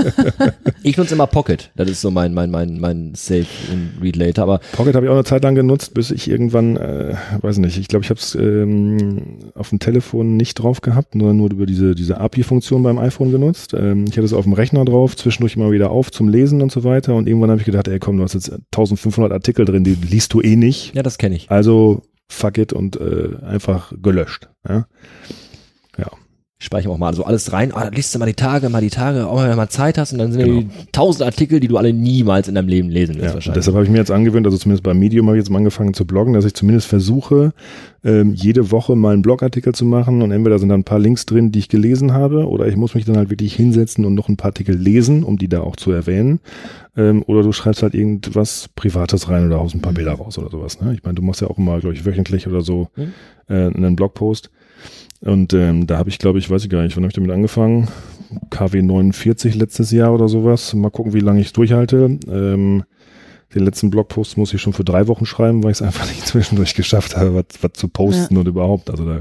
Ich 0.84 0.98
nutze 0.98 1.16
immer 1.16 1.26
Pocket. 1.26 1.72
Das 1.76 1.90
ist 1.90 2.02
so 2.02 2.12
mein, 2.12 2.34
mein, 2.36 2.52
mein, 2.52 2.80
mein 2.80 3.14
Save 3.16 3.48
und 3.72 3.94
Read 4.04 4.16
Later. 4.16 4.44
Aber 4.44 4.60
Pocket 4.74 4.96
habe 4.96 5.06
ich 5.08 5.10
auch 5.10 5.16
eine 5.16 5.24
Zeit 5.24 5.44
lang 5.44 5.56
genutzt, 5.56 5.94
bis 5.96 6.12
ich 6.12 6.30
irgendwann, 6.30 6.78
äh, 6.78 7.16
weiß 7.42 7.58
nicht, 7.58 7.78
ich 7.80 7.88
glaube, 7.88 8.04
ich 8.06 8.12
habe 8.12 8.20
es 8.20 8.36
ähm, 8.36 9.50
auf 9.56 9.70
dem 9.70 9.80
Telefon 9.80 10.38
nicht 10.38 10.56
drauf 10.56 10.82
gehabt, 10.82 11.16
nur, 11.16 11.34
nur 11.34 11.50
über 11.52 11.66
diese, 11.66 11.96
diese 11.96 12.20
API-Funktion 12.20 12.84
beim 12.84 13.00
iPhone 13.00 13.32
genutzt. 13.32 13.74
Ähm, 13.74 14.06
ich 14.06 14.12
hatte 14.18 14.26
es 14.26 14.34
auf 14.34 14.44
dem 14.44 14.54
Rechner 14.54 14.86
drauf, 14.86 15.16
zwischendurch 15.16 15.56
immer 15.56 15.72
wieder 15.72 15.90
auf 15.90 16.12
zum 16.12 16.30
Lesen 16.30 16.62
und 16.62 16.72
so 16.72 16.84
weiter. 16.84 17.16
Und 17.16 17.28
irgendwann 17.28 17.50
habe 17.50 17.60
ich 17.60 17.66
gedacht, 17.66 17.88
ey 17.88 17.98
komm, 18.00 18.18
du 18.18 18.24
hast 18.24 18.34
jetzt 18.36 18.52
1500 18.52 19.39
Artikel 19.40 19.66
drin, 19.66 19.84
die 19.84 19.96
liest 19.96 20.34
du 20.34 20.42
eh 20.42 20.56
nicht. 20.56 20.94
ja, 20.96 21.04
das 21.04 21.18
kenne 21.18 21.36
ich. 21.36 21.50
Also 21.50 22.04
fuck 22.30 22.58
it 22.58 22.74
und 22.74 22.96
äh, 22.98 23.30
einfach 23.44 23.92
gelöscht. 24.02 24.50
Ja? 24.68 24.86
Ich 26.62 26.66
speichere 26.66 26.92
auch 26.92 26.98
mal 26.98 27.14
so 27.14 27.24
alles 27.24 27.54
rein. 27.54 27.72
Ah, 27.74 27.86
dann 27.86 27.94
liest 27.94 28.14
du 28.14 28.20
mal 28.20 28.26
die 28.26 28.34
Tage, 28.34 28.68
mal 28.68 28.82
die 28.82 28.90
Tage, 28.90 29.28
auch 29.28 29.42
wenn 29.42 29.50
du 29.50 29.56
mal 29.56 29.70
Zeit 29.70 29.98
hast 29.98 30.12
und 30.12 30.20
dann 30.20 30.34
sind 30.34 30.44
Genau. 30.44 30.60
die 30.60 30.68
tausend 30.92 31.24
Artikel, 31.24 31.62
die 31.62 31.70
du 31.70 31.78
alle 31.78 31.94
niemals 31.94 32.50
in 32.50 32.56
deinem 32.56 32.68
Leben 32.68 32.90
lesen 32.90 33.16
wirst 33.16 33.28
Ja, 33.28 33.34
wahrscheinlich. 33.36 33.60
deshalb 33.60 33.76
habe 33.76 33.86
ich 33.86 33.90
mir 33.92 33.98
jetzt 34.00 34.12
angewöhnt, 34.12 34.46
also 34.46 34.58
zumindest 34.58 34.84
bei 34.84 34.94
Medium 34.94 35.28
habe 35.28 35.38
ich 35.38 35.42
jetzt 35.44 35.50
mal 35.52 35.60
angefangen 35.60 35.94
zu 35.94 36.06
bloggen, 36.06 36.34
dass 36.34 36.44
ich 36.44 36.54
zumindest 36.54 36.88
versuche, 36.88 37.54
ähm, 38.04 38.34
jede 38.34 38.72
Woche 38.72 38.98
mal 38.98 39.14
einen 39.14 39.22
Blogartikel 39.22 39.74
zu 39.74 39.86
machen 39.86 40.22
und 40.22 40.34
entweder 40.34 40.60
sind 40.60 40.68
da 40.68 40.76
ein 40.76 40.84
paar 40.84 41.00
Links 41.00 41.26
drin, 41.26 41.54
die 41.54 41.60
ich 41.60 41.70
gelesen 41.70 42.12
habe, 42.12 42.46
oder 42.50 42.68
ich 42.68 42.76
muss 42.76 42.94
mich 42.94 43.06
dann 43.06 43.16
halt 43.16 43.30
wirklich 43.30 43.56
hinsetzen 43.56 44.04
und 44.04 44.14
noch 44.14 44.28
ein 44.28 44.36
paar 44.36 44.48
Artikel 44.50 44.76
lesen, 44.76 45.24
um 45.24 45.38
die 45.38 45.48
da 45.48 45.62
auch 45.62 45.78
zu 45.78 45.92
erwähnen. 45.94 46.42
Ähm, 46.98 47.24
oder 47.26 47.42
du 47.42 47.54
schreibst 47.54 47.84
halt 47.84 47.94
irgendwas 47.96 48.68
Privates 48.76 49.30
rein 49.30 49.46
oder 49.46 49.60
haust 49.62 49.76
ein 49.76 49.82
paar 49.82 49.94
Bilder 49.94 50.12
raus 50.12 50.38
oder 50.38 50.50
sowas. 50.50 50.82
Ne? 50.82 50.94
Ich 50.94 51.04
meine, 51.04 51.16
du 51.16 51.22
machst 51.22 51.40
ja 51.40 51.48
auch 51.48 51.58
immer, 51.58 51.80
glaube 51.80 51.96
ich, 51.96 52.04
wöchentlich 52.04 52.48
oder 52.48 52.60
so 52.60 52.90
Mhm. 52.98 53.14
äh, 53.48 53.54
einen 53.74 53.96
Blogpost. 53.96 54.50
Und 55.22 55.54
ähm, 55.54 55.86
da 55.86 55.98
habe 55.98 56.10
ich, 56.10 56.18
glaube 56.20 56.40
ich, 56.40 56.50
weiß 56.50 56.64
ich 56.64 56.70
gar 56.70 56.82
nicht, 56.82 56.96
wann 56.96 57.04
habe 57.04 57.10
ich 57.12 57.16
damit 57.16 57.32
angefangen? 57.32 57.90
KW 58.50 58.82
49 58.82 59.56
letztes 59.56 59.92
Jahr 59.92 60.14
oder 60.14 60.28
sowas. 60.30 60.74
Mal 60.74 60.92
gucken, 60.92 61.14
wie 61.14 61.20
lange 61.20 61.42
ich 61.42 61.52
durchhalte. 61.52 62.20
Ähm, 62.28 62.84
den 63.54 63.66
letzten 63.66 63.90
Blogpost 63.90 64.38
muss 64.38 64.54
ich 64.54 64.62
schon 64.62 64.74
für 64.74 64.84
drei 64.84 65.08
Wochen 65.08 65.26
schreiben, 65.26 65.64
weil 65.64 65.72
ich 65.72 65.78
es 65.78 65.82
einfach 65.86 66.08
nicht 66.08 66.26
zwischendurch 66.26 66.74
geschafft 66.76 67.18
habe, 67.18 67.34
was, 67.36 67.46
was 67.62 67.74
zu 67.74 67.88
posten 67.88 68.38
und 68.38 68.48
überhaupt. 68.48 68.90
Also 68.90 69.06
da 69.06 69.20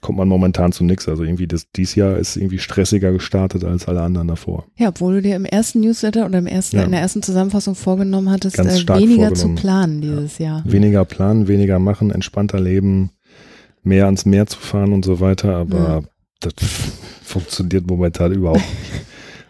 kommt 0.00 0.18
man 0.18 0.28
momentan 0.28 0.70
zu 0.72 0.84
nichts. 0.84 1.08
Also 1.08 1.24
irgendwie 1.24 1.48
das 1.48 1.66
dies 1.74 1.94
Jahr 1.96 2.16
ist 2.16 2.36
irgendwie 2.36 2.58
stressiger 2.60 3.12
gestartet 3.12 3.64
als 3.64 3.88
alle 3.88 4.02
anderen 4.02 4.28
davor. 4.28 4.64
Ja, 4.76 4.88
obwohl 4.90 5.14
du 5.16 5.22
dir 5.22 5.34
im 5.36 5.44
ersten 5.44 5.80
Newsletter 5.80 6.26
oder 6.26 6.38
im 6.38 6.46
ersten, 6.46 6.76
Ja. 6.76 6.84
in 6.84 6.92
der 6.92 7.00
ersten 7.00 7.22
Zusammenfassung 7.22 7.74
vorgenommen 7.74 8.30
hattest, 8.30 8.58
äh, 8.58 8.64
weniger 8.94 9.34
zu 9.34 9.54
planen 9.56 10.00
dieses 10.00 10.38
Jahr. 10.38 10.62
Weniger 10.64 11.04
planen, 11.04 11.48
weniger 11.48 11.80
machen, 11.80 12.10
entspannter 12.12 12.60
leben, 12.60 13.10
mehr 13.86 14.06
ans 14.06 14.26
Meer 14.26 14.46
zu 14.46 14.58
fahren 14.58 14.92
und 14.92 15.04
so 15.04 15.20
weiter, 15.20 15.56
aber 15.56 16.02
das 16.40 16.52
funktioniert 17.22 17.86
momentan 17.86 18.32
überhaupt 18.32 18.58
nicht. 18.60 19.04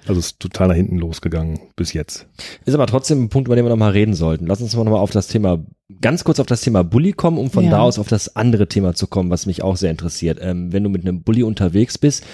Also 0.09 0.21
es 0.21 0.27
ist 0.27 0.39
total 0.39 0.69
nach 0.69 0.77
hinten 0.77 0.99
losgegangen 0.99 1.59
bis 1.75 1.93
jetzt. 1.93 2.29
Ist 2.65 2.75
aber 2.75 2.87
trotzdem 2.87 3.25
ein 3.25 3.29
Punkt, 3.29 3.49
über 3.49 3.57
den 3.57 3.65
wir 3.65 3.71
nochmal 3.71 3.91
reden 3.91 4.15
sollten. 4.15 4.47
Lass 4.47 4.61
uns 4.61 4.77
mal 4.77 4.85
nochmal 4.85 5.01
auf 5.01 5.11
das 5.11 5.27
Thema, 5.27 5.67
ganz 6.01 6.23
kurz 6.23 6.39
auf 6.39 6.47
das 6.47 6.61
Thema 6.61 6.85
Bully 6.85 7.13
kommen, 7.13 7.39
um 7.39 7.51
von 7.51 7.65
Ja. 7.65 7.71
da 7.71 7.79
aus 7.81 7.99
auf 7.99 8.07
das 8.07 8.37
andere 8.37 8.69
Thema 8.69 8.95
zu 8.95 9.09
kommen, 9.09 9.31
was 9.31 9.47
mich 9.47 9.65
auch 9.65 9.77
sehr 9.77 9.91
interessiert. 9.91 10.39
Ähm, 10.41 10.73
wenn 10.73 10.85
du 10.85 10.91
mit 10.91 11.03
einem 11.03 11.25
Bully 11.25 11.43
unterwegs 11.43 11.99
bist, 11.99 12.25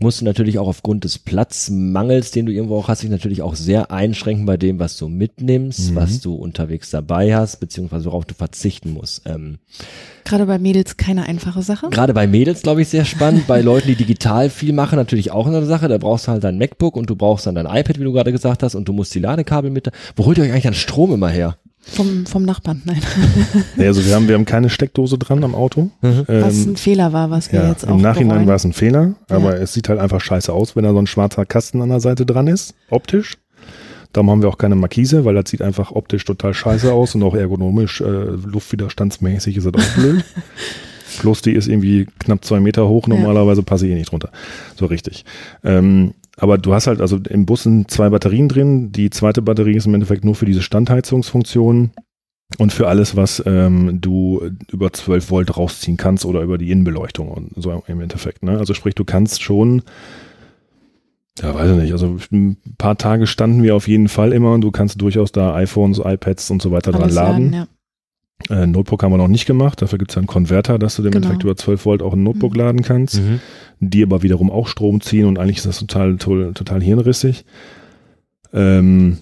musst 0.00 0.20
du 0.20 0.24
natürlich 0.24 0.58
auch 0.58 0.66
aufgrund 0.68 1.04
des 1.04 1.18
Platzmangels, 1.18 2.30
den 2.32 2.46
du 2.46 2.52
irgendwo 2.52 2.76
auch 2.76 2.88
hast, 2.88 3.02
dich 3.02 3.10
natürlich 3.10 3.42
auch 3.42 3.54
sehr 3.54 3.90
einschränken 3.90 4.46
bei 4.46 4.56
dem, 4.56 4.78
was 4.78 4.96
du 4.96 5.08
mitnimmst, 5.08 5.90
Mhm. 5.90 5.94
was 5.96 6.20
du 6.20 6.34
unterwegs 6.34 6.90
dabei 6.90 7.36
hast, 7.36 7.60
beziehungsweise 7.60 8.06
worauf 8.06 8.24
du 8.24 8.34
verzichten 8.34 8.92
musst. 8.92 9.22
Ähm, 9.26 9.58
Gerade 10.24 10.46
bei 10.46 10.58
Mädels 10.58 10.96
keine 10.96 11.24
einfache 11.28 11.62
Sache. 11.62 11.88
Gerade 11.90 12.14
bei 12.14 12.26
Mädels, 12.26 12.62
glaube 12.62 12.82
ich, 12.82 12.88
sehr 12.88 13.04
spannend. 13.04 13.46
bei 13.46 13.60
Leuten, 13.60 13.88
die 13.88 13.96
digital 13.96 14.50
viel 14.50 14.72
machen, 14.72 14.96
natürlich 14.96 15.30
auch 15.30 15.46
eine 15.46 15.64
Sache. 15.66 15.88
Da 15.88 15.98
brauchst 15.98 16.26
du 16.26 16.32
halt 16.32 16.44
dein 16.44 16.58
MacBook 16.58 16.96
und 16.96 17.10
du 17.10 17.16
brauchst 17.16 17.46
dann 17.46 17.54
dein 17.54 17.66
iPad, 17.66 17.98
wie 17.98 18.04
du 18.04 18.12
gerade 18.12 18.32
gesagt 18.32 18.62
hast, 18.62 18.74
und 18.74 18.88
du 18.88 18.92
musst 18.92 19.14
die 19.14 19.18
Ladekabel 19.20 19.70
mit. 19.70 19.90
Wo 20.16 20.24
holt 20.26 20.38
ihr 20.38 20.44
euch 20.44 20.50
eigentlich 20.52 20.62
dann 20.64 20.74
Strom 20.74 21.12
immer 21.12 21.28
her? 21.28 21.56
Vom, 21.84 22.26
vom 22.26 22.44
Nachbarn, 22.44 22.80
nein. 22.84 23.00
Ja, 23.76 23.86
also 23.86 24.04
wir 24.04 24.14
haben, 24.14 24.28
wir 24.28 24.34
haben 24.36 24.44
keine 24.44 24.70
Steckdose 24.70 25.18
dran 25.18 25.42
am 25.44 25.54
Auto. 25.54 25.90
Was 26.00 26.64
Ähm, 26.64 26.72
ein 26.72 26.76
Fehler 26.76 27.12
war, 27.12 27.30
was 27.30 27.50
wir 27.52 27.60
ja, 27.62 27.68
jetzt 27.70 27.86
auch 27.86 27.90
Im 27.96 28.00
Nachhinein 28.00 28.28
bereuen. 28.36 28.46
war 28.48 28.54
es 28.54 28.64
ein 28.64 28.72
Fehler, 28.72 29.14
aber 29.28 29.56
Ja. 29.56 29.62
es 29.62 29.72
sieht 29.74 29.88
halt 29.88 29.98
einfach 29.98 30.20
scheiße 30.20 30.52
aus, 30.52 30.76
wenn 30.76 30.84
da 30.84 30.92
so 30.92 30.98
ein 30.98 31.06
schwarzer 31.08 31.44
Kasten 31.44 31.82
an 31.82 31.88
der 31.88 32.00
Seite 32.00 32.24
dran 32.24 32.46
ist, 32.46 32.74
optisch. 32.88 33.36
Darum 34.12 34.30
haben 34.30 34.42
wir 34.42 34.48
auch 34.48 34.58
keine 34.58 34.74
Markise, 34.76 35.24
weil 35.24 35.34
das 35.34 35.50
sieht 35.50 35.62
einfach 35.62 35.90
optisch 35.90 36.24
total 36.24 36.54
scheiße 36.54 36.92
aus 36.92 37.14
und 37.14 37.22
auch 37.24 37.34
ergonomisch, 37.34 38.00
äh, 38.00 38.04
luftwiderstandsmäßig 38.04 39.56
ist 39.56 39.66
das 39.66 39.74
auch 39.74 39.94
blöd. 39.96 40.24
Plus 41.18 41.42
die 41.42 41.52
ist 41.52 41.66
irgendwie 41.68 42.06
knapp 42.20 42.44
zwei 42.44 42.60
Meter 42.60 42.88
hoch, 42.88 43.06
Ja. 43.08 43.14
normalerweise 43.14 43.62
passe 43.62 43.86
ich 43.86 43.92
eh 43.92 43.96
nicht 43.96 44.10
drunter. 44.10 44.30
So 44.76 44.86
richtig. 44.86 45.24
Ähm, 45.64 46.14
aber 46.36 46.58
du 46.58 46.72
hast 46.72 46.86
halt, 46.86 47.00
also 47.00 47.18
im 47.28 47.46
Bus 47.46 47.64
sind 47.64 47.90
zwei 47.90 48.08
Batterien 48.08 48.48
drin. 48.48 48.92
Die 48.92 49.10
zweite 49.10 49.42
Batterie 49.42 49.76
ist 49.76 49.86
im 49.86 49.94
Endeffekt 49.94 50.24
nur 50.24 50.34
für 50.34 50.46
diese 50.46 50.62
Standheizungsfunktion 50.62 51.90
und 52.58 52.72
für 52.72 52.88
alles, 52.88 53.16
was 53.16 53.42
ähm, 53.46 54.00
du 54.00 54.50
über 54.70 54.92
12 54.92 55.30
Volt 55.30 55.56
rausziehen 55.56 55.96
kannst 55.96 56.24
oder 56.24 56.42
über 56.42 56.58
die 56.58 56.70
Innenbeleuchtung 56.70 57.28
und 57.28 57.50
so 57.56 57.82
im 57.86 58.00
Endeffekt. 58.00 58.42
Ne? 58.42 58.58
Also 58.58 58.74
sprich, 58.74 58.94
du 58.94 59.04
kannst 59.04 59.42
schon, 59.42 59.82
ja, 61.40 61.54
weiß 61.54 61.70
ich 61.72 61.76
nicht, 61.76 61.92
also 61.92 62.16
ein 62.30 62.56
paar 62.78 62.96
Tage 62.98 63.26
standen 63.26 63.62
wir 63.62 63.76
auf 63.76 63.88
jeden 63.88 64.08
Fall 64.08 64.32
immer 64.32 64.52
und 64.52 64.62
du 64.62 64.70
kannst 64.70 65.00
durchaus 65.00 65.32
da 65.32 65.54
iPhones, 65.54 65.98
iPads 65.98 66.50
und 66.50 66.62
so 66.62 66.70
weiter 66.70 66.92
dran 66.92 67.02
Alles 67.04 67.14
laden. 67.14 67.52
ja. 67.52 67.66
Äh, 68.50 68.66
Notebook 68.66 69.02
haben 69.02 69.12
wir 69.12 69.18
noch 69.18 69.28
nicht 69.28 69.46
gemacht, 69.46 69.80
dafür 69.82 69.98
gibt 69.98 70.10
es 70.12 70.16
einen 70.18 70.26
Konverter, 70.26 70.78
dass 70.78 70.96
du 70.96 71.02
im 71.02 71.10
Genau. 71.10 71.16
Endeffekt 71.18 71.44
über 71.44 71.56
12 71.56 71.84
Volt 71.86 72.02
auch 72.02 72.12
ein 72.14 72.22
Notebook 72.22 72.52
Mhm. 72.54 72.58
laden 72.58 72.82
kannst 72.82 73.20
die 73.84 74.04
aber 74.04 74.22
wiederum 74.22 74.48
auch 74.48 74.68
Strom 74.68 75.00
ziehen 75.00 75.26
und 75.26 75.40
eigentlich 75.40 75.56
ist 75.56 75.66
das 75.66 75.80
total, 75.80 76.16
total, 76.16 76.52
total 76.54 76.80
hirnrissig. 76.80 77.44
Ähm, 78.52 79.18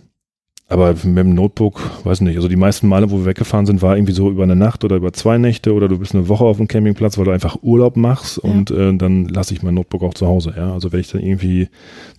aber 0.69 0.91
mit 1.03 1.17
dem 1.19 1.35
Notebook, 1.35 1.81
weiß 2.05 2.21
nicht, 2.21 2.37
also 2.37 2.47
die 2.47 2.57
meisten 2.57 2.87
Male, 2.87 3.11
wo 3.11 3.19
wir 3.21 3.25
weggefahren 3.25 3.67
sind, 3.67 3.83
war 3.83 3.97
irgendwie 3.97 4.13
so 4.13 4.31
über 4.31 4.43
eine 4.45 4.55
Nacht 4.55 4.85
oder 4.85 4.97
über 4.97 5.13
zwei 5.13 5.37
Nächte 5.39 5.73
oder 5.75 5.89
du 5.89 5.99
bist 5.99 6.15
eine 6.15 6.29
Woche 6.29 6.45
auf 6.45 6.59
dem 6.59 6.69
Campingplatz, 6.69 7.17
weil 7.19 7.25
du 7.25 7.31
einfach 7.33 7.57
Urlaub 7.63 7.97
machst 7.97 8.39
Ja. 8.45 8.51
und 8.51 8.71
äh, 8.71 8.95
dann 8.95 9.25
lasse 9.27 9.53
ich 9.55 9.63
mein 9.63 9.75
Notebook 9.75 10.03
auch 10.03 10.15
zu 10.15 10.27
Hause, 10.27 10.53
ja. 10.57 10.73
Also 10.73 10.93
wenn 10.93 11.01
ich 11.01 11.11
dann 11.11 11.23
irgendwie, 11.23 11.69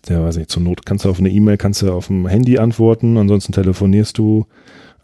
ja 0.09 0.21
weiß 0.23 0.37
nicht, 0.37 0.49
zur 0.49 0.63
Not 0.63 0.85
kannst 0.85 1.05
du 1.05 1.09
auf 1.09 1.19
eine 1.19 1.29
E-Mail, 1.29 1.57
kannst 1.57 1.81
du 1.81 1.93
auf 1.93 2.07
dem 2.07 2.27
Handy 2.27 2.57
antworten, 2.57 3.17
ansonsten 3.17 3.53
telefonierst 3.53 4.17
du. 4.17 4.47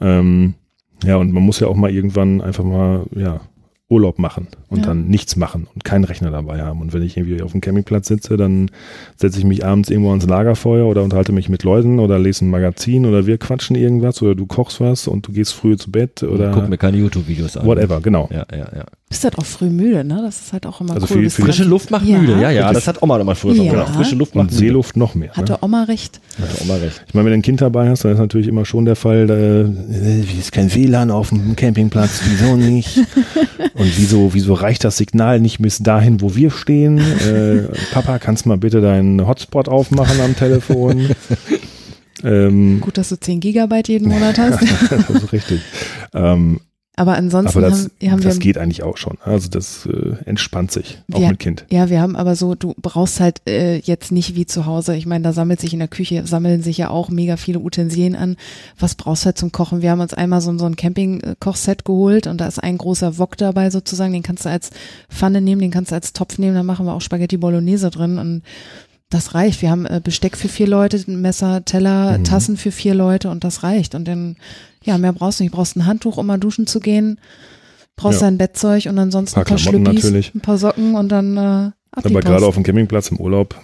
Ähm, 0.02 0.56
ja, 1.04 1.16
und 1.18 1.32
man 1.32 1.44
muss 1.44 1.60
ja 1.60 1.68
auch 1.68 1.76
mal 1.76 1.92
irgendwann 1.92 2.42
einfach 2.42 2.64
mal, 2.64 3.06
ja, 3.16 3.42
Urlaub 3.90 4.20
machen 4.20 4.48
und 4.68 4.80
Ja. 4.80 4.88
dann 4.88 5.08
nichts 5.08 5.38
machen 5.38 5.66
und 5.74 5.86
keinen 5.86 6.04
Rechner 6.04 6.30
dabei 6.30 6.62
haben. 6.62 6.82
Und 6.82 6.92
wenn 6.92 7.02
ich 7.04 7.16
irgendwie 7.16 7.42
auf 7.42 7.54
dem 7.54 7.62
Campingplatz 7.62 8.10
sitze, 8.10 8.36
dann 8.36 8.70
setze 9.16 9.40
ich 9.40 9.46
mich 9.46 9.66
abends 9.66 9.90
irgendwo 9.90 10.10
ans 10.10 10.28
Lagerfeuer 10.28 10.86
oder 10.86 11.04
unterhalte 11.04 11.32
mich 11.32 11.48
mit 11.48 11.64
Leuten 11.64 12.00
oder 12.00 12.20
lese 12.20 12.44
ein 12.44 12.50
Magazin 12.50 13.06
oder 13.06 13.28
wir 13.28 13.38
quatschen 13.38 13.78
irgendwas 13.78 14.22
oder 14.22 14.36
du 14.36 14.46
kochst 14.46 14.82
was 14.82 15.08
und 15.08 15.26
du 15.26 15.32
gehst 15.32 15.54
früh 15.54 15.78
zu 15.78 15.90
Bett 15.90 16.22
oder 16.22 16.52
Guck 16.52 16.68
mir 16.68 16.78
keine 16.78 16.98
YouTube-Videos 16.98 17.56
an. 17.56 17.66
whatever, 17.66 18.02
genau. 18.02 18.28
Ja, 18.30 18.46
ja, 18.52 18.68
ja. 18.76 18.84
Bist 19.10 19.24
halt 19.24 19.38
auch 19.38 19.46
früh 19.46 19.70
müde, 19.70 20.04
ne? 20.04 20.20
Das 20.22 20.38
ist 20.42 20.52
halt 20.52 20.66
auch 20.66 20.82
immer 20.82 20.94
Also 20.96 21.08
cool. 21.16 21.22
dran- 21.22 21.30
Frische 21.30 21.64
Luft 21.64 21.92
macht 21.92 22.06
Ja. 22.06 22.18
müde, 22.18 22.42
ja, 22.42 22.50
ja. 22.52 22.74
Das 22.74 22.88
hat 22.90 23.02
Oma 23.02 23.18
immer 23.22 23.36
früher 23.36 23.54
Ja. 23.54 23.72
gesagt. 23.72 23.96
Frische 23.96 24.16
Luft 24.16 24.36
macht 24.36 24.50
Und. 24.52 24.54
Seeluft 24.58 24.98
noch 24.98 25.16
mehr. 25.16 25.30
Ne? 25.30 25.34
Hatte 25.38 25.60
Oma 25.62 25.84
recht. 25.86 26.20
Hatte 26.42 26.62
Oma 26.62 26.76
recht. 26.76 27.06
Ich 27.08 27.14
meine, 27.14 27.26
wenn 27.28 27.32
du 27.32 27.38
ein 27.40 27.42
Kind 27.42 27.62
dabei 27.62 27.88
hast, 27.90 28.04
dann 28.04 28.12
ist 28.12 28.18
natürlich 28.20 28.50
immer 28.50 28.66
schon 28.66 28.84
der 28.84 28.98
Fall, 28.98 29.30
äh, 29.30 30.28
wie 30.28 30.38
ist 30.38 30.52
kein 30.52 30.74
WLAN 30.76 31.10
auf 31.10 31.30
dem 31.30 31.56
Campingplatz, 31.56 32.20
wieso 32.30 32.58
nicht? 32.58 32.98
Und 33.76 33.98
wieso, 33.98 34.34
wieso 34.34 34.54
reicht 34.56 34.84
das 34.84 34.98
Signal 34.98 35.40
nicht 35.40 35.60
bis 35.60 35.78
dahin, 35.78 36.20
wo 36.20 36.36
wir 36.36 36.52
stehen? 36.52 36.98
Äh, 36.98 37.70
Papa, 37.94 38.20
kannst 38.20 38.46
mal 38.46 38.58
bitte 38.58 38.82
deinen 38.82 39.26
Hotspot 39.26 39.70
aufmachen 39.70 40.20
am 40.20 40.36
Telefon? 40.36 41.12
ähm, 42.26 42.82
Gut, 42.82 42.98
dass 42.98 43.08
du 43.10 43.16
10 43.20 43.40
Gigabyte 43.40 43.88
jeden 43.88 44.10
Monat 44.10 44.38
hast. 44.38 44.60
das 44.90 45.10
ist 45.24 45.32
richtig. 45.32 45.62
Ähm, 46.14 46.60
Aber 47.00 47.16
ansonsten 47.16 47.60
aber 47.60 47.70
das, 47.70 47.92
haben, 48.02 48.12
haben 48.12 48.22
das 48.22 48.36
wir 48.36 48.40
geht 48.40 48.58
eigentlich 48.58 48.82
auch 48.82 48.98
schon. 48.98 49.18
Also 49.24 49.50
das 49.50 49.86
äh, 49.86 50.16
entspannt 50.26 50.72
sich, 50.72 50.98
auch 51.14 51.20
Ja. 51.20 51.30
mit 51.30 51.38
Kind. 51.40 51.64
Ja, 51.70 51.92
wir 51.92 52.02
haben 52.02 52.16
aber 52.16 52.36
so, 52.36 52.56
du 52.56 52.74
brauchst 52.82 53.20
halt 53.20 53.42
äh, 53.48 53.78
jetzt 53.78 54.12
nicht 54.12 54.36
wie 54.36 54.48
zu 54.48 54.66
Hause. 54.66 54.96
Ich 54.96 55.06
meine, 55.06 55.24
da 55.24 55.32
sammelt 55.32 55.60
sich 55.62 55.74
in 55.74 55.80
der 55.80 55.88
Küche, 55.88 56.26
sammeln 56.26 56.64
sich 56.64 56.80
ja 56.80 56.90
auch 56.90 57.10
mega 57.10 57.38
viele 57.38 57.60
Utensilien 57.60 58.16
an. 58.16 58.36
Was 58.80 58.96
brauchst 58.96 59.24
du 59.24 59.26
halt 59.28 59.38
zum 59.38 59.52
Kochen? 59.52 59.84
Wir 59.84 59.92
haben 59.92 60.02
uns 60.02 60.16
einmal 60.16 60.42
so, 60.42 60.58
so 60.58 60.66
ein 60.66 60.76
Camping-Kochset 60.76 61.86
geholt 61.86 62.26
und 62.26 62.42
da 62.42 62.48
ist 62.48 62.58
ein 62.64 62.80
großer 62.80 63.20
Wok 63.20 63.38
dabei 63.38 63.70
sozusagen. 63.70 64.12
Den 64.14 64.24
kannst 64.24 64.46
du 64.46 64.50
als 64.50 64.72
Pfanne 65.10 65.40
nehmen, 65.40 65.62
den 65.62 65.72
kannst 65.72 65.92
du 65.92 65.96
als 65.96 66.14
Topf 66.14 66.40
nehmen. 66.40 66.56
Da 66.56 66.64
machen 66.64 66.88
wir 66.88 66.94
auch 66.94 67.02
Spaghetti 67.02 67.38
Bolognese 67.38 67.92
drin 67.92 68.18
und 68.18 68.42
das 69.10 69.34
reicht. 69.34 69.62
Wir 69.62 69.70
haben 69.72 69.86
äh, 69.86 70.02
Besteck 70.04 70.36
für 70.38 70.50
vier 70.50 70.68
Leute, 70.68 71.02
Messer, 71.10 71.64
Teller, 71.64 72.18
Mhm. 72.18 72.24
Tassen 72.26 72.58
für 72.58 72.72
vier 72.72 72.94
Leute 72.94 73.30
und 73.30 73.44
das 73.44 73.64
reicht. 73.64 73.96
Und 73.96 74.06
dann, 74.08 74.36
ja, 74.84 74.98
mehr 74.98 75.14
brauchst 75.14 75.40
du 75.40 75.44
nicht. 75.44 75.54
Du 75.54 75.58
brauchst 75.58 75.76
ein 75.78 75.86
Handtuch, 75.86 76.18
um 76.18 76.26
mal 76.26 76.38
duschen 76.38 76.68
zu 76.68 76.80
gehen. 76.80 77.20
Brauchst 77.96 78.22
Ja. 78.22 78.28
dein 78.28 78.38
Bettzeug 78.38 78.86
und 78.88 79.00
ansonsten 79.00 79.36
Paar 79.36 79.44
ein 79.46 79.48
paar 79.48 79.58
Schlüppis, 79.58 79.94
natürlich. 80.04 80.36
ein 80.36 80.42
paar 80.42 80.58
Socken 80.58 80.96
und 80.96 81.10
dann 81.10 81.38
äh, 81.38 81.40
ab 81.40 81.74
Aber 82.06 82.20
gerade 82.22 82.46
auf 82.46 82.56
dem 82.56 82.64
Campingplatz 82.64 83.10
im 83.10 83.20
Urlaub, 83.20 83.56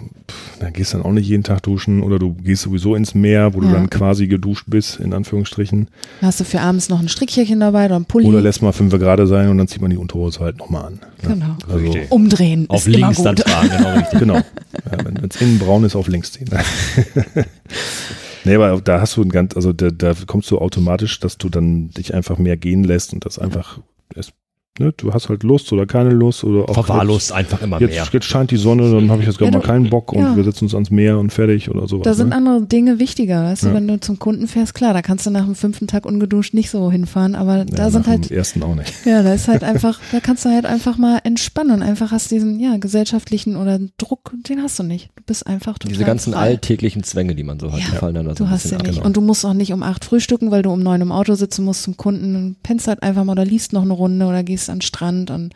da 0.60 0.70
gehst 0.70 0.92
du 0.92 0.98
dann 0.98 1.06
auch 1.06 1.12
nicht 1.12 1.28
jeden 1.28 1.42
Tag 1.42 1.62
duschen 1.62 2.02
oder 2.02 2.18
du 2.18 2.34
gehst 2.34 2.62
sowieso 2.62 2.94
ins 2.94 3.14
Meer, 3.14 3.54
wo 3.54 3.60
du 3.60 3.66
Ja. 3.66 3.74
dann 3.74 3.90
quasi 3.90 4.26
geduscht 4.26 4.64
bist, 4.68 5.00
in 5.00 5.12
Anführungsstrichen. 5.12 5.88
Dann 6.20 6.26
hast 6.28 6.40
du 6.40 6.44
für 6.44 6.60
abends 6.60 6.88
noch 6.88 7.00
ein 7.00 7.08
Strickchen 7.08 7.60
dabei 7.60 7.86
oder 7.86 7.96
ein 7.96 8.04
Pulli. 8.04 8.26
Oder 8.26 8.40
lässt 8.40 8.62
mal 8.62 8.72
fünf 8.72 8.92
gerade 8.98 9.26
sein 9.26 9.48
und 9.48 9.58
dann 9.58 9.68
zieht 9.68 9.80
man 9.82 9.90
die 9.90 9.96
Unterhose 9.96 10.40
halt 10.40 10.58
nochmal 10.58 10.84
an. 10.86 11.00
Ja. 11.22 11.28
Genau. 11.30 11.56
Also, 11.66 11.78
Richtig. 11.78 12.10
Umdrehen 12.12 12.66
Auf 12.68 12.86
ist 12.86 12.94
immer 12.94 13.06
links 13.08 13.22
dann 13.22 13.36
tragen, 13.36 13.70
genau 13.76 13.94
richtig. 13.94 14.18
genau. 14.18 14.34
Ja, 14.36 15.04
wenn 15.04 15.16
es 15.30 15.40
innen 15.40 15.58
braun 15.58 15.84
ist, 15.84 15.96
auf 15.96 16.08
links 16.08 16.32
ziehen. 16.32 16.48
nee, 18.44 18.54
aber 18.54 18.80
da 18.80 19.00
hast 19.00 19.16
du 19.16 19.22
ein 19.22 19.28
ganz, 19.30 19.54
also 19.56 19.72
da, 19.72 19.90
da 19.90 20.14
kommst 20.26 20.50
du 20.50 20.58
automatisch, 20.58 21.20
dass 21.20 21.38
du 21.38 21.48
dann 21.48 21.90
dich 21.90 22.14
einfach 22.14 22.38
mehr 22.38 22.56
gehen 22.56 22.84
lässt 22.84 23.12
und 23.12 23.24
das 23.24 23.38
einfach, 23.38 23.80
es, 24.14 24.32
ne, 24.78 24.92
du 24.96 25.12
hast 25.12 25.28
halt 25.28 25.42
Lust 25.44 25.72
oder 25.72 25.86
keine 25.86 26.10
Lust 26.10 26.42
oder 26.44 26.68
auch 26.68 26.74
Verwahrlost 26.74 27.32
einfach 27.32 27.62
immer 27.62 27.80
Jetzt, 27.80 27.90
mehr. 27.94 28.06
jetzt, 28.12 28.24
scheint 28.24 28.50
die 28.50 28.56
Sonne, 28.56 28.90
dann 28.90 29.10
habe 29.10 29.20
ich 29.22 29.28
jetzt 29.28 29.38
gar 29.38 29.46
Ja, 29.46 29.52
mal 29.52 29.60
du- 29.60 29.66
keinen 29.66 29.88
Bock 29.90 30.12
und 30.12 30.22
ja. 30.22 30.36
wir 30.36 30.42
setzen 30.44 30.64
uns 30.64 30.74
ans 30.74 30.90
Meer 30.90 31.18
und 31.18 31.32
fertig 31.32 31.70
oder 31.70 31.86
sowas. 31.86 32.04
Da 32.04 32.14
sind 32.14 32.30
ne? 32.30 32.36
andere 32.36 32.62
Dinge 32.62 32.98
wichtiger. 32.98 33.44
Weißt 33.44 33.62
du, 33.64 33.68
Ja. 33.68 33.74
wenn 33.74 33.86
du 33.86 34.00
zum 34.00 34.18
Kunden 34.18 34.48
fährst, 34.48 34.74
klar, 34.74 34.92
da 34.92 35.02
kannst 35.02 35.26
du 35.26 35.30
nach 35.30 35.44
dem 35.44 35.54
fünften 35.54 35.86
Tag 35.86 36.06
ungeduscht 36.06 36.54
nicht 36.54 36.70
so 36.70 36.90
hinfahren, 36.90 37.34
aber 37.36 37.58
Ja, 37.58 37.64
da 37.64 37.90
sind 37.90 38.06
halt, 38.08 38.30
dem 38.30 38.36
ersten 38.36 38.62
auch 38.64 38.74
nicht. 38.74 38.92
ja, 39.04 39.22
da 39.22 39.32
ist 39.34 39.46
halt 39.48 39.62
einfach, 39.62 40.00
da 40.12 40.20
kannst 40.20 40.44
du 40.44 40.48
halt 40.50 40.66
einfach 40.66 40.98
mal 40.98 41.20
entspannen 41.24 41.72
und 41.74 41.82
einfach 41.82 42.10
hast 42.10 42.30
diesen, 42.30 42.58
ja, 42.58 42.76
gesellschaftlichen 42.76 43.56
oder 43.56 43.78
Druck, 43.98 44.32
den 44.48 44.60
hast 44.62 44.78
du 44.78 44.82
nicht. 44.82 45.10
Du 45.16 45.22
bist 45.24 45.46
einfach 45.46 45.78
total 45.78 45.92
Diese 45.92 46.04
ganzen 46.04 46.32
frei. 46.32 46.40
alltäglichen 46.40 47.02
Zwänge, 47.04 47.34
die 47.34 47.44
man 47.44 47.60
so 47.60 47.70
hat, 47.72 47.78
Ja. 47.78 47.86
die 47.92 47.96
fallen 47.96 48.14
dann 48.16 48.24
da 48.26 48.34
so 48.34 48.44
Du 48.44 48.50
hast 48.50 48.72
ab. 48.72 48.82
nicht. 48.86 49.04
Und 49.04 49.16
du 49.16 49.20
musst 49.20 49.46
auch 49.46 49.54
nicht 49.54 49.72
um 49.72 49.82
acht 49.82 50.04
frühstücken, 50.04 50.50
weil 50.50 50.62
du 50.62 50.70
um 50.70 50.82
neun 50.82 51.00
im 51.00 51.12
Auto 51.12 51.34
sitzen 51.34 51.64
musst 51.64 51.84
zum 51.84 51.96
Kunden. 51.96 52.34
Und 52.34 52.56
pennst 52.62 52.88
halt 52.88 53.02
einfach 53.04 53.22
mal 53.24 53.32
oder 53.32 53.44
liest 53.44 53.72
noch 53.72 53.82
eine 53.82 53.92
Runde 53.92 54.26
oder 54.26 54.42
gehst 54.42 54.63
an 54.70 54.76
den 54.78 54.82
Strand 54.82 55.30
und 55.30 55.54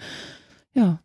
ja. 0.75 1.01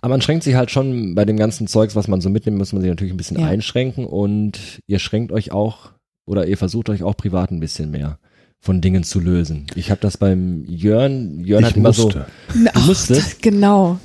Aber 0.00 0.10
man 0.10 0.20
schränkt 0.20 0.44
sich 0.44 0.54
halt 0.56 0.70
schon 0.70 1.14
bei 1.14 1.24
dem 1.24 1.36
ganzen 1.36 1.66
Zeugs, 1.66 1.96
was 1.96 2.08
man 2.08 2.20
so 2.20 2.28
mitnimmt, 2.28 2.58
muss 2.58 2.72
man 2.72 2.82
sich 2.82 2.90
natürlich 2.90 3.12
ein 3.14 3.16
bisschen 3.16 3.38
Ja. 3.40 3.46
einschränken 3.46 4.04
und 4.06 4.58
ihr 4.86 4.98
schränkt 4.98 5.32
euch 5.32 5.52
auch 5.52 5.92
oder 6.26 6.46
ihr 6.46 6.58
versucht 6.58 6.90
euch 6.90 7.02
auch 7.02 7.16
privat 7.16 7.50
ein 7.50 7.60
bisschen 7.60 7.90
mehr 7.90 8.18
von 8.60 8.80
Dingen 8.82 9.04
zu 9.04 9.20
lösen. 9.20 9.66
Ich 9.74 9.90
habe 9.90 10.00
das 10.02 10.18
beim 10.18 10.64
Jörn, 10.66 11.40
Jörn 11.40 11.64
hat 11.64 11.70
Ich 11.72 11.76
immer 11.78 11.92
so, 11.94 12.04
musste. 12.04 12.26
Ach, 12.74 12.86
musstest? 12.86 13.20
das- 13.34 13.38
Genau. 13.40 13.98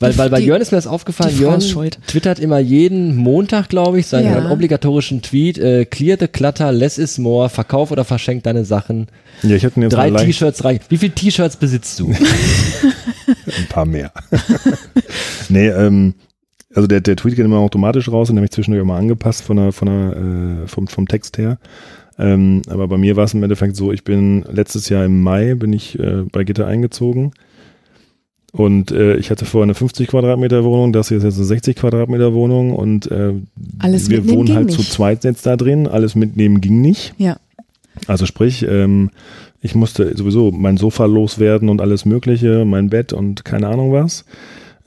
Weil, 0.00 0.16
weil 0.18 0.30
bei 0.30 0.40
die- 0.40 0.46
Jörn 0.46 0.60
ist 0.60 0.70
mir 0.72 0.78
das 0.78 0.86
aufgefallen, 0.86 1.36
Jörn 1.38 1.58
ist 1.58 1.70
schuld. 1.70 1.98
twittert 2.06 2.38
immer 2.38 2.58
jeden 2.58 3.16
Montag, 3.16 3.68
glaube 3.68 3.98
ich, 3.98 4.06
seinen 4.06 4.26
Ja. 4.26 4.50
obligatorischen 4.50 5.22
Tweet, 5.22 5.58
äh, 5.58 5.84
clear 5.84 6.16
the 6.18 6.28
clutter, 6.28 6.72
less 6.72 6.98
is 6.98 7.18
more, 7.18 7.48
verkauf 7.48 7.90
oder 7.90 8.04
verschenk 8.04 8.42
deine 8.44 8.64
Sachen. 8.64 9.08
Ja, 9.42 9.56
ich 9.56 9.62
hätte 9.62 9.80
jetzt 9.80 9.92
Drei 9.92 10.10
T-Shirts 10.10 10.64
reich. 10.64 10.80
Wie 10.88 10.96
viele 10.98 11.12
T-Shirts 11.14 11.56
besitzt 11.56 11.98
du? 12.00 12.08
ein 13.46 13.66
paar 13.68 13.86
mehr. 13.86 14.12
nee, 15.48 15.68
ähm, 15.68 16.14
also 16.74 16.86
der, 16.86 17.00
der 17.00 17.16
Tweet 17.16 17.36
geht 17.36 17.44
immer 17.44 17.58
automatisch 17.58 18.08
raus 18.10 18.28
und 18.28 18.36
der 18.36 18.40
habe 18.40 18.46
ich 18.46 18.52
zwischendurch 18.52 18.82
immer 18.82 18.96
angepasst 18.96 19.42
von 19.42 19.56
der, 19.56 19.72
von 19.72 19.86
der, 19.88 20.64
äh, 20.64 20.68
vom, 20.68 20.86
vom 20.88 21.08
Text 21.08 21.38
her. 21.38 21.58
Ähm, 22.18 22.62
aber 22.68 22.88
bei 22.88 22.96
mir 22.98 23.16
war 23.16 23.24
es 23.24 23.34
im 23.34 23.42
Endeffekt 23.42 23.76
so, 23.76 23.92
ich 23.92 24.02
bin 24.04 24.44
letztes 24.50 24.88
Jahr 24.88 25.04
im 25.04 25.22
Mai 25.22 25.54
bin 25.54 25.72
ich 25.72 25.98
äh, 25.98 26.24
bei 26.32 26.44
Gitter 26.44 26.66
eingezogen 26.66 27.32
und 28.52 28.90
äh, 28.90 29.16
ich 29.16 29.30
hatte 29.30 29.44
vorher 29.44 29.64
eine 29.64 29.74
50 29.74 30.08
Quadratmeter 30.08 30.64
Wohnung, 30.64 30.92
das 30.92 31.08
hier 31.08 31.18
ist 31.18 31.24
jetzt 31.24 31.36
eine 31.36 31.44
60 31.44 31.76
Quadratmeter 31.76 32.32
Wohnung 32.32 32.72
und 32.72 33.10
äh, 33.10 33.34
Alles 33.78 34.08
wir 34.08 34.28
wohnen 34.28 34.54
halt 34.54 34.66
nicht. 34.66 34.78
zu 34.80 34.88
zweit 34.88 35.24
jetzt 35.24 35.44
da 35.46 35.56
drin, 35.56 35.86
alles 35.86 36.14
mitnehmen 36.14 36.60
ging 36.60 36.80
nicht. 36.80 37.14
Ja. 37.18 37.36
Also 38.06 38.26
sprich, 38.26 38.64
ähm, 38.68 39.10
ich 39.60 39.74
musste 39.74 40.16
sowieso 40.16 40.50
mein 40.52 40.76
Sofa 40.76 41.04
loswerden 41.06 41.68
und 41.68 41.80
alles 41.80 42.04
Mögliche, 42.04 42.64
mein 42.64 42.90
Bett 42.90 43.12
und 43.12 43.44
keine 43.44 43.68
Ahnung 43.68 43.92
was. 43.92 44.24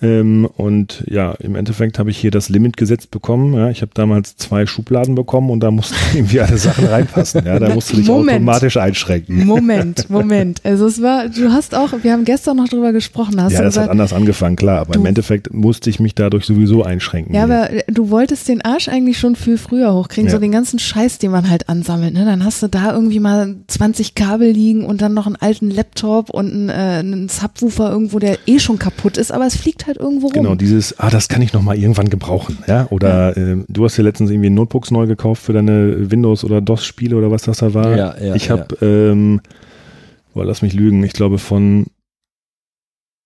Ähm, 0.02 0.48
und 0.58 1.04
ja, 1.08 1.34
im 1.40 1.56
Endeffekt 1.56 2.00
habe 2.00 2.10
ich 2.10 2.18
hier 2.18 2.32
das 2.32 2.50
Limit 2.50 2.76
gesetzt 2.78 3.12
bekommen. 3.12 3.54
Ja, 3.54 3.70
ich 3.70 3.82
habe 3.82 3.92
damals 3.94 4.36
zwei 4.36 4.66
Schubladen 4.66 5.16
bekommen 5.16 5.50
und 5.52 5.60
da 5.60 5.70
mussten 5.72 5.96
irgendwie 6.14 6.40
alle 6.40 6.58
Sachen 6.58 6.86
reinpassen. 6.86 7.46
Ja, 7.46 7.60
da 7.60 7.70
musst 7.76 7.92
du 7.92 7.98
dich 7.98 8.08
Moment. 8.08 8.38
automatisch 8.38 8.78
einschränken. 8.78 9.46
Moment, 9.46 10.10
Moment. 10.10 10.62
Also 10.64 10.88
es 10.88 11.02
war, 11.02 11.28
du 11.30 11.52
hast 11.52 11.76
auch, 11.76 11.94
wir 12.02 12.12
haben 12.14 12.26
gestern 12.26 12.58
noch 12.58 12.68
drüber 12.68 12.92
gesprochen, 12.94 13.42
hast 13.42 13.54
ja, 13.54 13.60
das 13.60 13.76
hat 13.76 13.84
gesagt, 13.84 13.90
anders 13.92 14.14
angefangen, 14.14 14.56
klar, 14.56 14.80
aber 14.82 14.96
im 14.96 15.06
Endeffekt 15.06 15.54
musste 15.54 15.90
ich 15.90 16.00
mich 16.00 16.16
dadurch 16.16 16.46
sowieso 16.46 16.84
einschränken. 16.84 17.36
ja, 17.36 17.44
aber 17.44 17.70
du 17.88 18.10
wolltest 18.10 18.48
den 18.48 18.62
Arsch 18.62 18.88
eigentlich 18.90 19.20
schon 19.20 19.36
viel 19.36 19.58
früher 19.58 19.94
hochkriegen, 19.94 20.28
Ja. 20.30 20.36
so 20.36 20.40
den 20.40 20.52
ganzen 20.52 20.80
Scheiß, 20.80 21.20
den 21.20 21.32
man 21.32 21.50
halt 21.50 21.70
ansammelt. 21.70 22.14
Ne? 22.14 22.26
Dann 22.26 22.44
hast 22.44 22.64
du 22.64 22.68
da 22.68 22.94
irgendwie 22.94 23.20
mal 23.20 23.56
20 23.68 24.16
Kabel 24.16 24.50
liegen 24.52 24.84
und 24.86 25.02
dann 25.02 25.14
noch 25.14 25.28
einen 25.28 25.36
alten 25.36 25.70
Laptop 25.70 26.30
und 26.32 26.52
einen, 26.52 26.70
äh, 26.70 26.74
einen 27.00 27.30
Subwoofer 27.30 27.92
irgendwo, 27.92 28.20
der 28.20 28.38
eh 28.48 28.60
schon 28.60 28.80
kaputt 28.80 29.18
ist, 29.18 29.32
aber 29.32 29.46
es 29.46 29.56
fliegt 29.56 29.86
halt 29.88 29.91
irgendwo 29.98 30.28
rum. 30.28 30.34
Genau, 30.34 30.56
dieses, 30.56 31.00
ah, 31.00 31.10
das 31.10 31.28
kann 31.28 31.42
ich 31.42 31.54
noch 31.54 31.62
mal 31.62 31.78
irgendwann 31.78 32.10
gebrauchen, 32.10 32.58
ja. 32.68 32.88
Oder 32.90 33.36
ähm, 33.38 33.66
du 33.68 33.86
hast 33.86 33.98
ja 33.98 34.04
letztens 34.04 34.30
irgendwie 34.30 34.50
Notebooks 34.50 34.92
neu 34.92 35.08
gekauft 35.08 35.44
für 35.44 35.54
deine 35.54 36.12
Windows- 36.12 36.44
oder 36.44 36.62
DOS-Spiele 36.62 37.16
oder 37.16 37.32
was 37.32 37.44
das 37.44 37.60
da 37.60 37.74
war. 37.74 37.96
Ja, 37.96 38.16
ja, 38.20 38.36
ich 38.36 38.50
habe, 38.50 38.78
ähm, 38.82 39.42
boah, 40.34 40.46
lass 40.46 40.62
mich 40.62 40.74
lügen, 40.74 41.04
ich 41.04 41.14
glaube 41.14 41.38
von, 41.38 41.88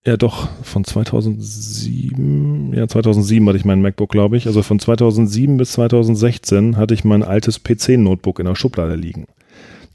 ja 0.06 0.18
doch, 0.18 0.50
von 0.62 0.84
2007, 0.84 2.74
ja 2.74 2.88
2007 2.88 3.48
hatte 3.48 3.58
ich 3.58 3.66
mein 3.66 3.82
MacBook, 3.82 4.12
glaube 4.12 4.38
ich. 4.38 4.46
Also 4.48 4.62
von 4.62 4.80
2007 4.80 5.58
bis 5.58 5.72
2016 5.74 6.78
hatte 6.78 6.94
ich 6.94 7.04
mein 7.04 7.24
altes 7.24 7.64
PC-Notebook 7.64 8.40
in 8.40 8.46
der 8.46 8.56
Schublade 8.56 8.96
liegen. 8.96 9.26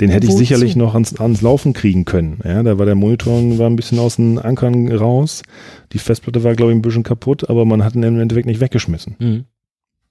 Den 0.01 0.11
hätte 0.11 0.27
ich 0.27 0.33
Wozu? 0.33 0.39
sicherlich 0.39 0.77
noch 0.77 0.95
ans, 0.95 1.21
ans 1.21 1.43
Laufen 1.43 1.75
kriegen 1.75 2.05
können. 2.05 2.39
Ja, 2.45 2.63
da 2.63 2.79
war 2.79 2.87
der 2.87 2.95
Monitor 2.95 3.59
war 3.59 3.69
ein 3.69 3.77
bisschen 3.77 3.99
aus 3.99 4.17
den 4.17 4.39
Ankern 4.39 4.91
raus. 4.91 5.43
Die 5.93 5.99
Festplatte 5.99 6.43
war, 6.43 6.55
glaube 6.55 6.73
ich, 6.73 6.79
ein 6.79 6.83
bisschen 6.83 7.03
kaputt, 7.03 7.51
aber 7.51 7.65
man 7.65 7.85
hat 7.85 7.95
ihn 7.95 8.03
im 8.03 8.19
Endeffekt 8.19 8.47
nicht 8.47 8.61
weggeschmissen. 8.61 9.17
Mhm. 9.19 9.45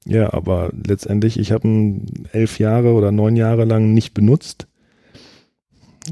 Ja, 0.06 0.34
aber 0.34 0.72
letztendlich, 0.86 1.40
ich 1.40 1.52
habe 1.52 1.68
ihn 1.68 2.06
elf 2.32 2.60
Jahre 2.60 2.94
oder 2.94 3.12
neun 3.12 3.36
Jahre 3.36 3.66
lang 3.66 3.94
nicht 3.94 4.14
benutzt. 4.14 4.68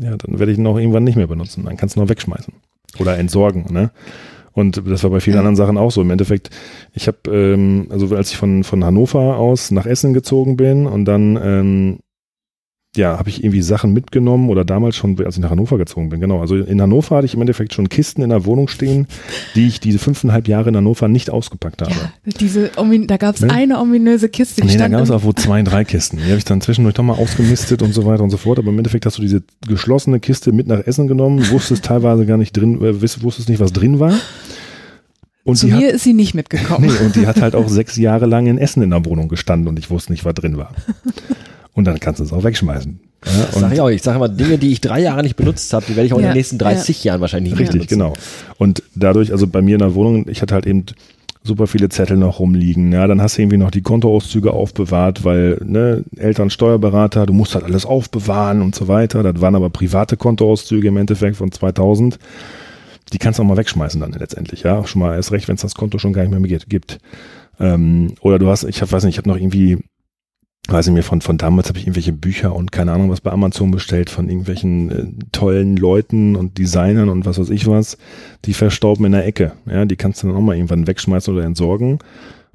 Ja, 0.01 0.15
dann 0.17 0.39
werde 0.39 0.51
ich 0.51 0.57
ihn 0.57 0.67
auch 0.67 0.77
irgendwann 0.77 1.03
nicht 1.03 1.15
mehr 1.15 1.27
benutzen. 1.27 1.63
Dann 1.65 1.77
kannst 1.77 1.95
du 1.95 1.99
ihn 1.99 2.03
noch 2.03 2.09
wegschmeißen. 2.09 2.53
Oder 2.99 3.17
entsorgen, 3.17 3.65
ne? 3.71 3.91
Und 4.51 4.81
das 4.87 5.03
war 5.03 5.11
bei 5.11 5.19
vielen 5.19 5.37
anderen 5.37 5.55
Sachen 5.55 5.77
auch 5.77 5.91
so. 5.91 6.01
Im 6.01 6.09
Endeffekt, 6.09 6.49
ich 6.93 7.07
habe, 7.07 7.17
ähm, 7.29 7.87
also 7.91 8.15
als 8.15 8.31
ich 8.31 8.37
von, 8.37 8.63
von 8.63 8.83
Hannover 8.83 9.37
aus 9.37 9.69
nach 9.69 9.85
Essen 9.85 10.13
gezogen 10.15 10.57
bin 10.57 10.87
und 10.87 11.05
dann, 11.05 11.39
ähm, 11.39 11.99
ja, 12.97 13.17
habe 13.17 13.29
ich 13.29 13.43
irgendwie 13.43 13.61
Sachen 13.61 13.93
mitgenommen 13.93 14.49
oder 14.49 14.65
damals 14.65 14.95
schon, 14.95 15.17
als 15.23 15.35
ich 15.37 15.41
nach 15.41 15.51
Hannover 15.51 15.77
gezogen 15.77 16.09
bin, 16.09 16.19
genau. 16.19 16.41
Also 16.41 16.55
in 16.57 16.81
Hannover 16.81 17.15
hatte 17.17 17.25
ich 17.25 17.33
im 17.35 17.41
Endeffekt 17.41 17.73
schon 17.73 17.87
Kisten 17.89 18.21
in 18.21 18.29
der 18.29 18.45
Wohnung 18.45 18.67
stehen, 18.67 19.07
die 19.55 19.67
ich 19.67 19.79
diese 19.79 19.99
fünfeinhalb 19.99 20.47
Jahre 20.47 20.69
in 20.69 20.75
Hannover 20.75 21.07
nicht 21.07 21.29
ausgepackt 21.29 21.81
habe. 21.81 21.91
ja, 21.91 22.11
diese, 22.39 22.71
da 23.07 23.17
gab 23.17 23.35
es 23.35 23.41
Ne? 23.41 23.51
eine 23.51 23.79
ominöse 23.79 24.29
Kiste, 24.29 24.61
die 24.61 24.67
Nee, 24.67 24.77
da 24.77 24.87
gab 24.87 25.01
es 25.01 25.11
auch 25.11 25.23
wohl 25.23 25.35
zwei, 25.35 25.61
drei 25.61 25.85
Kisten. 25.85 26.17
Die 26.17 26.23
habe 26.25 26.37
ich 26.37 26.45
dann 26.45 26.59
zwischendurch 26.61 26.95
doch 26.95 27.03
mal 27.03 27.13
ausgemistet 27.13 27.81
und 27.81 27.93
so 27.93 28.05
weiter 28.05 28.23
und 28.23 28.29
so 28.31 28.37
fort. 28.37 28.59
Aber 28.59 28.69
im 28.69 28.77
Endeffekt 28.77 29.05
hast 29.05 29.17
du 29.17 29.21
diese 29.21 29.43
geschlossene 29.67 30.19
Kiste 30.19 30.51
mit 30.51 30.67
nach 30.67 30.79
Essen 30.85 31.07
genommen, 31.07 31.49
wusstest 31.51 31.85
teilweise 31.85 32.25
gar 32.25 32.37
nicht 32.37 32.51
drin, 32.57 32.81
äh, 32.83 33.01
wusstest 33.01 33.49
nicht, 33.49 33.59
was 33.59 33.71
drin 33.73 33.99
war. 33.99 34.13
Und 35.43 35.55
Zu 35.55 35.67
mir 35.67 35.87
hat, 35.87 35.93
ist 35.93 36.03
sie 36.03 36.13
nicht 36.13 36.33
mitgekommen. 36.33 36.89
nee, 36.89 37.05
und 37.05 37.15
die 37.15 37.25
hat 37.25 37.39
halt 37.41 37.55
auch 37.55 37.69
sechs 37.69 37.95
Jahre 37.95 38.25
lang 38.25 38.47
in 38.47 38.57
Essen 38.57 38.83
in 38.83 38.89
der 38.89 39.05
Wohnung 39.05 39.29
gestanden 39.29 39.69
und 39.69 39.79
ich 39.79 39.89
wusste 39.89 40.11
nicht, 40.11 40.25
was 40.25 40.33
drin 40.33 40.57
war. 40.57 40.71
Und 41.77 41.85
dann 41.85 41.99
kannst 41.99 42.19
du 42.19 42.23
es 42.23 42.33
auch 42.33 42.43
wegschmeißen. 42.43 42.99
Ja, 43.25 43.31
Sag 43.59 43.71
ich 43.73 43.79
auch. 43.81 43.89
Ich 43.89 44.01
sage 44.01 44.17
immer, 44.17 44.29
Dinge, 44.29 44.57
die 44.57 44.71
ich 44.71 44.81
drei 44.81 44.99
Jahre 44.99 45.21
nicht 45.23 45.35
benutzt 45.35 45.71
habe, 45.73 45.85
die 45.87 45.95
werde 45.95 46.07
ich 46.07 46.13
auch 46.13 46.17
in 46.17 46.23
Ja, 46.23 46.31
den 46.31 46.37
nächsten 46.37 46.57
30 46.57 47.03
Jahren 47.03 47.21
wahrscheinlich 47.21 47.51
nicht 47.53 47.59
mehr 47.59 47.73
Richtig, 47.73 47.89
benutzen. 47.97 48.13
genau. 48.19 48.53
Und 48.57 48.81
dadurch, 48.95 49.31
also 49.31 49.47
bei 49.47 49.61
mir 49.61 49.73
in 49.75 49.79
der 49.79 49.93
Wohnung, 49.95 50.27
ich 50.27 50.41
hatte 50.41 50.53
halt 50.55 50.65
eben 50.65 50.85
super 51.43 51.67
viele 51.67 51.87
Zettel 51.89 52.17
noch 52.17 52.39
rumliegen. 52.39 52.91
Ja, 52.91 53.05
dann 53.07 53.21
hast 53.21 53.37
du 53.37 53.41
irgendwie 53.43 53.57
noch 53.57 53.71
die 53.71 53.81
Kontoauszüge 53.83 54.51
aufbewahrt, 54.53 55.23
weil 55.23 55.61
ne, 55.63 56.03
Eltern, 56.17 56.49
Steuerberater, 56.49 57.25
du 57.25 57.33
musst 57.33 57.53
halt 57.55 57.63
alles 57.63 57.85
aufbewahren 57.85 58.61
und 58.61 58.75
so 58.75 58.87
weiter. 58.87 59.21
Das 59.23 59.39
waren 59.39 59.55
aber 59.55 59.69
private 59.69 60.17
Kontoauszüge 60.17 60.87
im 60.89 60.97
Endeffekt 60.97 61.37
von 61.37 61.51
2000. 61.51 62.17
Die 63.13 63.17
kannst 63.19 63.39
du 63.39 63.43
auch 63.43 63.47
mal 63.47 63.55
wegschmeißen 63.57 64.01
dann 64.01 64.11
letztendlich, 64.13 64.63
ja. 64.63 64.85
Schon 64.85 64.99
mal 65.01 65.15
erst 65.15 65.31
recht, 65.31 65.47
wenn 65.47 65.55
es 65.55 65.61
das 65.61 65.75
Konto 65.75 65.99
schon 65.99 66.11
gar 66.13 66.23
nicht 66.23 66.31
mehr 66.31 66.41
gibt- 66.41 66.69
gibt. 66.69 66.99
Ähm, 67.59 68.13
oder 68.21 68.39
du 68.39 68.47
hast, 68.47 68.63
ich 68.63 68.81
hab, 68.81 68.91
weiß 68.91 69.03
nicht, 69.05 69.13
ich 69.13 69.17
habe 69.19 69.29
noch 69.29 69.37
irgendwie 69.37 69.77
weiß 70.67 70.87
ich 70.87 70.93
mir 70.93 71.03
von, 71.03 71.21
von 71.21 71.37
damals 71.37 71.69
habe 71.69 71.79
ich 71.79 71.85
irgendwelche 71.85 72.13
Bücher 72.13 72.55
und 72.55 72.71
keine 72.71 72.91
Ahnung 72.91 73.09
was 73.09 73.21
bei 73.21 73.31
Amazon 73.31 73.71
bestellt 73.71 74.09
von 74.09 74.29
irgendwelchen 74.29 74.91
äh, 74.91 75.25
tollen 75.31 75.77
Leuten 75.77 76.35
und 76.35 76.57
Designern 76.57 77.09
und 77.09 77.25
was 77.25 77.39
weiß 77.39 77.49
ich 77.49 77.67
was, 77.67 77.97
die 78.45 78.53
verstauben 78.53 79.05
in 79.05 79.13
der 79.13 79.25
Ecke. 79.25 79.53
Ja, 79.65 79.85
die 79.85 79.95
kannst 79.95 80.23
du 80.23 80.27
dann 80.27 80.35
auch 80.35 80.41
mal 80.41 80.55
irgendwann 80.55 80.87
wegschmeißen 80.87 81.33
oder 81.33 81.45
entsorgen. 81.45 81.99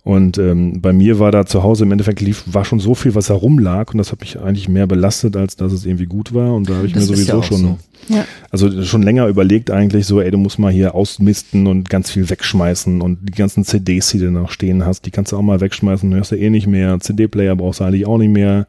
Und 0.04 0.36
ähm, 0.36 0.80
bei 0.80 0.92
mir 0.92 1.20
war 1.20 1.30
da 1.30 1.46
zu 1.46 1.62
Hause 1.62 1.84
im 1.84 1.92
Endeffekt 1.92 2.20
lief, 2.20 2.42
war 2.46 2.64
schon 2.64 2.80
so 2.80 2.94
viel, 2.96 3.14
was 3.14 3.26
da 3.28 3.34
rumlag 3.34 3.92
und 3.92 3.98
das 3.98 4.10
hat 4.10 4.20
mich 4.20 4.38
eigentlich 4.40 4.68
mehr 4.68 4.88
belastet, 4.88 5.36
als 5.36 5.54
dass 5.54 5.72
es 5.72 5.86
irgendwie 5.86 6.06
gut 6.06 6.34
war. 6.34 6.54
Und 6.54 6.68
da 6.68 6.74
habe 6.74 6.86
ich 6.88 6.92
Das 6.92 7.02
mir 7.08 7.14
sowieso 7.14 7.36
ja 7.36 7.42
schon, 7.44 7.58
so. 7.58 7.78
Ja. 8.08 8.24
also 8.50 8.82
schon 8.82 9.04
länger 9.04 9.28
überlegt 9.28 9.70
eigentlich 9.70 10.06
so, 10.08 10.20
ey, 10.20 10.32
du 10.32 10.38
musst 10.38 10.58
mal 10.58 10.72
hier 10.72 10.96
ausmisten 10.96 11.68
und 11.68 11.88
ganz 11.88 12.10
viel 12.10 12.28
wegschmeißen 12.28 13.00
und 13.00 13.18
die 13.22 13.30
ganzen 13.32 13.64
CDs, 13.64 14.08
die 14.10 14.18
du 14.18 14.32
noch 14.32 14.50
stehen 14.50 14.84
hast, 14.84 15.06
die 15.06 15.12
kannst 15.12 15.30
du 15.30 15.36
auch 15.36 15.42
mal 15.42 15.60
wegschmeißen, 15.60 16.12
hörst 16.12 16.32
du 16.32 16.36
eh 16.36 16.50
nicht 16.50 16.66
mehr. 16.66 16.98
CD-Player 16.98 17.54
brauchst 17.54 17.78
du 17.78 17.84
eigentlich 17.84 18.04
auch 18.06 18.18
nicht 18.18 18.32
mehr. 18.32 18.66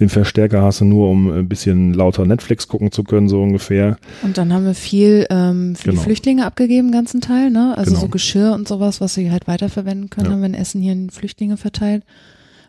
Den 0.00 0.10
Verstärker 0.10 0.60
hast 0.60 0.82
du 0.82 0.84
nur, 0.84 1.08
um 1.08 1.30
ein 1.30 1.48
bisschen 1.48 1.94
lauter 1.94 2.26
Netflix 2.26 2.68
gucken 2.68 2.92
zu 2.92 3.04
können, 3.04 3.30
so 3.30 3.40
ungefähr. 3.42 3.96
Und 4.22 4.36
dann 4.36 4.52
haben 4.52 4.66
wir 4.66 4.74
viel 4.74 5.26
ähm, 5.30 5.76
für 5.76 5.84
Genau. 5.88 6.00
die 6.00 6.04
Flüchtlinge 6.04 6.44
abgegeben, 6.44 6.88
den 6.88 6.92
ganzen 6.92 7.22
Teil, 7.22 7.50
ne? 7.50 7.72
Also 7.78 7.92
Genau. 7.92 8.00
so 8.02 8.08
Geschirr 8.08 8.52
und 8.52 8.68
sowas, 8.68 9.00
was 9.00 9.14
sie 9.14 9.30
halt 9.30 9.46
weiterverwenden 9.46 10.10
können, 10.10 10.26
Ja. 10.26 10.32
haben 10.32 10.40
wir 10.40 10.46
in 10.46 10.54
Essen 10.54 10.73
hier 10.82 10.92
in 10.92 11.10
Flüchtlinge 11.10 11.56
verteilt, 11.56 12.04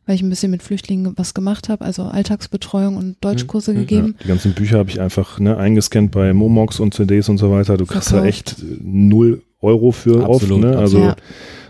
weil 0.06 0.16
ich 0.16 0.22
ein 0.22 0.30
bisschen 0.30 0.51
mit 0.51 0.62
Flüchtlingen 0.64 1.14
was 1.18 1.34
gemacht 1.34 1.70
habe, 1.70 1.84
also 1.84 2.03
Alltagsbetreuung 2.03 2.95
und 2.97 3.18
Deutschkurse 3.22 3.74
Mhm. 3.74 3.78
gegeben. 3.78 4.08
Ja, 4.18 4.24
die 4.24 4.28
ganzen 4.28 4.53
Bücher 4.53 4.78
habe 4.78 4.89
ich 4.89 4.99
einfach 5.01 5.39
ne, 5.39 5.58
eingescannt 5.58 6.12
bei 6.12 6.34
Momox 6.34 6.80
und 6.80 6.93
CDs 6.93 7.28
und 7.30 7.38
so 7.38 7.51
weiter. 7.51 7.78
Du 7.78 7.86
kriegst 7.86 8.12
da 8.12 8.24
echt 8.26 8.60
äh, 8.60 8.78
null 8.82 9.41
Euro 9.62 9.91
für 9.91 10.24
Absolut, 10.24 10.64
oft. 10.64 10.74
Ne? 10.74 10.78
Also 10.78 10.99
Ja. 10.99 11.16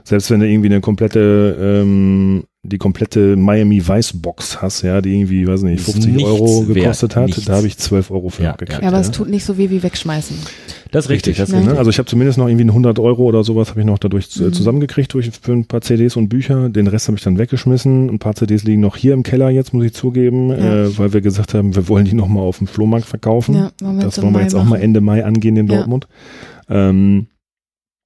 Selbst 0.08 0.30
wenn 0.32 0.40
du 0.40 0.48
irgendwie 0.48 0.70
eine 0.70 0.82
komplette, 0.82 1.58
ähm, 1.60 2.44
die 2.64 2.78
komplette 2.80 3.36
Miami 3.36 3.88
Vice 3.88 4.14
Box 4.14 4.60
hast, 4.62 4.82
ja, 4.82 5.00
die 5.02 5.14
irgendwie, 5.20 5.48
weiß 5.48 5.62
nicht, 5.64 5.82
Ist 5.82 5.92
50 5.92 6.14
nichts 6.14 6.30
Euro 6.30 6.62
gekostet 6.64 7.16
hat, 7.16 7.26
nichts. 7.28 7.46
da 7.46 7.58
habe 7.58 7.68
ich 7.68 7.78
12 7.78 8.10
Euro 8.10 8.30
für 8.30 8.42
Ja, 8.44 8.52
gekriegt. 8.54 8.82
Ja, 8.82 8.88
aber 8.88 9.00
es 9.00 9.08
ja. 9.08 9.14
tut 9.14 9.30
nicht 9.30 9.46
so 9.46 9.58
weh 9.60 9.70
wie 9.70 9.84
wegschmeißen. 9.84 10.36
Das 10.92 11.06
ist 11.06 11.10
richtig. 11.12 11.38
Das 11.38 11.50
ist 11.50 11.54
Ja. 11.54 11.60
richtig. 11.60 11.74
Ne? 11.74 11.78
Also 11.80 11.92
ich 11.92 11.98
habe 12.00 12.08
zumindest 12.08 12.40
noch 12.40 12.48
irgendwie 12.48 12.66
100 12.66 12.98
Euro 13.00 13.24
oder 13.26 13.44
sowas 13.44 13.70
habe 13.70 13.82
ich 13.82 13.86
noch 13.86 14.00
dadurch 14.00 14.30
zu- 14.30 14.46
Mhm. 14.46 14.54
zusammengekriegt 14.54 15.14
durch 15.14 15.30
für 15.42 15.52
ein 15.52 15.66
paar 15.66 15.82
CDs 15.82 16.16
und 16.16 16.30
Bücher. 16.30 16.70
Den 16.70 16.88
Rest 16.88 17.08
habe 17.08 17.18
ich 17.18 17.24
dann 17.24 17.38
weggeschmissen. 17.38 18.10
Ein 18.10 18.18
paar 18.20 18.34
CDs 18.36 18.64
liegen 18.64 18.82
noch 18.82 18.96
hier 18.96 19.14
im 19.14 19.22
Keller 19.22 19.50
jetzt, 19.52 19.74
muss 19.74 19.86
ich 19.86 19.94
zugeben, 19.94 20.50
Ja. 20.50 20.86
äh, 20.86 20.98
weil 20.98 21.14
wir 21.14 21.22
gesagt 21.22 21.54
haben, 21.54 21.76
wir 21.76 21.88
wollen 21.88 22.06
die 22.06 22.14
nochmal 22.16 22.44
auf 22.44 22.58
dem 22.60 22.68
Flohmarkt 22.68 23.06
verkaufen. 23.06 23.54
Ja, 23.56 23.72
wollen 23.82 23.98
wir 23.98 24.06
das 24.06 24.22
wollen 24.22 24.34
wir 24.34 24.42
jetzt 24.42 24.56
auch 24.56 24.64
mal 24.64 24.72
machen. 24.72 24.82
Ende 24.82 25.02
Mai 25.02 25.24
angehen 25.26 25.58
in 25.58 25.68
Ja. 25.68 25.78
Dortmund. 25.78 26.08
Ähm, 26.70 27.28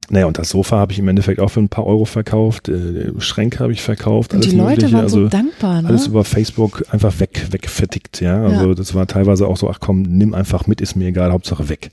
naja, 0.10 0.26
und 0.26 0.38
das 0.38 0.50
Sofa 0.50 0.78
habe 0.78 0.92
ich 0.92 1.00
im 1.00 1.08
Endeffekt 1.08 1.40
auch 1.40 1.50
für 1.50 1.60
ein 1.60 1.70
paar 1.70 1.86
Euro 1.86 2.06
verkauft. 2.06 2.70
Äh, 2.70 3.12
Schränke 3.20 3.60
habe 3.60 3.72
ich 3.74 3.82
verkauft. 3.82 4.34
Und 4.34 4.40
alles 4.40 4.50
die 4.52 4.58
Leute 4.58 4.70
Mögliche. 4.82 4.94
waren 4.94 5.04
also 5.04 5.22
so 5.24 5.28
dankbar, 5.30 5.82
ne? 5.82 5.88
alles 5.90 6.08
über 6.08 6.24
Facebook 6.24 6.84
einfach 6.92 7.20
weg, 7.20 7.48
wegvertickt, 7.52 8.22
ja. 8.22 8.44
Also 8.44 8.70
Ja. 8.70 8.74
das 8.76 8.96
war 8.96 9.08
teilweise 9.08 9.48
auch 9.48 9.58
so, 9.58 9.70
ach 9.70 9.80
komm, 9.80 10.02
nimm 10.04 10.34
einfach 10.34 10.68
mit, 10.68 10.82
ist 10.82 10.96
mir 10.96 11.08
egal, 11.10 11.32
Hauptsache 11.32 11.70
weg. 11.70 11.92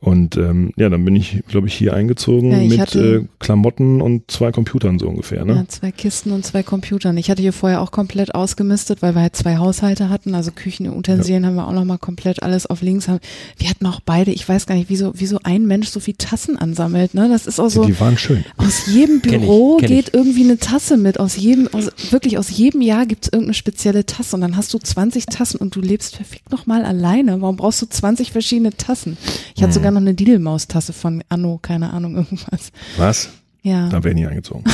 Und 0.00 0.36
ähm, 0.36 0.72
ja, 0.76 0.88
dann 0.88 1.04
bin 1.04 1.16
ich, 1.16 1.42
glaube 1.48 1.66
ich, 1.68 1.74
hier 1.74 1.94
eingezogen 1.94 2.52
Ja, 2.52 2.58
ich 2.60 2.68
mit 2.70 2.78
hatte- 2.80 3.24
äh, 3.24 3.26
Klamotten 3.40 4.00
und 4.00 4.30
zwei 4.30 4.52
Computern 4.52 4.98
so 4.98 5.08
ungefähr. 5.08 5.44
Ne? 5.44 5.54
Ja, 5.54 5.68
zwei 5.68 5.90
Kisten 5.90 6.32
und 6.32 6.44
zwei 6.44 6.62
Computern. 6.62 7.16
Ich 7.16 7.30
hatte 7.30 7.42
hier 7.42 7.52
vorher 7.52 7.80
auch 7.80 7.90
komplett 7.90 8.34
ausgemistet, 8.34 9.02
weil 9.02 9.14
wir 9.14 9.22
halt 9.22 9.34
zwei 9.36 9.56
Haushalte 9.56 10.08
hatten. 10.10 10.34
Also 10.34 10.50
Küchenutensilien 10.52 11.46
haben 11.46 11.54
wir 11.56 11.66
auch 11.66 11.72
nochmal 11.72 11.98
komplett 11.98 12.42
alles 12.42 12.66
auf 12.66 12.82
links. 12.82 13.08
Wir 13.56 13.70
hatten 13.70 13.86
auch 13.86 14.00
beide, 14.00 14.30
ich 14.32 14.46
weiß 14.48 14.66
gar 14.66 14.74
nicht, 14.74 14.90
wieso, 14.90 15.12
wieso 15.16 15.38
ein 15.42 15.66
Mensch 15.66 15.88
so 15.88 15.98
viel 16.00 16.14
Tassen 16.14 16.56
ansammelt. 16.56 17.14
Ne? 17.14 17.28
Das 17.28 17.46
ist 17.46 17.58
auch 17.58 17.70
so, 17.70 17.84
Die 17.84 17.98
waren 17.98 18.18
schön. 18.18 18.44
aus 18.58 18.86
jedem 18.86 19.22
Kenn 19.22 19.34
ich, 19.34 19.40
Büro 19.40 19.76
kenn 19.78 19.90
ich. 19.90 20.04
geht 20.04 20.14
irgendwie 20.14 20.44
eine 20.44 20.58
Tasse 20.58 20.96
mit. 20.98 21.18
Aus 21.18 21.36
jedem, 21.36 21.68
aus, 21.72 21.90
wirklich 22.10 22.38
aus 22.38 22.50
jedem 22.50 22.82
Jahr 22.82 23.06
gibt's 23.06 23.28
irgendeine 23.28 23.54
spezielle 23.54 24.04
Tasse. 24.06 24.36
Und 24.36 24.42
dann 24.42 24.56
hast 24.56 24.72
du 24.74 24.78
20 24.78 25.26
Tassen 25.26 25.56
und 25.58 25.74
du 25.74 25.80
lebst 25.80 26.16
verfickt 26.16 26.50
nochmal 26.52 26.84
alleine. 26.84 27.40
Warum 27.40 27.56
brauchst 27.56 27.80
du 27.82 27.86
20 27.86 28.30
verschiedene 28.32 28.76
Tassen? 28.76 29.16
Ich 29.54 29.60
Mhm. 29.60 29.64
hatte 29.64 29.74
sogar 29.74 29.85
noch 29.90 30.00
eine 30.00 30.14
Didelmaus-Tasse 30.14 30.92
von 30.92 31.22
Anno, 31.28 31.58
keine 31.60 31.92
Ahnung, 31.92 32.16
irgendwas. 32.16 32.70
Was? 32.96 33.30
Ja. 33.66 33.88
Da 33.88 34.04
wäre 34.04 34.10
ich 34.10 34.20
nie 34.20 34.26
eingezogen. 34.26 34.62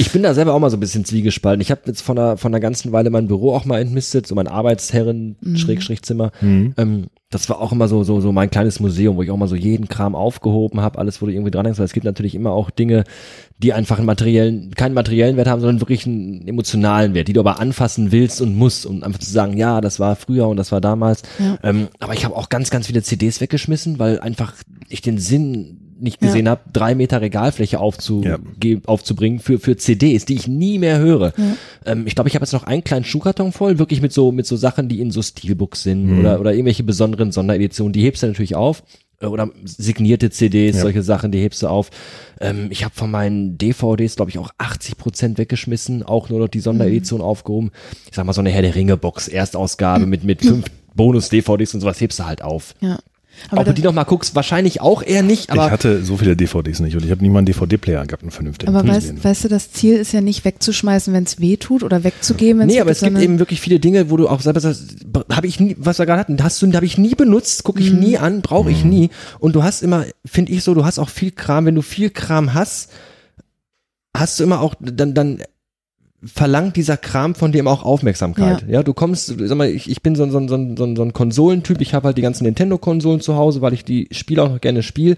Ich 0.00 0.12
bin 0.12 0.22
da 0.22 0.32
selber 0.32 0.54
auch 0.54 0.60
mal 0.60 0.70
so 0.70 0.76
ein 0.76 0.80
bisschen 0.80 1.04
zwiegespalten. 1.04 1.60
Ich 1.60 1.72
habe 1.72 1.80
jetzt 1.86 2.02
von 2.02 2.16
einer, 2.16 2.36
von 2.36 2.52
einer 2.52 2.60
ganzen 2.60 2.92
Weile 2.92 3.10
mein 3.10 3.26
Büro 3.26 3.52
auch 3.52 3.64
mal 3.64 3.80
entmistet, 3.80 4.28
so 4.28 4.34
mein 4.36 4.46
Arbeitsherren, 4.46 5.36
Schrägstrich 5.56 6.02
Zimmer. 6.02 6.30
Mhm. 6.40 6.74
Ähm, 6.76 7.06
das 7.30 7.48
war 7.48 7.60
auch 7.60 7.72
immer 7.72 7.88
so, 7.88 8.04
so, 8.04 8.20
so 8.20 8.30
mein 8.30 8.48
kleines 8.48 8.78
Museum, 8.78 9.16
wo 9.16 9.22
ich 9.22 9.30
auch 9.30 9.36
mal 9.36 9.48
so 9.48 9.56
jeden 9.56 9.88
Kram 9.88 10.14
aufgehoben 10.14 10.80
habe, 10.80 10.98
alles, 10.98 11.20
wo 11.20 11.26
du 11.26 11.32
irgendwie 11.32 11.50
dran 11.50 11.66
hängst, 11.66 11.80
weil 11.80 11.86
es 11.86 11.92
gibt 11.92 12.04
natürlich 12.04 12.36
immer 12.36 12.52
auch 12.52 12.70
Dinge, 12.70 13.04
die 13.58 13.72
einfach 13.72 13.96
einen 13.96 14.06
materiellen, 14.06 14.70
keinen 14.74 14.94
materiellen 14.94 15.36
Wert 15.36 15.48
haben, 15.48 15.60
sondern 15.60 15.80
wirklich 15.80 16.06
einen 16.06 16.46
emotionalen 16.46 17.14
Wert, 17.14 17.26
die 17.26 17.32
du 17.32 17.40
aber 17.40 17.58
anfassen 17.58 18.12
willst 18.12 18.40
und 18.40 18.54
musst, 18.54 18.86
um 18.86 19.02
einfach 19.02 19.20
zu 19.20 19.30
sagen, 19.30 19.56
ja, 19.56 19.80
das 19.80 19.98
war 19.98 20.14
früher 20.14 20.46
und 20.46 20.58
das 20.58 20.70
war 20.70 20.80
damals. 20.80 21.22
Ja. 21.38 21.58
Ähm, 21.64 21.88
aber 21.98 22.14
ich 22.14 22.24
habe 22.24 22.36
auch 22.36 22.50
ganz, 22.50 22.70
ganz 22.70 22.86
viele 22.86 23.02
CDs 23.02 23.40
weggeschmissen, 23.40 23.98
weil 23.98 24.20
einfach 24.20 24.54
ich 24.88 25.02
den 25.02 25.18
Sinn 25.18 25.87
nicht 26.00 26.20
gesehen 26.20 26.46
Ja. 26.46 26.52
habe, 26.52 26.62
drei 26.72 26.94
Meter 26.94 27.20
Regalfläche 27.20 27.80
aufzu 27.80 28.22
Ja. 28.24 28.38
ge- 28.58 28.80
aufzubringen 28.86 29.38
für, 29.40 29.58
für 29.58 29.76
CDs, 29.76 30.24
die 30.24 30.34
ich 30.34 30.48
nie 30.48 30.78
mehr 30.78 30.98
höre. 30.98 31.32
Ähm, 31.86 32.06
ich 32.06 32.14
glaube, 32.14 32.28
ich 32.28 32.34
habe 32.34 32.44
jetzt 32.44 32.52
noch 32.52 32.64
einen 32.64 32.84
kleinen 32.84 33.04
Schuhkarton 33.04 33.52
voll, 33.52 33.78
wirklich 33.78 34.00
mit 34.02 34.12
so, 34.12 34.32
mit 34.32 34.46
so 34.46 34.56
Sachen, 34.56 34.88
die 34.88 35.00
in 35.00 35.10
so 35.10 35.22
Steelbooks 35.22 35.82
sind 35.82 36.06
Mhm. 36.06 36.18
oder, 36.20 36.40
oder 36.40 36.52
irgendwelche 36.52 36.82
besonderen 36.84 37.32
Sondereditionen, 37.32 37.92
die 37.92 38.02
hebst 38.02 38.22
du 38.22 38.26
natürlich 38.28 38.54
auf. 38.54 38.82
Äh, 39.20 39.26
Oder 39.26 39.50
signierte 39.64 40.30
CDs, 40.30 40.76
Ja. 40.76 40.82
solche 40.82 41.02
Sachen, 41.02 41.32
die 41.32 41.40
hebst 41.40 41.62
du 41.64 41.66
auf. 41.66 41.90
Ähm, 42.40 42.68
ich 42.70 42.84
habe 42.84 42.94
von 42.94 43.10
meinen 43.10 43.58
DVDs, 43.58 44.14
glaube 44.14 44.30
ich, 44.30 44.38
auch 44.38 44.50
80 44.58 44.96
Prozent 44.96 45.38
weggeschmissen, 45.38 46.04
auch 46.04 46.28
nur 46.30 46.38
noch 46.38 46.46
die 46.46 46.60
Sonderedition 46.60 47.20
aufgehoben. 47.20 47.72
Ich 48.08 48.14
sag 48.14 48.24
mal, 48.26 48.32
so 48.32 48.40
eine 48.40 48.50
Herr 48.50 48.62
der 48.62 48.76
Ringe-Box, 48.76 49.26
Erstausgabe 49.26 50.06
mit, 50.06 50.22
mit 50.22 50.42
fünf 50.42 50.66
Bonus-DVDs 50.94 51.74
und 51.74 51.80
sowas 51.80 52.00
hebst 52.00 52.20
du 52.20 52.26
halt 52.26 52.42
auf. 52.42 52.74
Ja. 52.80 52.98
Ob 53.50 53.64
du 53.64 53.72
die 53.72 53.82
noch 53.82 53.92
mal 53.92 54.04
guckst, 54.04 54.34
wahrscheinlich 54.34 54.80
auch 54.80 55.02
eher 55.02 55.22
nicht, 55.22 55.50
aber 55.50 55.66
ich 55.66 55.70
hatte 55.70 56.02
so 56.04 56.16
viele 56.16 56.36
DVDs 56.36 56.80
nicht 56.80 56.96
und 56.96 57.04
ich 57.04 57.10
habe 57.10 57.22
nie 57.22 57.30
mal 57.30 57.38
einen 57.38 57.46
DVD-Player 57.46 58.06
gehabt, 58.06 58.22
einen 58.22 58.30
vernünftigen. 58.30 58.74
Aber 58.74 58.86
weißt, 58.86 59.24
weißt 59.24 59.44
du, 59.44 59.48
das 59.48 59.72
Ziel 59.72 59.96
ist 59.96 60.12
ja 60.12 60.20
nicht 60.20 60.44
wegzuschmeißen, 60.44 61.12
wenn 61.12 61.24
es 61.24 61.40
weh 61.40 61.56
tut 61.56 61.82
oder 61.82 62.04
wegzugeben, 62.04 62.60
wenn 62.60 62.68
Nee, 62.68 62.80
aber 62.80 62.90
es 62.90 63.00
gibt 63.00 63.18
eben 63.18 63.38
wirklich 63.38 63.60
viele 63.60 63.80
Dinge, 63.80 64.10
wo 64.10 64.16
du 64.16 64.28
auch 64.28 64.40
selber 64.40 64.60
sagst, 64.60 64.96
habe 65.30 65.46
ich 65.46 65.60
nie, 65.60 65.76
was 65.78 65.98
wir 65.98 66.06
gerade 66.06 66.20
hatten, 66.20 66.42
hast 66.42 66.60
du, 66.62 66.72
habe 66.72 66.86
ich 66.86 66.98
nie 66.98 67.14
benutzt, 67.14 67.64
gucke 67.64 67.80
ich 67.80 67.92
nie 67.92 68.18
an, 68.18 68.42
brauche 68.42 68.70
ich 68.70 68.84
nie. 68.84 69.10
Und 69.38 69.54
du 69.54 69.62
hast 69.62 69.82
immer, 69.82 70.04
finde 70.24 70.52
ich 70.52 70.62
so, 70.62 70.74
du 70.74 70.84
hast 70.84 70.98
auch 70.98 71.08
viel 71.08 71.30
Kram, 71.30 71.66
wenn 71.66 71.74
du 71.74 71.82
viel 71.82 72.10
Kram 72.10 72.54
hast, 72.54 72.90
hast 74.16 74.38
du 74.38 74.44
immer 74.44 74.60
auch, 74.60 74.74
dann, 74.80 75.14
dann 75.14 75.42
verlangt 76.24 76.74
dieser 76.76 76.96
Kram 76.96 77.34
von 77.36 77.52
dir 77.52 77.60
immer 77.60 77.70
auch 77.70 77.84
Aufmerksamkeit. 77.84 78.64
Ja, 78.68 78.82
du 78.82 78.92
kommst, 78.92 79.26
sag 79.38 79.56
mal, 79.56 79.68
ich, 79.68 79.88
ich 79.88 80.02
bin 80.02 80.16
so, 80.16 80.24
ein- 80.24 80.30
so, 80.32 80.38
ein- 80.38 80.48
so, 80.48 80.54
ein- 80.56 80.76
so, 80.76 80.84
ein- 80.84 80.96
so 80.96 81.02
ein 81.02 81.12
Konsolentyp, 81.12 81.80
ich 81.80 81.94
habe 81.94 82.06
halt 82.06 82.18
die 82.18 82.22
ganzen 82.22 82.42
Nintendo-Konsolen 82.44 83.20
zu 83.20 83.36
Hause, 83.36 83.60
weil 83.62 83.72
ich 83.72 83.84
die 83.84 84.08
Spiele 84.10 84.42
auch 84.42 84.48
noch 84.50 84.60
gerne 84.60 84.82
spiele, 84.82 85.16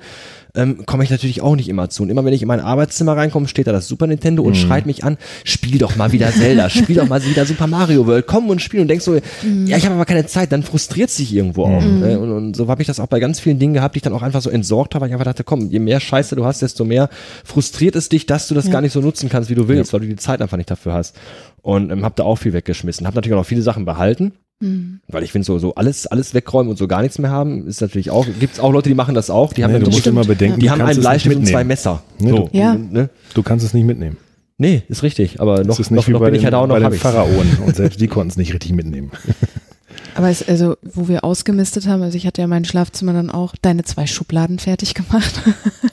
ähm, 0.55 0.84
komme 0.86 1.05
ich 1.05 1.11
natürlich 1.11 1.42
auch 1.42 1.57
nicht 1.57 1.68
immer 1.68 1.90
zu. 1.90 2.03
Und 2.03 2.11
immer 2.11 2.24
wenn 2.24 2.32
ich 2.32 2.42
in 2.42 2.48
mein 2.48 2.61
Arbeitszimmer 2.61 3.16
reinkomme, 3.16 3.48
steht 3.48 3.66
da 3.66 3.72
das 3.72 3.88
Super 3.88 4.07
Nintendo 4.07 4.42
und 4.42 4.57
schreit 4.57 4.86
mich 4.86 5.05
an, 5.05 5.16
spiel 5.44 5.78
doch 5.78 5.96
mal 5.96 6.12
wieder 6.12 6.30
Zelda, 6.32 6.70
spiel 6.70 6.96
doch 6.96 7.09
mal 7.09 7.24
wieder 7.24 7.46
Super 7.46 7.66
Mario 7.66 8.07
World, 8.07 8.26
komm 8.26 8.48
und 8.48 8.61
spiel 8.61 8.80
und 8.80 8.88
denkst 8.88 9.05
so, 9.05 9.14
ja, 9.14 9.76
ich 9.76 9.84
habe 9.84 9.94
aber 9.94 10.05
keine 10.05 10.26
Zeit, 10.26 10.53
dann 10.53 10.62
frustriert 10.62 11.11
sich 11.11 11.34
irgendwo 11.34 11.64
auch. 11.64 11.82
Ne? 11.82 12.18
Und, 12.18 12.30
und 12.30 12.57
so 12.57 12.68
habe 12.68 12.82
ich 12.82 12.86
das 12.86 13.01
auch 13.01 13.07
bei 13.07 13.20
ganz 13.20 13.40
vielen 13.40 13.59
Dingen 13.59 13.74
gehabt, 13.74 13.94
die 13.94 13.98
ich 13.98 14.03
dann 14.03 14.12
auch 14.12 14.22
einfach 14.22 14.42
so 14.42 14.51
entsorgt 14.51 14.94
habe, 14.94 15.03
weil 15.03 15.09
ich 15.09 15.14
einfach 15.14 15.24
dachte, 15.24 15.44
komm, 15.44 15.68
je 15.70 15.78
mehr 15.78 16.01
Scheiße 16.01 16.36
du 16.36 16.44
hast, 16.44 16.62
desto 16.62 16.84
mehr 16.84 17.09
frustriert 17.44 17.96
es 17.96 18.09
dich, 18.09 18.26
dass 18.26 18.48
du 18.48 18.55
das 18.55 18.70
gar 18.70 18.80
nicht 18.80 18.92
so 18.92 19.01
nutzen 19.01 19.28
kannst, 19.28 19.51
wie 19.51 19.55
du 19.55 19.68
willst, 19.68 19.92
weil 19.92 20.01
du 20.01 20.07
die 20.07 20.16
Zeit 20.16 20.42
einfach 20.42 20.57
nicht 20.57 20.70
dafür 20.70 20.94
hast. 20.94 21.16
Und 21.62 21.90
ähm, 21.90 22.05
habe 22.05 22.14
da 22.16 22.24
auch 22.24 22.36
viel 22.36 22.53
weggeschmissen. 22.53 23.07
Habe 23.07 23.16
natürlich 23.16 23.34
auch 23.34 23.40
noch 23.40 23.46
viele 23.46 23.62
Sachen 23.62 23.84
behalten. 23.84 24.32
Mhm. 24.61 25.00
Weil 25.08 25.22
ich 25.22 25.32
finde, 25.32 25.46
so, 25.46 25.58
so 25.58 25.74
alles, 25.74 26.06
alles 26.06 26.34
wegräumen 26.34 26.70
und 26.70 26.76
so 26.76 26.86
gar 26.86 27.02
nichts 27.02 27.18
mehr 27.18 27.30
haben, 27.30 27.66
ist 27.66 27.80
natürlich 27.80 28.11
auch, 28.11 28.26
gibt's 28.38 28.61
auch 28.61 28.70
Leute, 28.72 28.88
die 28.90 28.94
machen 28.94 29.14
das 29.14 29.30
auch, 29.30 29.52
die 29.52 29.64
haben, 29.64 29.72
Nee, 29.72 29.78
dann 29.78 29.84
du 29.88 29.90
musst 29.90 30.06
immer 30.06 30.24
bedenken, 30.24 30.61
die 30.61 30.66
du 30.66 30.72
haben 30.72 30.80
einen 30.82 30.90
es 30.90 31.00
Bleistift 31.00 31.36
und 31.36 31.46
zwei 31.46 31.64
Messer. 31.64 32.02
Nee, 32.18 32.30
so, 32.30 32.36
du- 32.52 32.56
Ja. 32.58 32.74
Ne? 32.74 33.08
Du 33.34 33.42
kannst 33.42 33.64
es 33.64 33.72
nicht 33.74 33.84
mitnehmen. 33.86 34.16
Nee, 34.58 34.82
ist 34.88 35.02
richtig, 35.02 35.40
aber 35.40 35.61
noch, 35.61 35.68
Das 35.68 35.80
ist 35.80 35.90
nicht 35.90 36.06
noch, 36.08 36.12
noch 36.12 36.20
bin 36.20 36.32
den, 36.32 36.38
ich 36.40 36.44
halt 36.44 36.52
auch 36.54 36.66
noch 36.66 36.76
bei 36.76 36.84
hab 36.84 36.90
den. 36.92 37.00
Pharaonen 37.00 37.58
und 37.66 37.74
selbst 37.74 38.00
die 38.00 38.08
konnten 38.08 38.28
es 38.30 38.36
nicht 38.36 38.52
richtig 38.52 38.72
mitnehmen. 38.72 39.11
Aber 40.14 40.28
es, 40.28 40.46
also, 40.46 40.76
wo 40.82 41.06
wir 41.08 41.22
ausgemistet 41.24 41.86
haben, 41.86 42.02
also 42.02 42.16
ich 42.16 42.26
hatte 42.26 42.40
ja 42.42 42.46
mein 42.48 42.64
Schlafzimmer 42.64 43.12
dann 43.12 43.30
auch 43.30 43.54
deine 43.62 43.84
zwei 43.84 44.06
Schubladen 44.06 44.58
fertig 44.58 44.94
gemacht. 44.94 45.40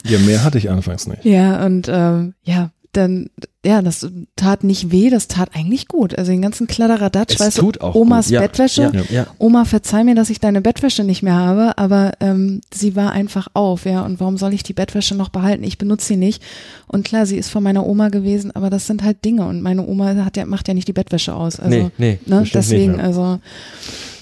Ja, 0.05 0.17
mehr 0.19 0.43
hatte 0.43 0.57
ich 0.57 0.69
anfangs 0.71 1.07
nicht. 1.07 1.23
ja, 1.23 1.63
und 1.65 1.87
ähm, 1.89 2.33
ja, 2.43 2.71
dann, 2.93 3.29
ja, 3.67 3.81
das 3.81 4.07
tat 4.37 4.63
nicht 4.63 4.91
weh, 4.91 5.09
das 5.09 5.27
tat 5.27 5.49
eigentlich 5.53 5.89
gut. 5.89 6.17
Also 6.17 6.31
den 6.31 6.41
ganzen 6.41 6.67
Kladderadatsch, 6.67 7.33
Es 7.33 7.39
weißt 7.41 7.57
tut 7.57 7.75
du, 7.75 7.81
auch 7.81 7.95
Omas 7.95 8.29
gut. 8.29 8.39
Bettwäsche. 8.39 8.91
Ja, 8.93 9.01
ja. 9.09 9.27
Oma, 9.39 9.65
verzeih 9.65 10.05
mir, 10.05 10.15
dass 10.15 10.29
ich 10.29 10.39
deine 10.39 10.61
Bettwäsche 10.61 11.03
nicht 11.03 11.21
mehr 11.21 11.35
habe, 11.35 11.77
aber 11.77 12.13
ähm, 12.21 12.61
sie 12.73 12.95
war 12.95 13.11
einfach 13.11 13.49
auf, 13.53 13.85
ja. 13.85 14.05
Und 14.05 14.21
warum 14.21 14.37
soll 14.37 14.53
ich 14.53 14.63
die 14.63 14.71
Bettwäsche 14.71 15.15
noch 15.15 15.27
behalten? 15.27 15.65
Ich 15.65 15.77
benutze 15.77 16.07
sie 16.07 16.15
nicht. 16.15 16.41
Und 16.87 17.03
klar, 17.03 17.25
sie 17.25 17.35
ist 17.35 17.49
von 17.49 17.61
meiner 17.61 17.85
Oma 17.85 18.07
gewesen, 18.07 18.55
aber 18.55 18.69
das 18.69 18.87
sind 18.87 19.03
halt 19.03 19.25
Dinge. 19.25 19.45
Und 19.45 19.61
meine 19.61 19.85
Oma 19.85 20.15
hat 20.23 20.37
ja, 20.37 20.45
macht 20.45 20.69
ja 20.69 20.73
nicht 20.73 20.87
die 20.87 20.93
Bettwäsche 20.93 21.35
aus. 21.35 21.59
Also, 21.59 21.77
Nee, 21.77 21.91
nee, 21.97 22.19
ne, 22.25 22.45
deswegen, 22.53 23.01
also 23.01 23.39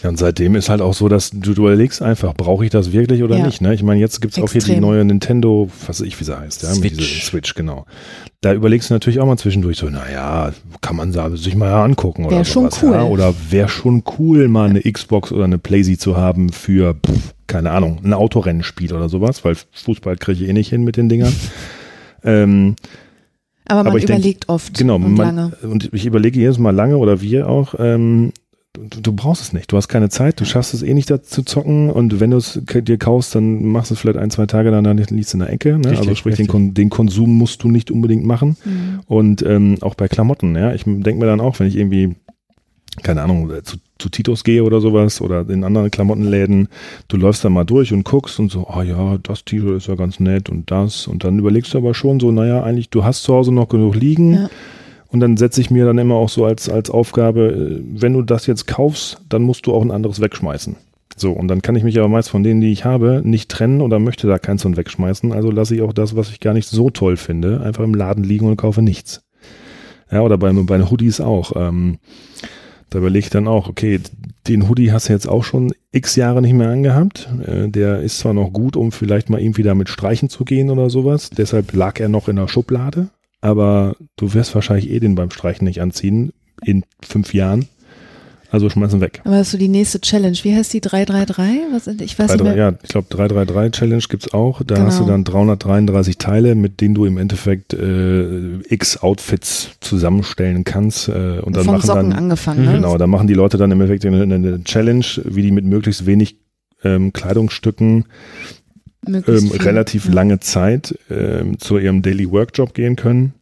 Ja, 0.06 0.10
und 0.10 0.18
seitdem 0.18 0.54
ist 0.54 0.70
halt 0.70 0.82
auch 0.82 0.94
so, 0.94 1.10
dass 1.10 1.32
du, 1.32 1.40
du 1.56 1.64
überlegst 1.64 2.00
einfach, 2.04 2.36
brauche 2.36 2.64
ich 2.64 2.70
das 2.70 2.92
wirklich 2.92 3.24
oder 3.24 3.38
Ja. 3.40 3.46
nicht? 3.48 3.60
Ne? 3.60 3.74
Ich 3.74 3.82
meine, 3.82 4.00
jetzt 4.00 4.22
gibt's 4.22 4.38
auch 4.38 4.52
hier 4.52 4.62
die 4.62 4.80
neue 4.80 5.04
Nintendo, 5.04 5.68
was 5.88 6.00
weiß 6.00 6.08
ich, 6.08 6.20
wie 6.20 6.24
sie 6.24 6.38
heißt, 6.38 6.62
ja, 6.62 6.70
mit 6.76 6.94
Switch. 6.94 7.24
Switch, 7.26 7.54
genau. 7.56 7.88
Da 8.42 8.54
überlegst 8.54 8.92
du 8.92 8.94
natürlich 8.94 9.20
auch 9.20 9.26
mal 9.26 9.38
zwischendurch 9.40 9.78
so, 9.80 9.90
naja, 9.90 10.54
kann 10.82 10.96
man 10.96 11.12
sich 11.36 11.56
mal 11.56 11.74
angucken 11.84 12.26
oder 12.26 12.36
Wär 12.38 12.46
schon 12.46 12.66
sowas, 12.70 12.84
cool. 12.84 12.92
Ja? 12.94 13.04
Oder 13.06 13.34
wäre 13.50 13.68
schon 13.68 14.04
cool, 14.20 14.48
mal 14.48 14.70
eine 14.70 14.82
Xbox 14.84 15.32
oder 15.32 15.46
eine 15.46 15.58
Playsee 15.58 15.98
zu 15.98 16.16
haben 16.16 16.50
für, 16.52 16.94
pff, 16.94 17.34
keine 17.48 17.72
Ahnung, 17.72 18.00
ein 18.04 18.14
Autorennenspiel 18.14 18.94
oder 18.94 19.10
sowas, 19.10 19.44
weil 19.44 19.56
Fußball 19.72 20.18
kriege 20.18 20.44
ich 20.44 20.48
eh 20.52 20.54
nicht 20.54 20.70
hin 20.70 20.84
mit 20.84 20.98
den 20.98 21.10
Dingern. 21.10 21.34
ähm, 22.24 22.76
aber 23.68 23.80
man 23.80 23.88
Aber 23.88 23.98
ich 23.98 24.06
denk- 24.06 24.20
überlegt 24.20 24.50
oft 24.50 24.78
Genau, 24.78 24.98
und 24.98 25.14
man, 25.16 25.36
lange. 25.36 25.52
und 25.64 25.92
ich 25.92 26.06
überlege 26.06 26.40
jedes 26.40 26.60
Mal 26.60 26.76
lange 26.76 26.98
oder 26.98 27.22
wir 27.22 27.50
auch, 27.50 27.74
ähm, 27.80 28.32
du, 28.78 29.02
du 29.02 29.14
brauchst 29.14 29.42
es 29.42 29.54
nicht. 29.54 29.72
Du 29.72 29.78
hast 29.78 29.88
keine 29.88 30.10
Zeit, 30.10 30.40
du 30.40 30.46
schaffst 30.46 30.74
es 30.74 30.84
eh 30.84 30.94
nicht 30.94 31.10
da 31.10 31.22
zu 31.22 31.44
zocken 31.44 31.90
und 31.90 32.20
wenn 32.20 32.32
du 32.32 32.38
es 32.38 32.60
dir 32.64 32.98
kaufst, 32.98 33.36
dann 33.36 33.66
machst 33.66 33.92
du 33.92 33.96
es 33.96 34.00
vielleicht 34.00 34.18
ein, 34.18 34.32
zwei 34.32 34.46
Tage, 34.46 34.72
dann, 34.72 34.98
liegst 34.98 35.34
du 35.34 35.38
in 35.38 35.40
der 35.40 35.52
Ecke. 35.52 35.78
Ne? 35.78 35.92
Richtig, 35.92 36.00
also 36.00 36.16
sprich, 36.16 36.36
den. 36.36 36.48
Kon 36.48 36.74
den 36.74 36.90
Konsum 36.90 37.38
musst 37.38 37.64
du 37.64 37.70
nicht 37.70 37.92
unbedingt 37.92 38.26
machen. 38.26 38.58
Mhm. 38.66 39.00
Und 39.08 39.46
ähm, 39.46 39.78
auch 39.82 39.96
bei 39.96 40.08
Klamotten, 40.08 40.56
ja. 40.56 40.74
Ich 40.74 40.84
denke 40.84 41.16
mir 41.16 41.26
dann 41.26 41.42
auch, 41.42 41.60
wenn 41.60 41.68
ich 41.68 41.76
irgendwie, 41.76 42.16
keine 43.04 43.22
Ahnung, 43.22 43.52
zu, 43.64 43.78
zu 43.98 44.10
Titos 44.10 44.44
gehe 44.44 44.64
oder 44.64 44.82
sowas 44.82 45.22
oder 45.22 45.48
in 45.50 45.64
anderen 45.64 45.92
Klamottenläden, 45.92 46.68
du 47.08 47.18
läufst 47.18 47.44
da 47.46 47.50
mal 47.50 47.66
durch 47.66 47.94
und 47.94 48.04
guckst 48.04 48.40
und 48.40 48.52
so, 48.52 48.68
ah 48.68 48.84
ja, 48.84 49.18
das 49.18 49.46
T-Shirt 49.46 49.78
ist 49.78 49.88
ja 49.88 49.96
ganz 49.96 50.20
nett 50.20 50.50
und 50.50 50.72
das. 50.72 51.08
Und 51.08 51.24
dann 51.24 51.40
überlegst 51.40 51.74
du 51.74 51.78
aber 51.78 51.94
schon 51.94 52.20
so, 52.20 52.32
naja, 52.32 52.64
eigentlich, 52.64 52.90
du 52.90 53.04
hast 53.04 53.24
zu 53.24 53.34
Hause 53.34 53.54
noch 53.54 53.70
genug 53.70 53.96
liegen. 53.96 54.34
Ja. 54.34 54.50
Und 55.10 55.20
dann 55.20 55.38
setze 55.38 55.62
ich 55.62 55.72
mir 55.72 55.86
dann 55.86 55.98
immer 55.98 56.16
auch 56.16 56.30
so 56.30 56.46
als, 56.46 56.70
als 56.70 56.90
Aufgabe, 56.90 57.48
äh, 57.48 58.02
wenn 58.02 58.14
du 58.14 58.22
das 58.22 58.48
jetzt 58.48 58.68
kaufst, 58.68 59.22
dann 59.30 59.44
musst 59.44 59.66
du 59.66 59.74
auch 59.74 59.82
ein 59.82 59.92
anderes 59.92 60.22
wegschmeißen. 60.22 60.76
So, 61.18 61.32
und 61.32 61.48
dann 61.48 61.62
kann 61.62 61.76
ich 61.76 61.84
mich 61.84 61.98
aber 61.98 62.10
meist 62.10 62.30
von 62.30 62.44
denen, 62.44 62.60
die 62.60 62.72
ich 62.72 62.84
habe, 62.84 63.22
nicht 63.24 63.50
trennen 63.50 63.82
oder 63.82 64.00
möchte 64.00 64.28
da 64.28 64.38
keins 64.38 64.64
von 64.64 64.76
wegschmeißen. 64.76 65.32
Also 65.32 65.50
lasse 65.50 65.76
ich 65.76 65.82
auch 65.82 65.94
das, 65.94 66.16
was 66.16 66.30
ich 66.30 66.42
gar 66.42 66.54
nicht 66.54 66.68
so 66.68 66.90
toll 66.90 67.16
finde, 67.16 67.62
einfach 67.62 67.84
im 67.84 67.94
Laden 67.94 68.24
liegen 68.24 68.48
und 68.48 68.58
kaufe 68.58 68.82
nichts. 68.82 69.22
Ja, 70.12 70.22
oder 70.22 70.38
bei, 70.38 70.52
bei 70.52 70.78
den 70.78 70.90
Hoodies 70.90 71.22
auch. 71.22 71.54
Ähm, 71.56 72.00
da 72.90 73.00
überlege 73.00 73.26
ich 73.26 73.30
dann 73.30 73.48
auch, 73.48 73.70
okay, 73.70 74.00
den 74.48 74.70
Hoodie 74.70 74.92
hast 74.92 75.10
du 75.10 75.14
jetzt 75.14 75.28
auch 75.28 75.44
schon 75.44 75.74
x 75.92 76.16
Jahre 76.16 76.42
nicht 76.42 76.54
mehr 76.54 76.70
angehabt. 76.70 77.30
Äh, 77.46 77.70
der 77.70 78.02
ist 78.02 78.20
zwar 78.20 78.34
noch 78.34 78.52
gut, 78.52 78.76
um 78.76 78.92
vielleicht 78.92 79.30
mal 79.30 79.40
irgendwie 79.40 79.64
damit 79.64 79.90
streichen 79.90 80.30
zu 80.30 80.46
gehen 80.46 80.70
oder 80.70 80.90
sowas. 80.90 81.30
Deshalb 81.30 81.74
lag 81.74 82.00
er 82.00 82.10
noch 82.10 82.28
in 82.28 82.36
der 82.36 82.48
Schublade. 82.48 83.10
Aber 83.46 83.96
du 84.16 84.34
wirst 84.34 84.56
wahrscheinlich 84.56 84.90
eh 84.90 85.00
den 85.00 85.14
beim 85.14 85.30
Streichen 85.30 85.66
nicht 85.66 85.80
anziehen 85.80 86.34
in 86.64 86.84
fünf 87.04 87.34
Jahren. 87.36 87.68
Also 88.50 88.70
schmeißen 88.70 89.02
weg. 89.02 89.22
Aber 89.26 89.38
das 89.38 89.48
ist 89.48 89.52
so 89.52 89.58
die 89.60 89.68
nächste 89.68 90.00
Challenge. 90.02 90.36
Wie 90.44 90.56
heißt 90.56 90.74
die 90.74 90.82
333? 90.82 91.60
Was, 91.72 91.88
ich 91.88 92.18
weiß 92.18 92.28
3, 92.28 92.34
nicht 92.34 92.40
3, 92.42 92.44
mehr. 92.44 92.56
ja, 92.56 92.74
ich 92.82 92.90
glaube 92.90 93.08
333 93.10 93.72
Challenge 93.80 94.04
gibt's 94.10 94.34
auch. 94.34 94.64
Da 94.64 94.76
Genau. 94.76 94.88
hast 94.88 95.00
du 95.00 95.06
dann 95.06 95.24
333 95.24 96.18
Teile, 96.18 96.56
mit 96.56 96.82
denen 96.82 96.96
du 96.96 97.06
im 97.06 97.18
Endeffekt 97.20 97.74
äh, 97.74 98.60
x 98.70 98.98
Outfits 98.98 99.72
zusammenstellen 99.82 100.64
kannst. 100.64 101.10
Äh, 101.10 101.40
und 101.42 101.56
dann 101.56 101.66
Von 101.66 101.76
machen 101.76 101.86
Socken 101.86 102.10
dann 102.12 102.14
angefangen. 102.14 102.66
Ne? 102.66 102.72
Genau, 102.74 102.98
da 102.98 103.06
machen 103.06 103.28
die 103.28 103.34
Leute 103.36 103.58
dann 103.58 103.72
im 103.72 103.80
Endeffekt 103.82 104.06
eine, 104.06 104.24
eine 104.24 104.64
Challenge, 104.64 105.06
wie 105.26 105.42
die 105.44 105.52
mit 105.52 105.66
möglichst 105.66 106.06
wenig 106.08 106.38
ähm, 106.84 107.14
Kleidungsstücken 107.14 108.06
ähm, 109.08 109.52
relativ 109.52 110.06
Ja. 110.08 110.14
lange 110.14 110.40
Zeit 110.40 110.98
ähm, 111.10 111.60
zu 111.60 111.78
ihrem 111.78 112.02
Daily 112.02 112.30
Workjob 112.30 112.74
gehen 112.74 112.96
können 112.96 113.34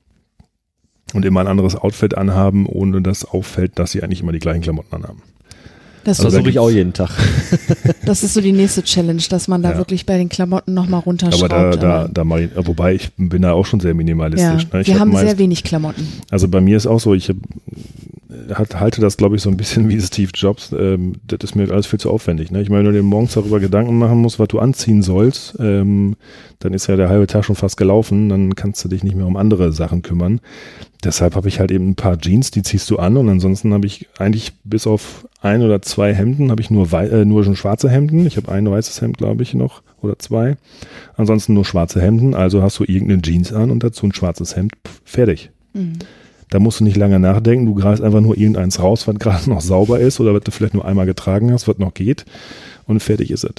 und 1.14 1.26
immer 1.26 1.42
ein 1.42 1.48
anderes 1.48 1.76
Outfit 1.76 2.18
anhaben, 2.18 2.66
ohne 2.66 3.02
dass 3.02 3.26
auffällt, 3.26 3.78
dass 3.80 3.92
sie 3.92 4.04
eigentlich 4.04 4.22
immer 4.22 4.32
die 4.32 4.40
gleichen 4.40 4.62
Klamotten 4.62 4.96
anhaben. 4.96 5.22
Das, 6.06 6.20
Also 6.20 6.24
da 6.38 6.44
versuche 6.44 6.50
ich 6.50 6.56
gibt's- 6.56 6.60
auch 6.60 6.70
jeden 6.70 6.92
Tag. 6.94 7.10
das 8.06 8.24
ist 8.24 8.34
so 8.34 8.42
die 8.42 8.52
nächste 8.52 8.84
Challenge, 8.84 9.22
dass 9.30 9.48
man 9.48 9.62
da 9.64 9.72
Ja. 9.72 9.78
wirklich 9.78 10.06
bei 10.06 10.18
den 10.18 10.28
Klamotten 10.28 10.74
nochmal 10.74 10.98
Aber 11.00 11.06
runterschraubt. 11.06 11.52
da, 11.52 11.76
da, 11.78 12.00
aber- 12.02 12.10
da 12.14 12.24
mach 12.26 12.38
ich, 12.40 12.50
wobei 12.56 12.96
ich 12.96 13.12
bin 13.16 13.42
da 13.44 13.54
auch 13.54 13.66
schon 13.66 13.80
sehr 13.80 13.92
ja, 13.92 13.96
minimalistisch. 13.96 14.68
ne? 14.74 14.82
Ich 14.82 14.88
wir 14.88 14.96
hab 14.96 15.02
haben 15.02 15.12
meist, 15.12 15.26
sehr 15.28 15.38
wenig 15.38 15.64
Klamotten. 15.64 16.06
Also 16.30 16.48
bei 16.50 16.60
mir 16.60 16.76
ist 16.76 16.88
auch 16.88 17.00
so, 17.00 17.14
ich 17.14 17.30
hab, 17.30 17.38
hat, 18.54 18.80
halte 18.80 19.02
das, 19.02 19.18
glaube 19.18 19.36
ich, 19.36 19.42
so 19.42 19.50
ein 19.50 19.58
bisschen 19.58 19.90
wie 19.90 20.00
Steve 20.02 20.32
Jobs. 20.34 20.74
Ähm, 20.78 21.14
das 21.26 21.40
ist 21.44 21.56
mir 21.56 21.70
alles 21.72 21.88
viel 21.88 22.00
zu 22.00 22.10
aufwendig. 22.10 22.52
Ne? 22.52 22.62
Ich 22.62 22.70
meine, 22.70 22.86
wenn 22.86 22.94
du 22.94 23.00
dir 23.00 23.04
morgens 23.04 23.34
darüber 23.34 23.60
Gedanken 23.60 23.98
machen 23.98 24.20
musst, 24.20 24.40
was 24.40 24.48
du 24.48 24.60
anziehen 24.60 25.02
sollst, 25.02 25.56
ähm, 25.60 26.16
dann 26.60 26.74
ist 26.74 26.88
ja 26.88 26.96
der 26.96 27.10
halbe 27.10 27.28
Tag 27.28 27.46
schon 27.46 27.56
fast 27.56 27.78
gelaufen, 27.78 28.30
dann 28.30 28.56
kannst 28.56 28.84
du 28.84 28.90
dich 28.90 29.04
nicht 29.04 29.16
mehr 29.16 29.28
um 29.28 29.38
andere 29.38 29.74
Sachen 29.74 30.02
kümmern. 30.02 30.40
Deshalb 31.04 31.36
habe 31.36 31.50
ich 31.50 31.60
halt 31.60 31.72
eben 31.72 31.90
ein 31.90 31.96
paar 31.96 32.18
Jeans, 32.18 32.52
die 32.52 32.64
ziehst 32.64 32.90
du 32.90 32.98
an 32.98 33.18
und 33.18 33.28
ansonsten 33.28 33.74
habe 33.74 33.86
ich 33.86 34.08
eigentlich 34.18 34.54
bis 34.64 34.88
auf 34.88 35.28
ein 35.42 35.62
oder 35.62 35.82
zwei 35.82 36.14
Hemden 36.14 36.50
habe 36.50 36.62
ich 36.62 36.72
nur, 36.72 36.92
äh, 36.94 37.26
nur 37.26 37.44
schon 37.44 37.58
schwarze 37.58 37.90
Hemden. 37.90 38.26
Ich 38.26 38.38
habe 38.38 38.52
ein 38.52 38.70
weißes 38.70 39.02
Hemd, 39.02 39.18
glaube 39.18 39.44
ich, 39.44 39.54
noch 39.54 39.82
oder 40.02 40.18
zwei. 40.18 40.56
Ansonsten 41.18 41.54
nur 41.54 41.66
schwarze 41.66 42.02
Hemden. 42.02 42.34
Also 42.34 42.62
hast 42.62 42.80
du 42.80 42.86
irgendeine 42.86 43.22
Jeans 43.22 43.52
an 43.52 43.70
und 43.70 43.84
dazu 43.84 44.06
ein 44.06 44.14
schwarzes 44.14 44.56
Hemd. 44.56 44.74
Pff, 44.88 45.02
fertig. 45.04 45.52
Mhm. 45.74 46.00
Da 46.54 46.60
musst 46.60 46.80
du 46.80 46.84
nicht 46.84 46.98
lange 46.98 47.20
nachdenken. 47.20 47.66
Du 47.66 47.74
greifst 47.74 48.04
einfach 48.04 48.22
nur 48.22 48.38
irgendeins 48.38 48.80
raus, 48.80 49.08
was 49.08 49.16
gerade 49.18 49.50
noch 49.50 49.60
sauber 49.62 50.00
ist 50.00 50.20
oder 50.20 50.36
was 50.36 50.44
du 50.44 50.52
vielleicht 50.52 50.76
nur 50.76 50.86
einmal 50.86 51.08
getragen 51.08 51.52
hast, 51.52 51.68
was 51.68 51.80
noch 51.80 51.96
geht. 51.96 52.26
Und 52.86 53.00
fertig 53.00 53.32
ist 53.32 53.44
es. 53.44 53.54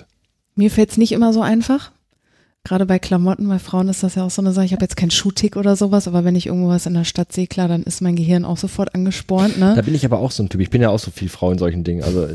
Mir 0.55 0.71
fällt 0.71 0.91
es 0.93 0.97
nicht 0.97 1.11
immer 1.11 1.33
so 1.33 1.41
einfach. 1.43 1.91
Gerade 2.63 2.87
bei 2.87 3.01
Klamotten, 3.01 3.49
bei 3.49 3.59
Frauen 3.59 3.89
ist 3.89 4.05
das 4.05 4.15
ja 4.15 4.25
auch 4.25 4.31
so 4.31 4.41
eine 4.41 4.53
Sache. 4.53 4.67
Ich 4.67 4.73
habe 4.73 4.85
jetzt 4.85 4.97
keinen 4.97 5.11
Schuhtick 5.11 5.57
oder 5.57 5.75
sowas, 5.75 6.07
aber 6.07 6.25
wenn 6.25 6.37
ich 6.37 6.47
irgendwo 6.47 6.69
was 6.69 6.87
in 6.87 6.95
der 6.95 7.03
Stadt 7.05 7.33
sehe, 7.33 7.49
klar, 7.49 7.67
dann 7.67 7.83
ist 7.83 8.01
mein 8.01 8.15
Gehirn 8.15 8.45
auch 8.45 8.59
sofort 8.59 8.95
angespornt. 8.95 9.57
Da 9.59 9.75
Ne? 9.75 9.83
bin 9.83 9.95
ich 9.97 10.05
aber 10.05 10.21
auch 10.21 10.31
so 10.31 10.45
ein 10.45 10.49
Typ. 10.49 10.61
Ich 10.61 10.71
bin 10.71 10.81
ja 10.81 10.91
auch 10.91 11.01
so 11.01 11.11
viel 11.11 11.29
Frau 11.29 11.51
in 11.51 11.59
solchen 11.59 11.83
Dingen. 11.83 12.05
Also 12.05 12.29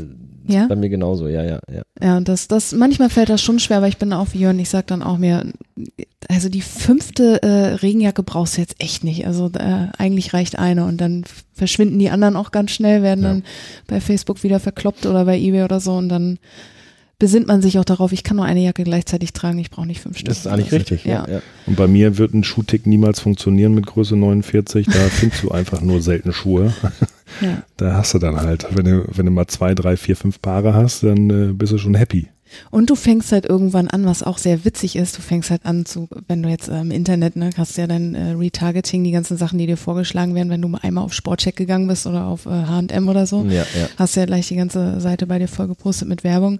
Ja? 0.46 0.66
bei 0.66 0.76
mir 0.76 0.88
genauso, 0.88 1.28
ja, 1.28 1.42
ja, 1.44 1.60
ja. 1.72 1.82
Ja, 2.02 2.16
und 2.16 2.28
das, 2.28 2.48
das, 2.48 2.72
manchmal 2.72 3.10
fällt 3.10 3.28
das 3.28 3.42
schon 3.42 3.58
schwer, 3.58 3.78
aber 3.78 3.88
ich 3.88 3.98
bin 3.98 4.12
auch 4.12 4.28
wie 4.32 4.38
Jörn, 4.38 4.58
ich 4.58 4.70
sag 4.70 4.86
dann 4.86 5.02
auch 5.02 5.18
mir, 5.18 5.44
also 6.28 6.48
die 6.48 6.60
fünfte 6.62 7.42
äh, 7.42 7.74
Regenjacke 7.74 8.22
brauchst 8.22 8.56
du 8.56 8.60
jetzt 8.60 8.76
echt 8.78 9.04
nicht. 9.04 9.26
Also 9.26 9.50
äh, 9.58 9.88
eigentlich 9.98 10.32
reicht 10.32 10.58
eine 10.58 10.84
und 10.86 11.00
dann 11.00 11.24
verschwinden 11.52 11.98
die 11.98 12.10
anderen 12.10 12.36
auch 12.36 12.50
ganz 12.52 12.70
schnell, 12.70 13.02
werden 13.02 13.22
Ja. 13.22 13.28
dann 13.30 13.44
bei 13.86 14.00
Facebook 14.00 14.42
wieder 14.42 14.60
verkloppt 14.60 15.06
oder 15.06 15.24
bei 15.24 15.38
Ebay 15.38 15.62
oder 15.64 15.80
so 15.80 15.92
und 15.96 16.08
dann 16.08 16.38
besinnt 17.20 17.46
man 17.46 17.62
sich 17.62 17.78
auch 17.78 17.84
darauf, 17.84 18.10
ich 18.10 18.24
kann 18.24 18.36
nur 18.38 18.46
eine 18.46 18.60
Jacke 18.60 18.82
gleichzeitig 18.82 19.32
tragen, 19.32 19.60
ich 19.60 19.70
brauche 19.70 19.86
nicht 19.86 20.00
fünf 20.00 20.16
Stück. 20.16 20.28
Das 20.30 20.38
ist 20.38 20.46
eigentlich 20.48 20.66
oder 20.66 20.70
so. 20.70 20.76
richtig. 20.76 21.04
Ja. 21.04 21.28
ja. 21.28 21.42
Und 21.66 21.76
bei 21.76 21.86
mir 21.86 22.18
wird 22.18 22.34
ein 22.34 22.42
Schuhtick 22.42 22.86
niemals 22.86 23.20
funktionieren 23.20 23.74
mit 23.74 23.86
Größe 23.86 24.16
49. 24.16 24.86
Da 24.86 24.92
findest 25.10 25.44
du 25.44 25.50
einfach 25.52 25.80
nur 25.82 26.02
selten 26.02 26.32
Schuhe. 26.32 26.74
Ja. 27.40 27.62
Da 27.76 27.94
hast 27.94 28.14
du 28.14 28.18
dann 28.18 28.36
halt, 28.36 28.66
wenn 28.72 28.86
du, 28.86 29.04
wenn 29.14 29.26
du 29.26 29.30
mal 29.30 29.46
zwei, 29.46 29.74
drei, 29.74 29.96
vier, 29.96 30.16
fünf 30.16 30.42
Paare 30.42 30.74
hast, 30.74 31.04
dann 31.04 31.30
äh, 31.30 31.52
bist 31.52 31.72
du 31.72 31.78
schon 31.78 31.94
happy. 31.94 32.26
Und 32.70 32.90
du 32.90 32.96
fängst 32.96 33.30
halt 33.30 33.46
irgendwann 33.46 33.86
an, 33.88 34.04
was 34.06 34.24
auch 34.24 34.36
sehr 34.38 34.64
witzig 34.64 34.96
ist, 34.96 35.16
du 35.16 35.22
fängst 35.22 35.50
halt 35.50 35.64
an 35.64 35.86
zu, 35.86 36.08
wenn 36.26 36.42
du 36.42 36.48
jetzt 36.48 36.68
äh, 36.68 36.80
im 36.80 36.90
Internet, 36.90 37.36
ne, 37.36 37.50
hast 37.56 37.76
ja 37.78 37.86
dein 37.86 38.16
äh, 38.16 38.32
Retargeting, 38.32 39.04
die 39.04 39.12
ganzen 39.12 39.36
Sachen, 39.36 39.58
die 39.58 39.66
dir 39.66 39.76
vorgeschlagen 39.76 40.34
werden, 40.34 40.50
wenn 40.50 40.60
du 40.62 40.66
mal 40.66 40.80
einmal 40.82 41.04
auf 41.04 41.12
Sportcheck 41.12 41.54
gegangen 41.54 41.86
bist 41.86 42.06
oder 42.08 42.24
auf 42.26 42.46
äh, 42.46 42.50
H&M 42.50 43.08
oder 43.08 43.26
so, 43.26 43.44
Ja, 43.44 43.62
ja. 43.78 43.88
hast 43.96 44.16
ja 44.16 44.24
gleich 44.26 44.48
die 44.48 44.56
ganze 44.56 45.00
Seite 45.00 45.26
bei 45.28 45.38
dir 45.38 45.46
voll 45.48 45.68
gepostet 45.68 46.08
mit 46.08 46.24
Werbung. 46.24 46.58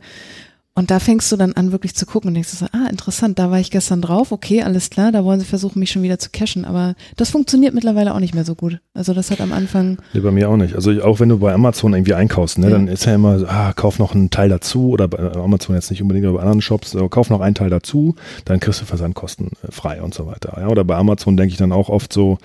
Und 0.81 0.91
da 0.91 0.99
fängst 0.99 1.31
du 1.31 1.37
dann 1.37 1.53
an, 1.53 1.73
wirklich 1.73 1.95
zu 1.95 2.07
gucken 2.07 2.29
und 2.29 2.35
denkst 2.35 2.49
so, 2.49 2.65
ah, 2.73 2.89
interessant, 2.89 3.39
da 3.39 3.51
war 3.51 3.61
ich 3.61 3.71
gestern 3.71 4.01
drauf, 4.01 4.33
okay, 4.33 4.63
alles 4.63 4.89
klar, 4.89 5.13
da 5.13 5.27
wollen 5.27 5.39
sie 5.39 5.45
versuchen, 5.45 5.79
mich 5.79 5.91
schon 5.91 6.03
wieder 6.03 6.19
zu 6.19 6.31
cashen. 6.33 6.65
Aber 6.65 6.95
das 7.17 7.29
funktioniert 7.29 7.75
mittlerweile 7.75 8.15
auch 8.15 8.19
nicht 8.19 8.35
mehr 8.35 8.47
so 8.47 8.55
gut. 8.55 8.81
Also 8.95 9.13
das 9.13 9.31
hat 9.31 9.43
am 9.43 9.53
Anfang, 9.53 9.99
Nee, 10.15 10.21
bei 10.21 10.31
mir 10.31 10.49
auch 10.49 10.57
nicht. 10.57 10.75
Also 10.75 10.91
ich, 10.91 11.03
auch 11.03 11.21
wenn 11.21 11.29
du 11.29 11.39
bei 11.39 11.53
Amazon 11.53 11.93
irgendwie 11.93 12.15
einkaufst, 12.15 12.59
ne, 12.59 12.69
Ja. 12.69 12.73
dann 12.73 12.89
ist 12.89 13.05
ja 13.05 13.15
immer, 13.15 13.39
so, 13.41 13.47
ah, 13.47 13.75
kauf 13.75 13.99
noch 13.99 14.15
einen 14.15 14.31
Teil 14.31 14.49
dazu 14.49 14.89
oder 14.89 15.07
bei 15.07 15.19
Amazon 15.19 15.75
jetzt 15.75 15.91
nicht 15.91 16.01
unbedingt, 16.01 16.25
aber 16.25 16.39
bei 16.39 16.43
anderen 16.45 16.63
Shops, 16.63 16.95
äh, 16.95 17.09
kauf 17.11 17.29
noch 17.29 17.43
einen 17.43 17.55
Teil 17.55 17.69
dazu, 17.69 18.15
dann 18.47 18.59
kriegst 18.59 18.81
du 18.81 18.87
Versandkosten 18.87 19.49
äh, 19.63 19.71
frei 19.73 20.01
und 20.01 20.15
so 20.15 20.27
weiter. 20.27 20.57
Ja, 20.59 20.69
oder 20.69 20.85
bei 20.85 20.97
Amazon 20.97 21.37
denke 21.37 21.53
ich 21.53 21.59
dann 21.59 21.73
auch 21.73 21.91
oft 21.91 22.11
so, 22.11 22.39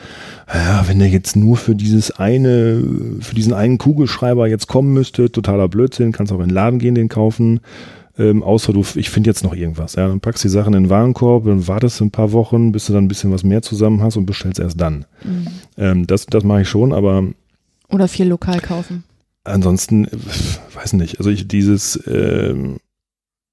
ja, 0.54 0.84
wenn 0.90 1.00
der 1.00 1.08
jetzt 1.08 1.38
nur 1.38 1.56
für 1.56 1.74
dieses 1.74 2.12
eine, 2.12 2.84
für 3.22 3.34
diesen 3.34 3.54
einen 3.54 3.78
Kugelschreiber 3.78 4.46
jetzt 4.50 4.68
kommen 4.68 4.92
müsste, 4.92 5.32
totaler 5.32 5.70
Blödsinn, 5.70 6.12
kannst 6.12 6.34
auch 6.34 6.40
in 6.42 6.48
den 6.50 6.54
Laden 6.54 6.80
gehen, 6.80 6.96
den 6.96 7.08
kaufen. 7.08 7.62
Ähm, 8.18 8.44
außer 8.44 8.72
du, 8.72 8.86
ich 8.96 9.10
finde 9.10 9.30
jetzt 9.30 9.44
noch 9.44 9.54
irgendwas. 9.54 9.96
Ja, 9.96 10.08
dann 10.08 10.22
packst 10.22 10.44
die 10.44 10.50
Sachen 10.50 10.74
in 10.74 10.84
den 10.84 10.90
Warenkorb, 10.90 11.46
dann 11.46 11.68
wartest 11.68 12.00
du 12.00 12.06
ein 12.06 12.12
paar 12.12 12.32
Wochen, 12.32 12.72
bis 12.72 12.86
du 12.86 12.94
dann 12.94 13.06
ein 13.06 13.08
bisschen 13.10 13.32
was 13.32 13.44
mehr 13.44 13.62
zusammen 13.62 14.02
hast 14.02 14.16
und 14.16 14.26
bestellst 14.26 14.60
erst 14.60 14.80
dann. 14.80 15.06
mh, 15.24 15.52
Ähm, 15.78 16.08
das 16.08 16.26
das 16.26 16.44
mache 16.46 16.62
ich 16.62 16.70
schon, 16.70 16.94
aber 16.94 17.26
oder 17.90 18.08
viel 18.08 18.28
lokal 18.28 18.60
kaufen. 18.62 19.04
ansonsten, 19.44 20.06
äh, 20.06 20.10
weiß 20.76 20.94
nicht, 20.94 21.18
also 21.20 21.30
ich 21.30 21.48
dieses, 21.48 22.02
ähm, 22.08 22.78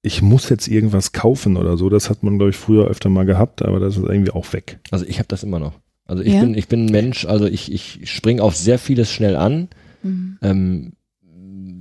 ich 0.01 0.21
muss 0.21 0.49
jetzt 0.49 0.67
irgendwas 0.67 1.11
kaufen 1.11 1.55
oder 1.57 1.77
so, 1.77 1.89
das 1.89 2.09
hat 2.09 2.23
man, 2.23 2.37
glaube 2.37 2.49
ich, 2.51 2.57
früher 2.57 2.87
öfter 2.87 3.09
mal 3.09 3.25
gehabt, 3.25 3.61
aber 3.63 3.79
das 3.79 3.97
ist 3.97 4.03
irgendwie 4.03 4.31
auch 4.31 4.51
weg. 4.53 4.79
Also 4.91 5.05
ich 5.05 5.19
habe 5.19 5.27
das 5.27 5.43
immer 5.43 5.59
noch. 5.59 5.73
Also 6.05 6.23
ich 6.23 6.33
Ja? 6.33 6.41
bin, 6.41 6.55
ich 6.55 6.67
bin 6.67 6.85
ein 6.87 6.91
Mensch, 6.91 7.25
also 7.25 7.45
ich, 7.45 7.71
ich 7.71 7.99
springe 8.11 8.41
auf 8.43 8.55
sehr 8.55 8.79
vieles 8.79 9.11
schnell 9.11 9.35
an. 9.37 9.69
Mhm. 10.03 10.37
Ähm, 10.41 10.93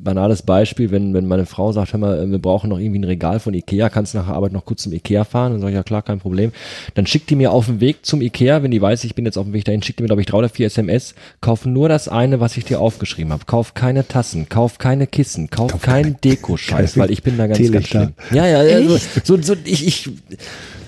banales 0.02 0.42
Beispiel, 0.42 0.90
wenn, 0.90 1.14
wenn 1.14 1.26
meine 1.26 1.46
Frau 1.46 1.72
sagt, 1.72 1.92
hör 1.92 2.00
mal, 2.00 2.18
äh, 2.18 2.30
wir 2.30 2.38
brauchen 2.38 2.70
noch 2.70 2.78
irgendwie 2.78 3.00
ein 3.00 3.04
Regal 3.04 3.40
von 3.40 3.54
Ikea, 3.54 3.88
kannst 3.88 4.14
du 4.14 4.18
nach 4.18 4.26
der 4.26 4.34
Arbeit 4.34 4.52
noch 4.52 4.64
kurz 4.64 4.82
zum 4.82 4.92
Ikea 4.92 5.24
fahren? 5.24 5.52
Dann 5.52 5.60
sage 5.60 5.72
ich, 5.72 5.76
ja 5.76 5.82
klar, 5.82 6.02
kein 6.02 6.18
Problem. 6.18 6.52
Dann 6.94 7.06
schickt 7.06 7.30
die 7.30 7.36
mir 7.36 7.52
auf 7.52 7.66
dem 7.66 7.80
Weg 7.80 8.04
zum 8.04 8.20
Ikea, 8.20 8.62
wenn 8.62 8.70
die 8.70 8.80
weiß, 8.80 9.04
ich 9.04 9.14
bin 9.14 9.24
jetzt 9.24 9.36
auf 9.36 9.44
dem 9.44 9.52
Weg 9.52 9.64
dahin, 9.64 9.82
schickt 9.82 9.98
die 9.98 10.02
mir, 10.02 10.08
glaube 10.08 10.22
ich, 10.22 10.26
drei 10.26 10.38
oder 10.38 10.48
vier 10.48 10.66
SMS, 10.66 11.14
kauf 11.40 11.64
nur 11.64 11.88
das 11.88 12.08
eine, 12.08 12.40
was 12.40 12.56
ich 12.56 12.64
dir 12.64 12.80
aufgeschrieben 12.80 13.32
habe. 13.32 13.44
Kauf 13.46 13.74
keine 13.74 14.06
Tassen, 14.06 14.48
kauf 14.48 14.78
keine 14.78 15.06
Kissen, 15.06 15.50
kauf, 15.50 15.72
Kauf 15.72 15.82
keinen 15.82 16.20
Dekoscheiß, 16.20 16.96
weil 16.96 17.10
ich 17.10 17.22
bin 17.22 17.36
da 17.38 17.46
ganz, 17.46 17.58
ganz 17.58 17.70
Teelichter. 17.70 18.00
schlimm. 18.00 18.36
Ja, 18.38 18.46
ja, 18.46 18.62
ja 18.62 18.82
so, 18.88 18.98
so, 19.24 19.42
so 19.42 19.54
ich, 19.64 19.86
ich, 19.86 20.10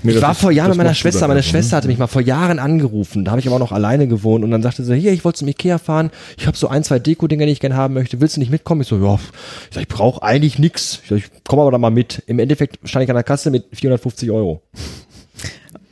ich 0.04 0.22
war 0.22 0.34
vor 0.34 0.50
Jahren 0.50 0.70
mit 0.70 0.78
meiner 0.78 0.94
Schwester, 0.94 1.26
meine 1.28 1.40
also, 1.40 1.48
ne? 1.48 1.50
Schwester 1.50 1.76
hatte 1.76 1.88
mich 1.88 1.98
mal 1.98 2.06
vor 2.06 2.22
Jahren 2.22 2.58
angerufen, 2.58 3.24
da 3.24 3.32
habe 3.32 3.40
ich 3.40 3.46
aber 3.46 3.56
auch 3.56 3.60
noch 3.60 3.72
alleine 3.72 4.06
gewohnt 4.06 4.44
und 4.44 4.50
dann 4.50 4.62
sagte 4.62 4.84
sie, 4.84 4.94
hier, 4.96 5.12
ich 5.12 5.24
wollte 5.24 5.38
zum 5.38 5.48
Ikea 5.48 5.78
fahren, 5.78 6.10
ich 6.36 6.46
habe 6.46 6.56
so 6.56 6.68
ein, 6.68 6.84
zwei 6.84 6.98
Deko-Dinger, 6.98 7.46
die 7.46 7.52
ich 7.52 7.60
gerne 7.60 7.76
haben 7.76 7.94
möchte, 7.94 8.20
willst 8.20 8.36
du 8.36 8.40
nicht 8.40 8.50
mitkommen? 8.50 8.82
Ich 8.82 8.88
so, 8.88 9.02
ja, 9.02 9.14
ich, 9.14 9.74
sag, 9.74 9.82
ich 9.82 9.88
brauche 9.88 10.22
eigentlich 10.22 10.58
nix. 10.58 11.00
Ich, 11.02 11.08
sag, 11.08 11.18
ich 11.18 11.24
komme 11.44 11.62
aber 11.62 11.70
da 11.70 11.78
mal 11.78 11.90
mit. 11.90 12.22
Im 12.26 12.38
Endeffekt 12.38 12.78
stand 12.88 13.04
ich 13.04 13.10
an 13.10 13.16
der 13.16 13.24
Kasse 13.24 13.50
mit 13.50 13.64
450 13.72 14.30
Euro. 14.30 14.62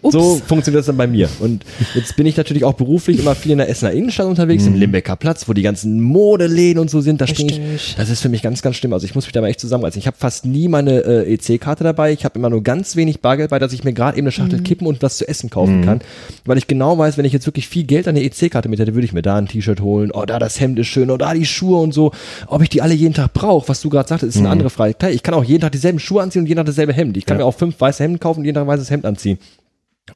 Ups. 0.02 0.12
So 0.12 0.40
funktioniert 0.46 0.80
das 0.80 0.86
dann 0.86 0.96
bei 0.96 1.06
mir. 1.06 1.28
Und 1.40 1.64
jetzt 1.94 2.16
bin 2.16 2.26
ich 2.26 2.36
natürlich 2.36 2.64
auch 2.64 2.74
beruflich 2.74 3.18
immer 3.20 3.34
viel 3.34 3.52
in 3.52 3.58
der 3.58 3.68
Essener 3.68 3.92
Innenstadt 3.92 4.26
unterwegs, 4.26 4.64
Mhm. 4.64 4.74
im 4.74 4.80
Limbecker 4.80 5.16
Platz, 5.16 5.48
wo 5.48 5.52
die 5.52 5.62
ganzen 5.62 6.00
Modeläden 6.00 6.80
und 6.80 6.90
so 6.90 7.00
sind. 7.00 7.20
Da 7.20 7.26
ich. 7.26 7.94
Das 7.96 8.10
ist 8.10 8.20
für 8.20 8.28
mich 8.28 8.42
ganz, 8.42 8.62
ganz 8.62 8.76
schlimm. 8.76 8.92
Also 8.92 9.06
ich 9.06 9.14
muss 9.14 9.26
mich 9.26 9.32
da 9.32 9.40
mal 9.40 9.46
echt 9.48 9.60
zusammenreißen. 9.60 9.98
Ich 9.98 10.06
habe 10.06 10.16
fast 10.18 10.44
nie 10.44 10.66
meine 10.68 11.00
äh, 11.04 11.34
EC-Karte 11.34 11.84
dabei. 11.84 12.12
Ich 12.12 12.24
habe 12.24 12.38
immer 12.38 12.50
nur 12.50 12.62
ganz 12.62 12.96
wenig 12.96 13.20
Bargeld 13.20 13.50
bei, 13.50 13.58
dass 13.58 13.72
ich 13.72 13.84
mir 13.84 13.92
gerade 13.92 14.18
eben 14.18 14.26
eine 14.26 14.32
Schachtel 14.32 14.60
Kippen 14.62 14.86
und 14.86 15.02
was 15.02 15.18
zu 15.18 15.28
essen 15.28 15.50
kaufen 15.50 15.84
kann. 15.84 16.00
Weil 16.44 16.58
ich 16.58 16.66
genau 16.66 16.98
weiß, 16.98 17.16
wenn 17.16 17.24
ich 17.24 17.32
jetzt 17.32 17.46
wirklich 17.46 17.68
viel 17.68 17.84
Geld 17.84 18.08
an 18.08 18.16
der 18.16 18.24
EC-Karte 18.24 18.68
mit 18.68 18.80
hätte, 18.80 18.94
würde 18.94 19.04
ich 19.04 19.12
mir 19.12 19.22
da 19.22 19.36
ein 19.36 19.46
T-Shirt 19.46 19.80
holen. 19.80 20.10
Oh, 20.12 20.24
da 20.26 20.38
das 20.38 20.58
Hemd 20.60 20.78
ist 20.80 20.88
schön. 20.88 21.10
Oh, 21.10 21.16
da 21.16 21.32
die 21.34 21.44
Schuhe 21.46 21.78
und 21.80 21.94
so. 21.94 22.10
Ob 22.48 22.60
ich 22.62 22.68
die 22.68 22.82
alle 22.82 22.94
jeden 22.94 23.14
Tag 23.14 23.32
brauche, 23.32 23.68
was 23.68 23.80
du 23.80 23.88
gerade 23.88 24.08
sagtest, 24.08 24.34
ist 24.34 24.40
eine 24.40 24.50
andere 24.50 24.70
Frage. 24.70 24.94
Ich 25.10 25.22
kann 25.22 25.34
auch 25.34 25.44
jeden 25.44 25.60
Tag 25.60 25.72
dieselben 25.72 25.98
Schuhe 26.00 26.22
anziehen 26.22 26.40
und 26.42 26.46
jeden 26.48 26.58
Tag 26.58 26.66
dasselbe 26.66 26.92
Hemd. 26.92 27.16
Ich 27.16 27.24
kann 27.24 27.38
Ja. 27.38 27.44
mir 27.44 27.48
auch 27.48 27.54
fünf 27.56 27.80
weiße 27.80 28.02
Hemden 28.02 28.18
kaufen 28.18 28.40
und 28.40 28.44
jeden 28.46 28.54
Tag 28.56 28.64
ein 28.64 28.68
weißes 28.68 28.90
Hemd 28.90 29.04
anziehen. 29.04 29.38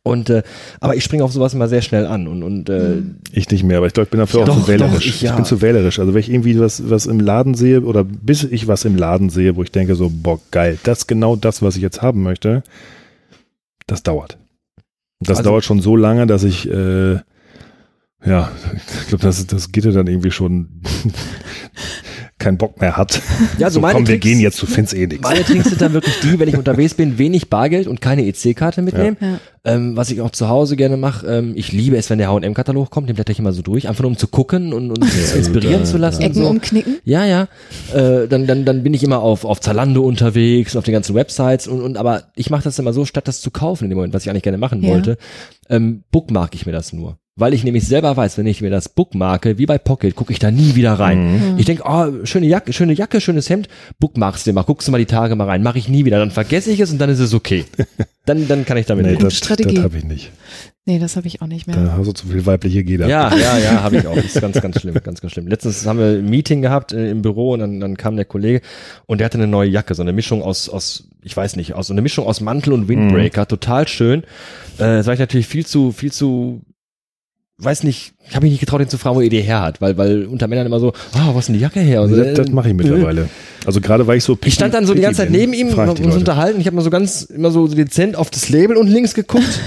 Und 0.03 0.31
äh, 0.31 0.43
aber 0.81 0.97
ich 0.97 1.05
springe 1.05 1.23
auf 1.23 1.33
sowas 1.33 1.55
immer 1.55 1.69
sehr 1.69 1.81
schnell 1.81 2.07
an 2.07 2.27
und 2.27 2.43
und 2.43 2.69
äh, 2.69 3.03
Ich 3.31 3.49
nicht 3.51 3.63
mehr, 3.63 3.79
aber 3.79 3.87
ich 3.87 3.93
glaube, 3.93 4.07
ich 4.07 4.11
bin 4.11 4.19
dafür 4.19 4.41
Ja, 4.41 4.45
auch 4.47 4.49
doch, 4.57 4.63
zu 4.63 4.69
wählerisch. 4.69 4.93
doch, 4.95 5.01
ich 5.07 5.23
ja. 5.23 5.37
bin 5.37 5.45
zu 5.45 5.63
wählerisch. 5.63 5.99
Also 6.01 6.13
wenn 6.13 6.21
ich 6.21 6.29
irgendwie 6.31 6.59
was, 6.59 6.91
was 6.91 7.07
im 7.07 7.21
Laden 7.21 7.55
sehe 7.55 7.81
oder 7.83 8.03
bis 8.03 8.43
ich 8.43 8.67
was 8.67 8.85
im 8.85 8.97
Laden 8.97 9.31
sehe, 9.31 9.55
wo 9.57 9.63
ich 9.63 9.71
denke 9.71 9.95
so, 9.95 10.11
boah, 10.13 10.41
geil, 10.51 10.79
das 10.83 10.99
ist 11.01 11.07
genau 11.07 11.37
das, 11.37 11.63
was 11.63 11.77
ich 11.77 11.83
jetzt 11.83 12.03
haben 12.03 12.23
möchte, 12.25 12.65
das 13.87 14.03
dauert. 14.03 14.39
Das 15.21 15.39
Also- 15.39 15.51
dauert 15.51 15.65
schon 15.65 15.81
so 15.81 15.95
lange, 15.97 16.27
dass 16.27 16.43
ich, 16.43 16.69
äh, 16.69 17.15
ja, 18.25 18.51
ich 19.03 19.09
glaube, 19.09 19.23
das, 19.23 19.47
das 19.47 19.71
geht 19.71 19.85
ja 19.85 19.93
dann 19.93 20.09
irgendwie 20.09 20.33
schon 20.33 20.83
keinen 22.47 22.59
Bock 22.59 22.81
mehr 22.81 22.97
hat. 22.97 23.21
ja, 23.59 23.69
so 23.71 23.81
So, 23.81 23.87
komm, 23.87 24.07
wir 24.07 24.15
Tricks, 24.15 24.23
gehen 24.23 24.41
jetzt, 24.41 24.63
du 24.63 24.67
findest 24.67 24.95
eh 24.97 25.07
nichts. 25.07 25.23
Meine 25.23 25.43
Tricks 25.45 25.65
sind 25.69 25.81
dann 25.81 25.93
wirklich 25.93 26.15
die, 26.21 26.39
wenn 26.39 26.49
ich 26.49 26.57
unterwegs 26.57 26.95
bin, 26.95 27.19
wenig 27.19 27.51
Bargeld 27.51 27.87
und 27.89 28.01
keine 28.01 28.25
EC-Karte 28.25 28.83
mitnehmen. 28.83 29.17
Ja. 29.21 29.39
Ähm, 29.65 29.97
was 29.97 30.11
ich 30.13 30.21
auch 30.21 30.31
zu 30.31 30.49
Hause 30.49 30.77
gerne 30.77 30.97
mache, 30.97 31.27
ähm, 31.27 31.53
ich 31.57 31.73
liebe 31.73 31.97
es, 31.97 32.09
wenn 32.09 32.19
der 32.19 32.29
H&M-Katalog 32.31 32.89
kommt, 32.91 33.09
den 33.09 33.17
blätter 33.17 33.33
ich 33.33 33.41
immer 33.41 33.53
so 33.53 33.63
durch, 33.63 33.89
einfach 33.89 34.03
nur 34.03 34.13
um 34.13 34.17
zu 34.17 34.29
gucken 34.29 34.73
und, 34.73 34.91
und 34.93 35.05
sich 35.05 35.35
inspirieren 35.35 35.81
da- 35.81 35.85
zu 35.85 35.99
lassen. 35.99 36.19
und 36.19 36.23
Ecken 36.31 36.43
so. 36.43 36.49
umknicken. 36.49 36.99
Ja, 37.05 37.25
ja. 37.25 37.49
Äh, 37.93 38.29
dann, 38.29 38.47
dann, 38.47 38.65
dann 38.65 38.85
bin 38.85 38.95
ich 38.95 39.03
immer 39.03 39.19
auf, 39.19 39.45
auf 39.45 39.61
Zalando 39.61 40.03
unterwegs, 40.05 40.77
auf 40.77 40.85
den 40.85 40.93
ganzen 40.95 41.17
Websites 41.17 41.67
und, 41.67 41.83
und 41.83 41.97
aber 41.97 42.25
ich 42.37 42.49
mache 42.51 42.63
das 42.63 42.79
immer 42.79 42.93
so, 42.93 43.05
statt 43.05 43.27
das 43.27 43.41
zu 43.41 43.51
kaufen 43.51 43.85
in 43.85 43.91
dem 43.91 43.97
Moment, 43.97 44.15
was 44.15 44.23
ich 44.23 44.31
eigentlich 44.31 44.45
gerne 44.45 44.59
machen 44.59 44.83
Ja. 44.85 44.91
wollte, 44.91 45.17
ähm, 45.69 46.05
bookmark 46.13 46.55
ich 46.55 46.65
mir 46.67 46.73
das 46.73 46.93
nur. 46.93 47.19
Weil 47.39 47.53
ich 47.53 47.65
nämlich 47.65 47.87
selber 47.87 48.17
weiß, 48.17 48.39
wenn 48.39 48.47
ich 48.47 48.63
mir 48.63 48.71
das 48.71 48.89
bookmarke, 48.89 49.59
wie 49.59 49.67
bei 49.67 49.77
Pocket, 49.77 50.15
gucke 50.17 50.33
ich 50.33 50.39
da 50.39 50.51
nie 50.51 50.75
wieder 50.75 50.95
rein. 50.95 51.53
Mhm. 51.53 51.59
Ich 51.59 51.67
denke, 51.67 51.83
oh, 51.85 52.25
schöne 52.25 52.47
Jacke, 52.47 52.73
schöne 52.73 52.95
Jacke, 52.95 53.21
schönes 53.21 53.51
Hemd, 53.51 53.69
bookmarkst 53.99 54.47
du 54.47 54.55
mal, 54.55 54.63
guckst 54.63 54.89
du 54.89 54.93
mal 54.93 54.97
die 54.99 55.05
Tage 55.05 55.37
mal 55.37 55.45
rein, 55.45 55.63
mache 55.63 55.77
ich 55.77 55.87
nie 55.91 56.07
wieder, 56.07 56.19
dann 56.19 56.31
vergesse 56.31 56.71
ich 56.73 56.81
es 56.81 56.91
und 56.91 56.99
dann 56.99 57.11
ist 57.11 57.19
es 57.21 57.35
okay. 57.35 57.65
Dann, 58.27 58.49
dann 58.49 58.65
kann 58.65 58.77
ich 58.77 58.87
damit 58.87 59.05
Nee, 59.07 59.13
leben. 59.13 59.23
das, 59.23 59.37
Strategie. 59.37 59.77
das 59.77 59.85
habe 59.85 59.99
ich 59.99 60.05
nicht. 60.05 60.33
Nee, 60.85 60.99
das 60.99 61.15
habe 61.15 61.29
ich 61.29 61.43
auch 61.43 61.47
nicht 61.47 61.69
mehr. 61.69 61.77
Da 61.77 61.95
hast 61.97 62.09
du 62.09 62.13
zu 62.13 62.27
viel 62.27 62.45
weibliche 62.45 62.83
Geder. 62.83 63.07
Ja, 63.07 63.33
ja, 63.37 63.57
ja, 63.57 63.85
habe 63.85 63.99
ich 63.99 64.07
auch. 64.09 64.17
Das 64.17 64.25
ist 64.25 64.41
ganz, 64.41 64.61
ganz 64.61 64.81
schlimm, 64.81 64.95
ganz, 64.95 65.21
ganz 65.21 65.33
schlimm. 65.33 65.47
Letztens 65.47 65.87
haben 65.87 66.01
wir 66.01 66.07
ein 66.19 66.29
Meeting 66.29 66.61
gehabt 66.61 66.93
äh, 66.93 67.09
im 67.13 67.23
Büro 67.23 67.53
und 67.53 67.61
dann, 67.61 67.79
dann 67.79 67.97
kam 67.97 68.17
der 68.17 68.25
Kollege 68.25 68.63
und 69.07 69.19
der 69.21 69.27
hatte 69.27 69.39
eine 69.39 69.47
neue 69.47 69.71
Jacke, 69.71 69.95
so 69.95 70.03
eine 70.03 70.13
Mischung 70.13 70.43
aus, 70.43 70.69
aus, 70.69 71.09
ich 71.23 71.37
weiß 71.37 71.55
nicht, 71.55 71.75
aus 71.75 71.87
so 71.87 71.95
eine 71.95 72.03
Mischung 72.03 72.27
aus 72.27 72.41
Mantel 72.41 72.73
und 72.73 72.89
Windbreaker, 72.89 73.47
total 73.47 73.87
schön. 73.87 74.25
Äh, 74.79 74.99
das 74.99 75.07
war 75.07 75.15
ich 75.15 75.21
natürlich 75.21 75.47
viel 75.47 75.65
zu, 75.65 75.93
viel 75.93 76.11
zu, 76.11 76.63
weiß 77.59 77.85
nicht, 77.85 78.13
ich 78.29 78.35
habe 78.35 78.45
mich 78.45 78.53
nicht 78.53 78.61
getraut, 78.61 78.81
ihn 78.83 78.89
zu 78.89 78.99
fragen, 78.99 79.17
wo 79.17 79.21
er 79.21 79.29
die 79.31 79.41
her 79.41 79.63
hat, 79.63 79.81
weil, 79.81 79.97
weil 79.97 80.27
unter 80.27 80.47
Männern 80.47 80.67
immer 80.67 80.79
so, 80.81 80.93
ah, 81.15 81.31
was 81.33 81.41
ist 81.41 81.47
denn 81.49 81.55
die 81.55 81.61
Jacke 81.61 81.81
her? 81.81 82.03
Und 82.03 82.11
so, 82.11 82.17
Also 82.17 82.25
das, 82.35 82.47
das 82.47 82.51
mache 82.51 82.69
ich 82.69 82.73
äh, 82.73 82.77
mittlerweile. 82.77 83.29
Also 83.65 83.81
gerade 83.81 84.07
weil 84.07 84.19
ich 84.19 84.25
so 84.25 84.39
Ich 84.45 84.55
stand 84.55 84.75
dann 84.75 84.87
so 84.87 84.95
die 84.95 85.01
ganze 85.01 85.23
Zeit 85.23 85.31
neben 85.31 85.53
ihm, 85.55 85.69
die 85.69 85.75
uns 85.75 85.99
Leute. 85.99 86.03
unterhalten. 86.05 86.61
Ich 86.61 86.67
habe 86.67 86.77
mal 86.77 86.83
so 86.83 86.91
ganz, 86.91 87.23
immer 87.23 87.51
so 87.51 87.67
dezent 87.67 88.17
auf 88.17 88.31
das 88.31 88.49
Label 88.51 88.77
und 88.77 88.89
links 88.89 89.15
geguckt. 89.15 89.61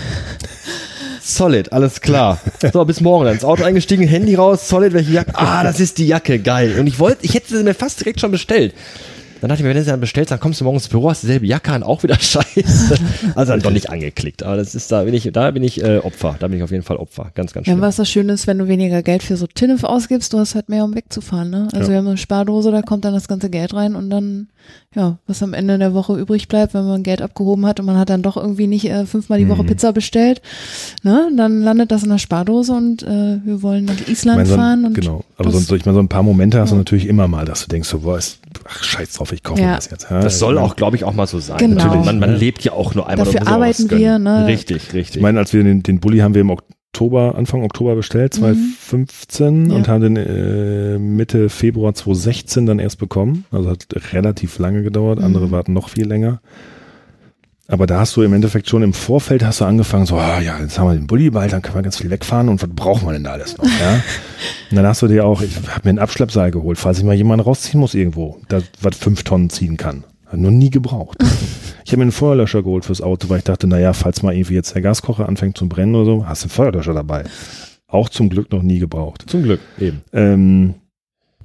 Solid, 1.21 1.71
alles 1.71 2.01
klar. 2.01 2.39
So, 2.73 2.85
bis 2.85 3.01
morgen. 3.01 3.25
Dann 3.25 3.35
ins 3.35 3.43
Auto 3.43 3.63
eingestiegen, 3.63 4.07
Handy 4.07 4.35
raus, 4.35 4.67
Solid, 4.67 4.93
welche 4.93 5.11
Jacke? 5.11 5.31
Ah, 5.35 5.63
das 5.63 5.79
ist 5.79 5.97
die 5.97 6.07
Jacke, 6.07 6.39
geil. 6.39 6.77
Und 6.79 6.87
ich 6.87 6.97
wollte, 6.99 7.23
ich 7.23 7.35
hätte 7.35 7.55
sie 7.55 7.63
mir 7.63 7.75
fast 7.75 7.99
direkt 7.99 8.19
schon 8.19 8.31
bestellt. 8.31 8.73
Dann 9.41 9.49
dachte 9.49 9.61
ich 9.61 9.63
mir, 9.63 9.69
wenn 9.69 9.77
du 9.77 9.83
sie 9.83 9.89
dann 9.89 9.99
bestellst, 9.99 10.31
dann 10.31 10.39
kommst 10.39 10.59
du 10.59 10.65
morgens 10.65 10.83
ins 10.83 10.89
Büro, 10.89 11.09
hast 11.09 11.23
dieselbe 11.23 11.45
Jacke 11.45 11.71
an, 11.71 11.83
auch 11.83 12.03
wieder 12.03 12.15
scheiße. 12.19 12.97
Also 13.35 13.51
dann 13.53 13.61
doch 13.61 13.71
nicht 13.71 13.89
angeklickt. 13.89 14.43
Aber 14.43 14.57
das 14.57 14.75
ist, 14.75 14.91
da 14.91 15.03
bin 15.03 15.13
ich, 15.13 15.29
da 15.31 15.51
bin 15.51 15.63
ich 15.63 15.83
äh, 15.83 15.97
Opfer. 15.99 16.35
Da 16.39 16.47
bin 16.47 16.57
ich 16.57 16.63
auf 16.63 16.71
jeden 16.71 16.83
Fall 16.83 16.97
Opfer. 16.97 17.31
Ganz, 17.35 17.53
ganz 17.53 17.67
Ja, 17.67 17.73
schlimm. 17.73 17.81
was 17.81 17.95
das 17.97 18.09
Schöne 18.09 18.33
ist, 18.33 18.47
wenn 18.47 18.57
du 18.57 18.67
weniger 18.67 19.01
Geld 19.03 19.23
für 19.23 19.37
so 19.37 19.47
Tinnef 19.47 19.83
ausgibst, 19.83 20.33
du 20.33 20.39
hast 20.39 20.55
halt 20.55 20.69
mehr, 20.69 20.83
um 20.83 20.95
wegzufahren. 20.95 21.49
Ne? 21.49 21.67
Also 21.71 21.85
Ja. 21.85 21.89
wir 21.89 21.97
haben 21.97 22.07
eine 22.07 22.17
Spardose, 22.17 22.71
da 22.71 22.81
kommt 22.81 23.05
dann 23.05 23.13
das 23.13 23.27
ganze 23.27 23.49
Geld 23.49 23.73
rein 23.73 23.95
und 23.95 24.09
dann, 24.09 24.47
ja, 24.95 25.17
was 25.27 25.41
am 25.41 25.53
Ende 25.53 25.77
der 25.77 25.93
Woche 25.93 26.17
übrig 26.19 26.47
bleibt, 26.47 26.73
wenn 26.73 26.85
man 26.85 27.03
Geld 27.03 27.21
abgehoben 27.21 27.65
hat 27.65 27.79
und 27.79 27.85
man 27.85 27.97
hat 27.97 28.09
dann 28.09 28.21
doch 28.21 28.37
irgendwie 28.37 28.67
nicht 28.67 28.85
äh, 28.89 29.05
fünfmal 29.05 29.39
die 29.39 29.47
Woche 29.49 29.63
Mhm. 29.63 29.67
Pizza 29.67 29.93
bestellt, 29.93 30.41
ne? 31.03 31.29
dann 31.35 31.61
landet 31.61 31.91
das 31.91 32.03
in 32.03 32.09
der 32.09 32.17
Spardose 32.17 32.73
und 32.73 33.03
äh, 33.03 33.39
wir 33.43 33.61
wollen 33.61 33.85
nach 33.85 33.95
Ich 34.01 34.09
Island 34.09 34.37
meine, 34.37 34.49
so 34.49 34.55
fahren. 34.55 34.79
ein, 34.81 34.85
Und 34.87 34.93
genau. 34.95 35.23
Aber 35.37 35.49
das- 35.51 35.65
so, 35.67 35.75
ich 35.75 35.85
meine, 35.85 35.95
so 35.95 36.01
ein 36.01 36.07
paar 36.09 36.23
Momente 36.23 36.59
hast 36.59 36.69
du 36.71 36.75
Ja. 36.75 36.79
natürlich 36.79 37.07
immer 37.07 37.27
mal, 37.27 37.45
dass 37.45 37.61
du 37.63 37.67
denkst, 37.69 37.87
so, 37.89 37.99
boah, 37.99 38.17
ist, 38.17 38.38
ach, 38.67 38.83
scheiß 38.83 39.13
drauf, 39.13 39.31
ich 39.31 39.43
kaufe 39.43 39.61
Ja. 39.61 39.75
das 39.75 39.89
jetzt. 39.89 40.07
Ja, 40.09 40.21
Das 40.21 40.39
soll 40.39 40.57
auch, 40.57 40.75
glaube 40.75 40.95
ich, 40.95 41.03
auch 41.03 41.13
mal 41.13 41.27
so 41.27 41.39
sein. 41.39 41.57
Genau. 41.57 41.83
Natürlich. 41.83 42.05
Man, 42.05 42.19
man 42.19 42.35
lebt 42.35 42.63
ja 42.63 42.73
auch 42.73 42.95
nur 42.95 43.07
einmal. 43.07 43.25
Dafür 43.25 43.47
arbeiten 43.47 43.89
wir, 43.91 44.19
ne? 44.19 44.47
Richtig, 44.47 44.93
richtig. 44.93 45.17
Ich 45.17 45.21
meine, 45.21 45.39
als 45.39 45.53
wir 45.53 45.63
den, 45.63 45.83
den 45.83 45.99
Bulli 45.99 46.19
haben 46.19 46.33
wir 46.33 46.41
im 46.41 46.49
Oktober, 46.49 47.35
Anfang 47.35 47.63
Oktober 47.63 47.95
bestellt, 47.95 48.33
2015 48.33 49.63
Mhm. 49.63 49.69
Ja. 49.69 49.75
und 49.75 49.87
haben 49.87 50.01
den 50.01 50.15
äh, 50.17 50.97
Mitte 50.99 51.49
Februar 51.49 51.93
2016 51.93 52.65
dann 52.65 52.79
erst 52.79 52.97
bekommen. 52.99 53.45
Also 53.51 53.69
hat 53.69 53.85
relativ 54.13 54.57
lange 54.59 54.83
gedauert, 54.83 55.19
andere 55.19 55.47
Mhm. 55.47 55.51
warten 55.51 55.73
noch 55.73 55.89
viel 55.89 56.07
länger. 56.07 56.41
Aber 57.71 57.85
da 57.85 57.99
hast 57.99 58.15
du 58.15 58.23
im 58.23 58.33
Endeffekt 58.33 58.67
schon 58.67 58.81
im 58.81 58.93
Vorfeld 58.93 59.45
hast 59.45 59.61
du 59.61 59.65
angefangen, 59.65 60.07
so, 60.07 60.17
ah, 60.17 60.41
ja, 60.41 60.59
jetzt 60.59 60.79
haben 60.79 60.87
wir 60.89 60.95
den 60.95 61.05
Bulli 61.05 61.29
bald, 61.29 61.53
dann 61.53 61.61
können 61.61 61.75
wir 61.75 61.83
ganz 61.83 61.97
viel 61.97 62.09
wegfahren 62.09 62.49
und 62.49 62.61
was 62.63 62.69
brauchen 62.75 63.07
wir 63.07 63.13
denn 63.13 63.23
da 63.23 63.31
alles 63.33 63.55
noch, 63.57 63.63
ja? 63.79 64.01
und 64.71 64.75
dann 64.75 64.87
hast 64.87 65.03
du 65.03 65.07
dir 65.07 65.23
auch, 65.25 65.41
ich 65.41 65.55
habe 65.55 65.81
mir 65.83 65.89
einen 65.91 65.99
Abschleppseil 65.99 66.49
geholt, 66.49 66.79
falls 66.79 66.97
ich 66.97 67.03
mal 67.03 67.13
jemanden 67.13 67.45
rausziehen 67.45 67.79
muss 67.79 67.93
irgendwo, 67.93 68.39
das, 68.47 68.63
was 68.81 68.97
fünf 68.97 69.23
Tonnen 69.23 69.49
ziehen 69.51 69.77
kann. 69.77 70.03
Hat 70.25 70.39
noch 70.39 70.51
nie 70.51 70.69
gebraucht. 70.69 71.17
Ich 71.85 71.93
habe 71.93 72.01
mir 72.01 72.03
einen 72.03 72.11
Feuerlöscher 72.11 72.61
geholt 72.61 72.85
fürs 72.85 73.01
Auto, 73.01 73.29
weil 73.29 73.39
ich 73.39 73.45
dachte, 73.45 73.65
naja, 73.65 73.93
falls 73.93 74.21
mal 74.21 74.35
irgendwie 74.35 74.53
jetzt 74.53 74.75
der 74.75 74.83
Gaskocher 74.83 75.27
anfängt 75.27 75.57
zu 75.57 75.67
brennen 75.67 75.95
oder 75.95 76.05
so, 76.05 76.25
hast 76.27 76.43
du 76.43 76.45
einen 76.45 76.51
Feuerlöscher 76.51 76.93
dabei. 76.93 77.23
Auch 77.87 78.09
zum 78.09 78.29
Glück 78.29 78.51
noch 78.51 78.61
nie 78.61 78.77
gebraucht. 78.77 79.23
Zum 79.25 79.41
Glück, 79.41 79.59
eben. 79.79 80.03
Ähm, 80.13 80.75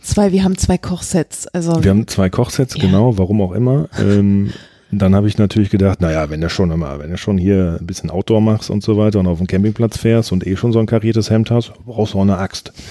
zwei, 0.02 0.32
wir 0.32 0.44
haben 0.44 0.58
zwei 0.58 0.76
Kochsets. 0.76 1.46
Also 1.46 1.82
wir 1.82 1.90
haben 1.90 2.06
zwei 2.08 2.28
Kochsets, 2.28 2.74
Ja. 2.76 2.82
genau, 2.82 3.16
warum 3.16 3.40
auch 3.40 3.52
immer. 3.52 3.88
Ähm, 3.98 4.52
dann 4.98 5.14
habe 5.14 5.28
ich 5.28 5.38
natürlich 5.38 5.70
gedacht, 5.70 6.00
naja, 6.00 6.30
wenn 6.30 6.40
du 6.40 6.48
schon 6.48 6.70
immer, 6.70 6.98
wenn 6.98 7.10
du 7.10 7.18
schon 7.18 7.38
hier 7.38 7.78
ein 7.80 7.86
bisschen 7.86 8.10
Outdoor 8.10 8.40
machst 8.40 8.70
und 8.70 8.82
so 8.82 8.96
weiter 8.96 9.20
und 9.20 9.26
auf 9.26 9.38
dem 9.38 9.46
Campingplatz 9.46 9.98
fährst 9.98 10.32
und 10.32 10.46
eh 10.46 10.56
schon 10.56 10.72
so 10.72 10.78
ein 10.78 10.86
kariertes 10.86 11.30
Hemd 11.30 11.50
hast, 11.50 11.72
brauchst 11.86 12.14
du 12.14 12.18
auch 12.18 12.22
eine 12.22 12.38
Axt. 12.38 12.72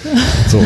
So. 0.47 0.63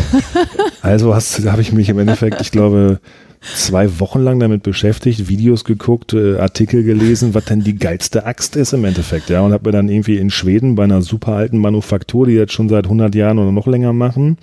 Also 0.82 1.16
habe 1.16 1.62
ich 1.62 1.72
mich 1.72 1.88
im 1.90 2.00
Endeffekt, 2.00 2.42
ich 2.42 2.52
glaube, 2.52 3.00
zwei 3.42 4.00
Wochen 4.00 4.20
lang 4.20 4.40
damit 4.40 4.64
beschäftigt, 4.64 5.30
Videos 5.30 5.64
geguckt, 5.64 6.14
äh, 6.14 6.38
Artikel 6.38 6.84
gelesen, 6.84 7.34
was 7.34 7.46
denn 7.46 7.62
die 7.62 7.78
geilste 7.78 8.26
Axt 8.26 8.56
ist 8.56 8.74
im 8.74 8.84
Endeffekt, 8.86 9.30
ja, 9.30 9.42
und 9.42 9.54
habe 9.54 9.70
mir 9.70 9.72
dann 9.72 9.90
irgendwie 9.90 10.18
in 10.18 10.30
Schweden 10.30 10.76
bei 10.76 10.84
einer 10.84 11.02
super 11.02 11.34
alten 11.34 11.58
Manufaktur, 11.58 12.28
die 12.28 12.34
jetzt 12.34 12.54
schon 12.54 12.70
seit 12.70 12.86
100 12.86 13.14
Jahren 13.16 13.40
oder 13.40 13.52
noch 13.52 13.68
länger 13.68 13.94
machen, 13.94 14.38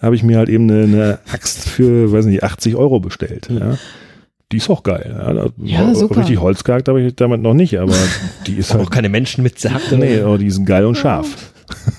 habe 0.00 0.14
ich 0.14 0.22
mir 0.22 0.38
halt 0.38 0.48
eben 0.48 0.70
eine, 0.70 0.82
eine 0.84 1.18
Axt 1.32 1.68
für, 1.68 2.12
weiß 2.12 2.26
nicht, 2.26 2.42
80 2.42 2.76
Euro 2.76 3.00
bestellt, 3.00 3.48
ja. 3.50 3.76
Die 4.52 4.56
ist 4.56 4.68
auch 4.68 4.82
geil. 4.82 5.14
Ja, 5.62 5.84
Ja, 5.86 5.94
super. 5.94 6.18
Richtig 6.18 6.40
Holz 6.40 6.64
gehackt 6.64 6.88
habe 6.88 7.00
ich 7.02 7.14
damit 7.14 7.40
noch 7.40 7.54
nicht, 7.54 7.78
aber 7.78 7.94
die 8.46 8.54
ist 8.54 8.72
Auch 8.74 8.78
halt, 8.78 8.90
keine 8.90 9.08
Menschen 9.08 9.42
mit 9.44 9.58
Zerhack. 9.58 9.82
nee, 9.92 10.20
aber 10.20 10.38
die 10.38 10.50
sind 10.50 10.66
geil 10.66 10.84
und 10.86 10.96
scharf. 10.96 11.52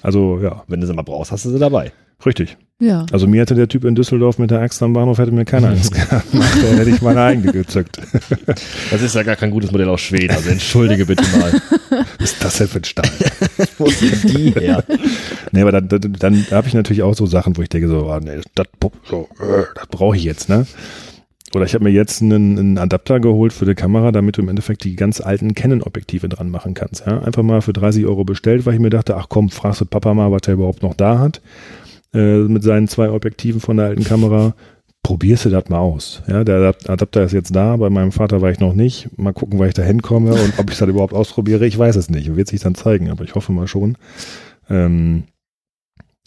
Also, 0.00 0.38
ja, 0.40 0.62
Wenn 0.68 0.80
du 0.80 0.86
sie 0.86 0.94
mal 0.94 1.02
brauchst, 1.02 1.32
hast 1.32 1.44
du 1.44 1.50
sie 1.50 1.58
dabei. 1.58 1.92
richtig. 2.24 2.56
ja. 2.80 3.04
Also 3.12 3.26
mir 3.26 3.40
hätte 3.40 3.56
der 3.56 3.66
Typ 3.68 3.84
in 3.84 3.96
Düsseldorf 3.96 4.38
mit 4.38 4.50
der 4.50 4.60
Axt 4.60 4.80
am 4.82 4.92
Bahnhof 4.92 5.18
hätte 5.18 5.32
mir 5.32 5.44
keine 5.44 5.68
Angst 5.70 5.92
gemacht. 6.08 6.24
Da 6.32 6.78
hätte 6.78 6.90
ich 6.90 7.02
meine 7.02 7.20
eigene 7.20 7.52
gezückt. 7.52 7.98
Das 8.90 9.02
ist 9.02 9.16
ja 9.16 9.24
gar 9.24 9.34
kein 9.36 9.50
gutes 9.50 9.72
Modell 9.72 9.88
aus 9.88 10.00
Schweden, 10.00 10.34
also 10.34 10.50
entschuldige 10.50 11.04
bitte 11.04 11.24
mal. 11.36 11.52
Was 12.18 12.32
ist 12.32 12.44
das 12.44 12.58
denn 12.58 12.68
für 12.68 12.78
ein 12.78 12.84
Stahl? 12.84 13.10
Wo 13.76 13.86
denn 13.86 14.20
die 14.24 14.50
her? 14.52 14.84
Nee, 15.50 15.62
aber 15.62 15.72
dann, 15.72 15.88
dann, 15.88 16.12
dann 16.18 16.46
habe 16.52 16.68
ich 16.68 16.74
natürlich 16.74 17.02
auch 17.02 17.14
so 17.14 17.26
Sachen, 17.26 17.56
wo 17.56 17.62
ich 17.62 17.68
denke 17.68 17.88
so, 17.88 18.08
ah, 18.08 18.20
nee, 18.22 18.40
das, 18.54 18.66
so, 19.10 19.28
äh, 19.40 19.64
das 19.74 19.86
brauche 19.88 20.16
ich 20.16 20.22
jetzt, 20.22 20.48
ne? 20.48 20.64
Oder 21.54 21.64
ich 21.64 21.74
habe 21.74 21.84
mir 21.84 21.90
jetzt 21.90 22.20
einen, 22.22 22.58
einen 22.58 22.78
Adapter 22.78 23.20
geholt 23.20 23.52
für 23.52 23.64
die 23.64 23.74
Kamera, 23.74 24.12
damit 24.12 24.36
du 24.36 24.42
im 24.42 24.48
Endeffekt 24.48 24.84
die 24.84 24.96
ganz 24.96 25.20
alten 25.20 25.54
Canon-Objektive 25.54 26.28
dran 26.28 26.50
machen 26.50 26.74
kannst. 26.74 27.06
Ja? 27.06 27.20
Einfach 27.22 27.42
mal 27.42 27.62
für 27.62 27.72
30 27.72 28.04
Euro 28.06 28.24
bestellt, 28.24 28.66
weil 28.66 28.74
ich 28.74 28.80
mir 28.80 28.90
dachte, 28.90 29.16
ach 29.16 29.26
komm, 29.28 29.48
fragst 29.48 29.80
du 29.80 29.86
Papa 29.86 30.12
mal, 30.14 30.30
was 30.30 30.42
er 30.46 30.54
überhaupt 30.54 30.82
noch 30.82 30.94
da 30.94 31.18
hat. 31.18 31.40
Äh, 32.12 32.40
mit 32.40 32.62
seinen 32.62 32.88
zwei 32.88 33.10
Objektiven 33.10 33.60
von 33.60 33.76
der 33.78 33.86
alten 33.86 34.04
Kamera. 34.04 34.54
Probierst 35.02 35.46
du 35.46 35.50
das 35.50 35.68
mal 35.70 35.78
aus. 35.78 36.22
Ja, 36.26 36.44
der 36.44 36.56
Adap- 36.58 36.90
Adapter 36.90 37.22
ist 37.22 37.32
jetzt 37.32 37.54
da, 37.54 37.76
bei 37.76 37.88
meinem 37.88 38.12
Vater 38.12 38.42
war 38.42 38.50
ich 38.50 38.60
noch 38.60 38.74
nicht. 38.74 39.08
Mal 39.16 39.32
gucken, 39.32 39.58
wann 39.58 39.68
ich 39.68 39.74
da 39.74 39.82
hinkomme 39.82 40.32
und 40.32 40.58
ob 40.58 40.70
ich 40.70 40.76
das 40.76 40.88
überhaupt 40.88 41.14
ausprobiere. 41.14 41.66
Ich 41.66 41.78
weiß 41.78 41.96
es 41.96 42.10
nicht. 42.10 42.36
Wird 42.36 42.48
sich 42.48 42.60
dann 42.60 42.74
zeigen, 42.74 43.08
aber 43.08 43.24
ich 43.24 43.34
hoffe 43.34 43.52
mal 43.52 43.68
schon. 43.68 43.96
Ähm, 44.68 45.22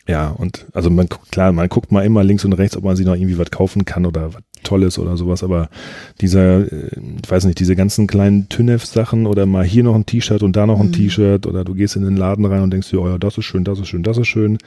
ja, 0.08 0.30
und 0.30 0.66
also 0.74 0.90
man 0.90 1.08
guckt, 1.08 1.32
klar, 1.32 1.52
man 1.52 1.70
guckt 1.70 1.92
mal 1.92 2.04
immer 2.06 2.24
links 2.24 2.44
und 2.44 2.54
rechts, 2.54 2.76
ob 2.76 2.84
man 2.84 2.96
sich 2.96 3.06
noch 3.06 3.16
irgendwie 3.16 3.38
was 3.38 3.52
kaufen 3.52 3.86
kann 3.86 4.06
oder 4.06 4.34
was 4.34 4.42
Tolles 4.64 5.00
oder 5.00 5.18
sowas, 5.18 5.44
aber 5.44 5.70
dieser, 6.22 6.72
äh, 6.72 6.90
ich 7.24 7.32
weiß 7.32 7.46
nicht, 7.46 7.60
diese 7.60 7.76
ganzen 7.76 8.08
kleinen 8.08 8.48
Tynef-Sachen 8.50 9.26
oder 9.26 9.46
mal 9.46 9.64
hier 9.66 9.84
noch 9.84 9.96
ein 9.96 10.06
T-Shirt 10.06 10.44
und 10.44 10.56
da 10.56 10.66
noch 10.68 10.80
ein 10.80 10.88
Mhm. 10.88 10.94
T-Shirt 10.94 11.48
oder 11.48 11.64
du 11.64 11.74
gehst 11.74 11.96
in 11.96 12.04
den 12.04 12.18
Laden 12.18 12.46
rein 12.46 12.62
und 12.62 12.72
denkst 12.72 12.90
dir, 12.90 13.02
oh 13.02 13.08
ja, 13.08 13.18
das 13.18 13.38
ist 13.38 13.46
schön, 13.46 13.64
das 13.64 13.80
ist 13.80 13.88
schön, 13.88 14.04
das 14.04 14.18
ist 14.18 14.28
schön 14.28 14.58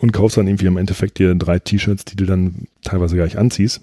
und 0.00 0.12
kaufst 0.12 0.36
dann 0.36 0.46
irgendwie 0.46 0.66
im 0.66 0.76
Endeffekt 0.76 1.18
dir 1.18 1.34
drei 1.34 1.58
T-Shirts, 1.58 2.04
die 2.04 2.16
du 2.16 2.26
dann 2.26 2.66
teilweise 2.84 3.16
gar 3.16 3.24
nicht 3.24 3.38
anziehst. 3.38 3.80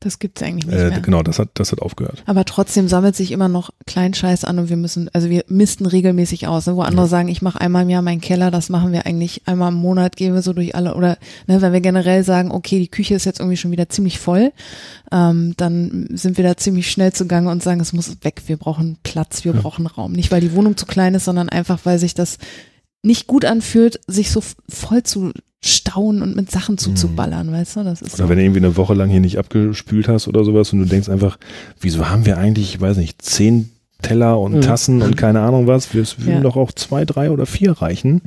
Das 0.00 0.18
gibt's 0.18 0.42
eigentlich 0.42 0.66
nicht 0.66 0.76
Äh, 0.78 0.90
mehr. 0.90 1.00
genau, 1.00 1.22
das 1.22 1.38
hat, 1.38 1.48
das 1.54 1.72
hat 1.72 1.80
aufgehört. 1.80 2.22
Aber 2.26 2.44
trotzdem 2.44 2.86
sammelt 2.86 3.16
sich 3.16 3.32
immer 3.32 3.48
noch 3.48 3.70
Kleinscheiß 3.86 4.44
an 4.44 4.58
und 4.58 4.68
wir 4.68 4.76
müssen, 4.76 5.08
also 5.14 5.30
wir 5.30 5.42
misten 5.48 5.86
regelmäßig 5.86 6.46
aus. 6.46 6.66
Ne? 6.66 6.76
Wo 6.76 6.82
andere 6.82 7.06
sagen, 7.06 7.28
ich 7.28 7.40
mache 7.40 7.60
einmal 7.62 7.84
im 7.84 7.88
Jahr 7.88 8.02
meinen 8.02 8.20
Keller, 8.20 8.50
das 8.50 8.68
machen 8.68 8.92
wir 8.92 9.06
eigentlich 9.06 9.42
einmal 9.46 9.72
im 9.72 9.78
Monat, 9.78 10.14
gehen 10.16 10.34
wir 10.34 10.42
so 10.42 10.52
durch 10.52 10.74
alle. 10.74 10.94
Oder 10.96 11.16
ne, 11.46 11.62
wenn 11.62 11.72
wir 11.72 11.80
generell 11.80 12.24
sagen, 12.24 12.50
okay, 12.50 12.78
die 12.78 12.90
Küche 12.90 13.14
ist 13.14 13.24
jetzt 13.24 13.40
irgendwie 13.40 13.56
schon 13.56 13.70
wieder 13.70 13.88
ziemlich 13.88 14.18
voll, 14.18 14.52
ähm, 15.10 15.54
dann 15.56 16.08
sind 16.12 16.36
wir 16.36 16.44
da 16.44 16.58
ziemlich 16.58 16.90
schnell 16.90 17.14
zugange 17.14 17.50
und 17.50 17.62
sagen, 17.62 17.80
es 17.80 17.94
muss 17.94 18.18
weg, 18.22 18.42
wir 18.48 18.58
brauchen 18.58 18.98
Platz, 19.02 19.44
wir 19.46 19.54
Ja. 19.54 19.60
brauchen 19.62 19.86
Raum. 19.86 20.12
Nicht, 20.12 20.30
weil 20.30 20.42
die 20.42 20.52
Wohnung 20.52 20.76
zu 20.76 20.84
klein 20.84 21.14
ist, 21.14 21.24
sondern 21.24 21.48
einfach, 21.48 21.80
weil 21.84 21.98
sich 21.98 22.12
das 22.12 22.36
nicht 23.02 23.26
gut 23.28 23.46
anfühlt, 23.46 23.98
sich 24.06 24.30
so 24.30 24.42
voll 24.68 25.04
zu 25.04 25.32
stauen 25.66 26.22
und 26.22 26.36
mit 26.36 26.50
Sachen 26.50 26.78
zuzuballern, 26.78 27.52
weißt 27.52 27.76
du? 27.76 27.84
Das 27.84 28.02
ist 28.02 28.14
Oder 28.14 28.24
so. 28.24 28.28
wenn 28.28 28.38
du 28.38 28.44
irgendwie 28.44 28.60
eine 28.60 28.76
Woche 28.76 28.94
lang 28.94 29.08
hier 29.10 29.20
nicht 29.20 29.38
abgespült 29.38 30.08
hast 30.08 30.28
oder 30.28 30.44
sowas 30.44 30.72
und 30.72 30.78
du 30.80 30.84
denkst 30.86 31.08
einfach, 31.08 31.38
wieso 31.80 32.08
haben 32.08 32.26
wir 32.26 32.38
eigentlich, 32.38 32.74
ich 32.74 32.80
weiß 32.80 32.96
nicht, 32.96 33.20
zehn 33.22 33.70
Teller 34.02 34.38
und 34.38 34.56
Mhm. 34.56 34.60
Tassen 34.60 35.00
und 35.00 35.16
keine 35.16 35.40
Ahnung 35.40 35.66
was, 35.66 35.94
wir 35.94 36.02
es 36.02 36.18
würden 36.20 36.34
Ja. 36.34 36.40
doch 36.40 36.56
auch 36.56 36.70
zwei, 36.70 37.06
drei 37.06 37.30
oder 37.30 37.46
vier 37.46 37.72
reichen, 37.72 38.20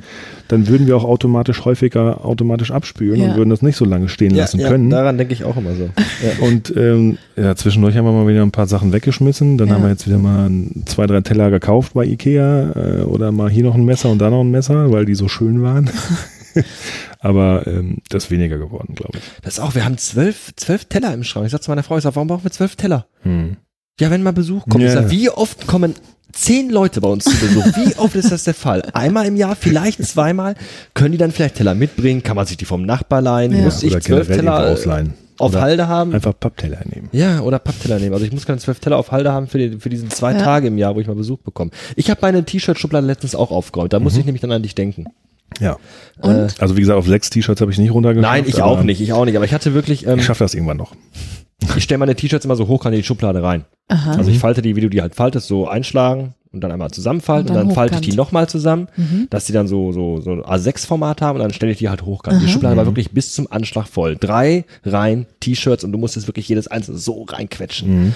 dann 0.48 0.66
würden 0.66 0.88
wir 0.88 0.96
auch 0.96 1.04
automatisch 1.04 1.64
häufiger 1.64 2.24
automatisch 2.24 2.72
abspülen 2.72 3.20
Ja. 3.20 3.30
und 3.30 3.36
würden 3.36 3.50
das 3.50 3.62
nicht 3.62 3.76
so 3.76 3.84
lange 3.84 4.08
stehen 4.08 4.34
lassen 4.34 4.58
können. 4.60 4.90
daran 4.90 5.16
denke 5.16 5.32
ich 5.32 5.44
auch 5.44 5.56
immer 5.56 5.70
so. 5.76 5.84
Ja. 6.22 6.44
Und 6.44 6.74
ähm, 6.76 7.18
ja, 7.36 7.54
zwischendurch 7.54 7.96
haben 7.96 8.04
wir 8.04 8.10
mal 8.12 8.26
wieder 8.26 8.42
ein 8.42 8.50
paar 8.50 8.66
Sachen 8.66 8.92
weggeschmissen. 8.92 9.58
Dann 9.58 9.68
Ja. 9.68 9.74
haben 9.74 9.82
wir 9.84 9.90
jetzt 9.90 10.06
wieder 10.08 10.18
mal 10.18 10.50
zwei, 10.86 11.06
drei 11.06 11.20
Teller 11.20 11.50
gekauft 11.52 11.94
bei 11.94 12.04
Ikea 12.04 12.72
äh, 12.72 13.02
oder 13.02 13.30
mal 13.30 13.48
hier 13.48 13.62
noch 13.62 13.76
ein 13.76 13.84
Messer 13.84 14.10
und 14.10 14.18
da 14.18 14.28
noch 14.28 14.40
ein 14.40 14.50
Messer, 14.50 14.90
weil 14.90 15.04
die 15.06 15.14
so 15.14 15.28
schön 15.28 15.62
waren. 15.62 15.88
Aber 17.20 17.66
ähm, 17.66 17.98
das 18.08 18.24
ist 18.24 18.30
weniger 18.30 18.58
geworden, 18.58 18.94
glaube 18.94 19.18
ich. 19.18 19.24
Das 19.42 19.54
ist 19.54 19.60
auch, 19.60 19.74
wir 19.74 19.84
haben 19.84 19.98
zwölf, 19.98 20.52
zwölf 20.56 20.84
Teller 20.86 21.12
im 21.14 21.24
Schrank. 21.24 21.46
Ich 21.46 21.52
sag 21.52 21.62
zu 21.62 21.70
meiner 21.70 21.82
Frau, 21.82 21.96
ich 21.96 22.04
sag, 22.04 22.14
warum 22.16 22.28
brauchen 22.28 22.44
wir 22.44 22.50
zwölf 22.50 22.76
Teller? 22.76 23.06
Hm. 23.22 23.56
Ja, 24.00 24.10
wenn 24.10 24.22
mal 24.22 24.32
Besuch 24.32 24.64
kommt. 24.68 24.82
Ja. 24.82 24.88
Ich 24.88 24.94
sag, 24.94 25.10
wie 25.10 25.28
oft 25.28 25.66
kommen 25.66 25.94
zehn 26.32 26.70
Leute 26.70 27.00
bei 27.00 27.08
uns 27.08 27.24
zu 27.24 27.36
Besuch. 27.36 27.66
Wie 27.76 27.94
oft 27.98 28.14
ist 28.14 28.30
das 28.32 28.44
der 28.44 28.54
Fall? 28.54 28.82
Einmal 28.94 29.26
im 29.26 29.36
Jahr, 29.36 29.56
vielleicht 29.56 30.02
zweimal. 30.04 30.54
Können 30.94 31.12
die 31.12 31.18
dann 31.18 31.32
vielleicht 31.32 31.56
Teller 31.56 31.74
mitbringen? 31.74 32.22
Kann 32.22 32.36
man 32.36 32.46
sich 32.46 32.56
die 32.56 32.64
vom 32.64 32.82
Nachbar 32.86 33.20
leihen? 33.20 33.52
Ja. 33.52 33.62
Muss 33.64 33.82
ich 33.82 33.92
Oder 33.92 34.00
zwölf 34.00 34.26
Teller 34.28 34.52
irgendwo 34.60 34.68
äh, 34.68 34.72
ausleihen. 34.72 35.14
auf 35.38 35.50
Oder 35.52 35.60
Halde 35.60 35.88
haben? 35.88 36.14
Einfach 36.14 36.32
Pappteller 36.38 36.80
nehmen. 36.86 37.08
Ja, 37.12 37.40
oder 37.40 37.58
Pappteller 37.58 37.98
nehmen. 37.98 38.14
Also 38.14 38.24
ich 38.24 38.32
muss 38.32 38.46
keine 38.46 38.58
zwölf 38.58 38.78
Teller 38.80 38.96
auf 38.96 39.10
Halde 39.10 39.32
haben 39.32 39.48
für, 39.48 39.58
die, 39.58 39.78
für 39.80 39.90
diese 39.90 40.08
zwei 40.08 40.32
Ja. 40.32 40.38
Tage 40.38 40.68
im 40.68 40.78
Jahr, 40.78 40.94
wo 40.94 41.00
ich 41.00 41.06
mal 41.08 41.16
Besuch 41.16 41.40
bekomme. 41.40 41.72
Ich 41.96 42.08
habe 42.10 42.20
meine 42.22 42.44
T-Shirt-Schublade 42.44 43.06
letztens 43.06 43.34
auch 43.34 43.50
aufgeräumt. 43.50 43.92
Da 43.92 43.98
muss 44.00 44.14
Mhm. 44.14 44.20
ich 44.20 44.26
nämlich 44.26 44.40
dann 44.40 44.52
an 44.52 44.62
dich 44.62 44.74
denken. 44.76 45.06
Ja. 45.58 45.76
Und? 46.20 46.60
Also 46.60 46.76
wie 46.76 46.80
gesagt, 46.80 46.98
auf 46.98 47.06
sechs 47.06 47.30
T-Shirts 47.30 47.60
habe 47.60 47.70
ich 47.72 47.78
nicht 47.78 47.92
runtergeschafft. 47.92 48.32
Nein, 48.32 48.44
ich 48.46 48.62
auch 48.62 48.82
nicht, 48.82 49.00
ich 49.00 49.12
auch 49.12 49.24
nicht. 49.24 49.36
Aber 49.36 49.44
ich 49.44 49.52
hatte 49.52 49.74
wirklich, 49.74 50.06
ähm, 50.06 50.18
Ich 50.18 50.24
schaffe 50.24 50.44
das 50.44 50.54
irgendwann 50.54 50.76
noch. 50.76 50.92
ich 51.76 51.84
stelle 51.84 51.98
meine 51.98 52.14
T-Shirts 52.14 52.44
immer 52.44 52.56
so 52.56 52.68
hoch 52.68 52.86
in 52.86 52.92
die 52.92 53.02
Schublade 53.02 53.42
rein. 53.42 53.64
Aha. 53.88 54.12
Also 54.16 54.30
ich 54.30 54.38
falte 54.38 54.62
die, 54.62 54.76
wie 54.76 54.80
du 54.80 54.88
die 54.88 55.02
halt 55.02 55.14
faltest, 55.14 55.48
so 55.48 55.66
einschlagen 55.68 56.34
und 56.52 56.60
dann 56.62 56.72
einmal 56.72 56.90
zusammenfalten 56.90 57.50
Und 57.50 57.56
und 57.56 57.56
dann 57.58 57.66
dann, 57.68 57.74
falte 57.74 57.94
ich 57.96 58.00
die 58.00 58.16
nochmal 58.16 58.48
zusammen, 58.48 58.88
Mhm. 58.96 59.26
dass 59.30 59.44
die 59.44 59.52
dann 59.52 59.66
so, 59.68 59.92
so, 59.92 60.20
so 60.20 60.30
ein 60.32 60.42
A6-Format 60.42 61.20
haben 61.22 61.36
und 61.36 61.42
dann 61.42 61.52
stelle 61.52 61.72
ich 61.72 61.78
die 61.78 61.88
halt 61.88 62.02
hochkant. 62.02 62.40
Die 62.40 62.46
Aha. 62.46 62.52
Schublade 62.52 62.76
war 62.76 62.86
wirklich 62.86 63.10
bis 63.10 63.32
zum 63.34 63.50
Anschlag 63.50 63.86
voll. 63.88 64.16
Drei 64.18 64.64
Reihen 64.84 65.26
T-Shirts 65.40 65.84
und 65.84 65.92
du 65.92 65.98
musstest 65.98 66.26
wirklich 66.28 66.48
jedes 66.48 66.66
einzelne 66.68 66.98
so 66.98 67.22
reinquetschen. 67.24 68.04
Mhm. 68.06 68.12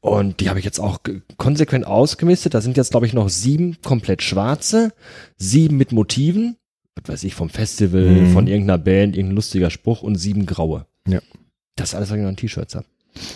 Und 0.00 0.40
die 0.40 0.48
habe 0.48 0.58
ich 0.60 0.64
jetzt 0.64 0.78
auch 0.80 0.98
konsequent 1.38 1.86
ausgemistet. 1.86 2.54
Da 2.54 2.60
sind 2.60 2.76
jetzt, 2.76 2.92
glaube 2.92 3.06
ich, 3.06 3.14
noch 3.14 3.28
sieben 3.28 3.76
komplett 3.84 4.22
schwarze, 4.22 4.92
sieben 5.36 5.76
mit 5.76 5.90
Motiven, 5.92 6.56
was 7.04 7.12
weiß 7.14 7.24
ich, 7.24 7.34
vom 7.34 7.48
Festival, 7.50 8.02
Mhm. 8.02 8.32
von 8.32 8.46
irgendeiner 8.46 8.78
Band, 8.78 9.16
irgendein 9.16 9.36
lustiger 9.36 9.70
Spruch 9.70 10.02
und 10.02 10.16
sieben 10.16 10.46
graue. 10.46 10.86
Ja. 11.08 11.20
Das 11.76 11.90
ist 11.90 11.94
alles, 11.94 12.10
was 12.10 12.16
ich 12.16 12.22
noch 12.22 12.28
an 12.28 12.36
T-Shirts 12.36 12.74
habe. 12.74 12.86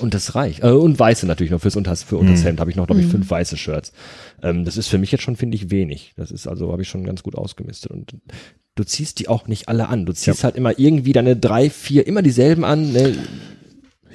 Und 0.00 0.14
das 0.14 0.34
reicht. 0.34 0.62
Äh, 0.62 0.68
und 0.70 0.98
weiße 0.98 1.26
natürlich 1.26 1.50
noch 1.50 1.60
fürs 1.60 1.76
Unters, 1.76 2.02
für 2.02 2.16
unters 2.16 2.40
Mhm. 2.40 2.44
Hemd 2.46 2.60
habe 2.60 2.70
ich 2.70 2.76
noch, 2.76 2.86
glaube 2.86 3.00
ich, 3.00 3.06
Mhm. 3.06 3.12
fünf 3.12 3.30
weiße 3.30 3.56
Shirts. 3.56 3.92
Ähm, 4.42 4.64
das 4.64 4.76
ist 4.76 4.88
für 4.88 4.98
mich 4.98 5.10
jetzt 5.12 5.22
schon, 5.22 5.36
finde 5.36 5.56
ich, 5.56 5.70
wenig. 5.70 6.12
Das 6.16 6.30
ist 6.30 6.46
also, 6.46 6.70
habe 6.72 6.82
ich 6.82 6.88
schon 6.88 7.04
ganz 7.04 7.22
gut 7.22 7.34
ausgemistet. 7.34 7.90
Und 7.90 8.14
du 8.76 8.84
ziehst 8.84 9.18
die 9.18 9.28
auch 9.28 9.48
nicht 9.48 9.68
alle 9.68 9.88
an. 9.88 10.06
Du 10.06 10.12
ziehst 10.12 10.44
halt 10.44 10.56
immer 10.56 10.78
irgendwie 10.78 11.12
deine 11.12 11.36
drei, 11.36 11.68
vier, 11.70 12.06
immer 12.06 12.22
dieselben 12.22 12.64
an. 12.64 12.92
Ne? 12.92 13.16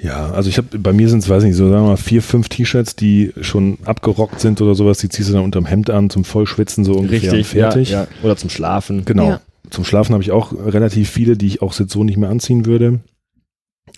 Ja, 0.00 0.30
also 0.30 0.48
ich 0.48 0.58
habe 0.58 0.78
bei 0.78 0.92
mir 0.92 1.08
sind 1.08 1.20
es, 1.20 1.28
weiß 1.28 1.42
nicht, 1.42 1.56
so 1.56 1.68
sagen 1.68 1.84
wir 1.84 1.90
mal 1.90 1.96
vier, 1.96 2.22
fünf 2.22 2.48
T-Shirts, 2.48 2.94
die 2.94 3.32
schon 3.40 3.78
abgerockt 3.84 4.40
sind 4.40 4.60
oder 4.60 4.74
sowas. 4.74 4.98
Die 4.98 5.08
ziehst 5.08 5.28
du 5.28 5.34
dann 5.34 5.42
unterm 5.42 5.66
Hemd 5.66 5.90
an 5.90 6.08
zum 6.08 6.24
Vollschwitzen 6.24 6.84
so 6.84 6.94
ungefähr 6.94 7.32
und 7.32 7.44
fertig. 7.44 7.90
Ja, 7.90 8.02
ja. 8.02 8.08
Oder 8.22 8.36
zum 8.36 8.50
Schlafen. 8.50 9.04
Genau. 9.04 9.28
Ja. 9.28 9.40
Zum 9.70 9.84
Schlafen 9.84 10.12
habe 10.12 10.22
ich 10.22 10.30
auch 10.30 10.52
relativ 10.52 11.10
viele, 11.10 11.36
die 11.36 11.46
ich 11.46 11.62
auch 11.62 11.78
jetzt 11.78 11.92
so 11.92 12.04
nicht 12.04 12.16
mehr 12.16 12.30
anziehen 12.30 12.64
würde. 12.64 13.00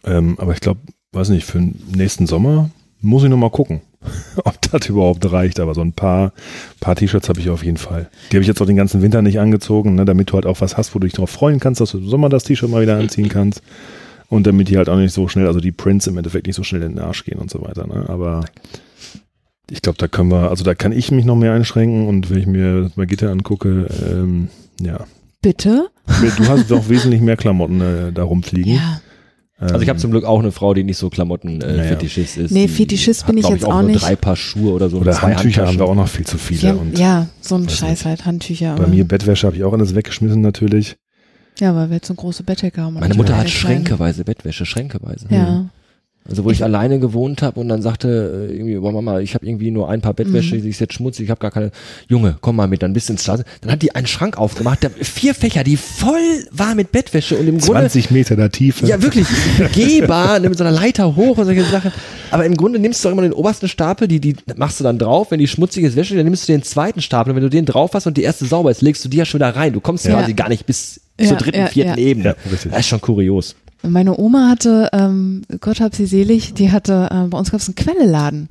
Ähm, 0.05 0.37
aber 0.39 0.53
ich 0.53 0.61
glaube, 0.61 0.81
weiß 1.13 1.29
nicht, 1.29 1.45
für 1.45 1.59
den 1.59 1.81
nächsten 1.95 2.27
Sommer 2.27 2.71
muss 3.01 3.23
ich 3.23 3.31
noch 3.31 3.37
mal 3.37 3.51
gucken, 3.51 3.81
ob 4.45 4.61
das 4.71 4.89
überhaupt 4.89 5.31
reicht. 5.31 5.61
Aber 5.61 5.75
so 5.75 5.83
ein 5.83 5.93
paar, 5.93 6.33
paar 6.81 6.97
T-Shirts 6.97 7.29
habe 7.29 7.41
ich 7.41 7.51
auf 7.51 7.63
jeden 7.63 7.77
Fall. 7.77 8.09
Die 8.31 8.37
habe 8.37 8.43
ich 8.43 8.49
jetzt 8.49 8.61
auch 8.63 8.67
den 8.67 8.77
ganzen 8.77 9.03
Winter 9.03 9.21
nicht 9.21 9.39
angezogen, 9.39 9.95
ne, 9.97 10.07
damit 10.07 10.31
du 10.31 10.35
halt 10.35 10.47
auch 10.47 10.61
was 10.61 10.77
hast, 10.77 10.95
wo 10.95 10.99
du 10.99 11.07
dich 11.07 11.15
darauf 11.15 11.31
freuen 11.31 11.61
kannst, 11.61 11.81
dass 11.81 11.93
du 11.93 11.99
im 11.99 12.09
Sommer 12.09 12.31
das 12.31 12.45
T-Shirt 12.45 12.71
mal 12.71 12.83
wieder 12.83 12.97
anziehen 12.97 13.29
kannst. 13.29 13.63
Und 14.31 14.47
damit 14.47 14.69
die 14.69 14.79
halt 14.79 14.89
auch 14.89 14.97
nicht 14.97 15.13
so 15.13 15.29
schnell, 15.29 15.47
also 15.47 15.61
die 15.61 15.73
Prints 15.73 16.07
im 16.07 16.17
Endeffekt 16.17 16.47
nicht 16.47 16.57
so 16.57 16.63
schnell 16.63 16.83
in 16.83 16.95
den 16.95 16.99
Arsch 17.01 17.25
gehen 17.25 17.39
und 17.39 17.51
so 17.51 17.61
weiter. 17.61 17.87
Ne? 17.87 18.09
Aber 18.09 18.45
ich 19.69 19.83
glaube, 19.83 19.99
da 19.99 20.09
können 20.09 20.31
wir, 20.31 20.49
also 20.51 20.65
da 20.65 20.75
kann 20.75 20.93
ich 20.93 21.11
mich 21.11 21.25
noch 21.25 21.37
mehr 21.37 21.53
einschränken 21.53 22.07
und 22.07 22.31
wenn 22.31 22.39
ich 22.39 22.47
mir 22.47 22.83
das 22.83 22.97
Magitte 22.97 23.31
angucke, 23.31 23.87
ähm, 24.11 24.49
ja, 24.81 25.05
Bitte? 25.43 25.89
Du 26.07 26.49
hast 26.49 26.71
doch 26.71 26.89
wesentlich 26.89 27.21
mehr 27.21 27.37
Klamotten 27.37 27.81
äh, 27.81 28.13
da 28.13 28.25
rumfliegen. 28.25 28.75
Ja. 28.75 29.01
Also 29.59 29.81
ich 29.81 29.91
habe 29.91 29.99
zum 29.99 30.11
Glück 30.11 30.25
auch 30.25 30.39
eine 30.39 30.53
Frau, 30.53 30.73
die 30.73 30.85
nicht 30.85 30.97
so 30.97 31.11
Klamotten 31.11 31.61
äh, 31.61 31.77
Naja. 31.77 31.83
Fetischist 31.91 32.39
ist. 32.39 32.51
Nee, 32.51 32.67
Fetischist 32.67 33.27
bin 33.27 33.37
ich 33.37 33.47
jetzt 33.47 33.65
auch 33.67 33.75
auch 33.75 33.81
nur 33.83 33.91
nicht. 33.91 34.03
drei 34.03 34.17
Paar 34.17 34.37
Schuhe 34.37 34.73
oder 34.73 34.89
so. 34.89 34.99
Oder 34.99 35.13
zwei 35.13 35.35
Handtücher 35.35 35.67
haben 35.67 35.79
wir 35.79 35.85
auch 35.85 35.95
noch 35.95 36.09
viel 36.09 36.27
zu 36.27 36.39
viele. 36.39 36.69
Ja, 36.69 36.73
und 36.75 36.99
ja, 36.99 37.27
so 37.43 37.57
ein 37.57 37.69
Scheiß 37.69 37.91
nicht. 37.91 38.05
halt, 38.07 38.25
Handtücher. 38.25 38.75
bei 38.77 38.87
mir 38.87 39.05
Bettwäsche 39.07 39.47
habe 39.47 39.57
ich 39.57 39.65
auch 39.65 39.75
alles 39.75 39.95
weggeschmissen 39.95 40.41
natürlich. 40.41 40.97
Ja, 41.61 41.75
weil 41.75 41.91
wir 41.91 41.97
jetzt 41.97 42.09
so 42.09 42.15
große 42.15 42.43
Bettdecke 42.43 42.81
haben. 42.81 42.97
und 42.97 43.01
Meine 43.01 43.15
Mutter 43.15 43.37
hat 43.37 43.51
schränkeweise 43.51 44.25
Bettwäsche, 44.25 44.67
schränkeweise. 44.67 45.27
Ja. 45.31 45.67
Also 46.31 46.45
wo 46.45 46.51
ich, 46.51 46.63
alleine 46.65 46.99
gewohnt 47.01 47.43
habe 47.43 47.59
und 47.61 47.69
dann 47.69 47.83
sagte 47.83 48.49
äh, 48.51 48.55
irgendwie, 48.55 48.77
boah 48.77 48.93
Mama, 48.93 49.19
ich 49.21 49.35
habe 49.35 49.45
irgendwie 49.45 49.71
nur 49.71 49.89
ein 49.91 50.01
paar 50.01 50.15
Bettwäsche, 50.15 50.55
Mhm. 50.55 50.63
die 50.63 50.69
ist 50.71 50.79
jetzt 50.81 50.95
schmutzig, 50.95 51.25
ich 51.25 51.31
habe 51.31 51.41
gar 51.41 51.51
keine. 51.51 51.73
Junge, 52.09 52.37
komm 52.41 52.57
mal 52.57 52.69
mit, 52.69 52.83
dann 52.83 52.93
bist 52.93 53.09
du 53.09 53.15
ins 53.15 53.23
Straße. 53.25 53.45
Dann 53.61 53.73
hat 53.73 53.83
die 53.83 53.95
einen 53.95 54.07
Schrank 54.07 54.39
aufgemacht, 54.39 54.83
der, 54.83 54.91
vier 54.91 55.35
Fächer, 55.35 55.65
die 55.65 55.77
voll 55.77 56.21
war 56.53 56.75
mit 56.75 56.93
Bettwäsche 56.93 57.37
und 57.37 57.49
im 57.49 57.59
Grunde 57.59 57.81
20 57.81 58.11
Meter 58.13 58.37
der 58.37 58.51
Tiefe. 58.51 58.87
Ja, 58.87 59.03
wirklich. 59.03 59.27
Begehbar, 59.59 60.41
mit 60.41 60.57
so 60.57 60.65
einer 60.65 60.73
Leiter 60.73 61.17
hoch 61.17 61.39
und 61.39 61.45
solche 61.47 61.65
Sachen. 61.65 61.93
Aber 62.31 62.45
im 62.45 62.57
Grunde 62.57 62.79
nimmst 62.79 63.05
du 63.05 63.09
auch 63.09 63.13
immer 63.13 63.23
den 63.23 63.33
obersten 63.33 63.69
Stapel, 63.69 64.07
die, 64.09 64.21
die 64.21 64.37
machst 64.57 64.79
du 64.81 64.85
dann 64.85 64.99
drauf. 64.99 65.31
Wenn 65.31 65.39
die 65.41 65.49
schmutzig 65.49 65.85
ist, 65.85 65.97
Wäsche, 65.97 66.15
dann 66.17 66.25
nimmst 66.25 66.49
du 66.49 66.53
den 66.53 66.63
zweiten 66.63 67.01
Stapel. 67.03 67.31
Und 67.33 67.37
wenn 67.37 67.43
du 67.43 67.51
den 67.51 67.67
drauf 67.67 67.91
hast 67.95 68.07
und 68.07 68.17
die 68.17 68.23
erste 68.23 68.45
sauber 68.47 68.71
ist, 68.71 68.83
legst 68.83 69.05
du 69.05 69.09
die 69.09 69.17
ja 69.17 69.25
schon 69.25 69.41
da 69.41 69.51
rein. 69.51 69.73
Du 69.73 69.81
kommst 69.81 70.05
Ja. 70.05 70.13
quasi 70.13 70.35
gar 70.35 70.49
nicht 70.49 70.67
bis 70.67 71.01
Ja, 71.19 71.27
zur 71.29 71.37
dritten, 71.39 71.59
ja, 71.59 71.67
vierten 71.67 71.91
ja. 71.99 72.07
Ebene. 72.07 72.37
Das 72.51 72.65
ist 72.67 72.87
schon 72.89 73.01
kurios. 73.01 73.57
Meine 73.83 74.19
Oma 74.19 74.49
hatte, 74.51 74.91
ähm, 74.93 75.43
Gott 75.61 75.81
hab 75.81 75.95
sie 75.95 76.07
selig, 76.07 76.53
die 76.53 76.71
hatte, 76.71 77.09
äh, 77.11 77.29
bei 77.29 77.39
uns 77.39 77.51
gab 77.51 77.61
es 77.61 77.69
einen 77.69 77.77
Quelleladen. 77.77 78.49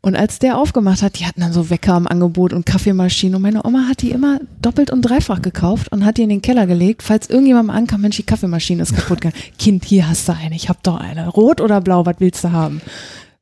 Und 0.00 0.14
als 0.16 0.38
der 0.38 0.58
aufgemacht 0.58 1.02
hat, 1.02 1.18
die 1.18 1.26
hatten 1.26 1.40
dann 1.40 1.52
so 1.52 1.70
Wecker 1.70 1.96
im 1.96 2.06
Angebot 2.06 2.52
und 2.52 2.64
Kaffeemaschinen. 2.64 3.34
Und 3.34 3.42
meine 3.42 3.66
Oma 3.66 3.86
hat 3.88 4.00
die 4.00 4.12
immer 4.12 4.40
doppelt 4.62 4.90
und 4.90 5.02
dreifach 5.02 5.42
gekauft 5.42 5.92
und 5.92 6.04
hat 6.04 6.16
die 6.16 6.22
in 6.22 6.28
den 6.28 6.40
Keller 6.40 6.66
gelegt, 6.66 7.02
falls 7.02 7.28
irgendjemand 7.28 7.66
mal 7.66 7.74
ankam, 7.74 8.00
Mensch, 8.00 8.16
die 8.16 8.22
Kaffeemaschine 8.22 8.82
ist 8.82 8.94
kaputt 8.94 9.20
gegangen. 9.20 9.42
kind, 9.58 9.84
hier 9.84 10.08
hast 10.08 10.28
du 10.28 10.32
eine, 10.32 10.54
ich 10.54 10.68
hab 10.68 10.82
doch 10.84 10.96
eine. 10.96 11.28
Rot 11.28 11.60
oder 11.60 11.80
blau, 11.80 12.06
was 12.06 12.16
willst 12.18 12.44
du 12.44 12.52
haben? 12.52 12.80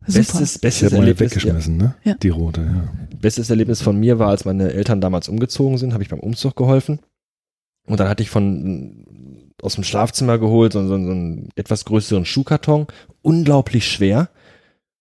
Super. 0.07 0.21
Bestes, 0.21 0.59
bestes 0.59 0.93
Erlebnis, 0.93 1.35
ja, 1.35 1.37
weggeschmissen, 1.37 1.77
ne? 1.77 1.95
Ja. 2.03 2.15
Die 2.15 2.31
rote, 2.31 2.63
ja. 2.63 3.17
bestes 3.21 3.51
Erlebnis 3.51 3.83
von 3.83 4.01
mir 4.01 4.19
war, 4.19 4.31
als 4.31 4.47
meine 4.47 4.73
Eltern 4.73 5.03
damals 5.03 5.29
umgezogen 5.29 5.77
sind, 5.77 5.93
habe 5.93 6.03
ich 6.03 6.09
beim 6.09 6.21
Umzug 6.21 6.57
geholfen. 6.57 6.99
Und 7.87 8.01
dann 8.01 8.09
hatte 8.09 8.23
ich 8.23 8.31
von 8.31 9.05
aus 9.63 9.75
dem 9.75 9.85
Schlafzimmer 9.85 10.39
geholt, 10.39 10.73
so, 10.73 10.83
so, 10.83 10.89
so 10.89 10.95
einen 10.95 11.49
etwas 11.57 11.85
größeren 11.85 12.25
Schuhkarton, 12.25 12.87
unglaublich 13.23 13.91
schwer. 13.91 14.29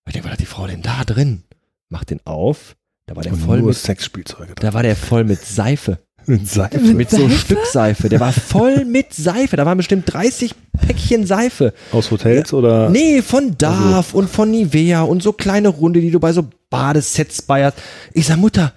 Ich 0.07 0.13
denke, 0.13 0.27
was 0.27 0.33
hat 0.33 0.39
die 0.39 0.45
Frau 0.45 0.67
denn 0.67 0.81
da 0.81 1.03
drin? 1.03 1.43
Macht 1.89 2.09
den 2.09 2.19
auf, 2.25 2.75
da 3.05 3.15
war 3.15 3.23
der 3.23 3.33
Und 3.33 3.39
voll 3.39 3.59
nur 3.59 3.69
mit, 3.69 3.77
Sexspielzeuge 3.77 4.55
drin. 4.55 4.55
da 4.61 4.73
war 4.73 4.83
der 4.83 4.95
voll 4.95 5.23
mit 5.23 5.43
Seife. 5.45 5.99
Mit 6.29 6.45
Seife. 6.49 6.79
Mit 6.79 7.09
so 7.09 7.19
Seife? 7.19 7.37
Stückseife. 7.37 8.09
Der 8.09 8.19
war 8.19 8.33
voll 8.33 8.83
mit 8.83 9.13
Seife. 9.13 9.55
Da 9.55 9.65
waren 9.65 9.77
bestimmt 9.77 10.11
30 10.11 10.53
Päckchen 10.85 11.25
Seife. 11.25 11.73
Aus 11.93 12.11
Hotels 12.11 12.51
oder? 12.51 12.89
Nee, 12.89 13.21
von 13.21 13.57
Darf 13.57 14.13
und 14.13 14.29
von 14.29 14.51
Nivea 14.51 15.03
und 15.03 15.23
so 15.23 15.31
kleine 15.31 15.69
Runde, 15.69 16.01
die 16.01 16.11
du 16.11 16.19
bei 16.19 16.33
so 16.33 16.45
Badesets 16.69 17.43
bei 17.43 17.63
hast. 17.63 17.77
Ich 18.11 18.25
sag, 18.27 18.39
Mutter, 18.39 18.73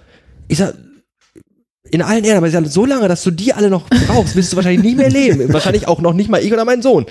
ich 0.47 0.59
sag, 0.59 0.75
in 1.91 2.01
allen 2.01 2.23
Ehren, 2.23 2.37
aber 2.37 2.47
ich 2.47 2.53
sag, 2.53 2.65
so 2.67 2.85
lange, 2.85 3.07
dass 3.07 3.21
du 3.23 3.31
die 3.31 3.53
alle 3.53 3.69
noch 3.69 3.87
brauchst, 4.07 4.35
wirst 4.35 4.51
du 4.53 4.55
wahrscheinlich 4.55 4.83
nie 4.83 4.95
mehr 4.95 5.09
leben. 5.09 5.51
wahrscheinlich 5.53 5.87
auch 5.87 5.99
noch 6.01 6.13
nicht 6.13 6.29
mal 6.29 6.41
ich 6.41 6.51
oder 6.53 6.63
mein 6.65 6.81
Sohn. 6.81 7.05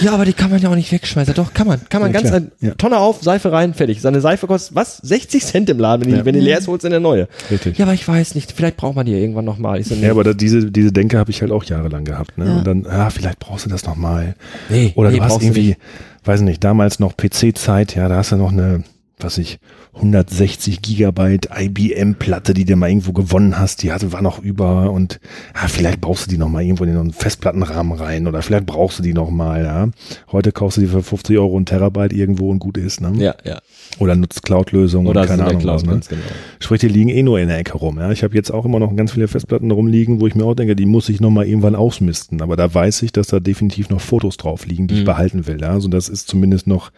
Ja, 0.00 0.12
aber 0.12 0.24
die 0.24 0.32
kann 0.32 0.50
man 0.50 0.60
ja 0.60 0.70
auch 0.70 0.74
nicht 0.74 0.90
wegschmeißen. 0.92 1.34
Doch, 1.34 1.52
kann 1.52 1.66
man. 1.66 1.80
Kann 1.88 2.00
man 2.00 2.12
Ja, 2.12 2.20
ganz 2.20 2.28
klar. 2.30 2.40
ein, 2.40 2.52
Ja. 2.60 2.74
Tonne 2.74 2.96
auf, 2.98 3.22
Seife 3.22 3.52
rein, 3.52 3.74
fertig. 3.74 4.00
Seine 4.00 4.20
Seife 4.20 4.46
kostet, 4.46 4.74
was? 4.74 4.98
60 4.98 5.44
Cent 5.44 5.68
im 5.70 5.78
Laden. 5.78 6.02
Wenn 6.04 6.10
die, 6.12 6.16
Ja. 6.18 6.24
wenn 6.24 6.34
die 6.34 6.40
leer 6.40 6.58
ist, 6.58 6.68
holst 6.68 6.84
du 6.84 6.88
eine 6.88 7.00
neue. 7.00 7.28
Richtig. 7.50 7.76
Ja, 7.78 7.84
aber 7.84 7.94
ich 7.94 8.06
weiß 8.06 8.34
nicht. 8.34 8.52
Vielleicht 8.52 8.76
braucht 8.76 8.96
man 8.96 9.04
die 9.06 9.12
irgendwann 9.12 9.44
nochmal. 9.44 9.82
So, 9.82 9.94
nee, 9.94 10.06
Ja, 10.06 10.10
aber 10.12 10.24
da, 10.24 10.32
diese, 10.32 10.70
diese 10.70 10.92
Denke 10.92 11.18
habe 11.18 11.30
ich 11.30 11.42
halt 11.42 11.52
auch 11.52 11.64
jahrelang 11.64 12.04
gehabt. 12.04 12.38
Ne? 12.38 12.56
Und 12.58 12.66
dann, 12.66 12.86
ah, 12.86 13.10
vielleicht 13.10 13.38
brauchst 13.40 13.66
du 13.66 13.70
das 13.70 13.84
nochmal. 13.84 14.34
nee, 14.70 14.92
Oder 14.96 15.10
nee, 15.10 15.18
du 15.18 15.24
hast 15.24 15.42
irgendwie, 15.42 15.68
nicht. 15.68 15.78
weiß 16.24 16.40
nicht, 16.42 16.62
damals 16.64 16.98
noch 17.00 17.14
PC-Zeit, 17.16 17.94
ja, 17.96 18.08
da 18.08 18.16
hast 18.16 18.32
du 18.32 18.36
noch 18.36 18.52
eine, 18.52 18.84
was 19.24 19.38
ich, 19.38 19.58
160 19.94 20.82
Gigabyte 20.82 21.48
IBM-Platte, 21.56 22.52
die 22.54 22.64
du 22.64 22.76
mal 22.76 22.88
irgendwo 22.88 23.12
gewonnen 23.12 23.58
hast, 23.58 23.82
die 23.82 23.92
hatte, 23.92 24.12
war 24.12 24.22
noch 24.22 24.38
über 24.40 24.90
und 24.90 25.20
ja, 25.54 25.66
vielleicht 25.68 26.00
brauchst 26.00 26.26
du 26.26 26.30
die 26.30 26.38
nochmal 26.38 26.62
irgendwo 26.64 26.84
in 26.84 26.96
einen 26.96 27.12
Festplattenrahmen 27.12 27.98
rein 27.98 28.26
oder 28.26 28.42
vielleicht 28.42 28.66
brauchst 28.66 28.98
du 28.98 29.02
die 29.02 29.12
nochmal, 29.14 29.64
ja. 29.64 29.88
Heute 30.30 30.52
kaufst 30.52 30.76
du 30.76 30.82
die 30.82 30.86
für 30.88 31.02
50 31.02 31.38
Euro 31.38 31.58
ein 31.58 31.64
Terabyte 31.66 32.12
irgendwo 32.12 32.50
und 32.50 32.58
gut 32.58 32.76
ist, 32.76 33.00
ne? 33.00 33.12
Ja, 33.16 33.34
ja. 33.44 33.60
Oder 33.98 34.16
nutzt 34.16 34.42
Cloud-Lösungen 34.42 35.06
Oder 35.06 35.22
und 35.22 35.26
keine 35.28 35.44
Ahnung 35.44 35.56
was, 35.56 35.62
Cloud, 35.62 35.82
ne? 35.86 35.92
ganz 35.92 36.08
genau. 36.08 36.22
Sprich, 36.60 36.80
die 36.80 36.88
liegen 36.88 37.08
eh 37.08 37.22
nur 37.22 37.38
in 37.38 37.48
der 37.48 37.58
Ecke 37.58 37.78
rum. 37.78 37.98
Ja? 37.98 38.10
Ich 38.10 38.22
habe 38.24 38.34
jetzt 38.34 38.50
auch 38.52 38.64
immer 38.64 38.78
noch 38.80 38.94
ganz 38.96 39.12
viele 39.12 39.28
Festplatten 39.28 39.70
rumliegen, 39.70 40.20
wo 40.20 40.26
ich 40.26 40.34
mir 40.34 40.44
auch 40.44 40.54
denke, 40.54 40.74
die 40.74 40.86
muss 40.86 41.08
ich 41.08 41.20
nochmal 41.20 41.46
irgendwann 41.46 41.74
ausmisten. 41.76 42.42
Aber 42.42 42.56
da 42.56 42.72
weiß 42.72 43.02
ich, 43.02 43.12
dass 43.12 43.28
da 43.28 43.40
definitiv 43.40 43.90
noch 43.90 44.00
Fotos 44.00 44.36
drauf 44.36 44.66
liegen, 44.66 44.86
die 44.88 44.94
ich 44.94 45.00
Mhm. 45.02 45.04
behalten 45.06 45.46
will. 45.46 45.60
Ja? 45.60 45.70
Also 45.70 45.88
das 45.88 46.08
ist 46.08 46.28
zumindest 46.28 46.66
noch, 46.66 46.90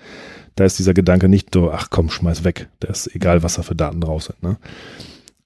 da 0.56 0.64
ist 0.64 0.78
dieser 0.78 0.94
Gedanke 0.94 1.28
nicht 1.28 1.54
so, 1.54 1.70
ach 1.70 1.90
komm, 1.90 2.10
schmeiß 2.10 2.42
weg. 2.42 2.68
Das 2.80 3.06
ist 3.06 3.14
egal, 3.14 3.42
was 3.42 3.54
da 3.54 3.62
für 3.62 3.76
Daten 3.76 4.00
drauf 4.00 4.24
sind. 4.24 4.42
Ne? 4.42 4.56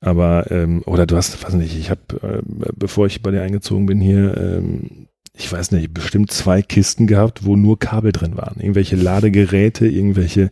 Aber, 0.00 0.50
ähm, 0.50 0.82
oder 0.86 1.04
du 1.04 1.16
hast, 1.16 1.44
weiß 1.44 1.54
nicht, 1.54 1.76
ich 1.76 1.90
habe, 1.90 2.00
äh, 2.22 2.42
bevor 2.74 3.06
ich 3.06 3.22
bei 3.22 3.30
dir 3.30 3.42
eingezogen 3.42 3.86
bin 3.86 4.00
hier, 4.00 4.36
ähm, 4.36 5.08
ich 5.34 5.50
weiß 5.52 5.72
nicht, 5.72 5.92
bestimmt 5.92 6.30
zwei 6.30 6.62
Kisten 6.62 7.06
gehabt, 7.06 7.44
wo 7.44 7.56
nur 7.56 7.78
Kabel 7.78 8.12
drin 8.12 8.36
waren. 8.36 8.60
Irgendwelche 8.60 8.96
Ladegeräte, 8.96 9.86
irgendwelche, 9.86 10.50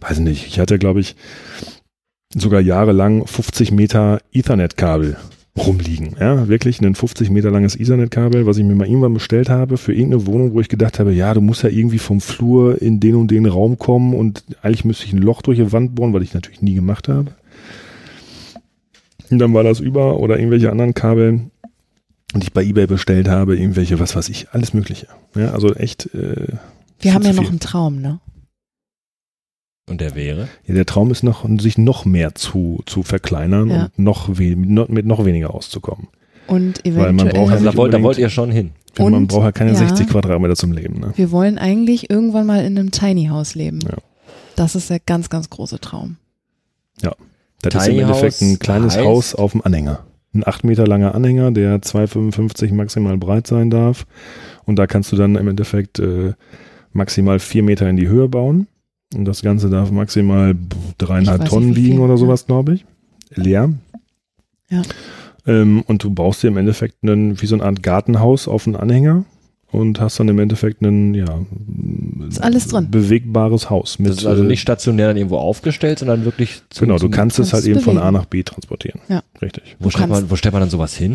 weiß 0.00 0.18
nicht, 0.18 0.46
ich 0.46 0.58
hatte, 0.58 0.78
glaube 0.78 1.00
ich, 1.00 1.16
sogar 2.34 2.60
jahrelang 2.60 3.26
50 3.26 3.72
Meter 3.72 4.20
Ethernet-Kabel 4.32 5.16
rumliegen. 5.56 6.16
Ja, 6.18 6.48
wirklich 6.48 6.80
ein 6.80 6.94
50 6.94 7.30
Meter 7.30 7.50
langes 7.50 7.76
Ethernet-Kabel, 7.78 8.46
was 8.46 8.56
ich 8.56 8.64
mir 8.64 8.74
mal 8.74 8.86
irgendwann 8.86 9.14
bestellt 9.14 9.50
habe 9.50 9.76
für 9.76 9.92
irgendeine 9.92 10.26
Wohnung, 10.26 10.54
wo 10.54 10.60
ich 10.60 10.68
gedacht 10.68 10.98
habe, 10.98 11.12
ja, 11.12 11.34
du 11.34 11.40
musst 11.40 11.62
ja 11.62 11.68
irgendwie 11.68 11.98
vom 11.98 12.20
Flur 12.20 12.80
in 12.80 13.00
den 13.00 13.14
und 13.16 13.30
den 13.30 13.46
Raum 13.46 13.78
kommen 13.78 14.14
und 14.14 14.44
eigentlich 14.62 14.84
müsste 14.84 15.04
ich 15.04 15.12
ein 15.12 15.18
Loch 15.18 15.42
durch 15.42 15.58
die 15.58 15.72
Wand 15.72 15.94
bohren, 15.94 16.12
weil 16.14 16.22
ich 16.22 16.32
natürlich 16.34 16.62
nie 16.62 16.74
gemacht 16.74 17.08
habe. 17.08 17.32
Und 19.30 19.38
dann 19.38 19.52
war 19.54 19.62
das 19.62 19.80
über 19.80 20.20
oder 20.20 20.38
irgendwelche 20.38 20.70
anderen 20.70 20.94
Kabel, 20.94 21.50
die 22.34 22.42
ich 22.44 22.52
bei 22.52 22.64
eBay 22.64 22.86
bestellt 22.86 23.28
habe, 23.28 23.56
irgendwelche, 23.56 23.98
was 24.00 24.16
weiß 24.16 24.28
ich, 24.30 24.48
alles 24.52 24.72
Mögliche. 24.72 25.06
Ja, 25.34 25.52
also 25.52 25.74
echt. 25.74 26.14
Äh, 26.14 26.48
Wir 27.00 27.14
haben 27.14 27.24
ja 27.24 27.32
noch 27.32 27.42
viel. 27.42 27.50
einen 27.50 27.60
Traum, 27.60 28.00
ne? 28.00 28.20
Und 29.92 30.00
der 30.00 30.14
wäre? 30.14 30.48
Ja, 30.66 30.74
der 30.74 30.86
Traum 30.86 31.10
ist 31.10 31.22
noch, 31.22 31.46
sich 31.60 31.78
noch 31.78 32.04
mehr 32.04 32.34
zu, 32.34 32.82
zu 32.86 33.02
verkleinern 33.02 33.70
Ja. 33.70 33.82
und 33.84 33.98
noch 33.98 34.28
we 34.38 34.56
noch, 34.56 34.88
mit 34.88 35.06
noch 35.06 35.24
weniger 35.24 35.54
auszukommen. 35.54 36.08
Und 36.46 36.80
Weil 36.84 36.92
man 36.92 37.04
eventuell. 37.04 37.32
braucht 37.34 37.52
Also 37.52 37.64
nicht 37.64 37.74
da 37.74 37.76
wollt, 37.78 37.94
da 37.94 38.02
wollt 38.02 38.18
ihr 38.18 38.30
schon 38.30 38.50
hin. 38.50 38.72
Und 38.98 39.12
man 39.12 39.26
braucht 39.26 39.44
ja 39.44 39.52
keine 39.52 39.70
ja. 39.72 39.76
60 39.76 40.08
Quadratmeter 40.08 40.56
zum 40.56 40.72
Leben. 40.72 40.98
Ne? 41.00 41.12
wir 41.14 41.30
wollen 41.30 41.56
eigentlich 41.58 42.10
irgendwann 42.10 42.46
mal 42.46 42.64
in 42.64 42.78
einem 42.78 42.90
Tiny 42.90 43.26
House 43.26 43.54
leben. 43.54 43.78
Ja. 43.82 43.96
Das 44.56 44.74
ist 44.74 44.90
der 44.90 44.98
ganz, 45.00 45.30
ganz 45.30 45.48
große 45.50 45.78
Traum. 45.80 46.16
Das 47.64 47.74
ist 47.76 47.84
Tiny 47.84 47.98
im 47.98 48.04
Endeffekt 48.08 48.32
House 48.34 48.40
ein 48.42 48.58
kleines 48.58 48.96
heißt- 48.98 49.04
Haus 49.04 49.34
auf 49.36 49.52
dem 49.52 49.62
Anhänger. 49.62 50.00
Ein 50.34 50.46
8 50.46 50.64
Meter 50.64 50.86
langer 50.86 51.14
Anhänger, 51.14 51.52
der 51.52 51.80
2,55 51.80 52.72
maximal 52.74 53.16
breit 53.18 53.46
sein 53.46 53.70
darf. 53.70 54.04
Und 54.64 54.76
da 54.80 54.86
kannst 54.88 55.12
du 55.12 55.16
dann 55.16 55.36
im 55.36 55.46
Endeffekt 55.46 55.98
äh, 56.00 56.32
maximal 56.92 57.38
4 57.38 57.62
Meter 57.62 57.88
in 57.88 57.96
die 57.96 58.08
Höhe 58.08 58.28
bauen. 58.28 58.66
Und 59.14 59.24
das 59.24 59.42
Ganze 59.42 59.68
darf 59.70 59.90
maximal 59.90 60.54
dreieinhalb 60.98 61.44
Tonnen 61.46 61.76
wiegen 61.76 61.98
oder 62.00 62.16
sowas, 62.16 62.46
glaube 62.46 62.74
ich. 62.74 62.84
Leer. 63.34 63.72
Ja. 64.70 64.82
Ähm, 65.46 65.82
und 65.86 66.02
du 66.04 66.10
baust 66.10 66.42
dir 66.42 66.48
im 66.48 66.56
Endeffekt 66.56 66.96
einen, 67.02 67.40
wie 67.40 67.46
so 67.46 67.54
eine 67.54 67.64
Art 67.64 67.82
Gartenhaus 67.82 68.46
auf 68.48 68.66
einen 68.66 68.76
Anhänger 68.76 69.24
und 69.72 70.00
hast 70.00 70.20
dann 70.20 70.28
im 70.28 70.38
Endeffekt 70.38 70.82
ein, 70.82 71.14
ja, 71.14 71.40
Ist 72.28 72.42
alles 72.42 72.68
drin. 72.68 72.88
bewegbares 72.90 73.70
Haus. 73.70 73.98
Mit, 73.98 74.10
Das 74.10 74.18
ist 74.18 74.26
also 74.26 74.44
äh, 74.44 74.46
nicht 74.46 74.60
stationär 74.60 75.08
dann 75.08 75.16
irgendwo 75.16 75.38
aufgestellt, 75.38 75.98
sondern 75.98 76.24
wirklich 76.24 76.62
zum, 76.70 76.86
Genau, 76.88 76.98
du 76.98 77.08
kannst 77.08 77.38
es 77.38 77.52
halt 77.52 77.64
eben 77.64 77.80
von 77.80 77.94
bewegen. 77.94 78.06
A 78.06 78.12
nach 78.12 78.26
B 78.26 78.42
transportieren. 78.42 79.00
Ja. 79.08 79.22
Richtig. 79.40 79.76
wo, 79.80 79.90
stellt 79.90 80.10
man, 80.10 80.30
wo 80.30 80.36
stellt 80.36 80.52
man 80.52 80.60
dann 80.60 80.70
sowas 80.70 80.94
hin? 80.94 81.14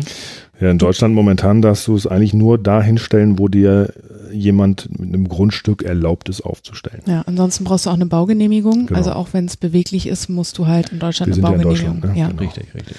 Ja, 0.60 0.70
in 0.70 0.78
Deutschland 0.78 1.14
momentan 1.14 1.62
darfst 1.62 1.86
du 1.86 1.94
es 1.94 2.06
eigentlich 2.06 2.34
nur 2.34 2.58
dahin 2.58 2.98
stellen, 2.98 3.38
wo 3.38 3.46
dir 3.48 3.92
äh, 4.30 4.34
jemand 4.34 4.88
mit 4.98 5.08
einem 5.08 5.28
Grundstück 5.28 5.82
erlaubt 5.82 6.28
ist 6.28 6.40
aufzustellen. 6.40 7.00
Ja, 7.06 7.22
ansonsten 7.26 7.64
brauchst 7.64 7.86
du 7.86 7.90
auch 7.90 7.94
eine 7.94 8.06
Baugenehmigung. 8.06 8.86
Genau. 8.86 8.98
Also 8.98 9.12
auch 9.12 9.28
wenn 9.32 9.44
es 9.44 9.56
beweglich 9.56 10.06
ist, 10.08 10.28
musst 10.28 10.58
du 10.58 10.66
halt 10.66 10.90
in 10.90 10.98
Deutschland 10.98 11.28
Wir 11.36 11.44
eine 11.44 11.44
sind 11.44 11.44
ja 11.44 11.52
in 11.56 11.62
Baugenehmigung. 11.62 12.00
Deutschland, 12.00 12.14
ne? 12.16 12.20
ja. 12.20 12.28
Genau. 12.28 12.40
Richtig, 12.42 12.74
richtig. 12.74 12.96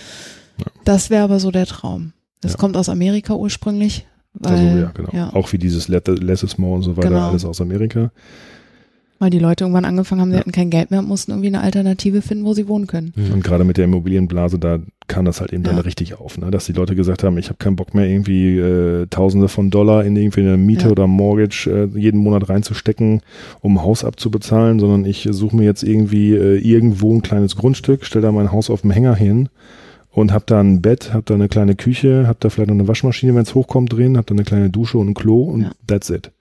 Das 0.86 1.10
wäre 1.10 1.24
aber 1.24 1.40
so 1.40 1.52
der 1.52 1.66
Traum. 1.66 2.14
Das 2.42 2.54
Ja. 2.54 2.58
kommt 2.58 2.78
aus 2.78 2.88
Amerika 2.90 3.34
ursprünglich. 3.36 4.06
Weil, 4.34 4.52
Also 4.54 4.64
ja, 4.80 4.92
genau. 4.94 5.10
ja, 5.12 5.34
Auch 5.34 5.52
wie 5.52 5.58
dieses 5.58 5.88
Let- 5.90 6.08
Less 6.08 6.44
is 6.44 6.58
More 6.58 6.76
und 6.76 6.84
so 6.84 6.96
weiter, 6.96 7.10
Genau. 7.10 7.30
alles 7.30 7.44
aus 7.46 7.60
Amerika. 7.62 8.12
weil 9.22 9.32
die 9.32 9.40
Leute 9.40 9.66
irgendwann 9.66 9.84
angefangen 9.84 10.22
haben, 10.22 10.30
sie 10.30 10.36
Ja. 10.36 10.40
hatten 10.40 10.54
kein 10.54 10.70
Geld 10.70 10.92
mehr 10.92 11.02
und 11.02 11.08
mussten 11.10 11.32
irgendwie 11.32 11.48
eine 11.50 11.60
Alternative 11.60 12.22
finden, 12.22 12.46
wo 12.46 12.54
sie 12.54 12.70
wohnen 12.70 12.88
können. 12.88 13.14
Und 13.34 13.44
gerade 13.44 13.66
mit 13.66 13.76
der 13.76 13.84
Immobilienblase, 13.84 14.58
da 14.60 14.80
kam 15.10 15.26
das 15.26 15.42
halt 15.42 15.52
eben 15.52 15.64
Ja. 15.66 15.72
dann 15.74 15.80
richtig 15.82 16.18
auf, 16.18 16.38
ne? 16.38 16.50
dass 16.52 16.66
die 16.66 16.72
Leute 16.72 16.96
gesagt 16.96 17.24
haben, 17.26 17.38
ich 17.38 17.48
habe 17.48 17.58
keinen 17.58 17.76
Bock 17.76 17.94
mehr 17.94 18.08
irgendwie 18.08 18.58
äh, 18.58 19.08
Tausende 19.10 19.50
von 19.50 19.70
Dollar 19.70 20.06
in 20.06 20.16
irgendwie 20.16 20.40
eine 20.42 20.56
Miete 20.56 20.86
Ja. 20.86 20.92
oder 20.92 21.08
Mortgage 21.08 21.68
äh, 21.70 22.00
jeden 22.00 22.22
Monat 22.22 22.48
reinzustecken, 22.48 23.22
um 23.60 23.78
ein 23.78 23.84
Haus 23.84 24.06
abzubezahlen, 24.06 24.80
sondern 24.80 25.04
ich 25.04 25.28
suche 25.30 25.56
mir 25.58 25.64
jetzt 25.66 25.84
irgendwie 25.84 26.34
äh, 26.34 26.58
irgendwo 26.60 27.14
ein 27.14 27.22
kleines 27.22 27.58
Grundstück, 27.58 28.06
stelle 28.06 28.24
da 28.24 28.32
mein 28.32 28.54
Haus 28.54 28.70
auf 28.70 28.82
dem 28.82 28.92
Hänger 28.92 29.16
hin 29.16 29.50
und 30.12 30.32
habe 30.32 30.46
da 30.48 30.60
ein 30.62 30.82
Bett, 30.82 31.14
habe 31.14 31.24
da 31.26 31.34
eine 31.34 31.50
kleine 31.50 31.76
Küche, 31.76 32.26
habe 32.28 32.38
da 32.40 32.50
vielleicht 32.50 32.70
noch 32.70 32.76
eine 32.76 32.88
Waschmaschine, 32.88 33.36
wenn 33.36 33.44
es 33.44 33.54
hochkommt 33.56 33.92
drin, 33.94 34.16
habe 34.16 34.26
da 34.28 34.34
eine 34.34 34.44
kleine 34.44 34.70
Dusche 34.70 34.98
und 34.98 35.10
ein 35.10 35.14
Klo 35.14 35.44
und 35.44 35.62
Ja. 35.64 35.72
that's 35.88 36.10
it. 36.10 36.32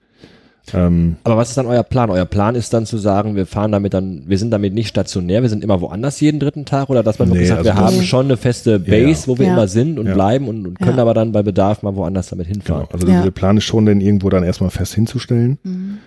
Ähm, 0.73 1.15
Aber 1.23 1.37
was 1.37 1.49
ist 1.49 1.57
dann 1.57 1.65
euer 1.65 1.83
Plan? 1.83 2.09
Euer 2.11 2.25
Plan 2.25 2.53
ist 2.55 2.73
dann 2.73 2.85
zu 2.85 2.97
sagen, 2.97 3.35
wir 3.35 3.45
fahren 3.47 3.71
damit 3.71 3.93
dann, 3.93 4.23
wir 4.27 4.37
sind 4.37 4.51
damit 4.51 4.73
nicht 4.73 4.87
stationär, 4.87 5.41
wir 5.41 5.49
sind 5.49 5.63
immer 5.63 5.81
woanders 5.81 6.19
jeden 6.19 6.39
dritten 6.39 6.65
Tag 6.65 6.89
oder 6.89 7.01
dass 7.01 7.17
man 7.17 7.29
wirklich 7.29 7.49
Nee, 7.49 7.55
sagt, 7.55 7.63
wir 7.63 7.71
also 7.71 7.83
haben 7.85 7.97
das- 7.97 8.05
schon 8.05 8.25
eine 8.25 8.37
feste 8.37 8.79
Base, 8.79 9.27
wo 9.27 9.37
wir 9.39 9.47
Ja. 9.47 9.53
immer 9.53 9.67
sind 9.67 9.97
und 9.97 10.07
Ja. 10.07 10.13
bleiben 10.13 10.47
und, 10.47 10.67
und 10.67 10.79
können 10.79 10.97
Ja. 10.97 11.01
aber 11.01 11.13
dann 11.13 11.31
bei 11.31 11.41
Bedarf 11.41 11.81
mal 11.81 11.95
woanders 11.95 12.29
damit 12.29 12.47
hinfahren. 12.47 12.83
genau. 12.87 12.93
Also 12.93 13.07
Ja. 13.07 13.23
der 13.23 13.31
Plan 13.31 13.57
ist 13.57 13.63
schon, 13.63 13.85
den 13.85 13.99
irgendwo 14.01 14.29
dann 14.29 14.43
erstmal 14.43 14.69
fest 14.69 14.93
hinzustellen. 14.95 15.57
Mhm. 15.63 15.97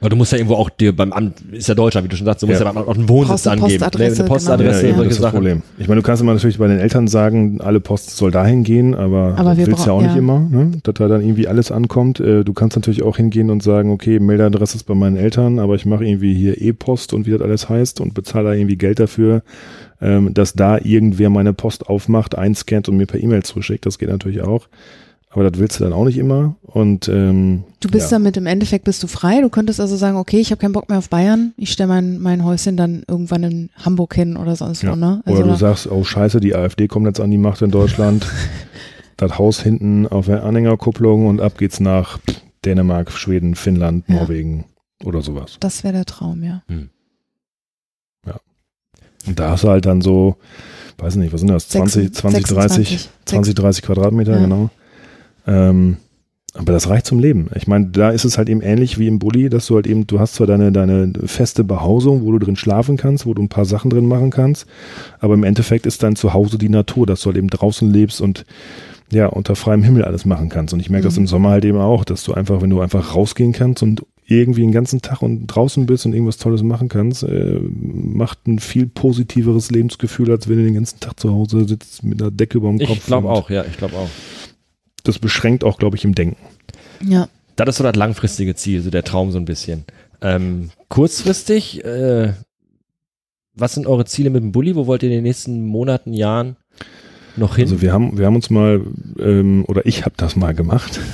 Aber 0.00 0.08
du 0.08 0.16
musst 0.16 0.32
ja 0.32 0.38
irgendwo 0.38 0.54
auch 0.54 0.70
dir 0.70 0.96
beim 0.96 1.12
Amt, 1.12 1.40
ist 1.52 1.68
ja 1.68 1.74
Deutschland, 1.74 2.06
wie 2.06 2.08
du 2.08 2.16
schon 2.16 2.24
sagst, 2.24 2.42
du 2.42 2.46
musst 2.46 2.60
ja, 2.60 2.66
Ja. 2.66 2.72
beim 2.72 2.82
Amt 2.82 2.88
auch 2.88 2.94
einen 2.94 3.08
Wohnsitz 3.08 3.46
eine 3.46 3.62
angeben. 3.62 3.80
Postadresse, 3.80 4.20
eine 4.22 4.28
Postadresse, 4.28 4.80
genau. 4.80 4.88
ja, 4.88 4.94
solche 4.96 5.08
das 5.08 5.16
ist 5.18 5.24
das. 5.24 5.32
Problem. 5.32 5.62
Ich 5.78 5.88
meine, 5.88 6.00
du 6.00 6.06
kannst 6.06 6.22
immer 6.22 6.32
natürlich 6.32 6.58
bei 6.58 6.68
den 6.68 6.78
Eltern 6.78 7.06
sagen, 7.06 7.60
alle 7.60 7.80
Post 7.80 8.16
soll 8.16 8.30
dahin 8.30 8.64
gehen, 8.64 8.94
aber, 8.94 9.34
Aber 9.36 9.56
wir 9.56 9.66
das 9.66 9.68
willst 9.68 9.84
du 9.84 9.90
ja 9.90 9.92
auch 9.92 10.00
nicht 10.02 10.12
ja. 10.14 10.18
immer, 10.18 10.40
ne? 10.40 10.72
dass 10.82 10.94
da 10.94 11.08
dann 11.08 11.20
irgendwie 11.20 11.48
alles 11.48 11.70
ankommt. 11.70 12.18
Äh, 12.20 12.44
Du 12.44 12.54
kannst 12.54 12.76
natürlich 12.76 13.02
auch 13.02 13.16
hingehen 13.18 13.50
und 13.50 13.62
sagen, 13.62 13.90
okay, 13.92 14.18
Mailadresse 14.18 14.76
ist 14.76 14.84
bei 14.84 14.94
meinen 14.94 15.16
Eltern, 15.16 15.58
aber 15.58 15.74
ich 15.74 15.84
mache 15.84 16.04
irgendwie 16.06 16.34
hier 16.34 16.60
E-Post 16.60 17.12
und 17.12 17.26
wie 17.26 17.30
das 17.32 17.42
alles 17.42 17.68
heißt 17.68 18.00
und 18.00 18.14
bezahle 18.14 18.48
da 18.48 18.54
irgendwie 18.54 18.76
Geld 18.76 18.98
dafür, 18.98 19.42
ähm, 20.00 20.32
dass 20.32 20.54
da 20.54 20.78
irgendwer 20.78 21.28
meine 21.28 21.52
Post 21.52 21.88
aufmacht, 21.88 22.36
einscannt 22.38 22.88
und 22.88 22.96
mir 22.96 23.06
per 23.06 23.22
E-Mail 23.22 23.42
zuschickt. 23.42 23.84
Das 23.84 23.98
geht 23.98 24.08
natürlich 24.08 24.40
auch. 24.40 24.66
Aber 25.32 25.48
das 25.48 25.60
willst 25.60 25.78
du 25.78 25.84
dann 25.84 25.92
auch 25.92 26.04
nicht 26.04 26.18
immer. 26.18 26.56
Und 26.62 27.08
ähm, 27.08 27.62
Du 27.78 27.88
bist 27.88 28.10
ja. 28.10 28.18
damit 28.18 28.36
im 28.36 28.46
Endeffekt 28.46 28.84
bist 28.84 29.00
du 29.02 29.06
frei. 29.06 29.40
Du 29.40 29.48
könntest 29.48 29.80
also 29.80 29.94
sagen, 29.96 30.16
okay, 30.16 30.38
ich 30.40 30.50
habe 30.50 30.60
keinen 30.60 30.72
Bock 30.72 30.88
mehr 30.88 30.98
auf 30.98 31.08
Bayern. 31.08 31.54
Ich 31.56 31.70
stelle 31.70 31.86
mein, 31.88 32.18
mein 32.18 32.44
Häuschen 32.44 32.76
dann 32.76 33.04
irgendwann 33.06 33.44
in 33.44 33.70
Hamburg 33.76 34.14
hin 34.14 34.36
oder 34.36 34.56
sonst 34.56 34.82
Ja. 34.82 34.90
wo, 34.90 34.96
ne? 34.96 35.22
Also 35.24 35.42
Oder 35.42 35.52
du 35.52 35.56
sagst, 35.56 35.86
oh 35.90 36.02
scheiße, 36.02 36.40
die 36.40 36.54
AfD 36.56 36.88
kommt 36.88 37.06
jetzt 37.06 37.20
an 37.20 37.30
die 37.30 37.38
Macht 37.38 37.62
in 37.62 37.70
Deutschland. 37.70 38.26
das 39.16 39.38
Haus 39.38 39.60
hinten 39.62 40.08
auf 40.08 40.26
der 40.26 40.42
Anhängerkupplung 40.42 41.26
und 41.28 41.40
ab 41.40 41.58
geht's 41.58 41.78
nach 41.78 42.18
Dänemark, 42.64 43.12
Schweden, 43.12 43.54
Finnland, 43.54 44.04
Ja. 44.08 44.16
Norwegen 44.16 44.64
oder 45.04 45.22
sowas. 45.22 45.58
das 45.60 45.84
wäre 45.84 45.94
der 45.94 46.06
Traum, 46.06 46.42
ja. 46.42 46.62
Und 49.26 49.38
da 49.38 49.50
hast 49.50 49.64
du 49.64 49.68
halt 49.68 49.84
dann 49.84 50.00
so, 50.00 50.36
weiß 50.98 51.16
nicht, 51.16 51.32
was 51.32 51.40
sind 51.40 51.50
das, 51.50 51.68
20, 51.68 52.14
20 52.14 52.42
30, 52.46 53.08
20, 53.26 53.54
30 53.54 53.82
Quadratmeter, 53.84 54.32
Ja. 54.32 54.38
genau. 54.40 54.70
Ähm, 55.46 55.96
aber 56.54 56.72
das 56.72 56.88
reicht 56.88 57.06
zum 57.06 57.20
Leben. 57.20 57.48
Ich 57.54 57.68
meine, 57.68 57.86
da 57.86 58.10
ist 58.10 58.24
es 58.24 58.36
halt 58.36 58.48
eben 58.48 58.60
ähnlich 58.60 58.98
wie 58.98 59.06
im 59.06 59.20
Bulli, 59.20 59.48
dass 59.48 59.66
du 59.66 59.76
halt 59.76 59.86
eben, 59.86 60.08
du 60.08 60.18
hast 60.18 60.34
zwar 60.34 60.48
deine, 60.48 60.72
deine 60.72 61.12
feste 61.24 61.62
Behausung, 61.62 62.24
wo 62.24 62.32
du 62.32 62.40
drin 62.40 62.56
schlafen 62.56 62.96
kannst, 62.96 63.24
wo 63.24 63.34
du 63.34 63.42
ein 63.42 63.48
paar 63.48 63.64
Sachen 63.64 63.88
drin 63.88 64.06
machen 64.06 64.30
kannst, 64.30 64.66
aber 65.20 65.34
im 65.34 65.44
Endeffekt 65.44 65.86
ist 65.86 66.02
dein 66.02 66.16
Zuhause 66.16 66.58
die 66.58 66.68
Natur, 66.68 67.06
dass 67.06 67.20
du 67.20 67.26
halt 67.26 67.36
eben 67.36 67.48
draußen 67.48 67.88
lebst 67.88 68.20
und 68.20 68.44
ja, 69.12 69.26
unter 69.26 69.54
freiem 69.54 69.82
Himmel 69.84 70.04
alles 70.04 70.24
machen 70.24 70.48
kannst. 70.48 70.74
Und 70.74 70.80
ich 70.80 70.90
merke 70.90 71.04
das 71.04 71.14
Mhm. 71.16 71.22
im 71.22 71.26
Sommer 71.28 71.50
halt 71.50 71.64
eben 71.64 71.78
auch, 71.78 72.04
dass 72.04 72.24
du 72.24 72.32
einfach, 72.34 72.60
wenn 72.62 72.70
du 72.70 72.80
einfach 72.80 73.14
rausgehen 73.14 73.52
kannst 73.52 73.82
und 73.84 74.02
irgendwie 74.26 74.60
den 74.62 74.70
ganzen 74.72 75.02
Tag 75.02 75.22
und 75.22 75.46
draußen 75.48 75.86
bist 75.86 76.06
und 76.06 76.12
irgendwas 76.14 76.36
Tolles 76.36 76.62
machen 76.62 76.88
kannst, 76.88 77.24
äh, 77.24 77.58
macht 77.60 78.46
ein 78.46 78.58
viel 78.60 78.86
positiveres 78.86 79.70
Lebensgefühl, 79.72 80.30
als 80.30 80.48
wenn 80.48 80.58
du 80.58 80.64
den 80.64 80.74
ganzen 80.74 81.00
Tag 81.00 81.18
zu 81.18 81.32
Hause 81.32 81.66
sitzt 81.66 82.04
mit 82.04 82.20
einer 82.22 82.30
Decke 82.30 82.58
über 82.58 82.68
dem 82.68 82.78
Kopf. 82.78 82.98
Ich 82.98 83.06
glaube 83.06 83.28
auch, 83.28 83.50
ja, 83.50 83.64
ich 83.68 83.76
glaube 83.76 83.96
auch. 83.96 84.08
Das 85.02 85.18
beschränkt 85.18 85.64
auch, 85.64 85.78
glaube 85.78 85.96
ich, 85.96 86.04
im 86.04 86.14
Denken. 86.14 86.36
Ja. 87.04 87.28
Das 87.56 87.68
ist 87.68 87.76
so 87.76 87.84
das 87.84 87.96
langfristige 87.96 88.54
Ziel, 88.54 88.80
so 88.80 88.90
der 88.90 89.04
Traum 89.04 89.32
so 89.32 89.38
ein 89.38 89.44
bisschen. 89.44 89.84
Ähm, 90.22 90.70
kurzfristig, 90.88 91.84
äh, 91.84 92.32
was 93.54 93.74
sind 93.74 93.86
eure 93.86 94.04
Ziele 94.06 94.30
mit 94.30 94.42
dem 94.42 94.52
Bulli? 94.52 94.74
Wo 94.76 94.86
wollt 94.86 95.02
ihr 95.02 95.08
in 95.10 95.16
den 95.16 95.24
nächsten 95.24 95.66
Monaten, 95.66 96.12
Jahren 96.14 96.56
noch 97.36 97.56
hin? 97.56 97.64
Also 97.64 97.82
wir 97.82 97.92
haben, 97.92 98.16
wir 98.18 98.26
haben 98.26 98.36
uns 98.36 98.48
mal, 98.50 98.80
ähm, 99.18 99.64
oder 99.68 99.84
ich 99.86 100.04
habe 100.04 100.14
das 100.16 100.36
mal 100.36 100.54
gemacht. 100.54 101.00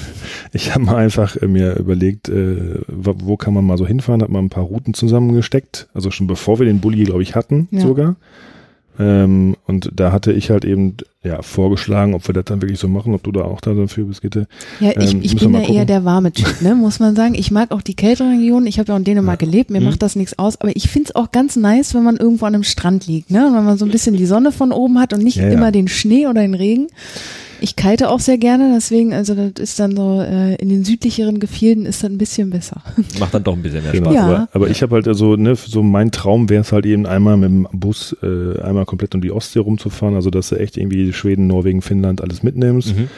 Ich 0.52 0.72
habe 0.74 0.84
mal 0.84 0.96
einfach 0.96 1.36
äh, 1.36 1.46
mir 1.48 1.76
überlegt, 1.76 2.28
äh, 2.28 2.80
wo 2.88 3.14
wo 3.18 3.36
kann 3.36 3.52
man 3.52 3.64
mal 3.64 3.76
so 3.76 3.86
hinfahren, 3.86 4.22
habe 4.22 4.32
mal 4.32 4.38
ein 4.38 4.48
paar 4.48 4.62
Routen 4.64 4.94
zusammengesteckt. 4.94 5.88
Also 5.92 6.10
schon 6.10 6.28
bevor 6.28 6.58
wir 6.58 6.66
den 6.66 6.80
Bulli, 6.80 7.04
glaube 7.04 7.22
ich, 7.22 7.34
hatten 7.34 7.68
Ja. 7.72 7.80
sogar. 7.80 8.16
Ähm, 8.98 9.56
und 9.66 9.90
da 9.94 10.12
hatte 10.12 10.32
ich 10.32 10.50
halt 10.50 10.64
eben 10.64 10.96
ja 11.22 11.42
vorgeschlagen, 11.42 12.14
ob 12.14 12.26
wir 12.28 12.32
das 12.34 12.44
dann 12.46 12.62
wirklich 12.62 12.78
so 12.78 12.88
machen, 12.88 13.12
ob 13.14 13.22
du 13.22 13.32
da 13.32 13.42
auch 13.42 13.60
da 13.60 13.74
dafür 13.74 14.04
bist, 14.04 14.22
Gitte. 14.22 14.46
Ja, 14.80 14.90
ich, 14.98 15.12
Ähm, 15.14 15.20
ich 15.22 15.36
bin 15.36 15.52
ja 15.54 15.60
eher 15.60 15.84
der 15.84 16.04
warme 16.04 16.32
Typ, 16.32 16.62
ne, 16.62 16.74
muss 16.74 16.98
man 17.00 17.14
sagen. 17.16 17.34
Ich 17.34 17.50
mag 17.50 17.72
auch 17.72 17.82
die 17.82 17.94
kälteren 17.96 18.38
Regionen. 18.38 18.66
Ich 18.66 18.78
habe 18.78 18.88
ja 18.88 18.94
auch 18.94 18.98
in 18.98 19.04
Dänemark 19.04 19.38
gelebt, 19.40 19.70
mir 19.70 19.80
Mhm. 19.80 19.86
macht 19.86 20.02
das 20.02 20.16
nichts 20.16 20.38
aus. 20.38 20.60
Aber 20.60 20.74
ich 20.74 20.88
find's 20.88 21.14
auch 21.14 21.32
ganz 21.32 21.56
nice, 21.56 21.94
wenn 21.94 22.04
man 22.04 22.16
irgendwo 22.16 22.46
an 22.46 22.54
einem 22.54 22.64
Strand 22.64 23.06
liegt, 23.06 23.30
ne? 23.30 23.50
Wenn 23.54 23.64
man 23.64 23.76
so 23.78 23.84
ein 23.84 23.90
bisschen 23.90 24.16
die 24.16 24.26
Sonne 24.26 24.52
von 24.52 24.72
oben 24.72 24.98
hat 24.98 25.12
und 25.12 25.22
nicht 25.22 25.36
Ja, 25.36 25.44
ja. 25.46 25.52
immer 25.52 25.72
den 25.72 25.88
Schnee 25.88 26.26
oder 26.26 26.40
den 26.42 26.54
Regen. 26.54 26.86
Ich 27.60 27.76
kite 27.76 28.08
auch 28.10 28.20
sehr 28.20 28.38
gerne, 28.38 28.72
deswegen, 28.74 29.12
also 29.14 29.34
das 29.34 29.52
ist 29.58 29.78
dann 29.78 29.96
so, 29.96 30.20
äh, 30.20 30.54
in 30.56 30.68
den 30.68 30.84
südlicheren 30.84 31.40
Gefilden 31.40 31.86
ist 31.86 32.02
das 32.02 32.10
ein 32.10 32.18
bisschen 32.18 32.50
besser. 32.50 32.82
Macht 33.18 33.34
dann 33.34 33.44
doch 33.44 33.54
ein 33.54 33.62
bisschen 33.62 33.82
mehr 33.82 33.92
Genau, 33.92 34.10
Spaß. 34.10 34.14
Ja. 34.14 34.26
aber, 34.26 34.48
aber 34.52 34.68
ich 34.70 34.82
habe 34.82 34.94
halt 34.94 35.08
also, 35.08 35.36
ne, 35.36 35.54
so 35.56 35.82
mein 35.82 36.10
Traum 36.10 36.48
wäre 36.48 36.62
es 36.62 36.72
halt 36.72 36.86
eben 36.86 37.06
einmal 37.06 37.36
mit 37.36 37.48
dem 37.50 37.68
Bus 37.72 38.16
äh, 38.22 38.60
einmal 38.60 38.84
komplett 38.84 39.14
um 39.14 39.20
die 39.20 39.32
Ostsee 39.32 39.60
rumzufahren, 39.60 40.14
also 40.14 40.30
dass 40.30 40.48
du 40.50 40.56
echt 40.56 40.76
irgendwie 40.76 41.12
Schweden, 41.12 41.46
Norwegen, 41.46 41.82
Finnland 41.82 42.20
alles 42.20 42.42
mitnimmst. 42.42 42.96
Mhm. 42.96 43.08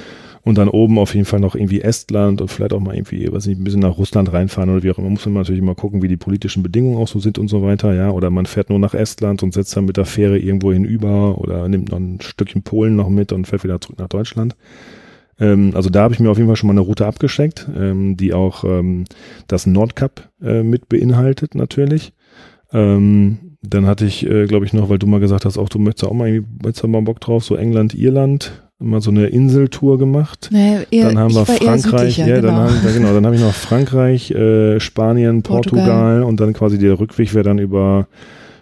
Und 0.43 0.57
dann 0.57 0.69
oben 0.69 0.99
auf 0.99 1.15
jeden 1.15 1.27
Fall 1.27 1.41
noch 1.41 1.55
irgendwie 1.55 1.81
Estland 1.83 2.41
und 2.41 2.49
vielleicht 2.49 2.73
auch 2.73 2.81
mal 2.81 2.95
irgendwie, 2.95 3.31
weiß 3.31 3.47
nicht, 3.47 3.59
ein 3.61 3.65
bisschen 3.65 3.81
nach 3.81 3.99
Russland 3.99 4.33
reinfahren 4.33 4.71
oder 4.71 4.83
wie 4.83 4.91
auch 4.91 4.99
immer. 4.99 5.11
Muss 5.11 5.27
man 5.27 5.35
natürlich 5.35 5.61
immer 5.61 5.75
gucken, 5.75 6.01
wie 6.03 6.09
die 6.09 6.17
politischen 6.17 6.63
Bedingungen 6.63 6.97
auch 6.97 7.09
so 7.09 7.19
sind 7.19 7.39
und 7.39 7.49
so 7.49 7.63
weiter, 7.63 7.93
ja. 7.95 8.11
Oder 8.11 8.31
man 8.31 8.47
fährt 8.47 8.71
nur 8.71 8.79
nach 8.79 8.95
Estland 8.95 9.43
und 9.43 9.53
setzt 9.53 9.77
dann 9.77 9.85
mit 9.85 9.97
der 9.97 10.05
Fähre 10.07 10.39
irgendwo 10.39 10.73
hinüber 10.73 11.39
oder 11.39 11.69
nimmt 11.69 11.91
noch 11.91 11.99
ein 11.99 12.21
Stückchen 12.21 12.63
Polen 12.63 12.97
noch 12.97 13.09
mit 13.09 13.33
und 13.33 13.47
fährt 13.47 13.65
wieder 13.65 13.81
zurück 13.81 13.99
nach 13.99 14.09
Deutschland. 14.09 14.57
Ähm, 15.41 15.73
also 15.75 15.91
da 15.91 16.03
habe 16.03 16.15
ich 16.15 16.21
mir 16.21 16.31
auf 16.31 16.39
jeden 16.39 16.49
Fall 16.49 16.57
schon 16.57 16.69
mal 16.69 16.75
eine 16.75 16.81
Route 16.81 17.07
abgesteckt, 17.07 17.69
ähm, 17.77 18.17
die 18.17 18.33
auch 18.33 18.65
ähm, 18.65 19.05
das 19.49 19.67
Nordkap 19.67 20.31
äh, 20.43 20.63
mit 20.63 20.89
beinhaltet 20.89 21.55
natürlich. 21.55 22.13
Dann 22.71 23.87
hatte 23.87 24.05
ich, 24.05 24.27
äh, 24.27 24.47
glaube 24.47 24.67
ich, 24.67 24.75
noch, 24.75 24.91
weil 24.91 24.99
du 24.99 25.07
mal 25.07 25.21
gesagt 25.21 25.47
hast, 25.47 25.57
auch 25.57 25.71
du 25.71 25.79
möchtest 25.79 26.05
auch 26.05 26.13
mal, 26.13 26.29
irgendwie- 26.29 26.73
du 26.73 26.87
mal 26.89 27.01
Bock 27.01 27.19
drauf, 27.19 27.43
so 27.43 27.57
England, 27.57 27.95
Irland, 27.95 28.68
mal 28.79 29.01
so 29.01 29.11
eine 29.11 29.27
Inseltour 29.27 29.99
gemacht. 29.99 30.51
Naja, 30.53 30.83
eher, 30.91 31.09
Dann 31.09 31.19
haben 31.19 31.35
wir 31.35 31.47
Frankreich, 31.47 32.19
ja, 32.19 32.27
genau. 32.27 32.41
dann 32.43 32.57
haben, 32.57 32.75
ja, 32.85 32.93
genau, 32.93 33.13
dann 33.13 33.27
habe 33.27 33.35
ich 33.35 33.43
noch 33.43 33.53
Frankreich, 33.53 34.31
äh, 34.31 34.79
Spanien, 34.79 35.43
Portugal. 35.43 35.85
Portugal. 35.87 36.23
und 36.23 36.41
dann 36.41 36.53
quasi 36.53 36.79
der 36.79 36.99
Rückweg 36.99 37.35
wäre 37.35 37.45
dann 37.45 37.59
über, 37.59 38.07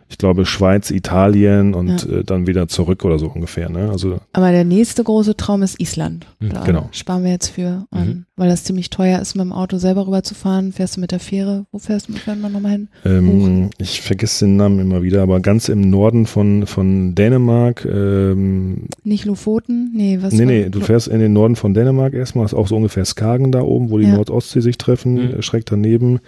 ich 0.08 0.18
glaube, 0.18 0.46
Schweiz, 0.46 0.90
Italien 0.90 1.74
und 1.74 2.06
Ja. 2.08 2.18
äh, 2.18 2.24
dann 2.24 2.46
wieder 2.46 2.68
zurück 2.68 3.04
oder 3.04 3.18
so 3.18 3.26
ungefähr. 3.26 3.68
Ne? 3.68 3.90
Also 3.90 4.18
Aber 4.32 4.52
der 4.52 4.64
nächste 4.64 5.02
große 5.02 5.36
Traum 5.36 5.62
ist 5.62 5.80
Island. 5.80 6.26
Hm, 6.40 6.50
Da 6.50 6.64
genau. 6.64 6.88
sparen 6.92 7.24
wir 7.24 7.32
jetzt 7.32 7.48
für 7.48 7.86
an, 7.90 8.08
Mhm. 8.08 8.24
weil 8.36 8.48
das 8.48 8.62
ziemlich 8.64 8.90
teuer 8.90 9.20
ist, 9.20 9.34
mit 9.34 9.44
dem 9.44 9.52
Auto 9.52 9.78
selber 9.78 10.06
rüberzufahren. 10.06 10.72
Fährst 10.72 10.96
du 10.96 11.00
mit 11.00 11.10
der 11.10 11.18
Fähre? 11.20 11.66
Wo 11.72 11.78
fährst 11.78 12.08
du 12.08 12.12
mit 12.12 12.24
man 12.40 12.52
nochmal 12.52 12.72
hin? 12.72 12.88
ähm, 13.04 13.70
ich 13.78 14.00
vergesse 14.00 14.44
den 14.44 14.56
Namen 14.56 14.78
immer 14.78 15.02
wieder, 15.02 15.22
aber 15.22 15.40
ganz 15.40 15.68
im 15.68 15.80
Norden 15.90 16.26
von, 16.26 16.66
von 16.66 17.14
Dänemark, 17.16 17.84
ähm, 17.84 18.84
Nicht 19.04 19.24
Lofoten? 19.24 19.90
Nee, 19.94 20.18
was? 20.20 20.32
nee, 20.32 20.38
war- 20.40 20.46
nee, 20.46 20.68
du 20.70 20.80
fährst 20.80 21.08
in 21.08 21.18
den 21.20 21.32
Norden 21.32 21.56
von 21.56 21.74
Dänemark 21.74 22.14
erstmal, 22.14 22.44
ist 22.44 22.54
auch 22.54 22.68
so 22.68 22.76
ungefähr 22.76 23.04
Skagen 23.04 23.50
da 23.52 23.60
oben, 23.62 23.90
wo 23.90 23.98
die 23.98 24.04
Ja. 24.06 24.14
Nord-Ostsee 24.14 24.60
sich 24.60 24.78
treffen, 24.78 25.14
Mhm. 25.14 25.20
äh, 25.38 25.42
schräg 25.42 25.66
daneben. 25.66 26.20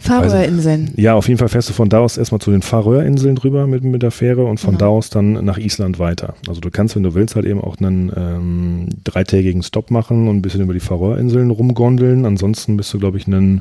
Färöerinseln. 0.00 0.92
Ja, 0.96 1.14
auf 1.14 1.28
jeden 1.28 1.38
Fall 1.38 1.48
fährst 1.48 1.68
du 1.68 1.72
von 1.72 1.88
da 1.88 2.00
aus 2.00 2.16
erstmal 2.16 2.40
zu 2.40 2.50
den 2.50 2.62
Färöerinseln 2.62 3.36
drüber 3.36 3.66
mit, 3.66 3.84
mit 3.84 4.02
der 4.02 4.10
Fähre 4.10 4.44
und 4.44 4.58
von 4.58 4.70
Genau. 4.72 4.78
da 4.78 4.86
aus 4.88 5.10
dann 5.10 5.32
nach 5.44 5.58
Island 5.58 5.98
weiter. 5.98 6.34
Also 6.48 6.60
du 6.60 6.70
kannst, 6.70 6.96
wenn 6.96 7.02
du 7.02 7.14
willst, 7.14 7.36
halt 7.36 7.46
eben 7.46 7.60
auch 7.60 7.78
einen 7.78 8.10
ähm, 8.16 8.88
dreitägigen 9.04 9.62
Stop 9.62 9.90
machen 9.90 10.26
und 10.28 10.36
ein 10.38 10.42
bisschen 10.42 10.62
über 10.62 10.72
die 10.74 10.80
Färöerinseln 10.80 11.50
rumgondeln. 11.50 12.24
Ansonsten 12.24 12.76
bist 12.76 12.92
du, 12.94 12.98
glaube 12.98 13.18
ich, 13.18 13.26
einen 13.26 13.60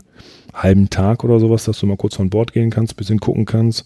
halben 0.53 0.89
Tag 0.89 1.23
oder 1.23 1.39
sowas, 1.39 1.65
dass 1.65 1.79
du 1.79 1.85
mal 1.85 1.97
kurz 1.97 2.15
von 2.15 2.29
Bord 2.29 2.53
gehen 2.53 2.69
kannst, 2.69 2.95
bisschen 2.95 3.19
gucken 3.19 3.45
kannst 3.45 3.85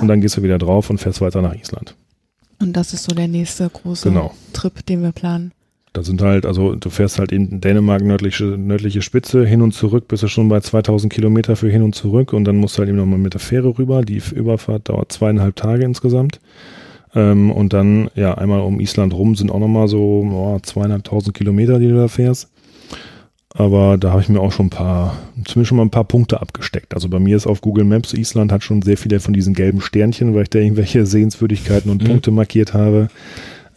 und 0.00 0.08
dann 0.08 0.20
gehst 0.20 0.36
du 0.36 0.42
wieder 0.42 0.58
drauf 0.58 0.90
und 0.90 0.98
fährst 0.98 1.20
weiter 1.20 1.40
nach 1.42 1.54
Island. 1.54 1.94
Und 2.60 2.74
das 2.76 2.92
ist 2.92 3.04
so 3.04 3.14
der 3.14 3.28
nächste 3.28 3.68
große 3.68 4.08
Genau. 4.08 4.32
Trip, 4.52 4.84
den 4.86 5.02
wir 5.02 5.12
planen. 5.12 5.52
Da 5.94 6.02
sind 6.02 6.20
halt, 6.22 6.44
also 6.44 6.74
du 6.74 6.90
fährst 6.90 7.20
halt 7.20 7.30
in 7.30 7.60
Dänemark 7.60 8.02
nördliche, 8.02 8.44
nördliche 8.44 9.00
Spitze 9.00 9.46
hin 9.46 9.62
und 9.62 9.72
zurück, 9.72 10.08
bist 10.08 10.24
du 10.24 10.28
schon 10.28 10.48
bei 10.48 10.58
2000 10.58 11.10
Kilometer 11.12 11.54
für 11.54 11.70
hin 11.70 11.82
und 11.82 11.94
zurück 11.94 12.32
und 12.32 12.44
dann 12.44 12.56
musst 12.56 12.76
du 12.76 12.80
halt 12.80 12.88
eben 12.88 12.98
nochmal 12.98 13.20
mit 13.20 13.34
der 13.34 13.40
Fähre 13.40 13.78
rüber. 13.78 14.02
Die 14.02 14.20
Überfahrt 14.34 14.88
dauert 14.88 15.12
zweieinhalb 15.12 15.54
Tage 15.54 15.84
insgesamt. 15.84 16.40
Ähm, 17.14 17.52
und 17.52 17.72
dann, 17.72 18.10
ja, 18.16 18.34
einmal 18.34 18.60
um 18.62 18.80
Island 18.80 19.14
rum 19.14 19.36
sind 19.36 19.52
auch 19.52 19.60
nochmal 19.60 19.86
so 19.86 20.26
oh, 20.28 20.58
zweieinhalbtausend 20.60 21.32
Kilometer, 21.32 21.78
die 21.78 21.86
du 21.86 21.94
da 21.94 22.08
fährst. 22.08 22.50
Aber 23.56 23.96
da 23.96 24.10
habe 24.10 24.20
ich 24.20 24.28
mir 24.28 24.40
auch 24.40 24.50
schon 24.50 24.66
ein 24.66 24.70
paar, 24.70 25.16
zumindest 25.44 25.68
schon 25.68 25.76
mal 25.76 25.84
ein 25.84 25.90
paar 25.90 26.02
Punkte 26.02 26.40
abgesteckt. 26.40 26.92
Also 26.92 27.08
bei 27.08 27.20
mir 27.20 27.36
ist 27.36 27.46
auf 27.46 27.60
Google 27.60 27.84
Maps, 27.84 28.12
Island 28.12 28.50
hat 28.50 28.64
schon 28.64 28.82
sehr 28.82 28.96
viele 28.96 29.20
von 29.20 29.32
diesen 29.32 29.54
gelben 29.54 29.80
Sternchen, 29.80 30.34
weil 30.34 30.42
ich 30.42 30.50
da 30.50 30.58
irgendwelche 30.58 31.06
Sehenswürdigkeiten 31.06 31.88
und 31.88 32.02
Mhm. 32.02 32.08
Punkte 32.08 32.32
markiert 32.32 32.74
habe. 32.74 33.10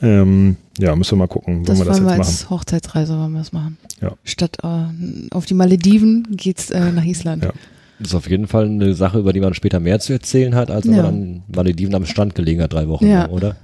Ähm, 0.01 0.57
ja, 0.77 0.95
müssen 0.95 1.11
wir 1.13 1.17
mal 1.17 1.27
gucken, 1.27 1.63
Das 1.63 1.79
wann 1.79 1.85
wir 1.87 1.89
das 1.89 1.97
wollen 1.97 2.07
jetzt 2.09 2.13
wir 2.13 2.17
machen. 2.17 2.19
als 2.19 2.49
Hochzeitsreise 2.49 3.17
wollen 3.17 3.31
wir 3.33 3.39
das 3.39 3.51
machen. 3.51 3.77
Ja. 4.01 4.13
Statt 4.23 4.57
äh, 4.63 4.85
auf 5.31 5.45
die 5.45 5.53
Malediven 5.55 6.27
geht's 6.31 6.69
äh, 6.69 6.91
nach 6.91 7.03
Island. 7.05 7.43
Ja. 7.45 7.53
Das 7.99 8.09
ist 8.09 8.15
auf 8.15 8.29
jeden 8.29 8.47
Fall 8.47 8.65
eine 8.65 8.93
Sache, 8.93 9.17
über 9.17 9.33
die 9.33 9.39
man 9.39 9.55
später 9.55 9.79
mehr 9.79 9.99
zu 9.99 10.13
erzählen 10.13 10.53
hat, 10.53 10.69
als 10.69 10.85
wenn 10.85 10.93
Ja. 10.95 11.03
man 11.03 11.13
dann 11.21 11.43
Malediven 11.55 11.95
am 11.95 12.05
Strand 12.05 12.35
gelegen 12.35 12.61
hat, 12.61 12.73
drei 12.73 12.87
Wochen 12.87 13.07
Ja. 13.07 13.23
lang, 13.23 13.31
oder? 13.31 13.55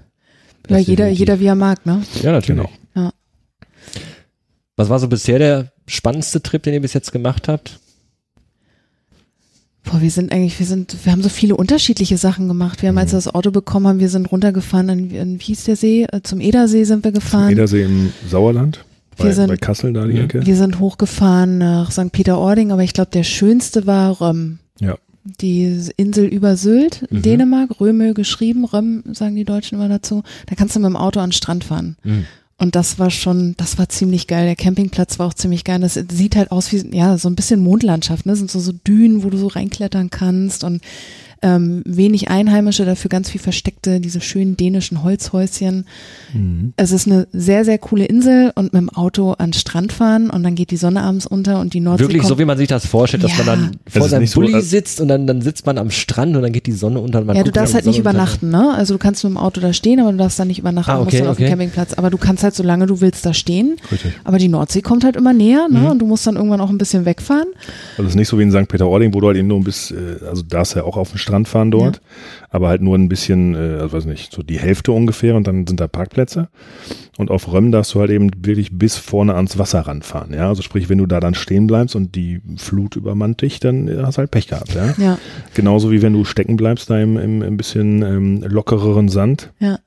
Ja, 0.70 0.78
jeder, 0.78 1.08
jeder 1.10 1.40
wie 1.40 1.46
er 1.46 1.56
mag, 1.56 1.86
ne? 1.86 2.02
Ja, 2.24 2.32
natürlich. 2.32 2.64
Genau. 2.64 2.70
Ja. 2.96 3.12
Was 4.76 4.90
war 4.90 4.98
so 5.00 5.08
bisher 5.08 5.38
der 5.38 5.72
spannendste 5.88 6.42
Trip, 6.42 6.64
den 6.64 6.74
ihr 6.74 6.82
bis 6.82 6.94
jetzt 6.94 7.12
gemacht 7.12 7.48
habt? 7.48 7.80
Boah, 9.84 10.02
wir 10.02 10.12
sind 10.12 10.32
eigentlich, 10.32 10.58
wir 10.60 10.66
sind, 10.66 10.96
wir 11.04 11.12
haben 11.12 11.22
so 11.22 11.30
viele 11.30 11.56
unterschiedliche 11.58 12.18
Sachen 12.18 12.48
gemacht. 12.48 12.82
Wir 12.82 12.90
haben, 12.90 12.98
als 12.98 13.12
wir 13.12 13.18
das 13.18 13.34
Auto 13.34 13.52
bekommen 13.52 13.88
haben, 13.88 14.00
wir 14.00 14.10
sind 14.10 14.32
runtergefahren 14.32 14.88
in, 14.90 15.12
in 15.12 15.40
wie 15.40 15.44
hieß 15.44 15.66
der 15.66 15.76
See? 15.76 16.04
Äh, 16.12 16.22
Zum 16.24 16.40
Edersee 16.40 16.86
sind 16.86 17.04
wir 17.04 17.12
gefahren. 17.12 17.52
Edersee 17.52 17.84
im 17.84 18.14
Sauerland, 18.30 18.86
Wir 19.18 19.26
bei, 19.26 19.32
sind- 19.34 19.48
bei 19.48 19.58
Kassel 19.58 19.92
da 19.94 20.06
die 20.08 20.14
Mhm. 20.14 20.20
Ecke. 20.22 20.46
Wir 20.46 20.56
sind 20.56 20.80
hochgefahren 20.80 21.58
nach 21.58 21.92
St. 21.92 22.12
Peter-Ording, 22.12 22.72
aber 22.72 22.84
ich 22.84 22.94
glaube, 22.94 23.12
der 23.12 23.24
schönste 23.24 23.86
war 23.86 24.22
Röm. 24.22 24.60
Ja. 24.80 24.96
Die 25.42 25.80
Insel 25.98 26.26
über 26.26 26.56
Sylt, 26.56 27.06
Mhm. 27.10 27.22
Dänemark, 27.22 27.80
Römö 27.82 28.14
geschrieben, 28.14 28.66
Röm 28.66 29.04
sagen 29.14 29.36
die 29.36 29.46
Deutschen 29.46 29.76
immer 29.78 29.90
dazu. 29.90 30.24
Da 30.48 30.56
kannst 30.56 30.76
du 30.76 30.80
mit 30.80 30.88
dem 30.90 30.96
Auto 30.98 31.20
an 31.20 31.28
den 31.30 31.34
Strand 31.34 31.64
fahren. 31.66 31.98
Hm. 32.04 32.26
Und 32.58 32.76
das 32.76 33.00
war 33.00 33.10
schon, 33.10 33.56
das 33.58 33.78
war 33.78 33.90
ziemlich 33.90 34.28
geil. 34.28 34.46
Der 34.46 34.56
Campingplatz 34.56 35.20
war 35.20 35.28
auch 35.28 35.34
ziemlich 35.34 35.64
geil. 35.64 35.80
Das 35.80 35.96
sieht 35.96 36.36
halt 36.36 36.52
aus 36.52 36.72
wie, 36.72 36.96
ja, 36.96 37.18
so 37.18 37.30
ein 37.30 37.36
bisschen 37.36 37.60
Mondlandschaft, 37.60 38.26
ne? 38.26 38.34
Das 38.34 38.40
sind 38.40 38.52
so, 38.52 38.60
so 38.60 38.72
Dünen, 38.72 39.24
wo 39.24 39.30
du 39.30 39.38
so 39.38 39.48
reinklettern 39.48 40.10
kannst 40.10 40.64
und 40.64 40.82
ähm, 41.44 41.84
wenig 41.86 42.30
Einheimische, 42.30 42.86
dafür 42.86 43.10
ganz 43.10 43.30
viel 43.30 43.40
versteckte, 43.42 44.00
diese 44.00 44.22
schönen 44.22 44.58
dänischen 44.58 45.04
Holzhäuschen. 45.04 45.86
Mhm. 46.34 46.74
Es 46.78 46.92
ist 46.92 47.08
eine 47.08 47.28
sehr, 47.32 47.66
sehr 47.66 47.78
coole 47.78 48.06
Insel 48.06 48.52
und 48.56 48.74
mit 48.74 48.82
dem 48.82 48.90
Auto 48.90 49.34
an 49.34 49.50
den 49.50 49.54
Strand 49.54 49.94
fahren 49.94 50.30
und 50.30 50.44
dann 50.44 50.56
geht 50.56 50.72
die 50.72 50.78
Sonne 50.78 51.02
abends 51.04 51.26
unter 51.28 51.60
und 51.60 51.74
die 51.74 51.80
Nordsee 51.80 52.04
Wirklich 52.06 52.22
kommt. 52.22 52.30
so, 52.30 52.40
wie 52.40 52.46
man 52.46 52.58
sich 52.58 52.68
das 52.68 52.86
vorstellt, 52.88 53.24
dass 53.24 53.38
Ja. 53.38 53.44
man 53.44 53.46
dann 53.46 53.72
vor 53.88 54.06
ist 54.06 54.12
seinem 54.12 54.22
nicht 54.22 54.32
so, 54.32 54.40
Bulli 54.40 54.54
als- 54.56 54.70
sitzt 54.70 55.00
und 55.02 55.08
dann, 55.10 55.28
dann 55.28 55.42
sitzt 55.42 55.66
man 55.66 55.78
am 55.78 55.92
Strand 55.92 56.36
und 56.36 56.42
dann 56.42 56.52
geht 56.54 56.66
die 56.66 56.72
Sonne 56.72 57.00
unter. 57.00 57.20
Und 57.20 57.28
man 57.28 57.36
ja, 57.36 57.44
du 57.44 57.52
darfst 57.52 57.74
halt 57.76 57.86
nicht 57.86 58.00
übernachten, 58.00 58.50
ne? 58.50 58.74
Also 58.74 58.94
du 58.94 58.98
kannst 58.98 59.24
mit 59.24 59.32
dem 59.32 59.38
Auto 59.38 59.60
da 59.62 59.74
stehen, 59.74 60.00
aber 60.00 60.12
du 60.12 60.18
darfst 60.18 60.40
da 60.40 60.46
nicht 60.46 60.60
übernachten, 60.60 60.90
Ah, 60.92 60.98
du 60.98 61.04
musst 61.04 61.14
okay, 61.16 61.24
dann 61.24 61.32
auf 61.32 61.38
dem 61.38 61.44
okay. 61.44 61.50
Campingplatz. 61.52 61.94
Aber 61.94 62.10
du 62.10 62.18
kannst 62.18 62.44
halt, 62.44 62.56
solange 62.56 62.86
du 62.88 63.02
willst, 63.02 63.26
da 63.26 63.34
stehen. 63.34 63.76
Richtig. 63.92 64.14
Aber 64.24 64.38
die 64.38 64.48
Nordsee 64.48 64.82
kommt 64.82 65.04
halt 65.04 65.16
immer 65.16 65.34
näher, 65.34 65.68
ne? 65.70 65.80
Mhm. 65.80 65.86
Und 65.88 66.00
du 66.00 66.06
musst 66.06 66.26
dann 66.26 66.36
irgendwann 66.36 66.62
auch 66.62 66.70
ein 66.70 66.78
bisschen 66.78 67.06
wegfahren. 67.06 67.48
Also 67.98 68.04
es 68.04 68.10
ist 68.10 68.16
nicht 68.16 68.28
so 68.30 68.40
wie 68.40 68.44
in 68.44 68.52
St. 68.52 68.68
Peter-Ording, 68.68 69.14
wo 69.14 69.20
du 69.22 69.28
halt 69.28 69.38
eben 69.38 69.48
nur 69.48 69.58
ein 69.58 69.64
bisschen, 69.64 69.98
äh, 70.22 70.26
also 70.26 70.42
darfst 70.44 70.76
ja 70.76 70.84
auch 70.84 70.98
auf 70.98 71.10
den 71.12 71.18
Strand 71.18 71.33
fahren 71.46 71.72
dort, 71.72 72.02
aber 72.50 72.70
halt 72.70 72.82
nur 72.82 72.96
ein 72.98 73.10
bisschen, 73.10 73.56
äh, 73.56 73.80
also 73.82 73.98
weiß 73.98 74.06
nicht, 74.06 74.34
so 74.34 74.44
die 74.44 74.60
Hälfte 74.60 74.92
ungefähr 74.92 75.36
und 75.36 75.48
dann 75.48 75.68
sind 75.68 75.80
da 75.80 75.88
Parkplätze. 75.88 76.48
Und 77.18 77.30
auf 77.30 77.52
Röm 77.52 77.72
darfst 77.72 77.94
du 77.94 78.00
halt 78.00 78.10
eben 78.10 78.32
wirklich 78.44 78.72
bis 78.78 78.98
vorne 78.98 79.36
ans 79.36 79.58
Wasser 79.58 79.82
ranfahren, 79.82 80.34
ja. 80.34 80.48
Also 80.48 80.62
sprich, 80.64 80.90
wenn 80.90 80.98
du 80.98 81.06
da 81.06 81.20
dann 81.20 81.36
stehen 81.36 81.68
bleibst 81.68 81.96
und 81.96 82.16
die 82.16 82.42
Flut 82.58 82.96
übermannt 82.96 83.42
dich, 83.42 83.60
dann 83.60 83.88
äh, 83.88 83.98
hast 84.04 84.16
du 84.16 84.20
halt 84.20 84.32
Pech 84.32 84.48
gehabt, 84.48 84.74
ja. 84.74 84.94
Ja, 84.98 85.18
Genauso 85.54 85.92
wie 85.92 86.02
wenn 86.02 86.14
du 86.14 86.26
stecken 86.26 86.58
bleibst 86.58 86.90
da 86.90 87.00
im, 87.00 87.18
im, 87.18 87.42
im 87.42 87.58
bisschen 87.58 88.02
ähm, 88.02 88.44
lockereren 88.48 89.10
Sand. 89.10 89.52
ja. 89.60 89.78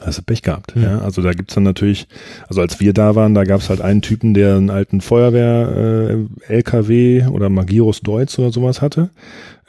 Hast 0.00 0.18
du 0.18 0.22
Pech 0.22 0.42
gehabt, 0.42 0.74
Hm. 0.74 0.82
ja. 0.82 0.98
Also 0.98 1.22
da 1.22 1.32
gibt's 1.32 1.54
dann 1.54 1.62
natürlich, 1.62 2.08
also 2.48 2.60
als 2.60 2.80
wir 2.80 2.92
da 2.92 3.14
waren, 3.14 3.32
da 3.34 3.44
gab's 3.44 3.70
halt 3.70 3.80
einen 3.80 4.02
Typen, 4.02 4.34
der 4.34 4.56
einen 4.56 4.68
alten 4.68 5.00
Feuerwehr-LKW 5.00 7.26
oder 7.28 7.48
Magirus 7.48 8.00
Deutz 8.00 8.36
oder 8.38 8.50
sowas 8.52 8.82
hatte. 8.82 9.10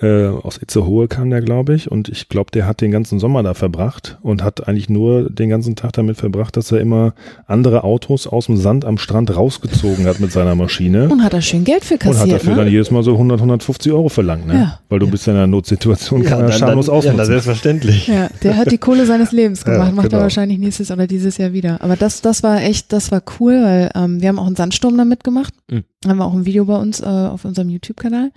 Äh, 0.02 0.28
aus 0.28 0.58
Itzehoe 0.58 1.08
kam 1.08 1.30
der, 1.30 1.42
glaube 1.42 1.74
ich. 1.74 1.90
Und 1.90 2.10
ich 2.10 2.28
glaube, 2.28 2.52
der 2.52 2.66
hat 2.68 2.82
den 2.82 2.92
ganzen 2.92 3.18
Sommer 3.20 3.44
da 3.44 3.54
verbracht 3.54 4.18
und 4.22 4.44
hat 4.44 4.68
eigentlich 4.68 4.90
nur 4.90 5.30
den 5.30 5.50
ganzen 5.50 5.76
Tag 5.76 5.94
damit 5.94 6.18
verbracht, 6.18 6.58
dass 6.58 6.72
er 6.72 6.82
immer 6.82 7.14
andere 7.48 7.84
Autos 7.84 8.28
aus 8.28 8.48
dem 8.48 8.58
Sand 8.58 8.84
am 8.84 8.98
Strand 8.98 9.36
rausgezogen 9.36 10.06
hat 10.06 10.20
mit 10.20 10.32
seiner 10.32 10.56
Maschine. 10.56 11.08
Und 11.10 11.24
hat 11.24 11.34
da 11.34 11.42
schön 11.42 11.64
Geld 11.64 11.86
für 11.86 11.94
Und 11.96 12.04
hat 12.04 12.12
kassiert, 12.14 12.42
dafür 12.42 12.56
dann 12.56 12.66
ne? 12.66 12.72
jedes 12.72 12.92
Mal 12.92 13.04
so 13.04 13.14
100, 13.14 13.40
150 13.40 13.92
Euro 13.94 14.10
verlangt, 14.10 14.48
ne? 14.48 14.54
Ja. 14.54 14.80
Weil 14.90 15.00
du 15.00 15.08
bist 15.08 15.28
ja 15.28 15.34
in 15.34 15.38
einer 15.38 15.48
Notsituation, 15.48 16.24
kann 16.24 16.42
er 16.42 16.52
schamlos 16.52 16.90
ausnutzen. 16.90 17.26
selbstverständlich. 17.26 18.08
Ja, 18.08 18.30
der 18.44 18.58
hat 18.58 18.72
die 18.72 18.78
Kohle 18.78 19.06
seines 19.06 19.32
Lebens 19.32 19.64
Ja, 19.66 19.74
gemacht, 19.74 19.94
macht 19.94 20.10
genau. 20.10 20.20
er 20.20 20.24
wahrscheinlich 20.24 20.60
nächstes 20.60 20.92
oder 20.92 21.08
dieses 21.08 21.38
Jahr 21.38 21.54
wieder. 21.54 21.82
Aber 21.82 21.96
das, 21.96 22.22
das 22.22 22.44
war 22.44 22.62
echt, 22.62 22.92
das 22.92 23.12
war 23.12 23.22
cool, 23.40 23.62
weil 23.64 23.92
ähm, 23.96 24.22
wir 24.22 24.28
haben 24.30 24.40
auch 24.40 24.48
einen 24.48 24.56
Sandsturm 24.58 24.98
damit 24.98 25.24
gemacht. 25.24 25.54
Mhm. 25.72 25.84
Haben 26.08 26.18
wir 26.18 26.26
auch 26.26 26.34
ein 26.34 26.46
Video 26.46 26.66
bei 26.66 26.78
uns 26.78 27.02
äh, 27.02 27.06
auf 27.06 27.46
unserem 27.46 27.70
YouTube-Kanal. 27.70 28.32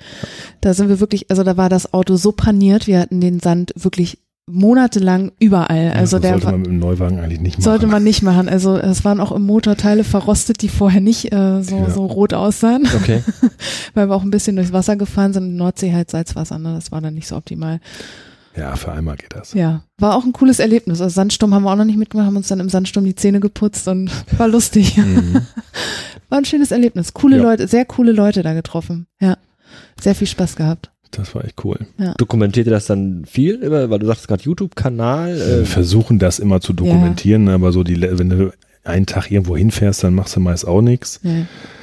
Da 0.61 0.74
sind 0.74 0.89
wir 0.89 1.01
wirklich, 1.01 1.31
also 1.31 1.43
da 1.45 1.57
war 1.57 1.69
das 1.69 1.93
Auto 1.93 2.16
so 2.16 2.32
paniert, 2.32 2.86
wir 2.86 2.99
hatten 3.01 3.20
den 3.20 3.40
Sand 3.40 3.73
wirklich 3.77 4.19
monatelang 4.51 5.32
überall. 5.39 5.93
Also 5.93 6.16
das 6.19 6.23
der 6.23 6.31
sollte 6.32 6.47
man 6.47 6.61
mit 6.61 6.66
dem 6.70 6.78
Neuwagen 6.78 7.19
eigentlich 7.20 7.40
nicht 7.40 7.59
machen. 7.59 7.65
sollte 7.65 7.86
man 7.86 8.03
nicht 8.03 8.23
machen. 8.23 8.49
Also 8.49 8.78
es 8.78 9.05
waren 9.05 9.20
auch 9.20 9.31
im 9.32 9.43
Motor 9.43 9.77
Teile 9.77 10.05
verrostet, 10.05 10.62
die 10.62 10.70
vorher 10.70 11.03
nicht 11.03 11.32
äh, 11.32 11.62
so, 11.62 11.77
Ja. 11.77 11.90
so 11.90 12.07
rot 12.07 12.32
aussahen, 12.32 12.89
Okay. 12.97 13.23
weil 13.95 14.09
wir 14.09 14.15
auch 14.15 14.23
ein 14.23 14.31
bisschen 14.31 14.57
durchs 14.57 14.73
Wasser 14.73 14.97
gefahren 14.97 15.35
sind. 15.35 15.57
Nordsee 15.57 15.93
halt 15.93 16.11
Salzwasser, 16.11 16.59
ne? 16.59 16.73
das 16.74 16.90
war 16.90 17.03
dann 17.03 17.12
nicht 17.15 17.28
so 17.28 17.36
optimal. 17.36 17.81
Ja, 18.59 18.75
für 18.77 18.93
einmal 18.93 19.17
geht 19.17 19.35
das. 19.35 19.53
Ja, 19.55 19.83
war 19.99 20.17
auch 20.17 20.25
ein 20.25 20.33
cooles 20.33 20.59
Erlebnis. 20.59 21.01
Also 21.01 21.15
Sandsturm 21.15 21.55
haben 21.55 21.63
wir 21.65 21.71
auch 21.73 21.77
noch 21.77 21.85
nicht 21.85 21.99
mitgemacht, 21.99 22.27
haben 22.27 22.37
uns 22.37 22.49
dann 22.49 22.61
im 22.61 22.69
Sandsturm 22.69 23.05
die 23.05 23.15
Zähne 23.15 23.41
geputzt 23.41 23.87
und 23.89 24.11
war 24.39 24.49
lustig. 24.49 24.97
Mhm. 24.97 25.43
War 26.31 26.37
ein 26.39 26.45
schönes 26.45 26.73
Erlebnis. 26.73 27.15
Coole 27.15 27.39
Ja. 27.39 27.43
Leute, 27.43 27.67
sehr 27.69 27.87
coole 27.87 28.13
Leute 28.13 28.43
da 28.43 28.53
getroffen. 28.53 29.07
Ja. 29.19 29.39
Sehr 29.99 30.15
viel 30.15 30.27
Spaß 30.27 30.57
gehabt. 30.57 30.91
Das 31.11 31.35
war 31.35 31.43
echt 31.43 31.65
cool. 31.65 31.79
Dokumentiert 32.19 32.67
ihr 32.67 32.71
das 32.73 32.85
dann 32.85 33.25
viel, 33.25 33.55
über, 33.55 33.89
weil 33.89 33.99
du 33.99 34.05
sagst 34.07 34.29
gerade 34.29 34.43
YouTube-Kanal? 34.43 35.37
Wir 35.39 35.59
Äh, 35.61 35.65
versuchen 35.65 36.19
das 36.19 36.39
immer 36.39 36.61
zu 36.61 36.75
dokumentieren, 36.75 37.49
aber 37.49 37.73
so 37.73 37.83
die, 37.83 37.99
wenn 38.03 38.29
du 38.29 38.53
einen 38.89 39.06
Tag 39.06 39.31
irgendwo 39.31 39.56
hinfährst, 39.56 40.02
dann 40.05 40.15
machst 40.15 40.35
du 40.36 40.40
meist 40.40 40.66
auch 40.66 40.81
nichts. 40.82 41.20
Ja. 41.23 41.31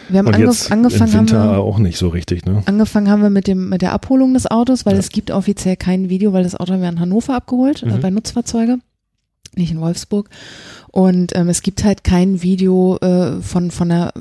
Wir 0.10 0.20
haben 0.20 0.28
Und 0.28 0.36
angef 0.36 0.48
jetzt 0.50 0.72
angefangen, 0.72 1.12
im 1.14 1.20
Winter 1.20 1.40
haben 1.40 1.52
wir, 1.54 1.60
auch 1.60 1.80
nicht 1.80 1.98
so 1.98 2.10
richtig, 2.10 2.46
ne? 2.46 2.62
angefangen 2.66 3.10
haben 3.10 3.24
wir 3.24 3.32
mit 3.32 3.48
dem 3.48 3.70
mit 3.70 3.82
der 3.82 3.92
Abholung 3.92 4.34
des 4.36 4.46
Autos, 4.46 4.86
weil 4.86 4.94
Ja. 4.94 5.00
es 5.00 5.10
gibt 5.10 5.32
offiziell 5.32 5.78
kein 5.78 6.10
Video, 6.10 6.32
weil 6.32 6.44
das 6.44 6.56
Auto 6.56 6.74
haben 6.74 6.82
wir 6.82 6.90
in 6.90 7.00
Hannover 7.00 7.34
abgeholt 7.36 7.82
äh, 7.82 7.88
Mhm. 7.88 8.02
bei 8.02 8.10
Nutzfahrzeuge. 8.12 8.78
nicht 9.58 9.72
in 9.72 9.80
Wolfsburg. 9.80 10.30
Und 10.92 11.34
ähm, 11.34 11.48
es 11.48 11.62
gibt 11.62 11.86
halt 11.86 12.04
kein 12.04 12.42
Video 12.42 12.98
äh, 12.98 13.40
von, 13.42 13.72
von 13.72 13.90
einer 13.90 14.12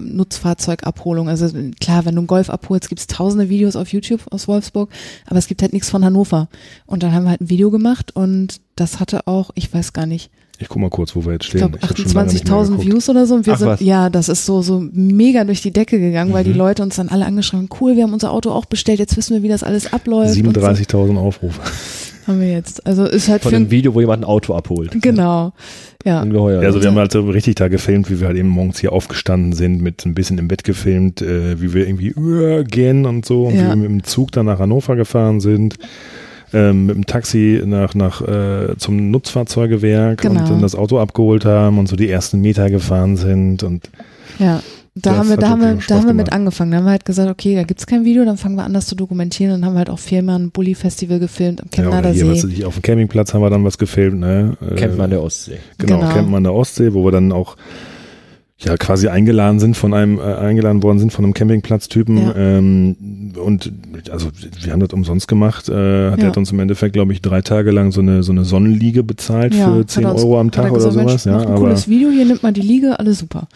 Nutzfahrzeugabholung. 0.45 1.29
Also 1.29 1.49
klar, 1.81 2.05
wenn 2.05 2.15
du 2.15 2.21
einen 2.21 2.27
Golf 2.29 2.51
abholst, 2.51 2.89
gibt 2.89 3.01
es 3.01 3.07
tausende 3.09 3.49
Videos 3.49 3.77
auf 3.77 3.93
YouTube 3.93 4.21
aus 4.31 4.49
Wolfsburg, 4.49 4.91
aber 5.27 5.39
es 5.39 5.47
gibt 5.49 5.63
halt 5.63 5.73
nichts 5.73 5.91
von 5.91 6.05
Hannover. 6.05 6.49
Und 6.87 7.03
dann 7.03 7.13
haben 7.13 7.25
wir 7.25 7.31
halt 7.31 7.41
ein 7.41 7.49
Video 7.49 7.71
gemacht 7.71 8.15
und 8.15 8.61
das 8.77 9.01
hatte 9.01 9.27
auch, 9.27 9.51
ich 9.55 9.73
weiß 9.73 9.93
gar 9.93 10.07
nicht, 10.07 10.31
Ich 10.61 10.69
guck 10.69 10.81
mal 10.81 10.91
kurz, 10.91 11.17
wo 11.17 11.25
wir 11.25 11.33
jetzt 11.33 11.45
ich 11.45 11.49
stehen. 11.51 11.59
glaube 11.73 11.79
nicht 11.81 12.15
mehr 12.15 12.25
28.000 12.27 12.71
geguckt. 12.71 12.87
Views 12.87 13.09
oder 13.09 13.27
so. 13.27 13.35
Und 13.35 13.47
wir 13.47 13.55
Ach, 13.55 13.59
sind, 13.59 13.69
was. 13.69 13.81
ja, 13.81 14.09
das 14.09 14.29
ist 14.29 14.47
so, 14.47 14.63
so 14.63 14.85
mega 14.93 15.45
durch 15.45 15.63
die 15.63 15.73
Decke 15.73 15.99
gegangen, 15.99 16.33
weil 16.33 16.45
die 16.45 16.51
Mhm. 16.51 16.57
Leute 16.59 16.83
uns 16.83 16.97
dann 16.97 17.09
alle 17.09 17.27
angeschrieben 17.27 17.69
haben, 17.69 17.79
cool, 17.81 17.97
wir 17.97 18.05
haben 18.05 18.13
unser 18.13 18.31
Auto 18.31 18.51
auch 18.53 18.65
bestellt, 18.65 18.99
jetzt 19.01 19.17
wissen 19.17 19.35
wir, 19.35 19.43
wie 19.43 19.49
das 19.49 19.63
alles 19.65 19.93
abläuft. 19.93 20.37
und 20.39 20.57
37.000 20.57 21.17
Aufrufe. 21.19 21.61
So 22.27 22.33
haben 22.33 22.41
wir 22.41 22.51
jetzt. 22.53 22.87
Also 22.87 23.05
ist 23.05 23.29
halt 23.29 23.43
Von 23.43 23.51
für 23.51 23.57
ein, 23.57 23.71
Video, 23.71 23.95
wo 23.95 24.01
jemand 24.01 24.23
ein 24.23 24.25
Auto 24.25 24.55
abholt. 24.55 24.97
genau. 25.03 25.53
Ja. 26.07 26.23
Ungeheuer. 26.23 26.61
Ja, 26.63 26.69
also 26.69 26.81
wir 26.83 26.89
haben 26.89 26.97
halt 26.99 27.13
so 27.13 27.23
richtig 27.23 27.55
da 27.57 27.69
gefilmt, 27.69 28.11
wie 28.11 28.21
wir 28.21 28.27
halt 28.29 28.37
eben 28.37 28.49
morgens 28.49 28.79
hier 28.79 28.93
aufgestanden 28.93 29.53
sind, 29.55 29.81
mit 29.83 30.05
ein 30.07 30.15
bisschen 30.15 30.39
im 30.39 30.49
Bett 30.49 30.63
gefilmt, 30.63 31.21
äh, 31.23 31.61
wie 31.61 31.73
wir 31.75 31.87
irgendwie 31.87 32.09
äh, 32.11 32.63
gehen 32.65 33.07
und 33.07 33.25
so, 33.27 33.47
und 33.47 33.55
Ja. 33.55 33.63
wie 33.65 33.69
wir 33.69 33.77
mit 33.77 33.89
dem 33.91 34.05
Zug 34.05 34.31
dann 34.33 34.47
nach 34.47 34.59
Hannover 34.59 34.97
gefahren 34.97 35.41
sind, 35.41 35.77
ähm, 36.55 36.87
mit 36.87 36.97
dem 36.97 37.07
Taxi 37.07 37.61
nach, 37.65 37.95
nach 37.95 38.23
äh, 38.23 38.77
zum 38.79 39.11
Nutzfahrzeugewerk 39.11 40.23
Genau. 40.23 40.41
und 40.41 40.49
dann 40.51 40.63
das 40.63 40.75
Auto 40.75 40.99
abgeholt 40.99 41.45
haben 41.45 41.79
und 41.79 41.89
so 41.89 41.97
die 41.97 42.09
ersten 42.09 42.41
Meter 42.41 42.71
gefahren 42.71 43.17
sind 43.17 43.63
und 43.63 43.91
Ja, 44.39 44.61
da 44.97 45.17
haben 45.17 45.29
wir, 45.29 45.37
da 45.37 45.49
haben 45.49 45.61
wir, 45.61 45.77
da 45.89 45.97
haben 45.97 46.07
wir 46.07 46.15
mit 46.15 46.33
angefangen. 46.33 46.71
Da 46.71 46.77
haben 46.77 46.85
wir 46.85 46.93
halt 46.93 47.05
gesagt, 47.05 47.29
okay, 47.29 47.57
da 47.57 47.65
gibt's 47.65 47.85
kein 47.85 48.05
Video, 48.05 48.25
dann 48.25 48.37
fangen 48.37 48.55
wir 48.55 48.63
an, 48.63 48.73
das 48.73 48.87
zu 48.87 48.95
dokumentieren. 48.95 49.51
Dann 49.51 49.65
haben 49.65 49.75
wir 49.75 49.79
halt 49.79 49.91
auch 49.91 49.99
viermal 49.99 50.39
ein 50.39 50.51
Bulli-Festival 50.53 51.19
gefilmt 51.19 51.61
am 51.63 51.69
ja, 51.77 52.11
hier, 52.13 52.29
was 52.31 52.43
See. 52.43 52.53
ich, 52.53 52.65
auf 52.65 52.75
dem 52.75 52.83
Campingplatz 52.83 53.35
haben 53.35 53.41
wir 53.43 53.51
dann 53.51 53.65
was 53.65 53.77
gefilmt, 53.77 54.21
ne? 54.21 54.57
Äh, 54.61 54.77
Campen 54.77 55.01
an 55.01 55.11
der 55.11 55.21
Ostsee. 55.21 55.59
Genau, 55.79 55.99
Genau. 55.99 56.13
Campen 56.13 56.35
an 56.37 56.45
der 56.45 56.55
Ostsee, 56.55 56.95
wo 56.95 57.05
wir 57.05 57.11
dann 57.11 57.33
auch 57.33 57.57
ja 58.59 58.77
quasi 58.77 59.09
eingeladen 59.09 59.59
sind 59.59 59.77
von 59.77 59.93
einem, 59.95 60.19
äh, 60.19 60.23
eingeladen 60.23 60.83
worden 60.83 60.99
sind 61.01 61.13
von 61.13 61.25
einem 61.25 61.35
Campingplatztypen. 61.35 62.17
Ja. 62.19 62.35
Ähm, 62.37 63.33
und 63.37 63.73
also 64.11 64.29
wir 64.63 64.73
haben 64.73 64.81
das 64.81 64.93
umsonst 64.93 65.27
gemacht. 65.27 65.69
Äh, 65.69 66.11
hat 66.13 66.21
Ja. 66.23 66.29
er 66.29 66.37
uns 66.37 66.53
im 66.53 66.61
Endeffekt, 66.61 66.93
glaube 66.93 67.13
ich, 67.13 67.21
drei 67.21 67.41
Tage 67.43 67.73
lang 67.73 67.91
so 67.91 68.01
eine 68.01 68.23
so 68.23 68.31
eine 68.33 68.45
Sonnenliege 68.45 69.03
bezahlt 69.03 69.55
Ja, 69.55 69.73
für 69.73 69.81
hat 69.81 69.91
10 69.91 70.05
er 70.05 70.13
uns- 70.13 70.23
Euro 70.23 70.39
am 70.41 70.47
hat 70.49 70.55
Tag 70.55 70.65
oder 70.71 70.75
gesagt, 70.77 70.95
sowas. 70.95 71.25
Mensch, 71.27 71.43
Ja, 71.43 71.49
aber 71.49 71.55
cooles 71.59 71.89
Video, 71.89 72.11
hier 72.11 72.25
nimmt 72.25 72.43
man 72.45 72.55
die 72.55 72.61
Liege, 72.63 72.99
alles 72.99 73.19
super. 73.19 73.49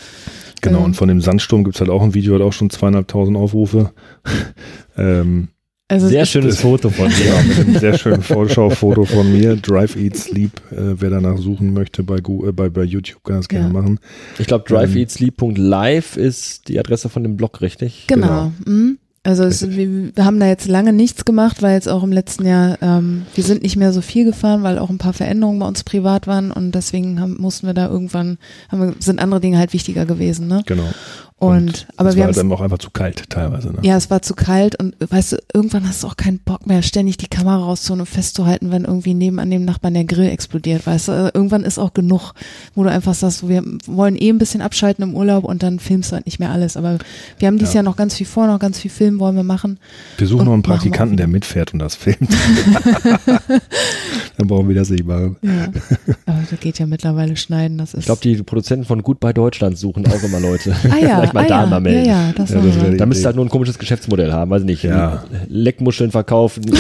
genau, 0.61 0.79
Ähm, 0.81 0.85
und 0.87 0.95
von 0.97 1.09
dem 1.09 1.21
Sandsturm 1.21 1.63
gibt's 1.65 1.81
halt 1.81 1.91
auch 1.91 2.03
ein 2.03 2.15
Video, 2.15 2.35
hat 2.35 2.43
auch 2.43 2.53
schon 2.53 2.69
zweieinhalbtausend 2.69 3.37
Aufrufe. 3.37 3.93
ähm, 4.97 5.49
Also 5.91 6.07
Sehr 6.09 6.23
es- 6.25 6.29
schönes 6.29 6.61
Foto 6.61 6.91
von 6.91 7.09
dir. 7.09 7.25
ja, 7.27 7.43
mit 7.43 7.59
einem 7.61 7.79
sehr 7.79 7.97
schönen 7.97 8.21
Vorschaufoto 8.23 9.07
von 9.07 9.33
mir. 9.33 9.57
Drive 9.57 9.97
Eat 9.97 10.17
Sleep, 10.17 10.53
äh, 10.71 10.77
wer 11.01 11.09
danach 11.09 11.39
suchen 11.39 11.73
möchte 11.73 12.03
bei, 12.03 12.19
Go 12.19 12.47
äh, 12.47 12.53
bei, 12.53 12.69
bei 12.69 12.83
YouTube, 12.85 13.25
kann 13.25 13.37
das 13.37 13.49
gerne 13.49 13.69
Ja. 13.69 13.73
machen. 13.73 13.99
Ich 14.39 14.47
glaube, 14.47 14.65
driveeatsleep.live 14.69 16.17
ist 16.17 16.69
die 16.69 16.79
Adresse 16.79 17.09
von 17.09 17.23
dem 17.23 17.37
Blog, 17.37 17.61
richtig? 17.63 18.05
Genau. 18.07 18.53
Mhm. 18.67 18.99
Also 19.25 19.45
es, 19.45 19.69
wir, 19.69 20.15
wir 20.17 20.25
haben 20.25 20.41
da 20.41 20.47
jetzt 20.47 20.69
lange 20.69 20.93
nichts 20.93 21.25
gemacht, 21.25 21.61
weil 21.63 21.75
jetzt 21.75 21.89
auch 21.89 22.03
im 22.03 22.13
letzten 22.13 22.47
Jahr, 22.47 22.79
ähm, 22.81 23.23
wir 23.35 23.45
sind 23.45 23.63
nicht 23.63 23.77
mehr 23.77 23.93
so 23.93 24.01
viel 24.01 24.25
gefahren, 24.25 24.63
weil 24.63 24.79
auch 24.79 24.89
ein 24.91 24.97
paar 24.99 25.13
Veränderungen 25.13 25.59
bei 25.59 25.67
uns 25.67 25.85
privat 25.85 26.27
waren 26.27 26.51
und 26.51 26.73
deswegen 26.75 27.21
haben, 27.21 27.37
mussten 27.39 27.67
wir 27.67 27.75
da 27.75 27.89
irgendwann, 27.89 28.39
haben 28.71 28.81
wir, 28.81 28.95
sind 29.01 29.21
andere 29.21 29.41
Dinge 29.41 29.59
halt 29.59 29.73
wichtiger 29.75 30.07
gewesen. 30.07 30.47
Ne? 30.49 30.63
Genau. 30.67 30.89
Und, 31.41 31.87
aber 31.97 32.09
es 32.09 32.17
wir 32.17 32.23
war 32.25 32.29
haben 32.29 32.35
dann 32.37 32.53
auch 32.53 32.61
einfach 32.61 32.79
zu 32.79 32.91
kalt 32.91 33.31
teilweise. 33.31 33.69
Ne? 33.69 33.79
Ja, 33.83 33.97
es 33.97 34.11
war 34.11 34.23
zu 34.23 34.35
kalt 34.35 34.75
und 34.81 34.97
weißt 34.99 35.33
du, 35.33 35.37
irgendwann 35.55 35.87
hast 35.89 36.03
du 36.03 36.09
auch 36.09 36.17
keinen 36.17 36.41
Bock 36.41 36.67
mehr, 36.67 36.83
ständig 36.83 37.17
die 37.17 37.29
Kamera 37.29 37.59
rauszuholen 37.59 38.01
und 38.01 38.07
festzuhalten, 38.07 38.73
wenn 38.73 38.85
irgendwie 38.85 39.15
nebenan 39.15 39.49
dem 39.49 39.65
Nachbarn 39.65 39.95
der 39.95 40.05
Grill 40.05 40.29
explodiert, 40.31 40.85
weißt 40.85 41.07
du. 41.09 41.13
Also 41.13 41.31
irgendwann 41.35 41.63
ist 41.63 41.79
auch 41.79 41.95
genug, 41.95 42.33
wo 42.75 42.83
du 42.83 42.91
einfach 42.91 43.15
sagst, 43.15 43.49
wir 43.49 43.63
wollen 43.87 44.17
eh 44.17 44.31
ein 44.31 44.39
bisschen 44.39 44.61
abschalten 44.63 45.05
im 45.05 45.15
Urlaub 45.15 45.45
und 45.45 45.63
dann 45.63 45.79
filmst 45.79 46.11
du 46.11 46.17
halt 46.17 46.27
nicht 46.27 46.41
mehr 46.41 46.51
alles. 46.51 46.77
Aber 46.77 46.99
wir 47.39 47.47
haben 47.47 47.59
dieses 47.59 47.73
Ja. 47.75 47.79
Jahr 47.79 47.85
noch 47.85 47.97
ganz 47.97 48.17
viel 48.17 48.27
vor, 48.27 48.49
noch 48.49 48.59
ganz 48.59 48.81
viel 48.81 48.91
Filmen 48.91 49.21
wollen 49.21 49.37
wir 49.37 49.45
machen. 49.45 49.79
Wir 50.17 50.27
suchen 50.27 50.41
Und 50.41 50.47
noch 50.47 50.53
einen 50.55 50.63
Praktikanten, 50.65 51.17
der 51.17 51.29
mitfährt 51.29 51.73
und 51.73 51.79
das 51.79 51.95
filmt. 51.95 52.29
dann 54.37 54.47
brauchen 54.49 54.69
wir 54.69 54.75
das 54.75 54.91
nicht 54.91 55.07
machen. 55.07 55.37
Ja. 55.43 55.69
Aber 56.27 56.43
das 56.51 56.59
geht 56.61 56.79
ja 56.79 56.87
mittlerweile 56.87 57.37
schneiden, 57.37 57.79
das 57.79 57.95
ist. 57.95 58.01
Ich 58.01 58.07
glaube, 58.07 58.21
die 58.23 58.43
Produzenten 58.43 58.85
von 58.87 59.03
Gut 59.03 59.21
bei 59.21 59.33
Deutschland 59.33 59.79
suchen 59.79 60.07
auch 60.07 60.23
immer 60.23 60.41
Leute. 60.41 60.75
ah 60.91 60.97
ja, 60.99 61.28
Vielleicht 61.31 61.35
mal 61.35 61.45
ah 61.45 61.49
da 61.49 61.61
ja, 61.65 61.67
mal 61.71 61.81
melden. 61.81 62.05
Ja, 62.09 62.27
ja, 62.27 62.33
das, 62.37 62.51
Ja, 62.51 62.57
das 62.57 62.65
wir. 62.65 62.83
wäre 62.83 62.97
Da 62.97 63.07
müsst 63.07 63.23
ihr 63.23 63.27
halt 63.27 63.37
nur 63.37 63.45
ein 63.45 63.49
komisches 63.49 63.79
Geschäftsmodell 63.79 64.33
haben, 64.33 64.51
weiß 64.51 64.63
nicht. 64.65 64.83
Ja. 64.83 65.25
Leckmuscheln 65.49 66.11
verkaufen, 66.11 66.63
Die 66.67 66.73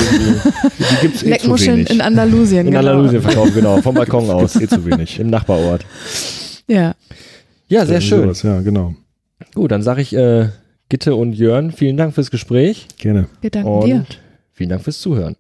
gibt's 1.02 1.22
eh 1.22 1.30
Leckmuscheln 1.30 1.86
in 1.86 2.00
Andalusien. 2.00 2.60
in 2.66 2.72
genau. 2.72 2.78
Andalusien 2.78 3.22
verkaufen, 3.22 3.54
genau, 3.54 3.80
vom 3.80 3.94
Balkon 3.94 4.28
aus, 4.30 4.56
eh 4.60 4.66
zu 4.68 4.84
wenig. 4.84 5.18
im 5.20 5.28
Nachbarort. 5.30 5.84
Ja. 6.66 6.94
Ja, 7.68 7.84
sehr 7.86 8.00
schön. 8.00 8.22
sowas, 8.22 8.42
ja, 8.42 8.60
genau. 8.60 8.94
Gut, 9.54 9.70
dann 9.70 9.82
sage 9.82 10.02
ich 10.02 10.14
äh, 10.14 10.48
Gitte 10.88 11.14
und 11.14 11.34
Jörn, 11.34 11.70
vielen 11.72 11.96
Dank 11.96 12.14
fürs 12.14 12.30
Gespräch 12.30 12.86
Wir 12.98 13.12
Gerne. 13.12 13.28
und 13.42 13.54
danken 13.54 13.80
dir. 13.86 14.04
vielen 14.52 14.70
Dank 14.70 14.82
fürs 14.82 14.98
Zuhören. 15.00 15.36